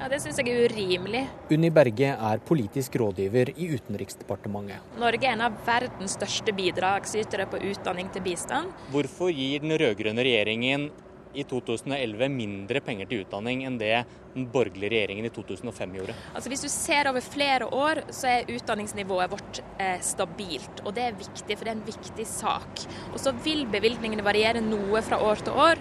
Ja, 0.00 0.08
Det 0.08 0.22
syns 0.22 0.38
jeg 0.40 0.48
er 0.48 0.70
urimelig. 0.70 1.26
Unni 1.52 1.68
Berge 1.76 2.14
er 2.14 2.40
politisk 2.48 2.94
rådgiver 2.96 3.50
i 3.52 3.66
Utenriksdepartementet. 3.74 4.96
Norge 5.02 5.26
er 5.26 5.34
en 5.34 5.44
av 5.44 5.58
verdens 5.66 6.14
største 6.16 6.54
bidragsytere 6.56 7.44
på 7.50 7.60
utdanning 7.68 8.08
til 8.14 8.24
bistand. 8.24 8.72
Hvorfor 8.94 9.28
gir 9.34 9.60
den 9.60 9.76
rød-grønne 9.76 10.24
regjeringen 10.24 10.88
i 11.34 11.44
2011 11.48 12.28
mindre 12.32 12.82
penger 12.84 13.08
til 13.10 13.24
utdanning 13.24 13.64
enn 13.68 13.78
det 13.80 14.04
den 14.34 14.46
borgerlige 14.52 14.92
regjeringen 14.94 15.26
i 15.26 15.32
2005 15.34 15.94
gjorde. 15.98 16.16
Altså 16.34 16.52
Hvis 16.52 16.64
du 16.64 16.70
ser 16.72 17.10
over 17.10 17.24
flere 17.24 17.66
år, 17.66 18.02
så 18.14 18.30
er 18.30 18.50
utdanningsnivået 18.54 19.32
vårt 19.32 19.62
eh, 19.78 19.98
stabilt. 20.04 20.84
Og 20.84 20.94
det 20.96 21.06
er 21.06 21.18
viktig, 21.18 21.56
for 21.56 21.66
det 21.66 21.72
er 21.72 21.78
en 21.78 21.86
viktig 21.86 22.26
sak. 22.30 22.84
Og 23.12 23.18
så 23.22 23.34
vil 23.44 23.66
bevilgningene 23.70 24.26
variere 24.26 24.62
noe 24.64 25.02
fra 25.06 25.20
år 25.22 25.46
til 25.46 25.64
år. 25.68 25.80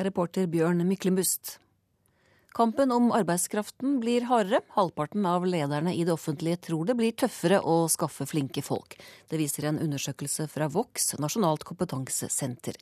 Reporter 0.00 0.46
Bjørn 0.48 0.86
Myklenbust. 0.88 1.58
Kampen 2.56 2.90
om 2.90 3.12
arbeidskraften 3.14 4.00
blir 4.02 4.24
hardere. 4.26 4.58
Halvparten 4.74 5.26
av 5.28 5.44
lederne 5.46 5.92
i 5.94 6.02
det 6.02 6.16
offentlige 6.16 6.58
tror 6.66 6.88
det 6.88 6.96
blir 6.98 7.14
tøffere 7.14 7.60
å 7.62 7.84
skaffe 7.92 8.26
flinke 8.26 8.64
folk. 8.66 8.96
Det 9.30 9.38
viser 9.38 9.68
en 9.68 9.78
undersøkelse 9.78 10.48
fra 10.50 10.66
Vox, 10.72 11.12
Nasjonalt 11.22 11.62
kompetansesenter. 11.68 12.80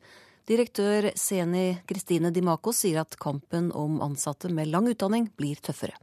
Direktør 0.48 1.10
Seni 1.12 1.74
Kristine 1.84 2.30
Dimako 2.32 2.72
sier 2.72 3.02
at 3.02 3.18
kampen 3.20 3.66
om 3.76 3.98
ansatte 4.00 4.48
med 4.48 4.70
lang 4.72 4.86
utdanning 4.88 5.26
blir 5.36 5.58
tøffere. 5.60 5.98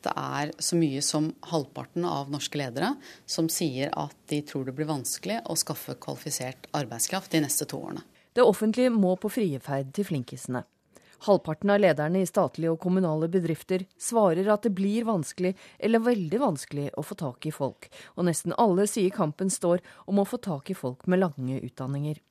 Det 0.00 0.12
er 0.16 0.52
så 0.62 0.78
mye 0.80 1.02
som 1.04 1.26
halvparten 1.50 2.06
av 2.08 2.30
norske 2.32 2.56
ledere 2.56 2.94
som 3.28 3.50
sier 3.52 3.90
at 3.92 4.14
de 4.30 4.38
tror 4.48 4.64
det 4.64 4.72
blir 4.78 4.88
vanskelig 4.88 5.42
å 5.44 5.56
skaffe 5.60 5.92
kvalifisert 6.00 6.70
arbeidskraft 6.78 7.34
de 7.34 7.42
neste 7.44 7.66
to 7.68 7.82
årene. 7.84 8.00
Det 8.32 8.46
offentlige 8.46 8.94
må 8.94 9.12
på 9.20 9.28
frieferd 9.34 9.92
til 9.96 10.08
flinkisene. 10.08 10.62
Halvparten 11.26 11.72
av 11.74 11.80
lederne 11.82 12.22
i 12.22 12.28
statlige 12.28 12.72
og 12.72 12.80
kommunale 12.80 13.28
bedrifter 13.32 13.84
svarer 14.00 14.48
at 14.52 14.64
det 14.64 14.72
blir 14.78 15.04
vanskelig 15.08 15.52
eller 15.76 16.04
veldig 16.06 16.40
vanskelig 16.40 16.86
å 16.96 17.04
få 17.04 17.18
tak 17.20 17.48
i 17.48 17.52
folk, 17.52 17.90
og 18.16 18.28
nesten 18.28 18.56
alle 18.56 18.88
sier 18.88 19.12
kampen 19.12 19.52
står 19.52 19.84
om 20.06 20.22
å 20.22 20.26
få 20.28 20.40
tak 20.40 20.72
i 20.72 20.78
folk 20.78 21.04
med 21.10 21.20
lange 21.26 21.60
utdanninger. 21.60 22.22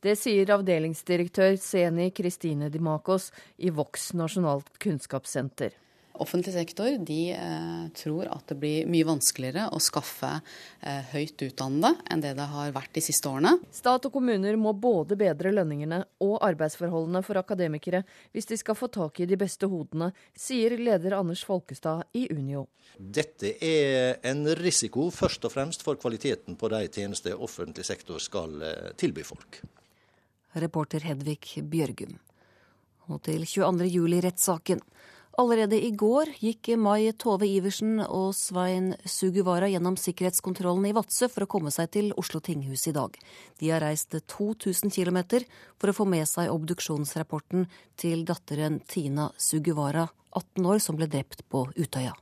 Det 0.00 0.14
sier 0.16 0.48
avdelingsdirektør 0.48 1.58
Seni 1.60 2.06
Kristine 2.16 2.70
Dimakos 2.72 3.26
i 3.60 3.68
Vox 3.68 4.14
nasjonalt 4.16 4.78
kunnskapssenter. 4.80 5.74
Offentlig 6.20 6.52
sektor 6.54 6.94
de 7.04 7.18
eh, 7.32 7.82
tror 7.96 8.28
at 8.32 8.48
det 8.48 8.56
blir 8.60 8.88
mye 8.88 9.04
vanskeligere 9.08 9.66
å 9.72 9.80
skaffe 9.80 10.30
eh, 10.80 11.12
høyt 11.12 11.44
utdannede 11.44 11.94
enn 12.12 12.24
det 12.24 12.32
det 12.38 12.46
har 12.48 12.72
vært 12.72 12.94
de 12.96 13.02
siste 13.04 13.28
årene. 13.28 13.54
Stat 13.76 14.08
og 14.08 14.14
kommuner 14.14 14.56
må 14.60 14.72
både 14.72 15.18
bedre 15.20 15.52
lønningene 15.52 16.02
og 16.24 16.38
arbeidsforholdene 16.48 17.22
for 17.24 17.40
akademikere 17.40 18.00
hvis 18.32 18.48
de 18.48 18.60
skal 18.60 18.76
få 18.76 18.88
tak 18.92 19.20
i 19.20 19.28
de 19.28 19.36
beste 19.40 19.68
hodene, 19.68 20.12
sier 20.32 20.76
leder 20.80 21.18
Anders 21.18 21.44
Folkestad 21.44 22.08
i 22.16 22.24
Unio. 22.32 22.66
Dette 22.96 23.52
er 23.64 24.16
en 24.32 24.46
risiko 24.60 25.10
først 25.12 25.44
og 25.44 25.54
fremst 25.56 25.84
for 25.84 26.00
kvaliteten 26.00 26.56
på 26.56 26.72
de 26.72 26.86
tjenester 26.88 27.36
offentlig 27.36 27.84
sektor 27.88 28.20
skal 28.20 28.56
eh, 28.64 28.90
tilby 28.96 29.28
folk 29.28 29.60
reporter 30.54 31.04
Hedvig 31.04 31.62
Bjørgum. 31.70 32.18
Og 33.10 33.22
til 33.26 33.46
22. 33.46 33.86
juli-rettssaken. 33.90 34.82
Allerede 35.38 35.78
i 35.80 35.90
går 35.96 36.32
gikk 36.42 36.72
Mai 36.76 37.12
Tove 37.16 37.46
Iversen 37.48 38.00
og 38.02 38.34
Svein 38.36 38.90
Suguvara 39.08 39.70
gjennom 39.70 39.94
sikkerhetskontrollen 39.96 40.88
i 40.90 40.92
Vadsø 40.96 41.30
for 41.30 41.46
å 41.46 41.50
komme 41.50 41.72
seg 41.72 41.92
til 41.94 42.10
Oslo 42.20 42.42
tinghus 42.44 42.88
i 42.90 42.94
dag. 42.96 43.14
De 43.62 43.70
har 43.70 43.80
reist 43.80 44.12
2000 44.12 44.92
km 44.92 45.22
for 45.78 45.92
å 45.92 45.96
få 45.96 46.08
med 46.10 46.28
seg 46.28 46.50
obduksjonsrapporten 46.52 47.70
til 47.96 48.26
datteren 48.28 48.82
Tina 48.90 49.30
Suguvara, 49.38 50.08
18 50.34 50.66
år, 50.66 50.82
som 50.82 50.98
ble 50.98 51.08
drept 51.08 51.46
på 51.48 51.64
Utøya. 51.78 52.12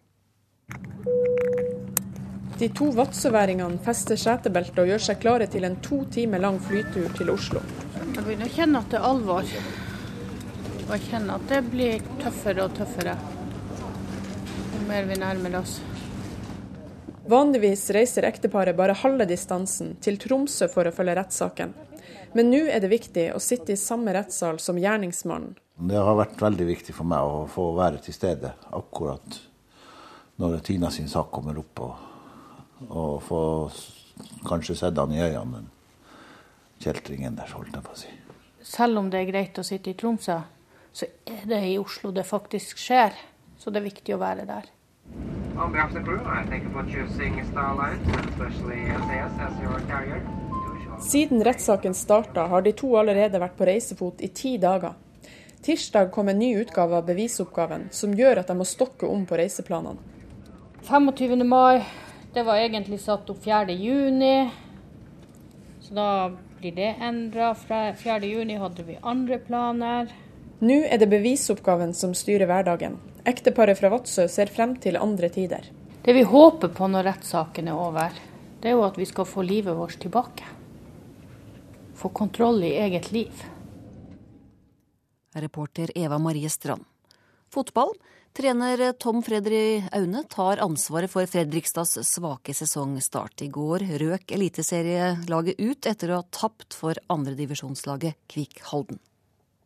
De 2.58 2.68
to 2.74 2.92
vadsøværingene 2.94 3.80
fester 3.82 4.18
setebeltet 4.20 4.78
og 4.82 4.92
gjør 4.92 5.04
seg 5.10 5.20
klare 5.22 5.46
til 5.50 5.66
en 5.66 5.78
to 5.82 6.04
timer 6.12 6.42
lang 6.42 6.58
flytur 6.60 7.10
til 7.16 7.30
Oslo. 7.34 7.62
Jeg 7.98 8.24
begynner 8.24 8.46
å 8.46 8.54
kjenne 8.54 8.84
at 8.84 8.92
det 8.92 9.00
er 9.00 9.08
alvor. 9.08 9.50
Og 10.86 10.94
jeg 10.94 11.04
kjenner 11.10 11.36
at 11.36 11.50
det 11.50 11.64
blir 11.68 12.06
tøffere 12.22 12.64
og 12.64 12.78
tøffere 12.78 13.18
jo 14.78 14.86
mer 14.88 15.04
vi 15.04 15.18
nærmer 15.18 15.58
oss. 15.60 15.78
Vanligvis 17.28 17.90
reiser 17.92 18.24
ekteparet 18.24 18.76
bare 18.76 18.96
halve 18.96 19.26
distansen, 19.28 19.96
til 20.00 20.16
Tromsø 20.20 20.68
for 20.72 20.88
å 20.88 20.94
følge 20.94 21.16
rettssaken. 21.18 21.74
Men 22.36 22.50
nå 22.52 22.62
er 22.72 22.80
det 22.80 22.92
viktig 22.92 23.26
å 23.34 23.40
sitte 23.42 23.74
i 23.74 23.80
samme 23.80 24.14
rettssal 24.16 24.60
som 24.60 24.78
gjerningsmannen. 24.80 25.56
Det 25.88 26.00
har 26.00 26.16
vært 26.18 26.40
veldig 26.40 26.66
viktig 26.72 26.94
for 26.96 27.08
meg 27.08 27.22
å 27.22 27.44
få 27.50 27.70
være 27.76 28.00
til 28.02 28.16
stede 28.16 28.50
akkurat 28.74 29.38
når 30.38 30.58
Tina 30.66 30.90
sin 30.94 31.08
sak 31.10 31.30
kommer 31.34 31.58
opp, 31.60 31.82
og, 31.82 32.88
og 32.88 33.14
få 33.26 33.42
kanskje 34.48 34.76
sett 34.78 34.98
han 34.98 35.14
i 35.14 35.22
øynene 35.22 35.66
kjeltringen 36.82 37.36
der, 37.38 37.50
holdt 37.54 37.74
jeg 37.74 37.84
på 37.84 37.94
å 37.94 37.98
si. 37.98 38.12
Selv 38.62 39.00
om 39.00 39.10
det 39.10 39.22
er 39.22 39.30
greit 39.30 39.58
å 39.58 39.66
sitte 39.66 39.92
i 39.92 39.96
Tromsø, 39.98 40.38
så 40.92 41.06
er 41.26 41.44
det 41.46 41.60
i 41.68 41.78
Oslo 41.78 42.10
det 42.14 42.26
faktisk 42.26 42.80
skjer. 42.80 43.14
Så 43.58 43.70
det 43.70 43.80
er 43.80 43.88
viktig 43.88 44.14
å 44.14 44.20
være 44.20 44.46
der. 44.48 44.68
Siden 51.08 51.44
rettssaken 51.44 51.94
starta, 51.94 52.46
har 52.50 52.62
de 52.62 52.72
to 52.78 52.92
allerede 52.98 53.40
vært 53.42 53.56
på 53.58 53.66
reisefot 53.66 54.22
i 54.22 54.30
ti 54.34 54.56
dager. 54.62 54.94
Tirsdag 55.62 56.12
kom 56.14 56.30
en 56.30 56.38
ny 56.38 56.52
utgave 56.60 57.00
av 57.00 57.06
bevisoppgaven, 57.06 57.88
som 57.90 58.14
gjør 58.14 58.42
at 58.42 58.50
de 58.50 58.58
må 58.58 58.66
stokke 58.66 59.06
om 59.10 59.26
på 59.26 59.38
reiseplanene. 59.40 59.98
25. 60.86 61.42
mai, 61.46 61.82
det 62.34 62.44
var 62.46 62.62
egentlig 62.62 63.00
satt 63.02 63.30
opp 63.30 63.42
4. 63.42 63.74
juni. 63.74 64.50
Så 65.82 65.94
da 65.98 66.10
blir 66.60 66.74
det 66.76 66.94
endra. 67.00 67.54
Fra 67.54 67.92
4.6 67.92 68.58
hadde 68.58 68.86
vi 68.86 68.98
andre 69.02 69.38
planer. 69.38 70.12
Nå 70.58 70.80
er 70.90 70.98
det 70.98 71.10
bevisoppgaven 71.10 71.94
som 71.94 72.14
styrer 72.18 72.48
hverdagen. 72.50 72.96
Ekteparet 73.28 73.78
fra 73.78 73.90
Vadsø 73.92 74.26
ser 74.28 74.50
frem 74.50 74.74
til 74.82 74.98
andre 74.98 75.30
tider. 75.30 75.66
Det 76.02 76.14
vi 76.16 76.24
håper 76.26 76.72
på 76.74 76.88
når 76.90 77.06
rettssaken 77.12 77.68
er 77.68 77.78
over, 77.78 78.14
det 78.62 78.70
er 78.70 78.78
jo 78.78 78.86
at 78.86 78.98
vi 78.98 79.06
skal 79.06 79.28
få 79.28 79.44
livet 79.46 79.76
vårt 79.76 79.98
tilbake. 80.02 80.46
Få 81.98 82.10
kontroll 82.14 82.62
i 82.64 82.74
eget 82.78 83.12
liv. 83.12 83.44
Reporter 85.34 85.92
Eva 85.94 86.18
Marie 86.18 86.50
Strand. 86.50 86.86
Fotball. 87.50 87.92
Trener 88.38 88.92
Tom 88.92 89.22
Fredri 89.22 89.82
Aune 89.92 90.20
tar 90.30 90.60
ansvaret 90.62 91.10
for 91.10 91.26
Fredrikstads 91.26 91.96
svake 92.06 92.54
sesongstart. 92.54 93.42
I 93.42 93.48
går 93.50 93.82
røk 93.98 94.30
eliteserielaget 94.36 95.58
ut 95.58 95.88
etter 95.90 96.12
å 96.12 96.20
ha 96.20 96.26
tapt 96.30 96.76
for 96.78 96.94
andredivisjonslaget 97.10 98.14
Kvikk 98.30 98.62
Halden. 98.68 99.02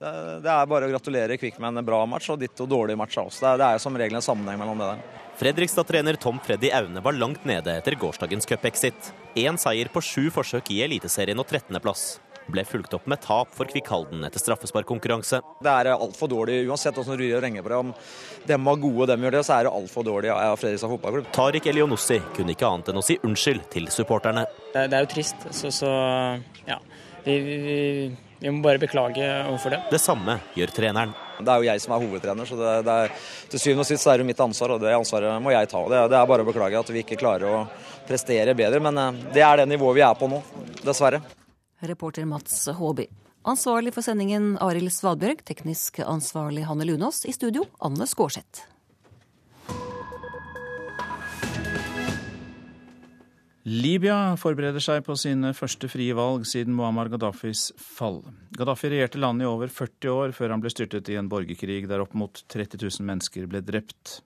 Det, 0.00 0.48
er 0.48 0.72
bare 0.72 0.88
å 0.88 0.94
gratulere 0.94 1.36
Kvikk 1.36 1.60
med 1.60 1.82
en 1.82 1.84
bra 1.84 2.00
match, 2.08 2.30
og 2.32 2.40
ditto 2.40 2.64
dårlig 2.64 2.96
match 2.96 3.20
også. 3.20 3.44
Det 3.44 3.52
er, 3.52 3.76
er 3.76 3.84
som 3.84 4.00
regel 4.00 4.16
en 4.22 4.24
sammenheng 4.24 4.64
mellom 4.64 4.80
det 4.80 4.88
der. 4.94 5.22
Fredrikstad-trener 5.42 6.16
Tom 6.24 6.40
Freddy 6.40 6.72
Aune 6.72 7.04
var 7.04 7.20
langt 7.20 7.44
nede 7.44 7.76
etter 7.76 8.00
gårsdagens 8.00 8.48
cupexit. 8.48 9.12
Én 9.36 9.60
seier 9.60 9.92
på 9.92 10.00
sju 10.00 10.30
forsøk 10.32 10.72
i 10.72 10.80
Eliteserien 10.88 11.44
og 11.44 11.44
13.-plass. 11.44 12.14
Ble 12.50 12.64
fulgt 12.66 12.94
opp 12.96 13.06
med 13.10 13.20
tap 13.22 13.52
for 13.54 13.70
Kvikkhalden 13.70 14.24
etter 14.26 14.42
straffesparkkonkurranse. 14.42 15.42
Det 15.62 15.72
er 15.72 15.92
altfor 15.94 16.30
dårlig, 16.32 16.62
uansett 16.66 16.96
hvordan 16.98 17.20
du 17.20 17.26
renger 17.40 17.62
på 17.62 17.72
det. 17.72 17.78
Om 17.84 17.92
dem 18.48 18.66
var 18.70 18.80
gode 18.82 19.04
og 19.04 19.12
dem 19.12 19.26
gjør 19.26 19.36
det, 19.38 19.44
så 19.46 19.58
er 19.58 19.68
det 19.68 19.76
altfor 19.78 20.06
dårlig 20.08 20.32
av 20.34 20.58
Fredrikstad 20.60 20.90
fotballklubb. 20.92 21.30
Tariq 21.36 21.70
Elionossi 21.70 22.18
kunne 22.36 22.56
ikke 22.56 22.68
annet 22.68 22.90
enn 22.90 23.00
å 23.00 23.06
si 23.06 23.18
unnskyld 23.22 23.68
til 23.72 23.88
supporterne. 23.94 24.44
Det 24.74 24.88
er 24.88 25.06
jo 25.06 25.12
trist, 25.14 25.48
så, 25.54 25.70
så 25.72 25.92
ja. 26.66 26.80
Vi, 27.22 27.36
vi, 27.38 27.56
vi 28.42 28.50
må 28.50 28.64
bare 28.64 28.80
beklage 28.82 29.22
overfor 29.46 29.76
det. 29.76 29.84
Det 29.92 30.00
samme 30.02 30.40
gjør 30.58 30.72
treneren. 30.74 31.12
Det 31.38 31.52
er 31.52 31.62
jo 31.62 31.68
jeg 31.68 31.82
som 31.82 31.94
er 31.94 32.02
hovedtrener, 32.02 32.48
så 32.48 32.58
det, 32.58 32.72
det 32.86 32.96
er, 33.04 33.12
til 33.52 33.62
syvende 33.62 33.84
og 33.84 33.88
sist 33.88 34.08
er 34.10 34.18
det 34.18 34.26
mitt 34.26 34.42
ansvar, 34.42 34.74
og 34.74 34.82
det 34.82 34.94
ansvaret 34.96 35.42
må 35.42 35.54
jeg 35.54 35.70
ta. 35.70 35.84
Det, 35.90 36.00
det 36.10 36.18
er 36.18 36.26
bare 36.30 36.42
å 36.42 36.48
beklage 36.48 36.80
at 36.80 36.90
vi 36.90 37.04
ikke 37.04 37.20
klarer 37.20 37.46
å 37.46 37.62
prestere 38.08 38.56
bedre, 38.58 38.82
men 38.82 38.98
eh, 38.98 39.22
det 39.38 39.46
er 39.46 39.62
det 39.62 39.68
nivået 39.70 40.00
vi 40.00 40.04
er 40.06 40.18
på 40.18 40.30
nå, 40.30 40.42
dessverre. 40.82 41.22
Reporter 41.82 42.24
Mats 42.24 42.68
Håby. 42.68 43.06
Ansvarlig 43.42 43.90
for 43.94 44.06
sendingen 44.06 44.54
Arild 44.62 44.92
Svalbjørg, 44.94 45.42
teknisk 45.48 45.98
ansvarlig 46.06 46.62
Hanne 46.68 46.86
Lunås, 46.86 47.24
i 47.26 47.34
studio 47.34 47.66
Anne 47.82 48.06
Skårseth. 48.06 48.68
Libya 53.62 54.34
forbereder 54.38 54.82
seg 54.82 55.04
på 55.06 55.14
sine 55.18 55.52
første 55.54 55.86
frie 55.86 56.14
valg 56.18 56.48
siden 56.50 56.74
Muammar 56.74 57.06
Gaddafis 57.12 57.68
fall. 57.78 58.20
Gaddafi 58.58 58.90
regjerte 58.90 59.20
landet 59.22 59.46
i 59.46 59.50
over 59.50 59.70
40 59.70 60.10
år 60.10 60.34
før 60.34 60.54
han 60.54 60.64
ble 60.64 60.72
styrtet 60.72 61.10
i 61.12 61.18
en 61.18 61.30
borgerkrig 61.30 61.84
der 61.90 62.02
opp 62.02 62.16
mot 62.18 62.42
30 62.50 62.82
000 62.82 63.06
mennesker 63.06 63.46
ble 63.50 63.62
drept. 63.62 64.18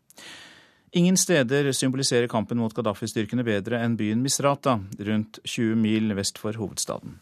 Ingen 0.96 1.20
steder 1.20 1.68
symboliserer 1.76 2.30
kampen 2.32 2.62
mot 2.62 2.72
Gaddafi-styrkene 2.72 3.44
bedre 3.44 3.82
enn 3.84 3.98
byen 4.00 4.24
Misrata, 4.24 4.78
rundt 5.04 5.42
20 5.44 5.76
mil 5.84 6.16
vest 6.16 6.40
for 6.40 6.56
hovedstaden. 6.56 7.18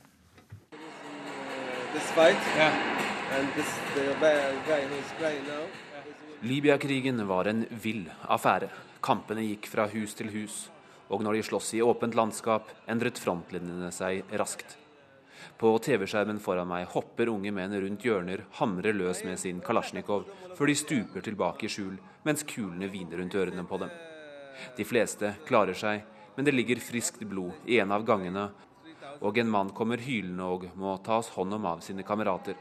Libya-krigen 6.44 7.26
var 7.26 7.50
en 7.50 7.66
vill 7.70 8.06
affære. 8.28 8.70
Kampene 9.04 9.42
gikk 9.48 9.66
fra 9.72 9.88
hus 9.92 10.14
til 10.14 10.30
hus 10.32 10.62
og 11.12 11.22
når 11.22 11.38
de 11.38 11.44
sloss 11.46 11.74
i 11.76 11.82
åpent 11.84 12.16
landskap, 12.16 12.70
endret 12.90 13.20
frontlinjene 13.20 13.90
seg 13.94 14.34
raskt. 14.40 14.78
På 15.60 15.74
TV-skjermen 15.82 16.40
foran 16.42 16.68
meg 16.70 16.88
hopper 16.94 17.30
unge 17.30 17.52
menn 17.54 17.74
rundt 17.76 18.04
hjørner, 18.06 18.46
hamrer 18.58 18.96
løs 18.96 19.22
med 19.26 19.38
sin 19.38 19.60
kalasjnikov, 19.64 20.24
før 20.56 20.70
de 20.70 20.76
stuper 20.78 21.24
tilbake 21.24 21.68
i 21.68 21.70
skjul, 21.70 21.98
mens 22.24 22.46
kulene 22.48 22.88
hviner 22.90 23.20
rundt 23.20 23.36
ørene 23.38 23.66
på 23.68 23.78
dem. 23.82 23.92
De 24.78 24.86
fleste 24.88 25.34
klarer 25.46 25.76
seg, 25.76 26.02
men 26.34 26.46
det 26.46 26.54
ligger 26.54 26.82
friskt 26.82 27.22
blod 27.28 27.68
i 27.70 27.78
en 27.82 27.92
av 27.94 28.06
gangene, 28.06 28.48
og 29.24 29.38
en 29.40 29.48
mann 29.50 29.70
kommer 29.72 30.02
hylende 30.04 30.44
og 30.44 30.66
må 30.76 30.96
tas 31.04 31.30
hånd 31.32 31.56
om 31.56 31.66
av 31.66 31.80
sine 31.84 32.04
kamerater. 32.04 32.58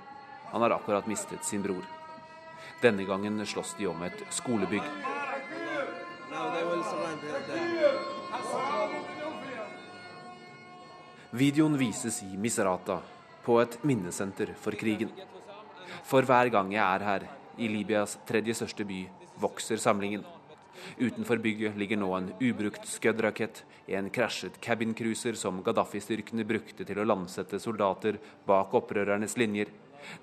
Han 0.54 0.64
har 0.64 0.78
akkurat 0.78 1.08
mistet 1.12 1.44
sin 1.44 1.64
bror. 1.64 1.84
Denne 2.82 3.04
gangen 3.04 3.44
slåss 3.46 3.76
de 3.80 3.88
om 3.92 4.04
et 4.08 4.24
skolebygg. 4.32 4.86
Videoen 11.34 11.76
vises 11.78 12.22
i 12.24 12.38
Misrata, 12.38 13.00
på 13.44 13.58
et 13.60 13.80
minnesenter 13.84 14.54
for 14.56 14.78
krigen. 14.80 15.10
For 16.08 16.24
hver 16.24 16.52
gang 16.54 16.72
jeg 16.72 16.84
er 16.84 17.06
her, 17.08 17.26
i 17.58 17.68
Libyas 17.68 18.16
tredje 18.28 18.56
største 18.62 18.86
by, 18.88 19.02
vokser 19.42 19.82
samlingen. 19.82 20.24
Utenfor 20.98 21.38
bygget 21.38 21.78
ligger 21.78 22.00
nå 22.02 22.10
en 22.18 22.32
ubrukt 22.42 22.88
Scud-rakett, 22.90 23.64
en 23.88 24.10
krasjet 24.14 24.60
cabincruiser 24.62 25.38
som 25.38 25.62
Gaddafi-styrkene 25.64 26.46
brukte 26.48 26.86
til 26.88 27.00
å 27.00 27.08
landsette 27.08 27.60
soldater 27.62 28.20
bak 28.48 28.74
opprørernes 28.78 29.38
linjer. 29.38 29.72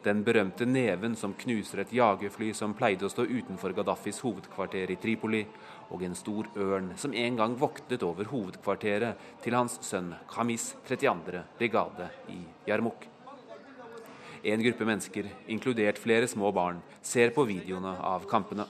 Den 0.04 0.24
berømte 0.24 0.66
neven 0.66 1.14
som 1.16 1.34
knuser 1.34 1.82
et 1.82 1.92
jagerfly 1.96 2.50
som 2.56 2.74
pleide 2.76 3.06
å 3.06 3.12
stå 3.12 3.24
utenfor 3.28 3.74
Gaddafis 3.76 4.20
hovedkvarter 4.24 4.92
i 4.92 4.98
Tripoli, 5.00 5.44
og 5.90 6.04
en 6.06 6.16
stor 6.18 6.50
ørn 6.60 6.92
som 7.00 7.14
en 7.16 7.38
gang 7.38 7.56
voktet 7.58 8.04
over 8.06 8.28
hovedkvarteret 8.30 9.40
til 9.44 9.56
hans 9.56 9.78
sønn 9.86 10.12
Khamis 10.30 10.74
32. 10.88 11.44
brigade 11.58 12.10
i 12.32 12.42
Yarmouk. 12.68 13.08
En 14.40 14.62
gruppe 14.64 14.86
mennesker, 14.88 15.26
inkludert 15.52 16.00
flere 16.00 16.28
små 16.28 16.52
barn, 16.56 16.80
ser 17.04 17.34
på 17.36 17.44
videoene 17.48 17.96
av 18.00 18.24
kampene. 18.28 18.64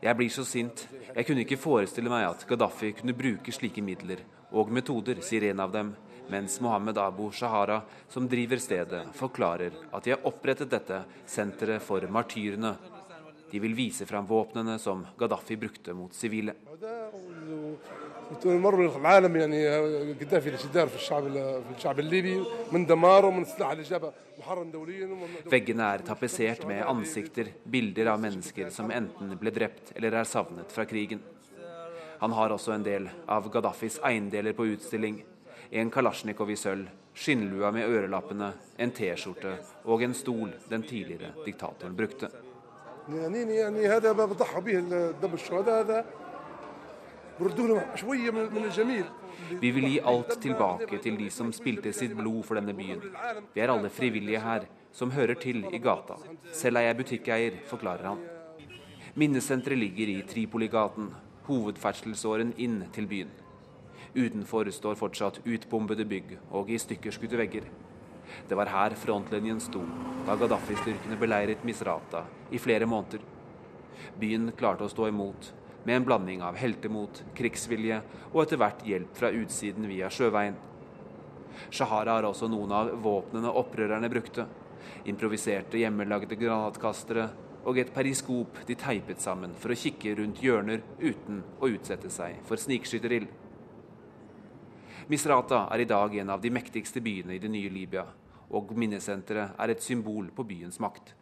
Jeg 0.00 0.16
blir 0.16 0.30
så 0.32 0.44
sint. 0.48 0.86
Jeg 1.14 1.26
kunne 1.28 1.42
ikke 1.44 1.60
forestille 1.60 2.10
meg 2.12 2.24
at 2.30 2.46
Gaddafi 2.48 2.94
kunne 2.96 3.16
bruke 3.16 3.52
slike 3.52 3.84
midler 3.84 4.22
og 4.56 4.72
metoder, 4.72 5.20
sier 5.22 5.50
en 5.50 5.60
av 5.60 5.74
dem, 5.74 5.92
mens 6.30 6.56
Mohammed 6.64 6.98
Abu 6.98 7.28
Shahara, 7.34 7.82
som 8.08 8.28
driver 8.30 8.58
stedet, 8.62 9.02
forklarer 9.18 9.76
at 9.92 10.06
de 10.06 10.14
har 10.14 10.24
opprettet 10.26 10.70
dette 10.72 11.02
senteret 11.28 11.82
for 11.84 12.06
martyrene. 12.08 12.74
De 13.50 13.60
vil 13.60 13.74
vise 13.74 14.06
fram 14.06 14.26
våpnene 14.30 14.78
som 14.78 15.04
Gaddafi 15.18 15.58
brukte 15.58 15.94
mot 15.94 16.14
sivile. 16.14 16.54
Veggene 25.50 25.88
er 25.88 26.04
tapetsert 26.06 26.62
med 26.68 26.84
ansikter, 26.86 27.50
bilder 27.64 28.12
av 28.12 28.22
mennesker 28.22 28.70
som 28.70 28.92
enten 28.94 29.34
ble 29.40 29.50
drept 29.54 29.90
eller 29.96 30.14
er 30.20 30.30
savnet 30.30 30.70
fra 30.70 30.86
krigen. 30.86 31.20
Han 32.20 32.36
har 32.36 32.54
også 32.54 32.76
en 32.76 32.86
del 32.86 33.08
av 33.26 33.50
Gaddafis 33.50 33.98
eiendeler 34.04 34.54
på 34.54 34.68
utstilling, 34.76 35.24
en 35.70 35.90
kalasjnikov 35.90 36.50
i 36.54 36.58
sølv, 36.60 36.86
skinnlua 37.16 37.72
med 37.74 37.88
ørelappene, 37.90 38.52
en 38.78 38.94
T-skjorte 38.94 39.56
og 39.90 40.02
en 40.06 40.14
stol 40.14 40.54
den 40.70 40.86
tidligere 40.86 41.32
diktatoren 41.44 41.96
brukte. 41.98 42.30
Vi 49.60 49.70
vil 49.70 49.86
gi 49.88 50.00
alt 50.12 50.34
tilbake 50.42 50.98
til 51.00 51.16
de 51.16 51.30
som 51.32 51.52
spilte 51.56 51.92
sitt 51.96 52.12
blod 52.16 52.42
for 52.44 52.60
denne 52.60 52.74
byen. 52.76 53.00
Vi 53.54 53.62
er 53.64 53.72
alle 53.72 53.88
frivillige 53.88 54.42
her, 54.44 54.66
som 54.92 55.10
hører 55.14 55.40
til 55.40 55.64
i 55.72 55.78
gata. 55.80 56.18
Selv 56.52 56.76
er 56.76 56.90
jeg 56.90 56.98
butikkeier, 57.00 57.56
forklarer 57.70 58.12
han. 58.12 58.20
Minnesenteret 59.14 59.78
ligger 59.78 60.12
i 60.12 60.22
Tripoligaten, 60.28 61.08
hovedferdselsåren 61.48 62.52
inn 62.58 62.82
til 62.92 63.08
byen. 63.10 63.30
Utenfor 64.14 64.68
står 64.74 64.98
fortsatt 64.98 65.40
utbombede 65.46 66.04
bygg 66.04 66.36
og 66.50 66.70
i 66.70 66.78
stykker 66.78 67.14
skutte 67.14 67.38
vegger. 67.40 67.64
Det 68.48 68.58
var 68.58 68.70
her 68.70 68.94
frontlinjen 68.98 69.60
sto 69.62 69.82
da 70.26 70.36
Gaddafi-styrkene 70.38 71.18
beleiret 71.18 71.64
Misrata 71.66 72.24
i 72.50 72.58
flere 72.58 72.86
måneder. 72.86 73.22
Byen 74.20 74.50
klarte 74.58 74.86
å 74.86 74.90
stå 74.90 75.08
imot, 75.10 75.52
med 75.84 75.96
en 75.96 76.06
blanding 76.06 76.42
av 76.44 76.58
heltemot, 76.60 77.22
krigsvilje 77.36 78.00
og 78.32 78.42
etter 78.44 78.60
hvert 78.60 78.82
hjelp 78.86 79.14
fra 79.16 79.30
utsiden 79.34 79.88
via 79.88 80.10
sjøveien. 80.12 80.58
Shahara 81.70 82.18
har 82.18 82.28
også 82.28 82.48
noen 82.48 82.72
av 82.72 82.90
våpnene 83.02 83.52
opprørerne 83.60 84.10
brukte. 84.12 84.46
Improviserte 85.08 85.80
hjemmelagde 85.80 86.38
granatkastere 86.40 87.28
og 87.68 87.78
et 87.78 87.92
periskop 87.92 88.62
de 88.68 88.76
teipet 88.78 89.20
sammen 89.20 89.52
for 89.60 89.72
å 89.72 89.78
kikke 89.78 90.14
rundt 90.18 90.40
hjørner 90.44 90.82
uten 91.00 91.42
å 91.60 91.68
utsette 91.68 92.10
seg 92.12 92.40
for 92.48 92.60
snikskytterild. 92.60 93.28
Misrata 95.10 95.64
er 95.74 95.82
i 95.82 95.88
dag 95.90 96.14
en 96.22 96.30
av 96.30 96.40
de 96.40 96.52
mektigste 96.54 97.02
byene 97.02 97.34
i 97.34 97.40
det 97.42 97.50
nye 97.50 97.70
Libya, 97.72 98.04
og 98.54 98.70
minnesenteret 98.78 99.56
er 99.58 99.72
et 99.72 99.82
symbol 99.82 100.28
på 100.34 100.44
byens 100.46 100.78
makt. 100.82 101.16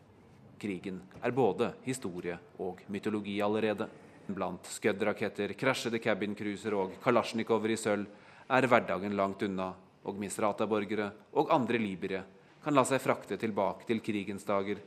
Krigen 0.60 1.00
er 1.22 1.32
både 1.32 1.70
historie 1.86 2.36
og 2.60 2.82
mytologi 2.92 3.38
allerede. 3.44 3.88
Blant 4.28 4.66
Scud-raketter, 4.68 5.54
krasjede 5.56 6.00
cabincruiser 6.04 6.74
og 6.76 6.98
kalasjnikover 7.02 7.72
i 7.72 7.78
sølv 7.80 8.06
er 8.48 8.66
hverdagen 8.68 9.16
langt 9.16 9.42
unna, 9.46 9.72
og 10.04 10.20
Misrata-borgere 10.20 11.08
og 11.36 11.52
andre 11.52 11.80
libyere 11.80 12.22
kan 12.64 12.76
la 12.76 12.84
seg 12.88 13.00
frakte 13.02 13.38
tilbake 13.40 13.88
til 13.88 14.00
krigens 14.04 14.44
dager. 14.48 14.80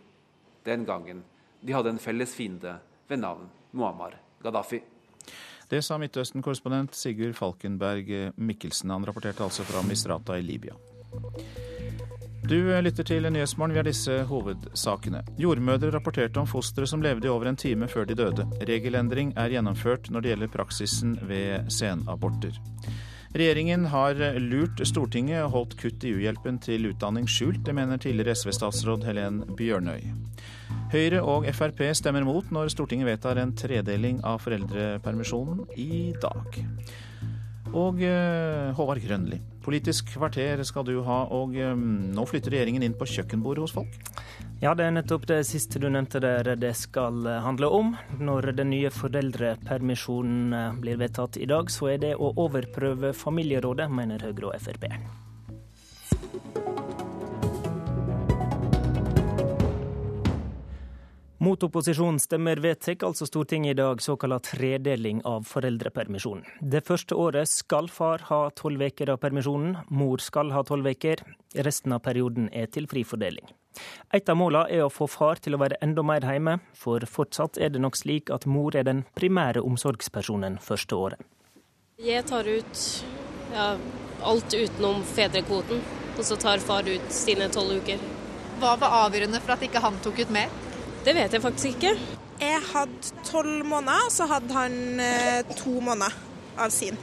Den 0.65 0.85
gangen 0.85 1.23
de 1.61 1.73
hadde 1.73 1.93
en 1.93 2.01
felles 2.01 2.33
fiende 2.37 2.77
ved 3.09 3.21
navn 3.21 3.49
Muammar 3.73 4.17
Gaddafi. 4.41 4.81
Det 5.71 5.79
sa 5.85 5.97
Midtøsten-korrespondent 6.01 6.97
Sigurd 6.97 7.37
Falkenberg 7.37 8.33
Mikkelsen. 8.35 8.91
Han 8.91 9.05
rapporterte 9.07 9.45
altså 9.45 9.63
fra 9.63 9.83
Misrata 9.87 10.37
i 10.37 10.43
Libya. 10.45 10.75
Du 12.41 12.57
lytter 12.81 13.05
til 13.05 13.27
Nyhetsmorgen. 13.29 13.75
Vi 13.75 13.79
har 13.79 13.85
disse 13.85 14.15
hovedsakene. 14.25 15.21
Jordmødre 15.37 15.91
rapporterte 15.93 16.41
om 16.41 16.47
fostre 16.49 16.87
som 16.89 17.03
levde 17.03 17.27
i 17.27 17.29
over 17.29 17.51
en 17.51 17.59
time 17.59 17.87
før 17.87 18.07
de 18.09 18.17
døde. 18.17 18.47
Regelendring 18.65 19.35
er 19.37 19.53
gjennomført 19.53 20.09
når 20.09 20.23
det 20.23 20.31
gjelder 20.33 20.51
praksisen 20.55 21.13
ved 21.29 21.69
senaborter. 21.69 22.57
Regjeringen 23.31 23.85
har 23.93 24.17
lurt 24.41 24.81
Stortinget 24.89 25.45
og 25.45 25.53
holdt 25.53 25.77
kutt 25.79 26.03
i 26.03 26.15
uhjelpen 26.17 26.57
til 26.65 26.89
utdanning 26.89 27.29
skjult. 27.29 27.61
Det 27.63 27.77
mener 27.77 28.01
tidligere 28.01 28.33
SV-statsråd 28.35 29.05
Helen 29.07 29.43
Bjørnøy. 29.55 30.09
Høyre 30.91 31.21
og 31.21 31.45
Frp 31.55 31.85
stemmer 31.95 32.25
mot 32.27 32.49
når 32.51 32.73
Stortinget 32.73 33.07
vedtar 33.07 33.39
en 33.39 33.53
tredeling 33.55 34.19
av 34.27 34.41
foreldrepermisjonen 34.43 35.63
i 35.79 36.11
dag. 36.19 36.59
Og 37.71 38.01
uh, 38.01 38.73
Håvard 38.75 38.99
Grønli, 39.05 39.39
Politisk 39.61 40.13
kvarter 40.15 40.63
skal 40.67 40.85
du 40.87 40.95
ha, 41.05 41.23
og 41.29 41.55
um, 41.55 41.85
nå 42.15 42.25
flytter 42.29 42.55
regjeringen 42.55 42.85
inn 42.87 42.97
på 42.97 43.07
kjøkkenbordet 43.09 43.65
hos 43.65 43.75
folk? 43.75 43.97
Ja, 44.61 44.75
det 44.77 44.85
er 44.87 44.93
nettopp 44.93 45.25
det 45.29 45.41
siste 45.49 45.81
du 45.81 45.87
nevnte 45.89 46.21
der 46.21 46.53
det 46.59 46.73
skal 46.77 47.25
handle 47.45 47.69
om. 47.73 47.95
Når 48.21 48.51
den 48.57 48.73
nye 48.73 48.91
foreldrepermisjonen 48.93 50.77
blir 50.81 51.01
vedtatt 51.01 51.37
i 51.41 51.49
dag, 51.49 51.69
så 51.73 51.93
er 51.95 52.05
det 52.05 52.15
å 52.17 52.33
overprøve 52.45 53.13
familierådet, 53.17 53.89
mener 53.89 54.29
Høyre 54.29 54.53
og 54.53 54.61
Frp. 54.61 54.89
Mot 61.41 61.63
opposisjonsstemmer 61.63 62.59
vedtar 62.61 63.01
altså 63.07 63.25
Stortinget 63.25 63.71
i 63.71 63.77
dag 63.79 64.01
såkalt 64.01 64.43
tredeling 64.51 65.23
av 65.25 65.47
foreldrepermisjonen. 65.49 66.43
Det 66.61 66.83
første 66.85 67.17
året 67.17 67.49
skal 67.49 67.89
far 67.89 68.21
ha 68.27 68.37
tolv 68.53 68.83
uker 68.85 69.09
av 69.09 69.17
permisjonen, 69.23 69.79
mor 69.89 70.21
skal 70.21 70.53
ha 70.53 70.61
tolv 70.61 70.91
uker. 70.93 71.25
Resten 71.65 71.97
av 71.97 72.03
perioden 72.05 72.51
er 72.53 72.69
til 72.69 72.85
fri 72.85 73.01
fordeling. 73.01 73.49
Et 74.13 74.29
av 74.29 74.37
målene 74.37 74.69
er 74.69 74.85
å 74.85 74.93
få 74.93 75.09
far 75.09 75.41
til 75.41 75.57
å 75.57 75.63
være 75.65 75.81
enda 75.81 76.05
mer 76.05 76.21
hjemme, 76.21 76.59
for 76.77 77.01
fortsatt 77.09 77.57
er 77.57 77.73
det 77.73 77.81
nok 77.81 77.97
slik 77.97 78.29
at 78.29 78.45
mor 78.45 78.77
er 78.77 78.85
den 78.85 79.01
primære 79.17 79.65
omsorgspersonen 79.65 80.61
første 80.61 80.93
året. 81.09 81.29
Jeg 81.97 82.21
tar 82.29 82.45
ut 82.45 82.87
ja, 83.57 83.71
alt 84.21 84.53
utenom 84.53 85.01
fedrekvoten, 85.17 85.81
og 86.19 86.21
så 86.21 86.37
tar 86.37 86.61
far 86.61 86.85
ut 86.85 87.09
sine 87.09 87.49
tolv 87.49 87.81
uker. 87.81 88.11
Hva 88.61 88.77
var 88.77 89.07
avgjørende 89.07 89.41
for 89.41 89.57
at 89.57 89.65
ikke 89.65 89.81
han 89.81 89.97
tok 90.05 90.21
ut 90.21 90.37
mer? 90.37 90.69
Det 91.01 91.15
vet 91.17 91.33
jeg 91.33 91.41
faktisk 91.41 91.79
ikke. 91.79 91.91
Jeg 92.41 92.57
hadde 92.71 93.21
tolv 93.25 93.63
måneder, 93.65 94.03
og 94.05 94.11
så 94.13 94.27
hadde 94.29 94.53
han 94.53 94.99
eh, 95.01 95.53
to 95.57 95.79
måneder 95.81 96.13
av 96.61 96.69
sin 96.73 96.97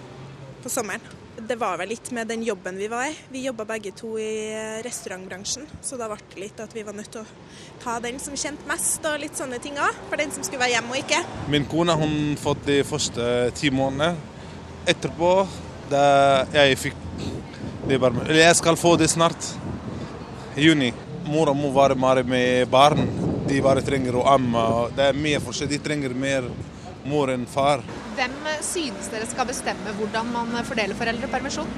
på 0.63 0.71
sommeren. 0.71 1.03
Det 1.39 1.57
var 1.59 1.81
vel 1.81 1.91
litt 1.91 2.13
med 2.15 2.31
den 2.31 2.45
jobben 2.47 2.79
vi 2.79 2.87
var 2.91 3.09
i. 3.11 3.17
Vi 3.35 3.43
jobba 3.49 3.67
begge 3.67 3.91
to 3.99 4.13
i 4.23 4.53
eh, 4.55 4.79
restaurantbransjen, 4.87 5.67
så 5.83 5.99
da 5.99 6.07
ble 6.13 6.19
det 6.31 6.45
litt 6.45 6.63
at 6.63 6.79
vi 6.79 6.87
var 6.87 6.95
nødt 6.95 7.11
til 7.11 7.25
å 7.25 7.83
ta 7.83 7.97
den 8.05 8.23
som 8.23 8.39
kjente 8.39 8.71
mest, 8.71 9.03
og 9.03 9.19
litt 9.19 9.39
sånne 9.39 9.59
ting 9.67 9.83
òg. 9.83 9.99
For 10.13 10.23
den 10.23 10.31
som 10.35 10.47
skulle 10.47 10.63
være 10.63 10.77
hjemme 10.77 10.95
og 10.95 11.03
ikke. 11.03 11.23
Min 11.51 11.67
kone 11.67 11.99
hun 11.99 12.17
fått 12.39 12.63
de 12.71 12.85
første 12.87 13.29
ti 13.59 13.75
månedene. 13.75 14.15
Etterpå 14.95 15.33
da 15.91 16.05
jeg 16.55 16.79
fikk 16.87 17.07
det 17.89 17.99
bare, 17.99 18.29
Eller 18.29 18.45
jeg 18.45 18.63
skal 18.63 18.79
få 18.79 18.95
det 19.01 19.11
snart. 19.11 19.57
I 20.55 20.71
juni. 20.71 20.93
Mora 21.27 21.53
må 21.53 21.75
være 21.75 22.23
med 22.25 22.71
barn 22.71 23.18
de 23.49 23.61
bare 23.65 23.83
trenger 23.85 24.19
å 24.19 24.25
amme. 24.29 24.65
Det 24.97 25.09
er 25.09 25.17
mye 25.17 25.41
forskjell. 25.43 25.71
De 25.71 25.81
trenger 25.83 26.15
mer 26.17 26.49
mor 27.09 27.31
enn 27.33 27.47
far. 27.49 27.85
Hvem 28.19 28.35
synes 28.65 29.09
dere 29.13 29.29
skal 29.31 29.49
bestemme 29.49 29.95
hvordan 29.97 30.29
man 30.35 30.53
fordeler 30.69 30.99
foreldrepermisjon? 30.99 31.71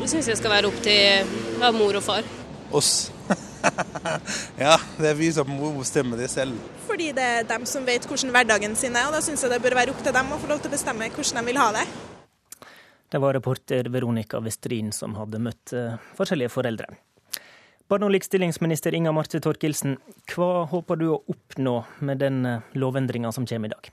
Jeg 0.00 0.12
synes 0.14 0.30
det 0.30 0.36
skal 0.40 0.54
være 0.54 0.68
opp 0.70 0.78
til 0.84 1.32
ja, 1.60 1.72
mor 1.76 1.96
og 1.96 2.04
far. 2.04 2.28
Oss. 2.76 3.10
ja, 4.64 4.76
det 4.96 5.10
er 5.10 5.18
vi 5.18 5.30
som 5.34 5.48
må 5.52 5.72
bestemme 5.76 6.18
det 6.20 6.30
selv. 6.32 6.56
Fordi 6.88 7.10
det 7.16 7.26
er 7.40 7.48
dem 7.48 7.66
som 7.68 7.84
vet 7.88 8.06
hvordan 8.08 8.32
hverdagen 8.34 8.76
sin 8.78 8.96
er, 8.96 9.08
og 9.08 9.16
da 9.16 9.20
syns 9.24 9.44
jeg 9.44 9.52
det 9.52 9.60
bør 9.64 9.76
være 9.80 9.94
opp 9.94 10.00
til 10.04 10.16
dem 10.16 10.32
å 10.32 10.40
få 10.40 10.52
lov 10.52 10.62
til 10.62 10.72
å 10.72 10.76
bestemme 10.76 11.10
hvordan 11.12 11.40
de 11.40 11.50
vil 11.50 11.60
ha 11.60 11.68
det. 11.76 11.84
Det 13.10 13.18
var 13.18 13.34
reporter 13.34 13.88
Veronica 13.90 14.38
Westrin 14.40 14.92
som 14.94 15.16
hadde 15.18 15.40
møtt 15.42 15.72
eh, 15.74 15.96
forskjellige 16.14 16.52
foreldre. 16.54 16.86
Barne- 17.90 18.06
og 18.06 18.12
likestillingsminister 18.14 18.94
Inga 18.94 19.10
Marte 19.10 19.40
Thorkildsen, 19.42 19.96
hva 20.30 20.62
håper 20.70 20.98
du 21.00 21.08
å 21.10 21.22
oppnå 21.32 21.72
med 22.06 22.20
den 22.22 22.44
eh, 22.46 22.68
lovendringa 22.78 23.32
som 23.34 23.48
kommer 23.50 23.66
i 23.66 23.72
dag? 23.72 23.88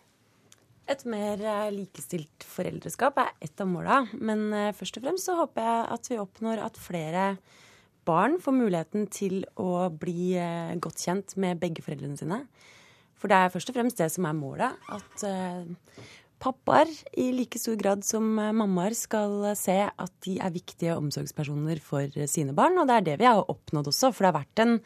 Et 0.93 1.01
mer 1.09 1.41
eh, 1.41 1.71
likestilt 1.73 2.45
foreldreskap 2.45 3.17
er 3.23 3.31
ett 3.41 3.63
av 3.63 3.71
måla. 3.71 4.03
Men 4.13 4.51
eh, 4.53 4.69
først 4.77 4.99
og 4.99 5.07
fremst 5.07 5.25
så 5.25 5.39
håper 5.39 5.65
jeg 5.65 5.87
at 5.95 6.11
vi 6.11 6.19
oppnår 6.21 6.61
at 6.67 6.77
flere 6.77 7.25
barn 8.05 8.37
får 8.37 8.57
muligheten 8.59 9.09
til 9.09 9.41
å 9.57 9.89
bli 9.89 10.37
godt 10.79 11.01
kjent 11.01 11.33
med 11.41 11.57
begge 11.59 11.81
foreldrene 11.83 12.21
sine. 12.21 12.43
For 13.17 13.33
det 13.33 13.41
er 13.41 13.51
først 13.51 13.73
og 13.73 13.79
fremst 13.79 13.97
det 13.97 14.11
som 14.13 14.29
er 14.29 14.37
målet. 14.37 14.77
At 14.93 15.25
pappaer 16.41 16.89
i 17.17 17.29
like 17.35 17.59
stor 17.59 17.77
grad 17.79 18.05
som 18.07 18.37
eh, 18.39 18.53
mammaer 18.55 18.95
skal 18.97 19.51
se 19.59 19.77
at 19.89 20.13
de 20.25 20.37
er 20.43 20.53
viktige 20.55 20.95
omsorgspersoner 20.97 21.81
for 21.83 22.07
sine 22.29 22.55
barn. 22.57 22.77
Og 22.81 22.89
det 22.89 22.97
er 22.97 23.07
det 23.11 23.19
vi 23.21 23.29
har 23.29 23.43
oppnådd 23.43 23.91
også, 23.93 24.13
for 24.13 24.25
det 24.25 24.31
har 24.31 24.39
vært 24.41 24.63
en 24.65 24.77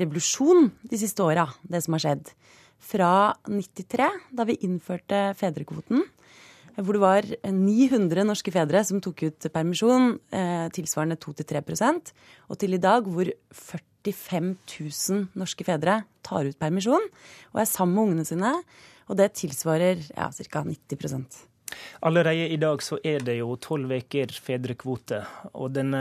revolusjon 0.00 0.70
de 0.90 1.00
siste 1.00 1.24
åra, 1.24 1.48
det 1.62 1.82
som 1.84 1.96
har 1.96 2.04
skjedd. 2.06 2.32
Fra 2.80 3.12
93, 3.44 4.08
da 4.32 4.46
vi 4.48 4.56
innførte 4.64 5.30
fedrekvoten, 5.36 6.06
hvor 6.80 6.96
det 6.96 7.02
var 7.02 7.26
900 7.44 8.24
norske 8.28 8.52
fedre 8.54 8.82
som 8.86 9.00
tok 9.02 9.24
ut 9.26 9.48
permisjon, 9.52 10.14
eh, 10.32 10.68
tilsvarende 10.72 11.18
2-3% 11.20 12.12
og 12.48 12.58
til 12.58 12.74
i 12.74 12.80
dag 12.80 13.04
hvor 13.04 13.28
45 13.52 14.56
000 14.78 15.26
norske 15.34 15.66
fedre 15.66 16.04
tar 16.22 16.46
ut 16.46 16.58
permisjon 16.58 17.04
og 17.52 17.60
er 17.60 17.68
sammen 17.68 17.94
med 17.96 18.04
ungene 18.04 18.28
sine 18.28 18.54
og 19.10 19.18
det 19.18 19.32
tilsvarer 19.40 20.02
ja, 20.14 20.30
ca. 20.30 20.62
90 20.62 21.40
Allerede 22.06 22.48
i 22.50 22.58
dag 22.58 22.82
så 22.82 22.98
er 23.04 23.22
det 23.26 23.36
jo 23.40 23.56
tolv 23.62 23.90
uker 23.90 24.32
fedrekvote. 24.42 25.20
Og 25.54 25.70
den 25.74 25.94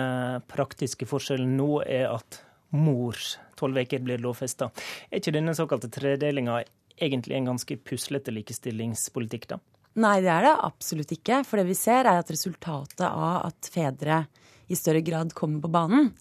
praktiske 0.50 1.06
forskjellen 1.10 1.56
nå 1.58 1.82
er 1.86 2.08
at 2.14 2.40
mors 2.74 3.36
tolv 3.58 3.78
uker 3.82 4.02
blir 4.06 4.22
lovfesta. 4.22 4.70
Er 5.10 5.22
ikke 5.22 5.36
denne 5.36 5.56
såkalte 5.58 5.92
tredelinga 5.94 6.62
egentlig 7.00 7.38
en 7.38 7.52
ganske 7.54 7.78
puslete 7.86 8.34
likestillingspolitikk, 8.36 9.50
da? 9.54 9.60
Nei, 10.00 10.20
det 10.24 10.32
er 10.32 10.46
det 10.46 10.56
absolutt 10.68 11.14
ikke. 11.16 11.42
For 11.48 11.60
det 11.60 11.70
vi 11.70 11.78
ser, 11.78 12.06
er 12.06 12.22
at 12.22 12.32
resultatet 12.34 13.06
av 13.10 13.48
at 13.50 13.72
fedre 13.74 14.24
i 14.70 14.78
større 14.78 15.02
grad 15.06 15.34
kommer 15.38 15.64
på 15.64 15.72
banen 15.74 16.12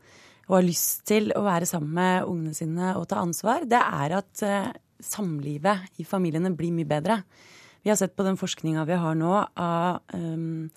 og 0.48 0.54
har 0.56 0.64
lyst 0.64 1.02
til 1.08 1.28
å 1.36 1.42
være 1.44 1.68
sammen 1.68 1.90
med 1.98 2.28
ungene 2.28 2.56
sine 2.56 2.94
og 2.96 3.04
ta 3.10 3.20
ansvar, 3.20 3.66
det 3.68 3.80
er 3.84 4.14
at 4.16 4.44
eh, 4.46 4.70
samlivet 5.04 6.00
i 6.00 6.06
familiene 6.06 6.52
blir 6.56 6.74
mye 6.74 6.88
bedre. 6.88 7.22
Vi 7.82 7.90
har 7.90 7.98
sett 7.98 8.16
på 8.16 8.26
den 8.26 8.38
forskninga 8.38 8.84
vi 8.88 8.98
har 8.98 9.16
nå 9.18 9.32
av 9.38 10.00
um, 10.14 10.68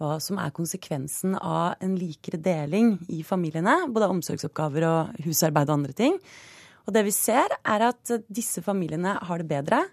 hva 0.00 0.16
som 0.22 0.38
er 0.42 0.54
konsekvensen 0.54 1.36
av 1.38 1.80
en 1.84 1.94
likere 1.98 2.40
deling 2.42 2.96
i 3.12 3.22
familiene. 3.26 3.84
Både 3.88 4.08
av 4.08 4.14
omsorgsoppgaver 4.16 4.86
og 4.88 5.24
husarbeid 5.26 5.70
og 5.70 5.78
andre 5.78 5.96
ting. 5.96 6.18
Og 6.84 6.92
det 6.94 7.04
vi 7.06 7.14
ser, 7.14 7.54
er 7.64 7.86
at 7.88 8.12
disse 8.28 8.62
familiene 8.64 9.16
har 9.24 9.40
det 9.40 9.48
bedre. 9.50 9.84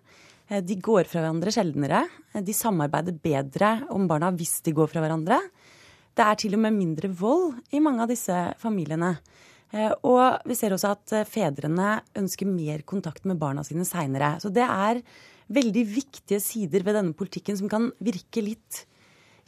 Eh, 0.51 0.61
de 0.63 0.75
går 0.75 1.07
fra 1.09 1.23
hverandre 1.23 1.53
sjeldnere. 1.55 2.03
Eh, 2.33 2.43
de 2.43 2.55
samarbeider 2.55 3.15
bedre 3.23 3.73
om 3.95 4.07
barna 4.09 4.31
hvis 4.35 4.59
de 4.65 4.73
går 4.75 4.91
fra 4.91 5.03
hverandre. 5.03 5.39
Det 6.11 6.25
er 6.25 6.39
til 6.39 6.57
og 6.57 6.65
med 6.65 6.75
mindre 6.75 7.11
vold 7.15 7.61
i 7.71 7.79
mange 7.83 8.03
av 8.03 8.11
disse 8.11 8.35
familiene. 8.59 9.15
Eh, 9.71 9.91
og 10.07 10.43
vi 10.47 10.57
ser 10.57 10.75
også 10.75 10.93
at 10.97 11.15
eh, 11.15 11.27
fedrene 11.27 11.99
ønsker 12.19 12.49
mer 12.49 12.83
kontakt 12.87 13.27
med 13.29 13.39
barna 13.41 13.63
sine 13.67 13.87
seinere. 13.87 14.35
Så 14.43 14.51
det 14.53 14.67
er 14.67 15.01
veldig 15.51 15.83
viktige 15.87 16.39
sider 16.43 16.83
ved 16.87 16.97
denne 16.99 17.15
politikken 17.17 17.59
som 17.59 17.71
kan 17.71 17.91
virke 18.03 18.43
litt 18.43 18.85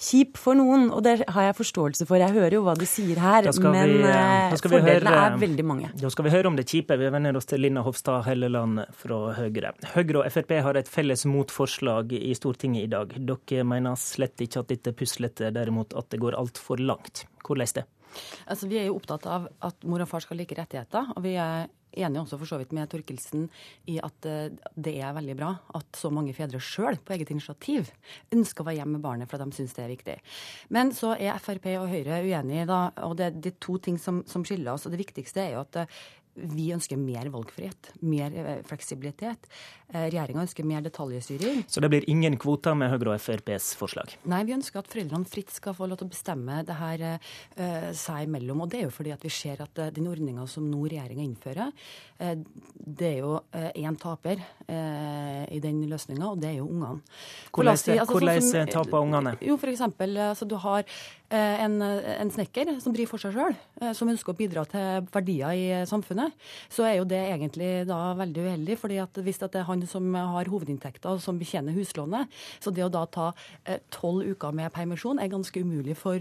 kjip 0.03 0.39
for 0.41 0.57
noen, 0.57 0.87
og 0.91 1.03
det 1.05 1.13
har 1.31 1.45
jeg 1.47 1.55
forståelse 1.59 2.07
for. 2.09 2.19
Jeg 2.19 2.33
hører 2.35 2.55
jo 2.57 2.63
hva 2.65 2.73
de 2.75 2.87
sier 2.89 3.19
her, 3.21 3.47
men 3.61 3.91
vi, 3.91 3.99
eh, 4.09 4.55
fordelene 4.57 5.13
høre, 5.13 5.13
er 5.21 5.37
veldig 5.39 5.65
mange. 5.69 5.91
Da 5.99 6.11
skal 6.11 6.27
vi 6.27 6.33
høre 6.33 6.49
om 6.49 6.57
det 6.57 6.65
kjipe. 6.71 6.97
Vi 6.99 7.11
vender 7.13 7.37
oss 7.37 7.47
til 7.49 7.61
Linna 7.63 7.83
Hofstad 7.85 8.25
Helleland 8.27 8.83
fra 8.99 9.19
Høyre. 9.37 9.73
Høyre 9.93 10.23
og 10.23 10.31
Frp 10.33 10.55
har 10.65 10.79
et 10.79 10.89
felles 10.91 11.25
motforslag 11.29 12.15
i 12.19 12.33
Stortinget 12.33 12.87
i 12.87 12.91
dag. 12.91 13.13
Dere 13.13 13.63
mener 13.63 13.99
slett 13.99 14.43
ikke 14.43 14.63
at 14.63 14.73
dette 14.73 14.95
puslete, 14.97 15.53
derimot 15.53 15.95
at 15.95 16.09
det 16.09 16.19
går 16.19 16.39
altfor 16.39 16.81
langt. 16.81 17.25
Hvordan 17.43 17.75
det? 17.75 17.85
Altså, 18.47 18.69
vi 18.71 18.81
er 18.81 18.89
jo 18.89 18.97
opptatt 18.97 19.27
av 19.29 19.47
at 19.63 19.87
mor 19.87 20.03
og 20.03 20.09
far 20.09 20.25
skal 20.25 20.39
like 20.39 20.57
rettigheter. 20.57 21.13
og 21.15 21.23
vi 21.23 21.37
er 21.37 21.69
enige 21.93 22.23
også 22.23 22.39
for 22.41 22.49
så 22.49 22.59
vidt 22.61 22.73
med 22.75 22.89
Torkelsen 22.91 23.45
i 23.91 23.99
at 24.03 24.27
eh, 24.29 24.55
det 24.75 24.95
er 24.97 25.15
veldig 25.15 25.35
bra 25.37 25.51
at 25.77 25.99
så 25.99 26.09
mange 26.13 26.33
fedre 26.33 26.61
sjøl 26.63 26.97
på 27.03 27.15
eget 27.15 27.33
initiativ 27.33 27.91
ønsker 28.33 28.63
å 28.63 28.69
være 28.69 28.79
hjemme 28.81 28.97
med 28.97 29.05
barnet 29.05 29.29
for 29.29 29.37
at 29.37 29.49
de 29.49 29.57
syns 29.59 29.75
det 29.77 29.85
er 29.85 29.93
viktig. 29.93 30.17
Men 30.73 30.93
så 30.95 31.13
er 31.17 31.39
Frp 31.43 31.69
og 31.75 31.91
Høyre 31.91 32.23
uenige, 32.23 32.67
da, 32.69 32.81
og 33.05 33.17
det 33.19 33.29
er 33.29 33.61
to 33.61 33.77
ting 33.77 33.99
som, 34.01 34.23
som 34.29 34.45
skiller 34.47 34.73
oss. 34.73 34.87
og 34.87 34.95
Det 34.95 35.03
viktigste 35.03 35.43
er 35.45 35.55
jo 35.57 35.63
at 35.65 35.83
eh, 35.83 36.01
vi 36.33 36.71
ønsker 36.73 36.97
mer 36.97 37.29
valgfrihet, 37.33 37.91
mer 38.09 38.33
eh, 38.33 38.61
fleksibilitet. 38.65 39.45
Eh, 39.93 40.07
Regjeringa 40.09 40.41
ønsker 40.41 40.65
mer 40.65 40.81
detaljstyring. 40.81 41.63
Så 41.69 41.81
det 41.83 41.89
blir 41.93 42.05
ingen 42.09 42.37
kvoter 42.41 42.73
med 42.77 42.89
Høyre 42.89 43.13
og 43.13 43.21
FrPs 43.21 43.73
forslag? 43.77 44.15
Nei, 44.29 44.41
vi 44.47 44.55
ønsker 44.55 44.81
at 44.81 44.89
foreldrene 44.89 45.29
fritt 45.29 45.53
skal 45.53 45.75
få 45.77 45.85
lov 45.89 46.01
til 46.01 46.09
å 46.09 46.13
bestemme 46.13 46.61
det 46.65 46.77
her 46.79 47.03
uh, 47.05 47.89
seg 47.97 48.25
imellom. 48.25 48.65
Og 48.65 48.71
det 48.73 48.81
er 48.81 48.87
jo 48.87 48.95
fordi 48.95 49.13
at 49.13 49.23
vi 49.25 49.33
ser 49.33 49.61
at 49.61 49.83
uh, 49.83 49.91
den 49.93 50.09
ordninga 50.09 50.47
som 50.49 50.65
nå 50.69 50.81
regjeringa 50.87 51.25
innfører, 51.27 51.69
uh, 52.23 52.33
det 52.73 53.09
er 53.11 53.19
jo 53.21 53.35
én 53.53 53.95
taper 53.99 54.39
i 54.73 55.59
den 55.61 55.81
løsninga, 55.89 56.25
og 56.33 56.39
det 56.41 56.49
er 56.49 56.55
jo 56.59 56.65
ungene. 56.67 57.01
Hvordan, 57.53 57.77
si, 57.79 57.93
altså, 57.93 58.15
hvordan 58.15 58.41
sånn 58.43 58.71
taper 58.71 59.03
ungene? 59.03 59.33
Jo, 59.43 59.55
for 59.61 59.71
eksempel, 59.71 60.15
altså, 60.29 60.47
du 60.49 60.55
har 60.61 60.85
en, 61.33 61.77
en 61.83 62.31
snekker 62.33 62.73
som 62.83 62.95
driver 62.95 63.13
for 63.13 63.23
seg 63.23 63.35
sjøl, 63.35 63.55
som 63.97 64.11
ønsker 64.11 64.33
å 64.33 64.37
bidra 64.37 64.65
til 64.69 65.07
verdier 65.13 65.57
i 65.57 65.65
samfunnet, 65.89 66.35
så 66.73 66.87
er 66.87 66.97
jo 66.99 67.07
det 67.09 67.21
egentlig 67.31 67.71
da 67.89 67.99
veldig 68.19 68.47
uheldig. 68.47 68.79
fordi 68.81 68.99
at 69.03 69.21
hvis 69.25 69.41
det 69.43 69.51
er 69.61 69.67
han 69.69 69.82
som 69.89 70.09
har 70.15 70.49
hovedinntekter, 70.51 71.21
som 71.23 71.39
betjener 71.39 71.75
huslånet, 71.77 72.31
så 72.63 72.73
det 72.73 72.85
å 72.85 72.91
da 72.93 73.05
ta 73.05 73.29
tolv 73.93 74.33
uker 74.33 74.55
med 74.55 74.73
permisjon 74.75 75.21
er 75.21 75.31
ganske 75.31 75.63
umulig 75.63 75.97
for 75.99 76.19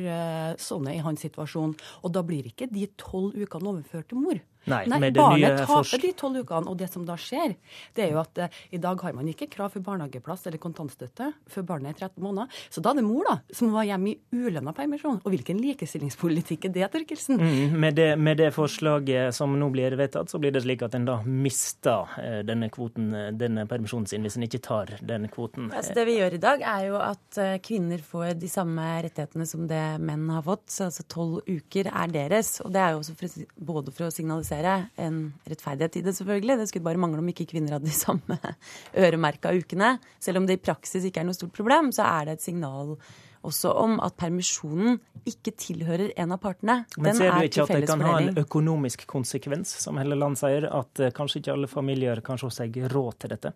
sånne 0.60 0.96
i 0.96 1.02
hans 1.04 1.22
situasjon. 1.24 1.76
Og 2.02 2.14
da 2.14 2.24
blir 2.26 2.48
ikke 2.50 2.70
de 2.72 2.88
tolv 3.00 3.36
ukene 3.38 3.74
overført 3.74 4.10
til 4.12 4.22
mor. 4.22 4.42
Nei, 4.70 4.84
Nei 4.90 5.10
barnet 5.14 5.64
taper 5.66 6.02
de 6.02 6.12
tolv 6.18 6.42
ukene. 6.42 6.70
Og 6.70 6.78
det 6.78 6.88
som 6.92 7.04
da 7.06 7.16
skjer, 7.18 7.56
det 7.96 8.06
er 8.06 8.12
jo 8.14 8.20
at 8.22 8.38
eh, 8.44 8.60
i 8.76 8.80
dag 8.82 9.00
har 9.02 9.16
man 9.16 9.28
ikke 9.30 9.48
krav 9.52 9.72
for 9.74 9.84
barnehageplass 9.84 10.46
eller 10.48 10.62
kontantstøtte 10.62 11.32
før 11.50 11.66
barnet 11.72 11.96
er 11.96 12.08
13 12.08 12.22
måneder. 12.22 12.62
Så 12.70 12.82
da 12.84 12.92
er 12.92 13.00
det 13.00 13.06
mor 13.06 13.26
da, 13.28 13.36
som 13.54 13.72
var 13.74 13.86
hjemme 13.88 14.12
i 14.12 14.16
ulønna 14.32 14.74
permisjon. 14.76 15.20
Og 15.22 15.34
hvilken 15.34 15.60
likestillingspolitikk 15.62 16.68
er 16.70 16.74
det, 16.76 16.86
Torkelsen? 16.94 17.40
Mm, 17.42 17.76
med, 17.82 17.98
det, 17.98 18.08
med, 18.18 18.38
det, 18.40 18.52
forslaget 18.54 19.34
som 19.36 19.54
nå 19.58 19.70
blir 19.74 19.96
vedtatt, 19.98 20.30
så 20.30 20.40
blir 20.42 20.54
det 20.54 20.64
slik 20.64 20.84
at 20.86 20.94
en 20.98 21.08
da 21.08 21.18
mister 21.26 22.14
eh, 22.22 22.38
denne 22.46 22.70
kvoten, 22.72 23.10
eh, 23.16 23.30
denne 23.38 23.66
permisjonen 23.70 24.08
sin, 24.10 24.22
hvis 24.26 24.38
en 24.38 24.46
ikke 24.46 24.62
tar 24.62 24.94
den 25.00 25.26
kvoten. 25.32 25.70
Altså, 25.72 25.96
det 25.96 26.06
vi 26.08 26.18
gjør 26.20 26.38
i 26.38 26.42
dag, 26.42 26.64
er 26.76 26.86
jo 26.90 27.00
at 27.02 27.40
eh, 27.42 27.56
kvinner 27.64 28.02
får 28.06 28.36
de 28.38 28.50
samme 28.52 28.86
rettighetene 29.08 29.48
som 29.48 29.66
det 29.70 29.82
menn 30.02 30.28
har 30.32 30.46
fått. 30.46 30.68
Så 30.70 30.88
altså 30.88 31.06
tolv 31.10 31.40
uker 31.48 31.90
er 31.90 32.14
deres. 32.14 32.54
Og 32.64 32.72
det 32.74 32.82
er 32.82 32.94
jo 32.94 33.02
også 33.02 33.16
for, 33.18 33.44
både 33.72 33.94
for 33.94 34.08
å 34.08 34.14
signalisere 34.14 34.51
signalisere 34.52 34.88
en 34.96 35.32
rettferdighet 35.48 35.96
i 35.96 36.02
det, 36.02 36.14
selvfølgelig. 36.16 36.58
Det 36.58 36.68
skulle 36.68 36.84
bare 36.84 37.00
mangle 37.00 37.20
om 37.20 37.28
ikke 37.28 37.48
kvinner 37.50 37.76
hadde 37.76 37.88
de 37.88 37.96
samme 37.96 38.38
øremerka 39.04 39.52
ukene. 39.52 39.98
Selv 40.20 40.38
om 40.38 40.46
det 40.46 40.58
i 40.58 40.62
praksis 40.62 41.04
ikke 41.04 41.20
er 41.20 41.28
noe 41.28 41.36
stort 41.36 41.52
problem, 41.52 41.92
så 41.92 42.04
er 42.04 42.26
det 42.26 42.38
et 42.38 42.42
signal 42.42 42.96
også 43.42 43.72
om 43.74 43.96
at 43.98 44.14
permisjonen 44.14 45.00
ikke 45.26 45.50
tilhører 45.58 46.12
en 46.16 46.32
av 46.32 46.38
partene. 46.38 46.84
Men 46.96 47.16
ser 47.16 47.32
du 47.34 47.48
ikke 47.48 47.64
at 47.64 47.74
det 47.74 47.88
kan 47.90 48.04
ha 48.06 48.20
en 48.20 48.38
økonomisk 48.38 49.02
konsekvens, 49.10 49.72
som 49.82 49.98
Helleland 49.98 50.38
sier, 50.38 50.68
at 50.70 51.02
eh, 51.02 51.10
kanskje 51.10 51.40
ikke 51.40 51.56
alle 51.56 51.70
familier 51.70 52.22
kan 52.22 52.38
se 52.38 52.52
seg 52.54 52.78
råd 52.92 53.18
til 53.18 53.34
dette? 53.34 53.54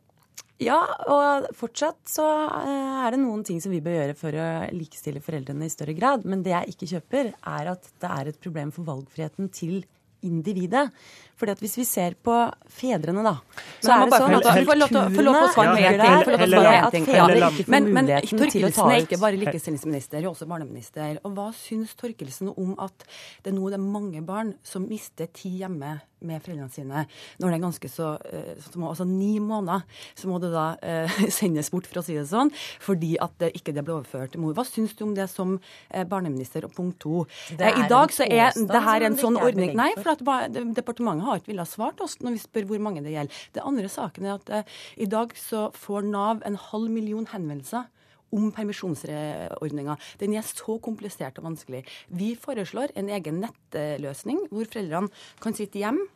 Ja, 0.58 0.80
og 1.12 1.46
fortsatt 1.54 2.00
så 2.10 2.26
eh, 2.48 2.98
er 3.04 3.14
det 3.14 3.20
noen 3.22 3.44
ting 3.46 3.60
som 3.62 3.70
vi 3.70 3.82
bør 3.84 3.94
gjøre 4.00 4.18
for 4.18 4.34
å 4.34 4.48
likestille 4.74 5.22
foreldrene 5.22 5.68
i 5.68 5.70
større 5.70 5.94
grad. 5.94 6.26
Men 6.26 6.42
det 6.42 6.56
jeg 6.56 6.74
ikke 6.74 6.90
kjøper, 6.96 7.30
er 7.36 7.70
at 7.76 7.86
det 8.02 8.10
er 8.10 8.32
et 8.32 8.42
problem 8.42 8.74
for 8.74 8.90
valgfriheten 8.90 9.52
til 9.54 9.84
individet. 10.26 10.90
Fordi 11.36 11.52
at 11.52 11.60
Hvis 11.60 11.76
vi 11.78 11.84
ser 11.84 12.16
på 12.24 12.34
fedrene, 12.70 13.22
da, 13.24 13.36
så 13.84 13.92
er 13.92 14.08
det 14.08 14.20
sånn 14.20 14.36
at 14.38 14.46
Få 14.66 14.76
lov 14.76 14.88
til 14.88 15.28
å 15.30 15.48
svare 15.52 15.74
at 15.74 15.78
fedre 15.78 16.08
ikke 16.08 16.24
får 16.26 16.40
muligheten 16.46 17.06
til 17.06 17.86
men 17.96 18.10
torkelsen 18.40 18.90
er 18.90 19.04
ikke 19.04 19.20
bare 19.20 19.40
likestillingsminister, 19.40 20.26
også 20.30 20.48
barneminister. 20.48 21.20
Og 21.24 21.36
Hva 21.36 21.50
syns 21.56 21.94
Torkelsen 21.98 22.52
om 22.52 22.74
at 22.82 23.06
det 23.44 23.54
nå 23.56 23.70
er 23.70 23.82
mange 23.82 24.22
barn 24.26 24.54
som 24.66 24.86
mister 24.88 25.28
tid 25.32 25.62
hjemme 25.64 25.96
med 26.26 26.42
foreldrene 26.42 26.72
sine? 26.72 27.04
Når 27.40 27.52
det 27.52 27.58
er 27.58 27.64
ganske 27.64 27.90
så, 27.92 28.12
eh, 28.30 28.54
så 28.62 28.80
må, 28.80 28.90
Altså 28.90 29.04
ni 29.04 29.38
måneder 29.42 29.84
så 30.16 30.30
må 30.30 30.38
det 30.40 30.52
da 30.54 30.66
uh, 30.80 31.18
sendes 31.38 31.70
bort, 31.72 31.88
for 31.90 32.00
å 32.00 32.04
si 32.06 32.16
det 32.16 32.26
sånn, 32.30 32.52
fordi 32.82 33.16
at 33.22 33.34
det 33.42 33.52
ikke 33.58 33.74
det 33.76 33.84
ble 33.84 33.98
overført 33.98 34.32
til 34.34 34.42
mor. 34.44 34.54
Hva 34.56 34.64
syns 34.68 34.96
du 34.96 35.04
om 35.08 35.14
det 35.16 35.28
som 35.32 35.56
uh, 35.58 36.04
barneminister? 36.08 36.64
Og 36.66 36.74
punkt 36.76 37.00
to. 37.04 37.24
I 37.52 37.88
dag 37.90 38.14
så 38.14 38.24
er 38.24 38.56
det 38.56 38.82
her 38.88 39.06
en 39.06 39.18
sånn 39.20 39.36
ordning. 39.40 39.74
Nei, 39.76 39.92
for. 39.98 40.14
at 40.16 40.56
departementet 40.76 41.25
har 41.26 41.40
ikke 41.40 41.52
villet 41.52 41.70
svart 41.70 42.00
oss 42.04 42.18
når 42.22 42.36
vi 42.36 42.44
spør 42.44 42.70
hvor 42.70 42.82
mange 42.86 43.04
det 43.04 43.14
gjelder. 43.14 43.44
Det 43.54 43.66
andre 43.66 43.90
saken 43.92 44.26
er 44.26 44.38
at 44.38 44.54
eh, 44.54 44.72
i 45.04 45.10
dag 45.10 45.34
så 45.38 45.68
får 45.76 46.08
Nav 46.08 46.42
en 46.46 46.58
halv 46.70 46.90
million 46.92 47.28
henvendelser 47.30 47.86
om 48.34 48.50
permisjonsordninga. 48.54 49.96
Den 50.20 50.34
er 50.36 50.46
så 50.46 50.78
komplisert 50.82 51.38
og 51.38 51.46
vanskelig. 51.50 51.84
Vi 52.10 52.34
foreslår 52.40 52.94
en 52.98 53.10
egen 53.14 53.40
nettløsning 53.44 54.46
hvor 54.50 54.68
foreldrene 54.72 55.12
kan 55.42 55.56
sitte 55.56 55.82
hjemme 55.82 56.08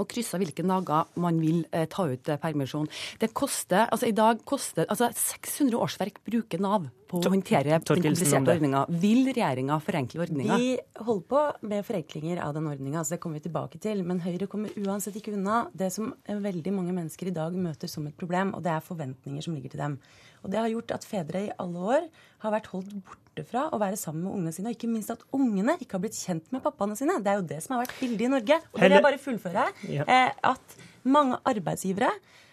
og 0.00 0.08
krysser 0.10 0.42
hvilke 0.42 0.64
dager 0.66 1.10
man 1.20 1.38
vil 1.42 1.62
eh, 1.72 1.86
ta 1.90 2.06
ut 2.08 2.32
eh, 2.32 2.40
permisjon. 2.40 2.88
Det 3.20 3.32
koster, 3.36 3.86
altså 3.88 4.08
I 4.08 4.16
dag 4.16 4.42
koster 4.48 4.88
altså 4.88 5.10
600 5.16 5.78
årsverk 5.78 6.22
bruker 6.26 6.62
Nav 6.62 6.88
på 7.12 7.20
å 7.20 7.32
håndtere 7.34 7.76
den 7.76 7.84
kompliserte 7.84 8.54
ordninga. 8.54 8.84
Vil 9.02 9.26
regjeringa 9.28 9.78
forenkle 9.84 10.24
ordninga? 10.24 10.58
Vi 10.60 11.04
holder 11.04 11.26
på 11.28 11.42
med 11.68 11.86
forenklinger 11.86 12.40
av 12.44 12.54
den 12.56 12.68
ordninga, 12.70 13.04
så 13.04 13.16
det 13.16 13.22
kommer 13.22 13.40
vi 13.40 13.46
tilbake 13.48 13.80
til. 13.82 14.02
Men 14.08 14.22
Høyre 14.24 14.48
kommer 14.50 14.72
uansett 14.80 15.18
ikke 15.20 15.34
unna 15.36 15.66
det 15.76 15.92
som 15.94 16.14
veldig 16.26 16.74
mange 16.74 16.96
mennesker 16.96 17.28
i 17.28 17.36
dag 17.36 17.56
møter 17.56 17.90
som 17.90 18.08
et 18.08 18.16
problem, 18.18 18.54
og 18.56 18.64
det 18.64 18.72
er 18.72 18.86
forventninger 18.86 19.44
som 19.44 19.56
ligger 19.56 19.74
til 19.74 19.84
dem. 19.84 19.98
Og 20.42 20.50
det 20.52 20.58
har 20.58 20.72
gjort 20.72 20.96
at 20.96 21.06
fedre 21.06 21.46
i 21.46 21.52
alle 21.62 21.90
år 21.96 22.08
har 22.42 22.56
vært 22.56 22.72
holdt 22.72 22.96
borte 23.04 23.21
fra 23.48 23.66
å 23.72 23.80
være 23.80 23.98
sammen 24.00 24.26
med 24.26 24.34
ungene 24.36 24.54
sine. 24.54 24.70
Og 24.70 24.76
ikke 24.76 24.90
minst 24.90 25.12
at 25.14 25.22
ungene 25.34 25.78
ikke 25.80 25.96
har 25.96 26.04
blitt 26.04 26.18
kjent 26.18 26.50
med 26.54 26.62
pappaene 26.64 26.96
sine. 26.98 27.18
Det 27.24 27.32
er 27.32 27.40
jo 27.40 27.48
det 27.54 27.60
som 27.64 27.76
har 27.76 27.84
vært 27.86 27.96
bildet 28.00 28.26
i 28.26 28.32
Norge. 28.32 28.58
Og 28.72 28.80
det 28.80 28.88
vil 28.88 28.98
jeg 28.98 29.06
bare 29.08 29.22
fullføre. 29.22 29.66
Ja. 29.90 30.06
Eh, 30.06 30.34
at 30.52 30.76
mange 31.08 31.38
arbeidsgivere 31.48 32.10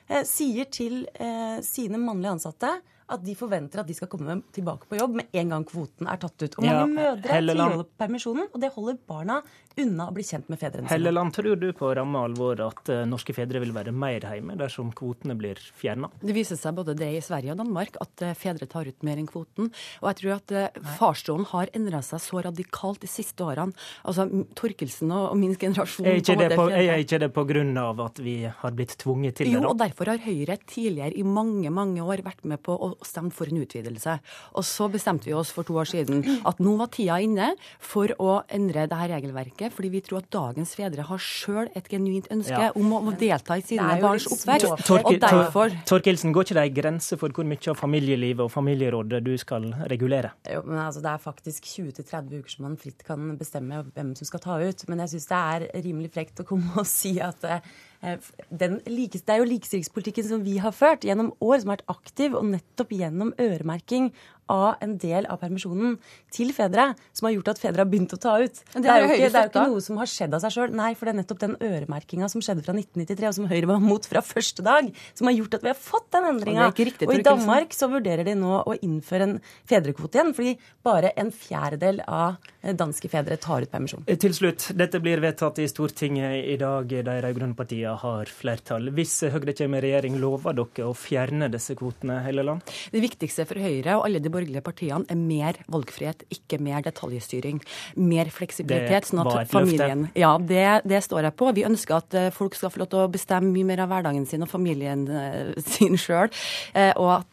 eh, 0.07 0.23
sier 0.27 0.69
til 0.72 1.03
eh, 1.19 1.60
sine 1.65 1.99
mannlige 2.01 2.38
ansatte 2.38 2.77
at 3.10 3.23
de 3.26 3.36
forventer 3.38 3.81
at 3.81 3.90
de 3.90 3.95
skal 3.98 4.10
komme 4.11 4.40
tilbake 4.56 4.90
på 4.90 4.99
jobb 4.99 5.18
med 5.19 5.40
en 5.41 5.56
gang 5.56 5.65
kvoten 5.68 6.10
er 6.10 6.22
tatt 6.22 6.38
ut. 6.45 6.60
Og 6.60 6.65
mange 6.65 6.76
ja, 6.80 7.15
mødre 7.15 7.41
tviholder 7.41 7.88
på 7.88 7.99
permisjonen, 8.03 8.49
og 8.53 8.61
det 8.61 8.72
holder 8.76 8.99
barna 9.10 9.40
unna 9.80 10.10
å 10.10 10.14
bli 10.15 10.26
kjent 10.26 10.49
med 10.52 10.60
fedrene 10.60 10.88
sine. 10.88 10.95
Helleland, 10.98 11.34
tror 11.36 11.56
du 11.60 11.69
på 11.77 11.91
ramme 11.95 12.23
alvor 12.27 12.60
at 12.65 12.91
uh, 12.91 13.03
norske 13.07 13.36
fedre 13.36 13.61
vil 13.64 13.72
være 13.76 13.94
mer 13.95 14.26
hjemme 14.26 14.57
dersom 14.60 14.91
kvotene 14.95 15.36
blir 15.40 15.60
fjerna? 15.80 16.11
Det 16.22 16.36
viser 16.36 16.60
seg 16.60 16.76
både 16.77 16.95
det 16.99 17.10
i 17.15 17.22
Sverige 17.23 17.53
og 17.53 17.61
Danmark 17.61 17.99
at 18.03 18.26
uh, 18.26 18.34
fedre 18.38 18.68
tar 18.69 18.90
ut 18.90 19.07
mer 19.07 19.22
enn 19.22 19.30
kvoten. 19.30 19.72
Og 20.02 20.10
jeg 20.11 20.19
tror 20.22 20.36
at 20.38 20.56
uh, 20.56 20.90
farsrollen 20.99 21.48
har 21.53 21.72
endra 21.77 22.02
seg 22.06 22.23
så 22.23 22.44
radikalt 22.49 23.03
de 23.06 23.11
siste 23.11 23.45
årene. 23.45 23.76
Altså 24.03 24.27
Torkelsen 24.57 25.14
og, 25.15 25.30
og 25.31 25.40
min 25.40 25.56
generasjon 25.60 26.10
Er 26.10 26.19
ikke 26.22 26.38
det 26.41 26.52
på, 26.60 26.68
er 26.73 27.06
ikke 27.06 27.22
det 27.23 27.31
på 27.36 27.45
grunn 27.49 27.73
av 27.80 28.03
at 28.10 28.22
vi 28.23 28.38
har 28.49 28.76
blitt 28.76 28.98
tvunget 29.02 29.40
til 29.40 29.49
det? 29.49 29.56
Jo, 29.56 29.64
og 29.72 29.80
derfor 29.80 30.14
har 30.14 30.19
Høyre 30.19 30.57
tidligere 30.68 31.15
i 31.15 31.23
mange, 31.23 31.72
mange 31.73 32.03
år 32.03 32.23
vært 32.26 32.44
med 32.49 32.61
på 32.65 32.76
å 32.76 32.91
stemme 33.08 33.34
for 33.34 33.50
en 33.50 33.62
utvidelse. 33.64 34.18
Og 34.60 34.66
så 34.68 34.90
bestemte 34.92 35.30
vi 35.30 35.36
oss 35.38 35.52
for 35.56 35.68
to 35.68 35.78
år 35.80 35.90
siden 35.90 36.24
at 36.50 36.62
nå 36.64 36.76
var 36.80 36.92
tida 36.94 37.20
inne 37.24 37.52
for 37.80 38.12
å 38.20 38.40
endre 38.48 38.86
dette 38.90 39.10
regelverket 39.14 39.74
fordi 39.76 39.92
vi 39.94 40.02
tror 40.06 40.22
at 40.22 40.30
dagens 40.34 40.74
fedre 40.78 41.06
har 41.08 41.22
sjøl 41.24 41.70
et 41.78 41.88
genuint 41.92 42.28
ønske 42.34 42.60
ja. 42.68 42.72
om 42.78 42.94
å 42.98 43.14
delta 43.20 43.58
i 43.60 43.66
sine 43.66 44.00
barns 44.02 44.28
oppvekst. 44.30 44.92
Og 45.00 45.20
derfor... 45.22 45.76
Torkelsen, 45.90 46.34
går 46.36 46.48
ikke 46.48 46.58
det 46.60 46.66
ei 46.66 46.74
grense 46.76 47.18
for 47.20 47.34
hvor 47.36 47.48
mye 47.48 47.72
av 47.72 47.78
familielivet 47.80 48.46
og 48.46 48.52
familierådet 48.54 49.22
du 49.26 49.34
skal 49.42 49.70
regulere? 49.92 50.34
Jo, 50.50 50.64
men 50.68 50.82
altså, 50.84 51.04
Det 51.04 51.14
er 51.14 51.24
faktisk 51.24 51.70
20-30 51.70 52.40
uker 52.40 52.56
som 52.56 52.68
man 52.68 52.80
fritt 52.80 53.06
kan 53.08 53.36
bestemme 53.40 53.84
hvem 53.94 54.14
som 54.18 54.30
skal 54.30 54.44
ta 54.44 54.60
ut. 54.62 54.86
Men 54.90 55.06
jeg 55.06 55.16
syns 55.16 55.30
det 55.30 55.44
er 55.54 55.86
rimelig 55.86 56.14
frekt 56.16 56.44
å 56.44 56.48
komme 56.48 56.82
og 56.82 56.88
si 56.90 57.16
at 57.24 57.46
eh, 57.48 57.72
den, 58.02 58.80
det 58.86 59.20
er 59.28 59.42
jo 59.42 59.48
likestillingspolitikken 59.50 60.28
som 60.30 60.44
vi 60.46 60.56
har 60.64 60.72
ført 60.76 61.04
gjennom 61.04 61.34
år, 61.44 61.58
som 61.60 61.72
har 61.72 61.80
vært 61.80 61.92
aktiv, 61.92 62.38
og 62.38 62.48
nettopp 62.54 62.94
gjennom 62.96 63.34
øremerking 63.42 64.14
av 64.50 64.82
en 64.84 64.96
del 65.02 65.28
av 65.30 65.40
permisjonen 65.42 65.98
til 66.34 66.52
fedre, 66.56 66.92
som 67.16 67.30
har 67.30 67.36
gjort 67.38 67.52
at 67.54 67.62
fedre 67.62 67.86
har 67.86 67.90
begynt 67.90 68.16
å 68.16 68.20
ta 68.22 68.36
ut. 68.42 68.62
Det, 68.74 68.82
det, 68.84 68.90
er 68.90 69.04
jo 69.04 69.10
ikke, 69.10 69.18
det, 69.20 69.30
er 69.30 69.48
jo 69.48 69.52
ikke, 69.54 69.66
noe 69.74 69.84
som 69.86 70.00
har 70.02 70.10
skjedd 70.10 70.36
av 70.36 70.44
seg 70.44 70.56
sjøl. 70.56 70.76
Nei, 70.80 70.92
for 70.98 71.08
det 71.08 71.14
er 71.14 71.20
nettopp 71.22 71.42
den 71.44 71.56
øremerkinga 71.70 72.30
som 72.32 72.44
skjedde 72.46 72.66
fra 72.66 72.76
1993, 72.76 73.30
og 73.30 73.38
som 73.40 73.50
Høyre 73.52 73.72
var 73.72 73.84
mot 73.84 74.10
fra 74.10 74.24
første 74.26 74.66
dag, 74.66 74.90
som 75.18 75.30
har 75.30 75.38
gjort 75.38 75.60
at 75.60 75.66
vi 75.66 75.72
har 75.72 75.80
fått 75.80 76.10
den 76.16 76.30
endringa. 76.34 76.70
Og, 76.70 76.84
og 77.08 77.16
i 77.16 77.26
Danmark 77.26 77.76
så 77.78 77.90
vurderer 77.92 78.28
de 78.28 78.36
nå 78.40 78.62
å 78.64 78.78
innføre 78.86 79.30
en 79.30 79.36
fedrekvote 79.70 80.20
igjen, 80.20 80.34
fordi 80.38 80.56
bare 80.86 81.14
en 81.20 81.32
fjerdedel 81.34 82.02
av 82.08 82.40
danske 82.80 83.10
fedre 83.12 83.38
tar 83.42 83.64
ut 83.64 83.72
permisjon. 83.72 84.06
Til 84.20 84.36
slutt, 84.36 84.70
dette 84.78 85.00
blir 85.04 85.22
vedtatt 85.24 85.62
i 85.64 85.68
Stortinget 85.70 86.50
i 86.50 86.58
dag. 86.60 86.90
De 86.90 87.16
rød-grønne 87.24 87.58
partiene 87.58 87.96
har 88.02 88.32
flertall. 88.34 88.90
Hvis 88.96 89.16
Høyre 89.32 89.56
kommer 89.58 89.84
i 89.84 89.90
regjering, 89.90 90.18
lover 90.22 90.58
dere 90.58 90.90
å 90.90 90.96
fjerne 90.98 91.50
disse 91.52 91.76
kvotene, 91.80 92.20
Helleland? 92.26 92.66
Det 92.92 93.04
viktigste 93.04 93.46
for 93.50 93.62
Høyre 93.62 94.00
og 94.00 94.08
alle 94.08 94.22
de 94.24 94.32
borgerlige 94.40 94.64
partiene 94.66 95.06
er 95.10 95.20
mer 95.20 95.60
valgfrihet, 95.72 96.24
ikke 96.34 96.60
mer 96.64 96.84
detaljstyring. 96.86 97.61
Mer 97.99 98.32
fleksibilitet. 98.34 99.10
sånn 99.10 99.24
at 99.26 99.52
familien... 99.52 100.06
Løfte. 100.07 100.20
Ja, 100.20 100.34
det, 100.40 100.66
det, 100.90 101.03
står 101.06 101.28
jeg 101.28 101.38
på. 101.40 101.52
Vi 101.57 101.66
ønsker 101.68 101.99
at 101.99 102.18
eh, 102.18 102.30
folk 102.36 102.57
skal 102.57 102.74
få 102.74 102.84
lov 102.84 102.91
til 102.91 103.03
å 103.03 103.11
bestemme 103.11 103.52
mye 103.53 103.68
mer 103.68 103.84
av 103.86 103.91
hverdagen 103.91 104.26
sin 104.30 104.45
og 104.45 104.52
familien 104.52 105.06
eh, 105.07 105.53
sin 105.76 105.99
sjøl. 105.99 106.32
Eh, 106.74 106.91
og 106.99 107.20
at 107.20 107.28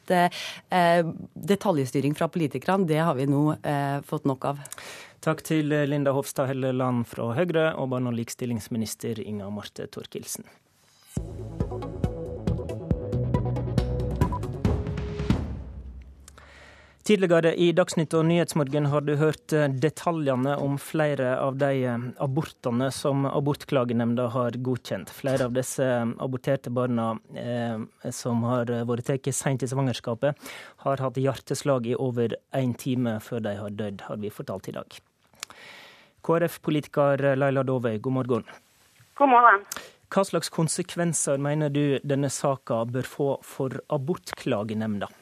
detaljstyring 1.35 2.15
fra 2.17 2.29
politikerne, 2.31 2.87
det 2.89 3.01
har 3.03 3.17
vi 3.19 3.27
nå 3.29 3.43
fått 4.07 4.27
nok 4.29 4.47
av. 4.53 4.61
Takk 5.25 5.43
til 5.47 5.75
Linda 5.91 6.15
Hofstad 6.15 6.51
Helleland 6.53 7.07
fra 7.11 7.33
Høyre 7.35 7.73
og 7.75 7.91
barne- 7.95 8.13
og 8.13 8.19
likestillingsminister 8.21 9.19
Inga 9.25 9.51
Marte 9.51 9.89
Torkildsen. 9.91 10.47
Tidligere 17.07 17.53
i 17.55 17.69
Dagsnytt 17.71 18.15
og 18.19 18.25
Nyhetsmorgen 18.27 18.89
har 18.91 19.05
du 19.07 19.13
hørt 19.15 19.53
eh, 19.55 19.69
detaljene 19.71 20.57
om 20.59 20.75
flere 20.83 21.37
av 21.39 21.55
de 21.61 21.69
eh, 21.87 22.07
abortene 22.25 22.89
som 22.91 23.21
Abortklagenemnda 23.31 24.25
har 24.35 24.57
godkjent. 24.67 25.13
Flere 25.15 25.47
av 25.47 25.53
disse 25.55 25.87
eh, 25.87 26.03
aborterte 26.25 26.73
barna 26.75 27.13
eh, 27.39 28.11
som 28.11 28.43
har 28.51 28.73
vært 28.89 29.07
tatt 29.07 29.29
sent 29.31 29.63
i 29.63 29.69
svangerskapet, 29.71 30.49
har 30.83 31.03
hatt 31.05 31.21
hjerteslag 31.23 31.87
i 31.87 31.95
over 31.95 32.35
én 32.59 32.73
time 32.75 33.21
før 33.23 33.45
de 33.45 33.53
har 33.61 33.77
dødd, 33.79 34.03
har 34.09 34.19
vi 34.25 34.33
fortalt 34.35 34.67
i 34.67 34.75
dag. 34.75 34.97
KrF-politiker 36.27 37.23
Laila 37.39 37.63
Dovøy, 37.63 38.01
god 38.03 38.17
morgen. 38.17 38.51
God 39.15 39.31
morgen. 39.31 39.63
Hva 40.11 40.27
slags 40.27 40.51
konsekvenser 40.51 41.39
mener 41.39 41.71
du 41.71 42.01
denne 42.03 42.33
saka 42.35 42.81
bør 42.91 43.07
få 43.07 43.31
for 43.47 43.79
Abortklagenemnda? 43.95 45.13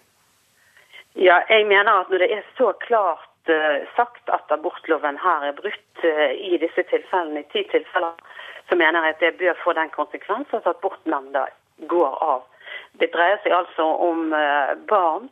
Ja, 1.15 1.37
jeg 1.49 1.67
mener 1.67 1.93
at 2.01 2.11
når 2.11 2.19
det 2.25 2.31
er 2.35 2.43
så 2.59 2.73
klart 2.87 3.51
uh, 3.51 3.87
sagt 3.97 4.31
at 4.37 4.51
abortloven 4.51 5.19
her 5.23 5.47
er 5.49 5.55
brutt 5.61 6.03
uh, 6.03 6.33
i 6.35 6.59
disse 6.59 6.83
tilfellene, 6.91 7.45
i 7.45 7.51
ti 7.53 7.63
tilfeller, 7.71 8.19
så 8.69 8.75
mener 8.81 9.05
jeg 9.05 9.15
at 9.15 9.23
det 9.23 9.39
bør 9.39 9.61
få 9.65 9.77
den 9.79 9.93
konsekvens 9.95 10.51
at 10.59 10.67
abortnemnda 10.67 11.47
går 11.93 12.19
av. 12.33 12.43
Det 12.99 13.13
dreier 13.15 13.39
seg 13.45 13.55
altså 13.55 13.87
om 14.09 14.35
uh, 14.35 14.75
barn 14.91 15.31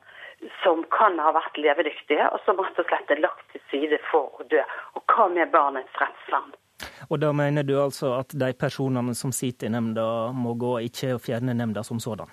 som 0.63 0.85
kan 0.95 1.19
ha 1.23 1.35
vært 1.35 1.59
levedyktige, 1.59 2.31
og 2.31 2.39
som 2.47 2.63
rett 2.63 2.79
og 2.79 2.87
slett 2.87 3.11
er 3.11 3.23
lagt 3.23 3.45
til 3.51 3.63
side 3.71 3.99
for 4.11 4.31
å 4.39 4.47
dø. 4.51 4.63
Og 4.99 5.03
hva 5.11 5.29
med 5.35 5.51
barnets 5.55 5.99
rettsvern? 6.03 6.55
Og 7.11 7.19
da 7.23 7.33
mener 7.35 7.67
du 7.67 7.75
altså 7.79 8.15
at 8.21 8.35
de 8.39 8.53
personene 8.59 9.15
som 9.19 9.35
sitter 9.35 9.69
i 9.69 9.75
nemnda 9.75 10.07
må 10.35 10.55
gå, 10.59 10.79
ikke 10.87 11.19
fjerne 11.23 11.55
nemnda 11.59 11.83
som 11.87 12.01
sådan? 12.03 12.31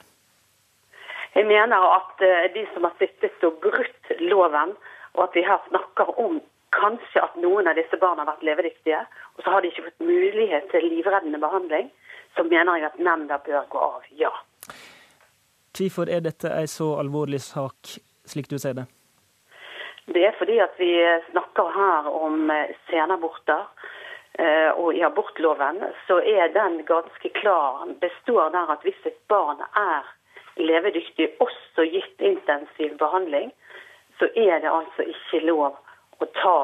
Jeg 1.33 1.45
mener 1.45 1.83
at 1.95 2.21
eh, 2.25 2.47
de 2.53 2.65
som 2.73 2.87
har 2.87 2.95
sittet 2.99 3.43
og 3.47 3.59
brutt 3.63 4.13
loven, 4.19 4.75
og 5.13 5.23
at 5.27 5.35
vi 5.37 5.45
her 5.45 5.61
snakker 5.69 6.13
om 6.21 6.39
kanskje 6.75 7.21
at 7.21 7.37
noen 7.41 7.67
av 7.69 7.77
disse 7.77 7.97
barna 8.01 8.23
har 8.23 8.33
vært 8.33 8.45
levedyktige, 8.49 9.01
og 9.35 9.43
så 9.43 9.53
har 9.53 9.61
de 9.61 9.71
ikke 9.71 9.87
fått 9.87 10.05
mulighet 10.05 10.69
til 10.73 10.85
livreddende 10.85 11.41
behandling, 11.41 11.89
så 12.37 12.45
mener 12.45 12.77
jeg 12.77 12.91
at 12.91 13.01
nemnda 13.01 13.39
bør 13.45 13.65
gå 13.69 13.81
av, 13.81 14.05
ja. 14.17 14.31
Hvorfor 15.79 16.09
er 16.11 16.21
dette 16.25 16.51
en 16.51 16.67
så 16.67 16.93
alvorlig 16.99 17.39
sak, 17.41 17.97
slik 18.27 18.49
du 18.51 18.57
ser 18.59 18.75
det? 18.81 18.85
Det 20.09 20.25
er 20.25 20.37
fordi 20.37 20.57
at 20.59 20.73
vi 20.81 20.91
snakker 21.29 21.69
her 21.75 22.09
om 22.09 22.49
eh, 22.49 22.75
senaborter. 22.89 23.67
Eh, 24.39 24.71
og 24.71 24.95
i 24.95 25.03
abortloven 25.03 25.81
så 26.07 26.19
er 26.21 26.53
den 26.53 26.83
ganske 26.85 27.29
klar. 27.29 27.85
består 28.01 28.49
der 28.49 28.71
at 28.73 28.85
hvis 28.87 29.05
et 29.05 29.19
barn 29.27 29.61
er 29.75 30.07
levedyktig, 30.63 31.29
også 31.39 31.85
gitt 31.93 32.21
intensiv 32.21 32.97
behandling, 32.99 33.51
så 34.19 34.29
er 34.35 34.59
det 34.63 34.71
altså 34.71 35.05
ikke 35.07 35.43
lov 35.47 35.77
å 36.19 36.29
ta 36.41 36.57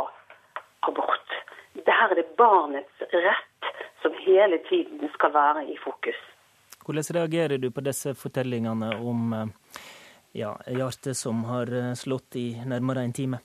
abort. 0.89 1.35
Der 1.85 2.11
er 2.11 2.15
det 2.15 2.27
barnets 2.37 3.03
rett 3.11 3.71
som 4.01 4.15
hele 4.25 4.57
tiden 4.69 5.09
skal 5.13 5.33
være 5.33 5.65
i 5.71 5.77
fokus. 5.83 6.17
Hvordan 6.85 7.15
reagerer 7.17 7.57
du 7.57 7.71
på 7.71 7.81
disse 7.81 8.13
fortellingene 8.13 8.91
om 9.01 9.33
eh, 9.33 9.81
ja, 10.37 10.53
hjertet 10.67 11.17
som 11.17 11.43
har 11.49 11.71
eh, 11.73 11.93
slått 11.97 12.37
i 12.37 12.47
nærmere 12.67 13.05
en 13.07 13.15
time? 13.15 13.41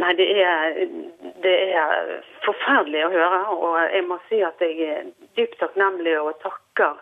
Nei, 0.00 0.14
det 0.16 0.26
er, 0.40 0.78
det 1.44 1.56
er 1.76 2.12
forferdelig 2.46 3.04
å 3.06 3.12
høre. 3.12 3.40
Og 3.52 3.76
jeg 3.92 4.06
må 4.08 4.18
si 4.28 4.40
at 4.42 4.62
jeg 4.64 4.88
er 4.88 5.10
dypt 5.36 5.58
takknemlig 5.60 6.16
og 6.18 6.32
takker 6.42 6.96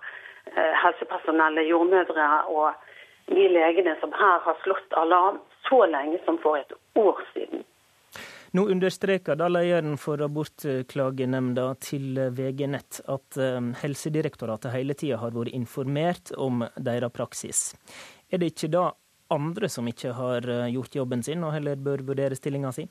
helsepersonellet, 0.56 1.68
jordmødre 1.70 2.28
og 2.50 2.72
de 3.30 3.48
legene 3.48 3.96
som 4.00 4.12
her 4.16 4.40
har 4.44 4.56
slått 4.64 4.96
alarm 4.98 5.38
så 5.68 5.84
lenge 5.86 6.18
som 6.24 6.38
for 6.42 6.58
et 6.58 6.72
år 6.98 7.20
siden. 7.34 7.64
Nå 8.52 8.64
understreker 8.72 9.38
da 9.38 9.46
lederen 9.46 9.94
for 10.00 10.18
abortklagenemnda 10.26 11.68
til 11.78 12.18
VG 12.34 12.64
Nett 12.72 12.98
at 13.06 13.38
eh, 13.38 13.60
Helsedirektoratet 13.84 14.74
hele 14.74 14.96
tida 14.98 15.20
har 15.22 15.36
vært 15.36 15.54
informert 15.54 16.32
om 16.34 16.64
deres 16.74 17.14
praksis. 17.14 17.60
Er 18.26 18.42
det 18.42 18.50
ikke 18.50 18.72
da 18.74 18.88
andre 19.30 19.70
som 19.70 19.86
ikke 19.86 20.16
har 20.18 20.50
eh, 20.50 20.66
gjort 20.74 20.98
jobben 20.98 21.22
sin, 21.22 21.46
og 21.46 21.54
heller 21.54 21.78
bør 21.78 22.02
vurdere 22.10 22.38
stillinga 22.38 22.74
si? 22.74 22.88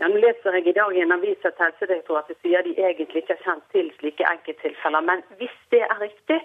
Ja, 0.00 0.08
nå 0.08 0.16
leser 0.16 0.56
jeg 0.56 0.70
i 0.70 0.72
dag 0.72 0.94
i 0.96 1.02
en 1.04 1.12
avis 1.12 1.42
at 1.44 1.58
Helsedirektoratet 1.60 2.38
sier 2.40 2.64
de 2.64 2.72
egentlig 2.78 3.20
ikke 3.20 3.36
har 3.36 3.42
kjent 3.44 3.66
til 3.74 3.90
slike 3.98 4.24
enkelttilfeller. 4.24 5.04
Men 5.04 5.20
hvis 5.36 5.56
det 5.74 5.82
er 5.84 5.98
riktig, 6.00 6.38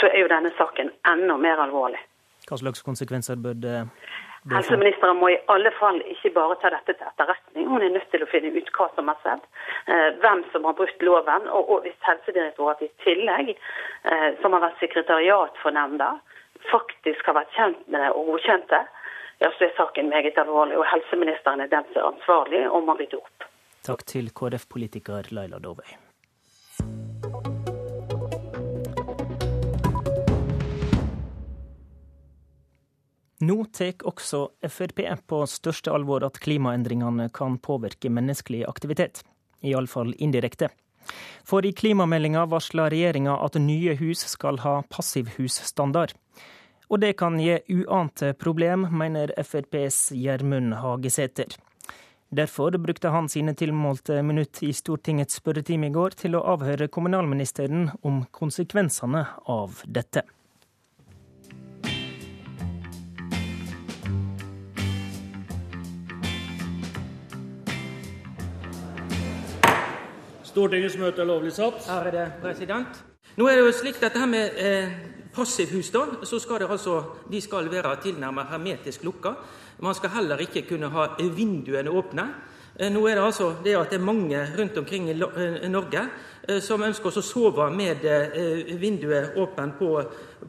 så 0.00 0.10
er 0.10 0.20
jo 0.20 0.28
denne 0.32 0.52
saken 0.58 0.92
enda 1.08 1.38
mer 1.40 1.62
alvorlig. 1.64 2.02
Hva 2.44 2.60
slags 2.60 2.84
konsekvenser 2.84 3.40
bør 3.40 3.56
det 3.64 3.78
få? 4.44 4.58
Helseministeren 4.58 5.16
må 5.16 5.30
i 5.32 5.38
alle 5.48 5.70
fall 5.78 6.02
ikke 6.12 6.34
bare 6.34 6.58
ta 6.60 6.68
dette 6.74 6.92
til 6.92 7.06
etterretning. 7.08 7.68
Hun 7.70 7.80
er 7.80 7.94
nødt 7.94 8.10
til 8.12 8.20
å 8.20 8.28
finne 8.28 8.50
ut 8.52 8.68
hva 8.76 8.90
som 8.92 9.08
har 9.08 9.16
skjedd, 9.22 9.46
eh, 9.88 10.08
hvem 10.20 10.42
som 10.52 10.68
har 10.68 10.76
brutt 10.76 11.04
loven. 11.08 11.48
Og, 11.48 11.78
hvis 11.86 11.96
Helsedirektoratet 12.04 12.90
i 12.90 13.04
tillegg, 13.06 13.54
eh, 14.04 14.28
som 14.42 14.52
har 14.52 14.60
vært 14.66 14.82
sekretariat 14.84 15.56
for 15.62 15.72
nemnda, 15.72 16.10
faktisk 16.68 17.24
har 17.24 17.40
vært 17.40 17.56
kjent 17.56 17.88
med 17.88 18.04
det 18.04 18.10
og 18.12 18.28
godkjent 18.34 18.68
det, 18.68 18.84
ja, 19.44 19.50
er 19.66 19.76
saken 19.76 20.08
meget 20.08 20.38
alvorlig. 20.40 20.78
Og 20.80 20.86
helseministeren 20.88 21.60
er 21.60 21.70
den 21.72 21.84
som 21.92 22.00
er 22.02 22.10
ansvarlig 22.12 22.64
og 22.70 22.86
må 22.88 22.96
rydde 22.98 23.20
opp. 23.20 23.48
Takk 23.84 24.06
til 24.08 24.30
KrF-politiker 24.32 25.28
Laila 25.36 25.60
Dovøy. 25.60 25.90
Nå 33.44 33.56
tar 33.76 34.00
også 34.08 34.46
Frp 34.72 35.02
på 35.28 35.42
største 35.50 35.92
alvor 35.92 36.24
at 36.24 36.40
klimaendringene 36.40 37.28
kan 37.34 37.58
påvirke 37.58 38.08
menneskelig 38.08 38.64
aktivitet. 38.68 39.20
Iallfall 39.60 40.14
indirekte. 40.16 40.70
For 41.44 41.66
i 41.66 41.74
klimameldinga 41.76 42.46
varsler 42.48 42.88
regjeringa 42.94 43.36
at 43.44 43.58
nye 43.60 43.98
hus 44.00 44.24
skal 44.32 44.62
ha 44.64 44.78
passivhusstandard. 44.88 46.14
Og 46.88 47.00
det 47.00 47.14
kan 47.16 47.38
gi 47.40 47.56
uante 47.72 48.32
problem, 48.36 48.88
mener 48.92 49.32
FrPs 49.40 50.10
Gjermund 50.12 50.74
Hagesæter. 50.74 51.56
Derfor 52.34 52.70
brukte 52.78 53.08
han 53.08 53.28
sine 53.28 53.54
tilmålte 53.54 54.22
minutt 54.22 54.62
i 54.62 54.72
Stortingets 54.72 55.38
spørretime 55.38 55.86
i 55.86 55.94
går 55.94 56.16
til 56.18 56.34
å 56.34 56.42
avhøre 56.54 56.88
kommunalministeren 56.90 57.92
om 58.02 58.24
konsekvensene 58.34 59.26
av 59.46 59.84
dette. 59.86 60.24
Stortingets 70.54 70.98
møte 70.98 71.22
er 71.22 71.26
lovlig 71.26 71.50
satt. 71.54 71.86
Ærede 71.90 72.28
president. 72.42 73.00
Nå 73.34 73.48
er 73.50 73.58
det 73.58 73.64
jo 73.66 73.72
slik 73.74 73.96
at 73.98 74.08
dette 74.08 74.26
med 74.30 74.58
eh, 74.62 74.92
passivhus, 75.34 75.90
da, 75.94 76.06
så 76.22 76.38
skal 76.40 76.62
det 76.62 76.70
altså, 76.70 77.02
de 77.30 77.40
skal 77.42 77.70
være 77.70 77.96
tilnærmet 78.02 78.50
hermetisk 78.50 79.04
lukka. 79.04 79.34
Man 79.82 79.94
skal 79.94 80.10
heller 80.10 80.40
ikke 80.40 80.62
kunne 80.68 80.90
ha 80.94 81.08
vinduene 81.18 81.90
åpne. 81.90 82.28
Eh, 82.76 82.90
nå 82.90 83.04
er 83.06 83.14
det 83.14 83.22
altså 83.22 83.52
det 83.62 83.76
at 83.78 83.90
det 83.90 84.00
er 84.00 84.04
mange 84.04 84.38
rundt 84.58 84.78
omkring 84.78 85.10
i 85.10 85.14
eh, 85.14 85.68
Norge 85.70 86.00
eh, 86.48 86.58
som 86.62 86.82
ønsker 86.82 87.06
å 87.06 87.22
sove 87.22 87.68
med 87.70 88.02
vinduet 88.80 89.38
åpent 89.38 89.78
på, 89.78 89.90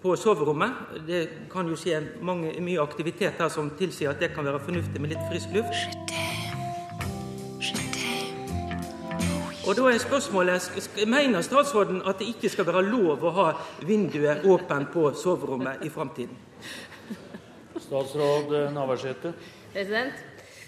på, 0.02 0.16
soverommet. 0.18 0.98
Det 1.06 1.22
kan 1.52 1.70
jo 1.70 1.78
skje 1.78 2.02
mange, 2.26 2.56
mye 2.66 2.82
aktivitet 2.82 3.38
her 3.42 3.54
som 3.54 3.70
tilsier 3.78 4.14
at 4.14 4.22
det 4.22 4.34
kan 4.34 4.46
være 4.46 4.64
fornuftig 4.66 5.02
med 5.02 5.14
litt 5.14 5.30
frisk 5.30 5.54
luft. 5.54 6.45
Og 9.66 9.74
da 9.74 9.88
er 9.90 9.98
spørsmålet, 9.98 10.90
Mener 11.08 11.42
statsråden 11.42 12.02
at 12.06 12.20
det 12.20 12.28
ikke 12.36 12.50
skal 12.54 12.68
være 12.68 12.84
lov 12.86 13.24
å 13.26 13.32
ha 13.34 13.48
vinduet 13.82 14.46
åpent 14.46 14.92
på 14.94 15.08
soverommet 15.18 15.82
i 15.82 15.90
framtiden? 15.90 16.38
Statsråd 17.82 18.54
Navarsete. 18.76 19.34
President, 19.74 20.22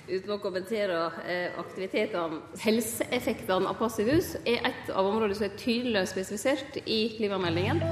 uten 0.09 0.33
å 0.33 0.39
kommentere 0.41 0.97
eh, 1.29 1.53
aktivitetene 1.61 2.41
Helseeffektene 2.63 3.69
av 3.69 3.77
passivhus 3.77 4.33
er 4.43 4.65
et 4.71 4.89
av 4.89 5.05
områdene 5.05 5.37
som 5.37 5.45
er 5.45 5.55
tydelig 5.61 6.07
spesifisert 6.09 6.81
i 6.85 7.01
klimameldingen. 7.19 7.83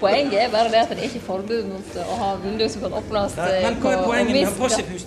Poenget 0.00 0.38
er 0.44 0.50
bare 0.52 0.70
det 0.70 0.80
at 0.84 0.92
det 0.94 1.02
er 1.02 1.08
ikke 1.08 1.24
forbud 1.26 1.64
mot 1.72 1.96
å 2.04 2.18
ha 2.20 2.30
vinduer 2.42 2.70
som 2.70 2.84
kan 2.86 2.96
åpnes. 3.00 3.36
Nei, 3.38 3.48
men 3.64 3.78
hva 3.82 3.94
er 3.94 4.04
poenget 4.06 4.36
med 4.36 4.58
passivhus? 4.60 5.06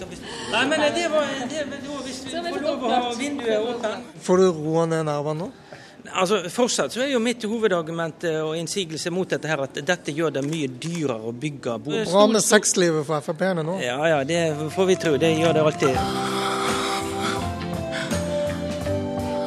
Nei, 0.52 0.64
men 0.68 0.86
det 0.98 1.06
var, 1.14 1.30
det, 1.52 1.66
var 1.72 2.02
hvis 2.08 2.22
du 2.26 2.32
får 2.36 2.62
lov 2.66 2.86
å 2.88 2.94
ha 2.96 3.14
vinduet 3.20 3.70
åpent. 3.76 4.16
Får 4.26 4.44
du 4.44 4.48
roa 4.60 4.88
ned 4.92 5.08
nervene 5.08 5.46
nå? 5.46 5.52
Altså, 6.12 6.42
Fortsatt 6.50 6.94
så 6.96 7.04
er 7.06 7.12
jo 7.14 7.20
mitt 7.22 7.44
hovedargument 7.46 8.26
eh, 8.26 8.40
og 8.42 8.56
innsigelse 8.58 9.12
mot 9.14 9.30
dette 9.30 9.48
her 9.48 9.62
at 9.68 9.78
dette 9.86 10.14
gjør 10.18 10.34
det 10.40 10.44
mye 10.48 10.68
dyrere 10.82 11.30
å 11.30 11.32
bygge. 11.32 11.78
Bra 11.86 12.26
med 12.32 12.42
sexlivet 12.44 13.06
for 13.08 13.22
Frp-ene 13.22 13.64
nå. 13.66 13.78
Ja 13.86 14.00
ja, 14.10 14.24
det 14.28 14.42
får 14.74 14.90
vi 14.90 14.98
tro. 15.06 15.16
Det 15.22 15.32
gjør 15.38 15.60
det 15.60 15.66
alltid. 15.70 16.02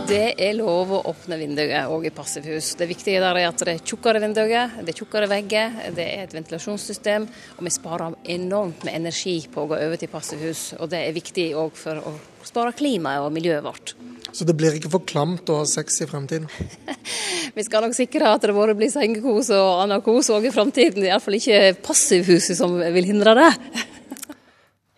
Det 0.05 0.35
er 0.37 0.53
lov 0.53 0.91
å 0.93 0.99
åpne 1.09 1.39
vinduet 1.41 1.89
òg 1.89 2.03
i 2.05 2.11
passivhus. 2.13 2.75
Det 2.77 2.85
viktige 2.91 3.23
der 3.23 3.39
er 3.41 3.47
at 3.49 3.63
det 3.65 3.73
er 3.73 3.85
tjukkere 3.89 4.21
vinduer, 4.21 4.75
det 4.85 4.93
er 4.93 4.99
tjukkere 4.99 5.29
vegger, 5.31 5.79
det 5.97 6.05
er 6.05 6.27
et 6.27 6.35
ventilasjonssystem, 6.37 7.25
og 7.57 7.63
vi 7.65 7.73
sparer 7.73 8.19
enormt 8.35 8.85
med 8.85 8.99
energi 8.99 9.39
på 9.49 9.65
å 9.65 9.71
gå 9.71 9.79
over 9.81 10.01
til 10.01 10.13
passivhus. 10.13 10.75
Og 10.77 10.93
det 10.93 11.01
er 11.07 11.17
viktig 11.17 11.47
òg 11.57 11.73
for 11.81 12.05
å 12.05 12.13
spare 12.45 12.75
klimaet 12.77 13.25
og 13.25 13.33
miljøet 13.33 13.65
vårt. 13.65 13.95
Så 14.29 14.45
det 14.45 14.59
blir 14.61 14.77
ikke 14.77 14.93
for 14.93 15.09
klamt 15.09 15.49
å 15.49 15.63
ha 15.63 15.65
sex 15.73 16.03
i 16.05 16.11
fremtiden? 16.11 16.53
Vi 17.57 17.65
skal 17.65 17.87
nok 17.87 17.97
sikre 17.97 18.29
at 18.35 18.45
det 18.45 18.53
både 18.53 18.77
blir 18.77 18.93
sengekos 18.93 19.55
og 19.57 19.85
annen 19.87 20.05
kos 20.05 20.29
òg 20.37 20.51
i 20.51 20.53
fremtiden. 20.53 21.01
Det 21.01 21.15
iallfall 21.15 21.41
ikke 21.41 21.79
passivhuset 21.87 22.61
som 22.61 22.77
vil 22.77 23.09
hindre 23.09 23.39
det. 23.41 23.51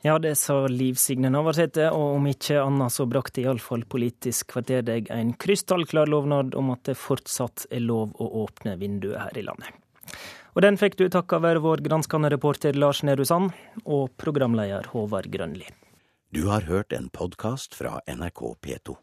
Ja, 0.07 0.19
det 0.19 0.37
sa 0.39 0.66
Liv 0.70 0.95
Signe 0.95 1.33
Navarsete, 1.35 1.89
og 1.91 2.20
om 2.20 2.27
ikke 2.31 2.61
annet 2.62 2.95
så 2.95 3.09
brakte 3.11 3.41
iallfall 3.43 3.83
Politisk 3.91 4.53
kvarter 4.53 4.85
deg 4.87 5.09
en 5.11 5.33
krystallklar 5.35 6.07
lovnad 6.07 6.55
om 6.55 6.69
at 6.70 6.85
det 6.87 6.95
fortsatt 7.01 7.65
er 7.74 7.83
lov 7.83 8.12
å 8.23 8.28
åpne 8.45 8.77
vinduet 8.78 9.19
her 9.19 9.41
i 9.41 9.43
landet. 9.49 9.74
Og 10.55 10.62
den 10.62 10.78
fikk 10.78 10.95
du 11.01 11.09
takka 11.11 11.41
være 11.43 11.65
vår 11.65 11.83
granskende 11.89 12.31
reporter 12.31 12.78
Lars 12.78 13.03
Nehru 13.03 13.27
Sand 13.27 13.51
og 13.83 14.15
programleder 14.23 14.87
Håvard 14.93 15.27
Grønli. 15.33 15.66
Du 16.31 16.45
har 16.53 16.70
hørt 16.70 16.95
en 16.95 17.11
podkast 17.11 17.74
fra 17.74 17.99
NRK 18.07 18.47
P2. 18.62 18.95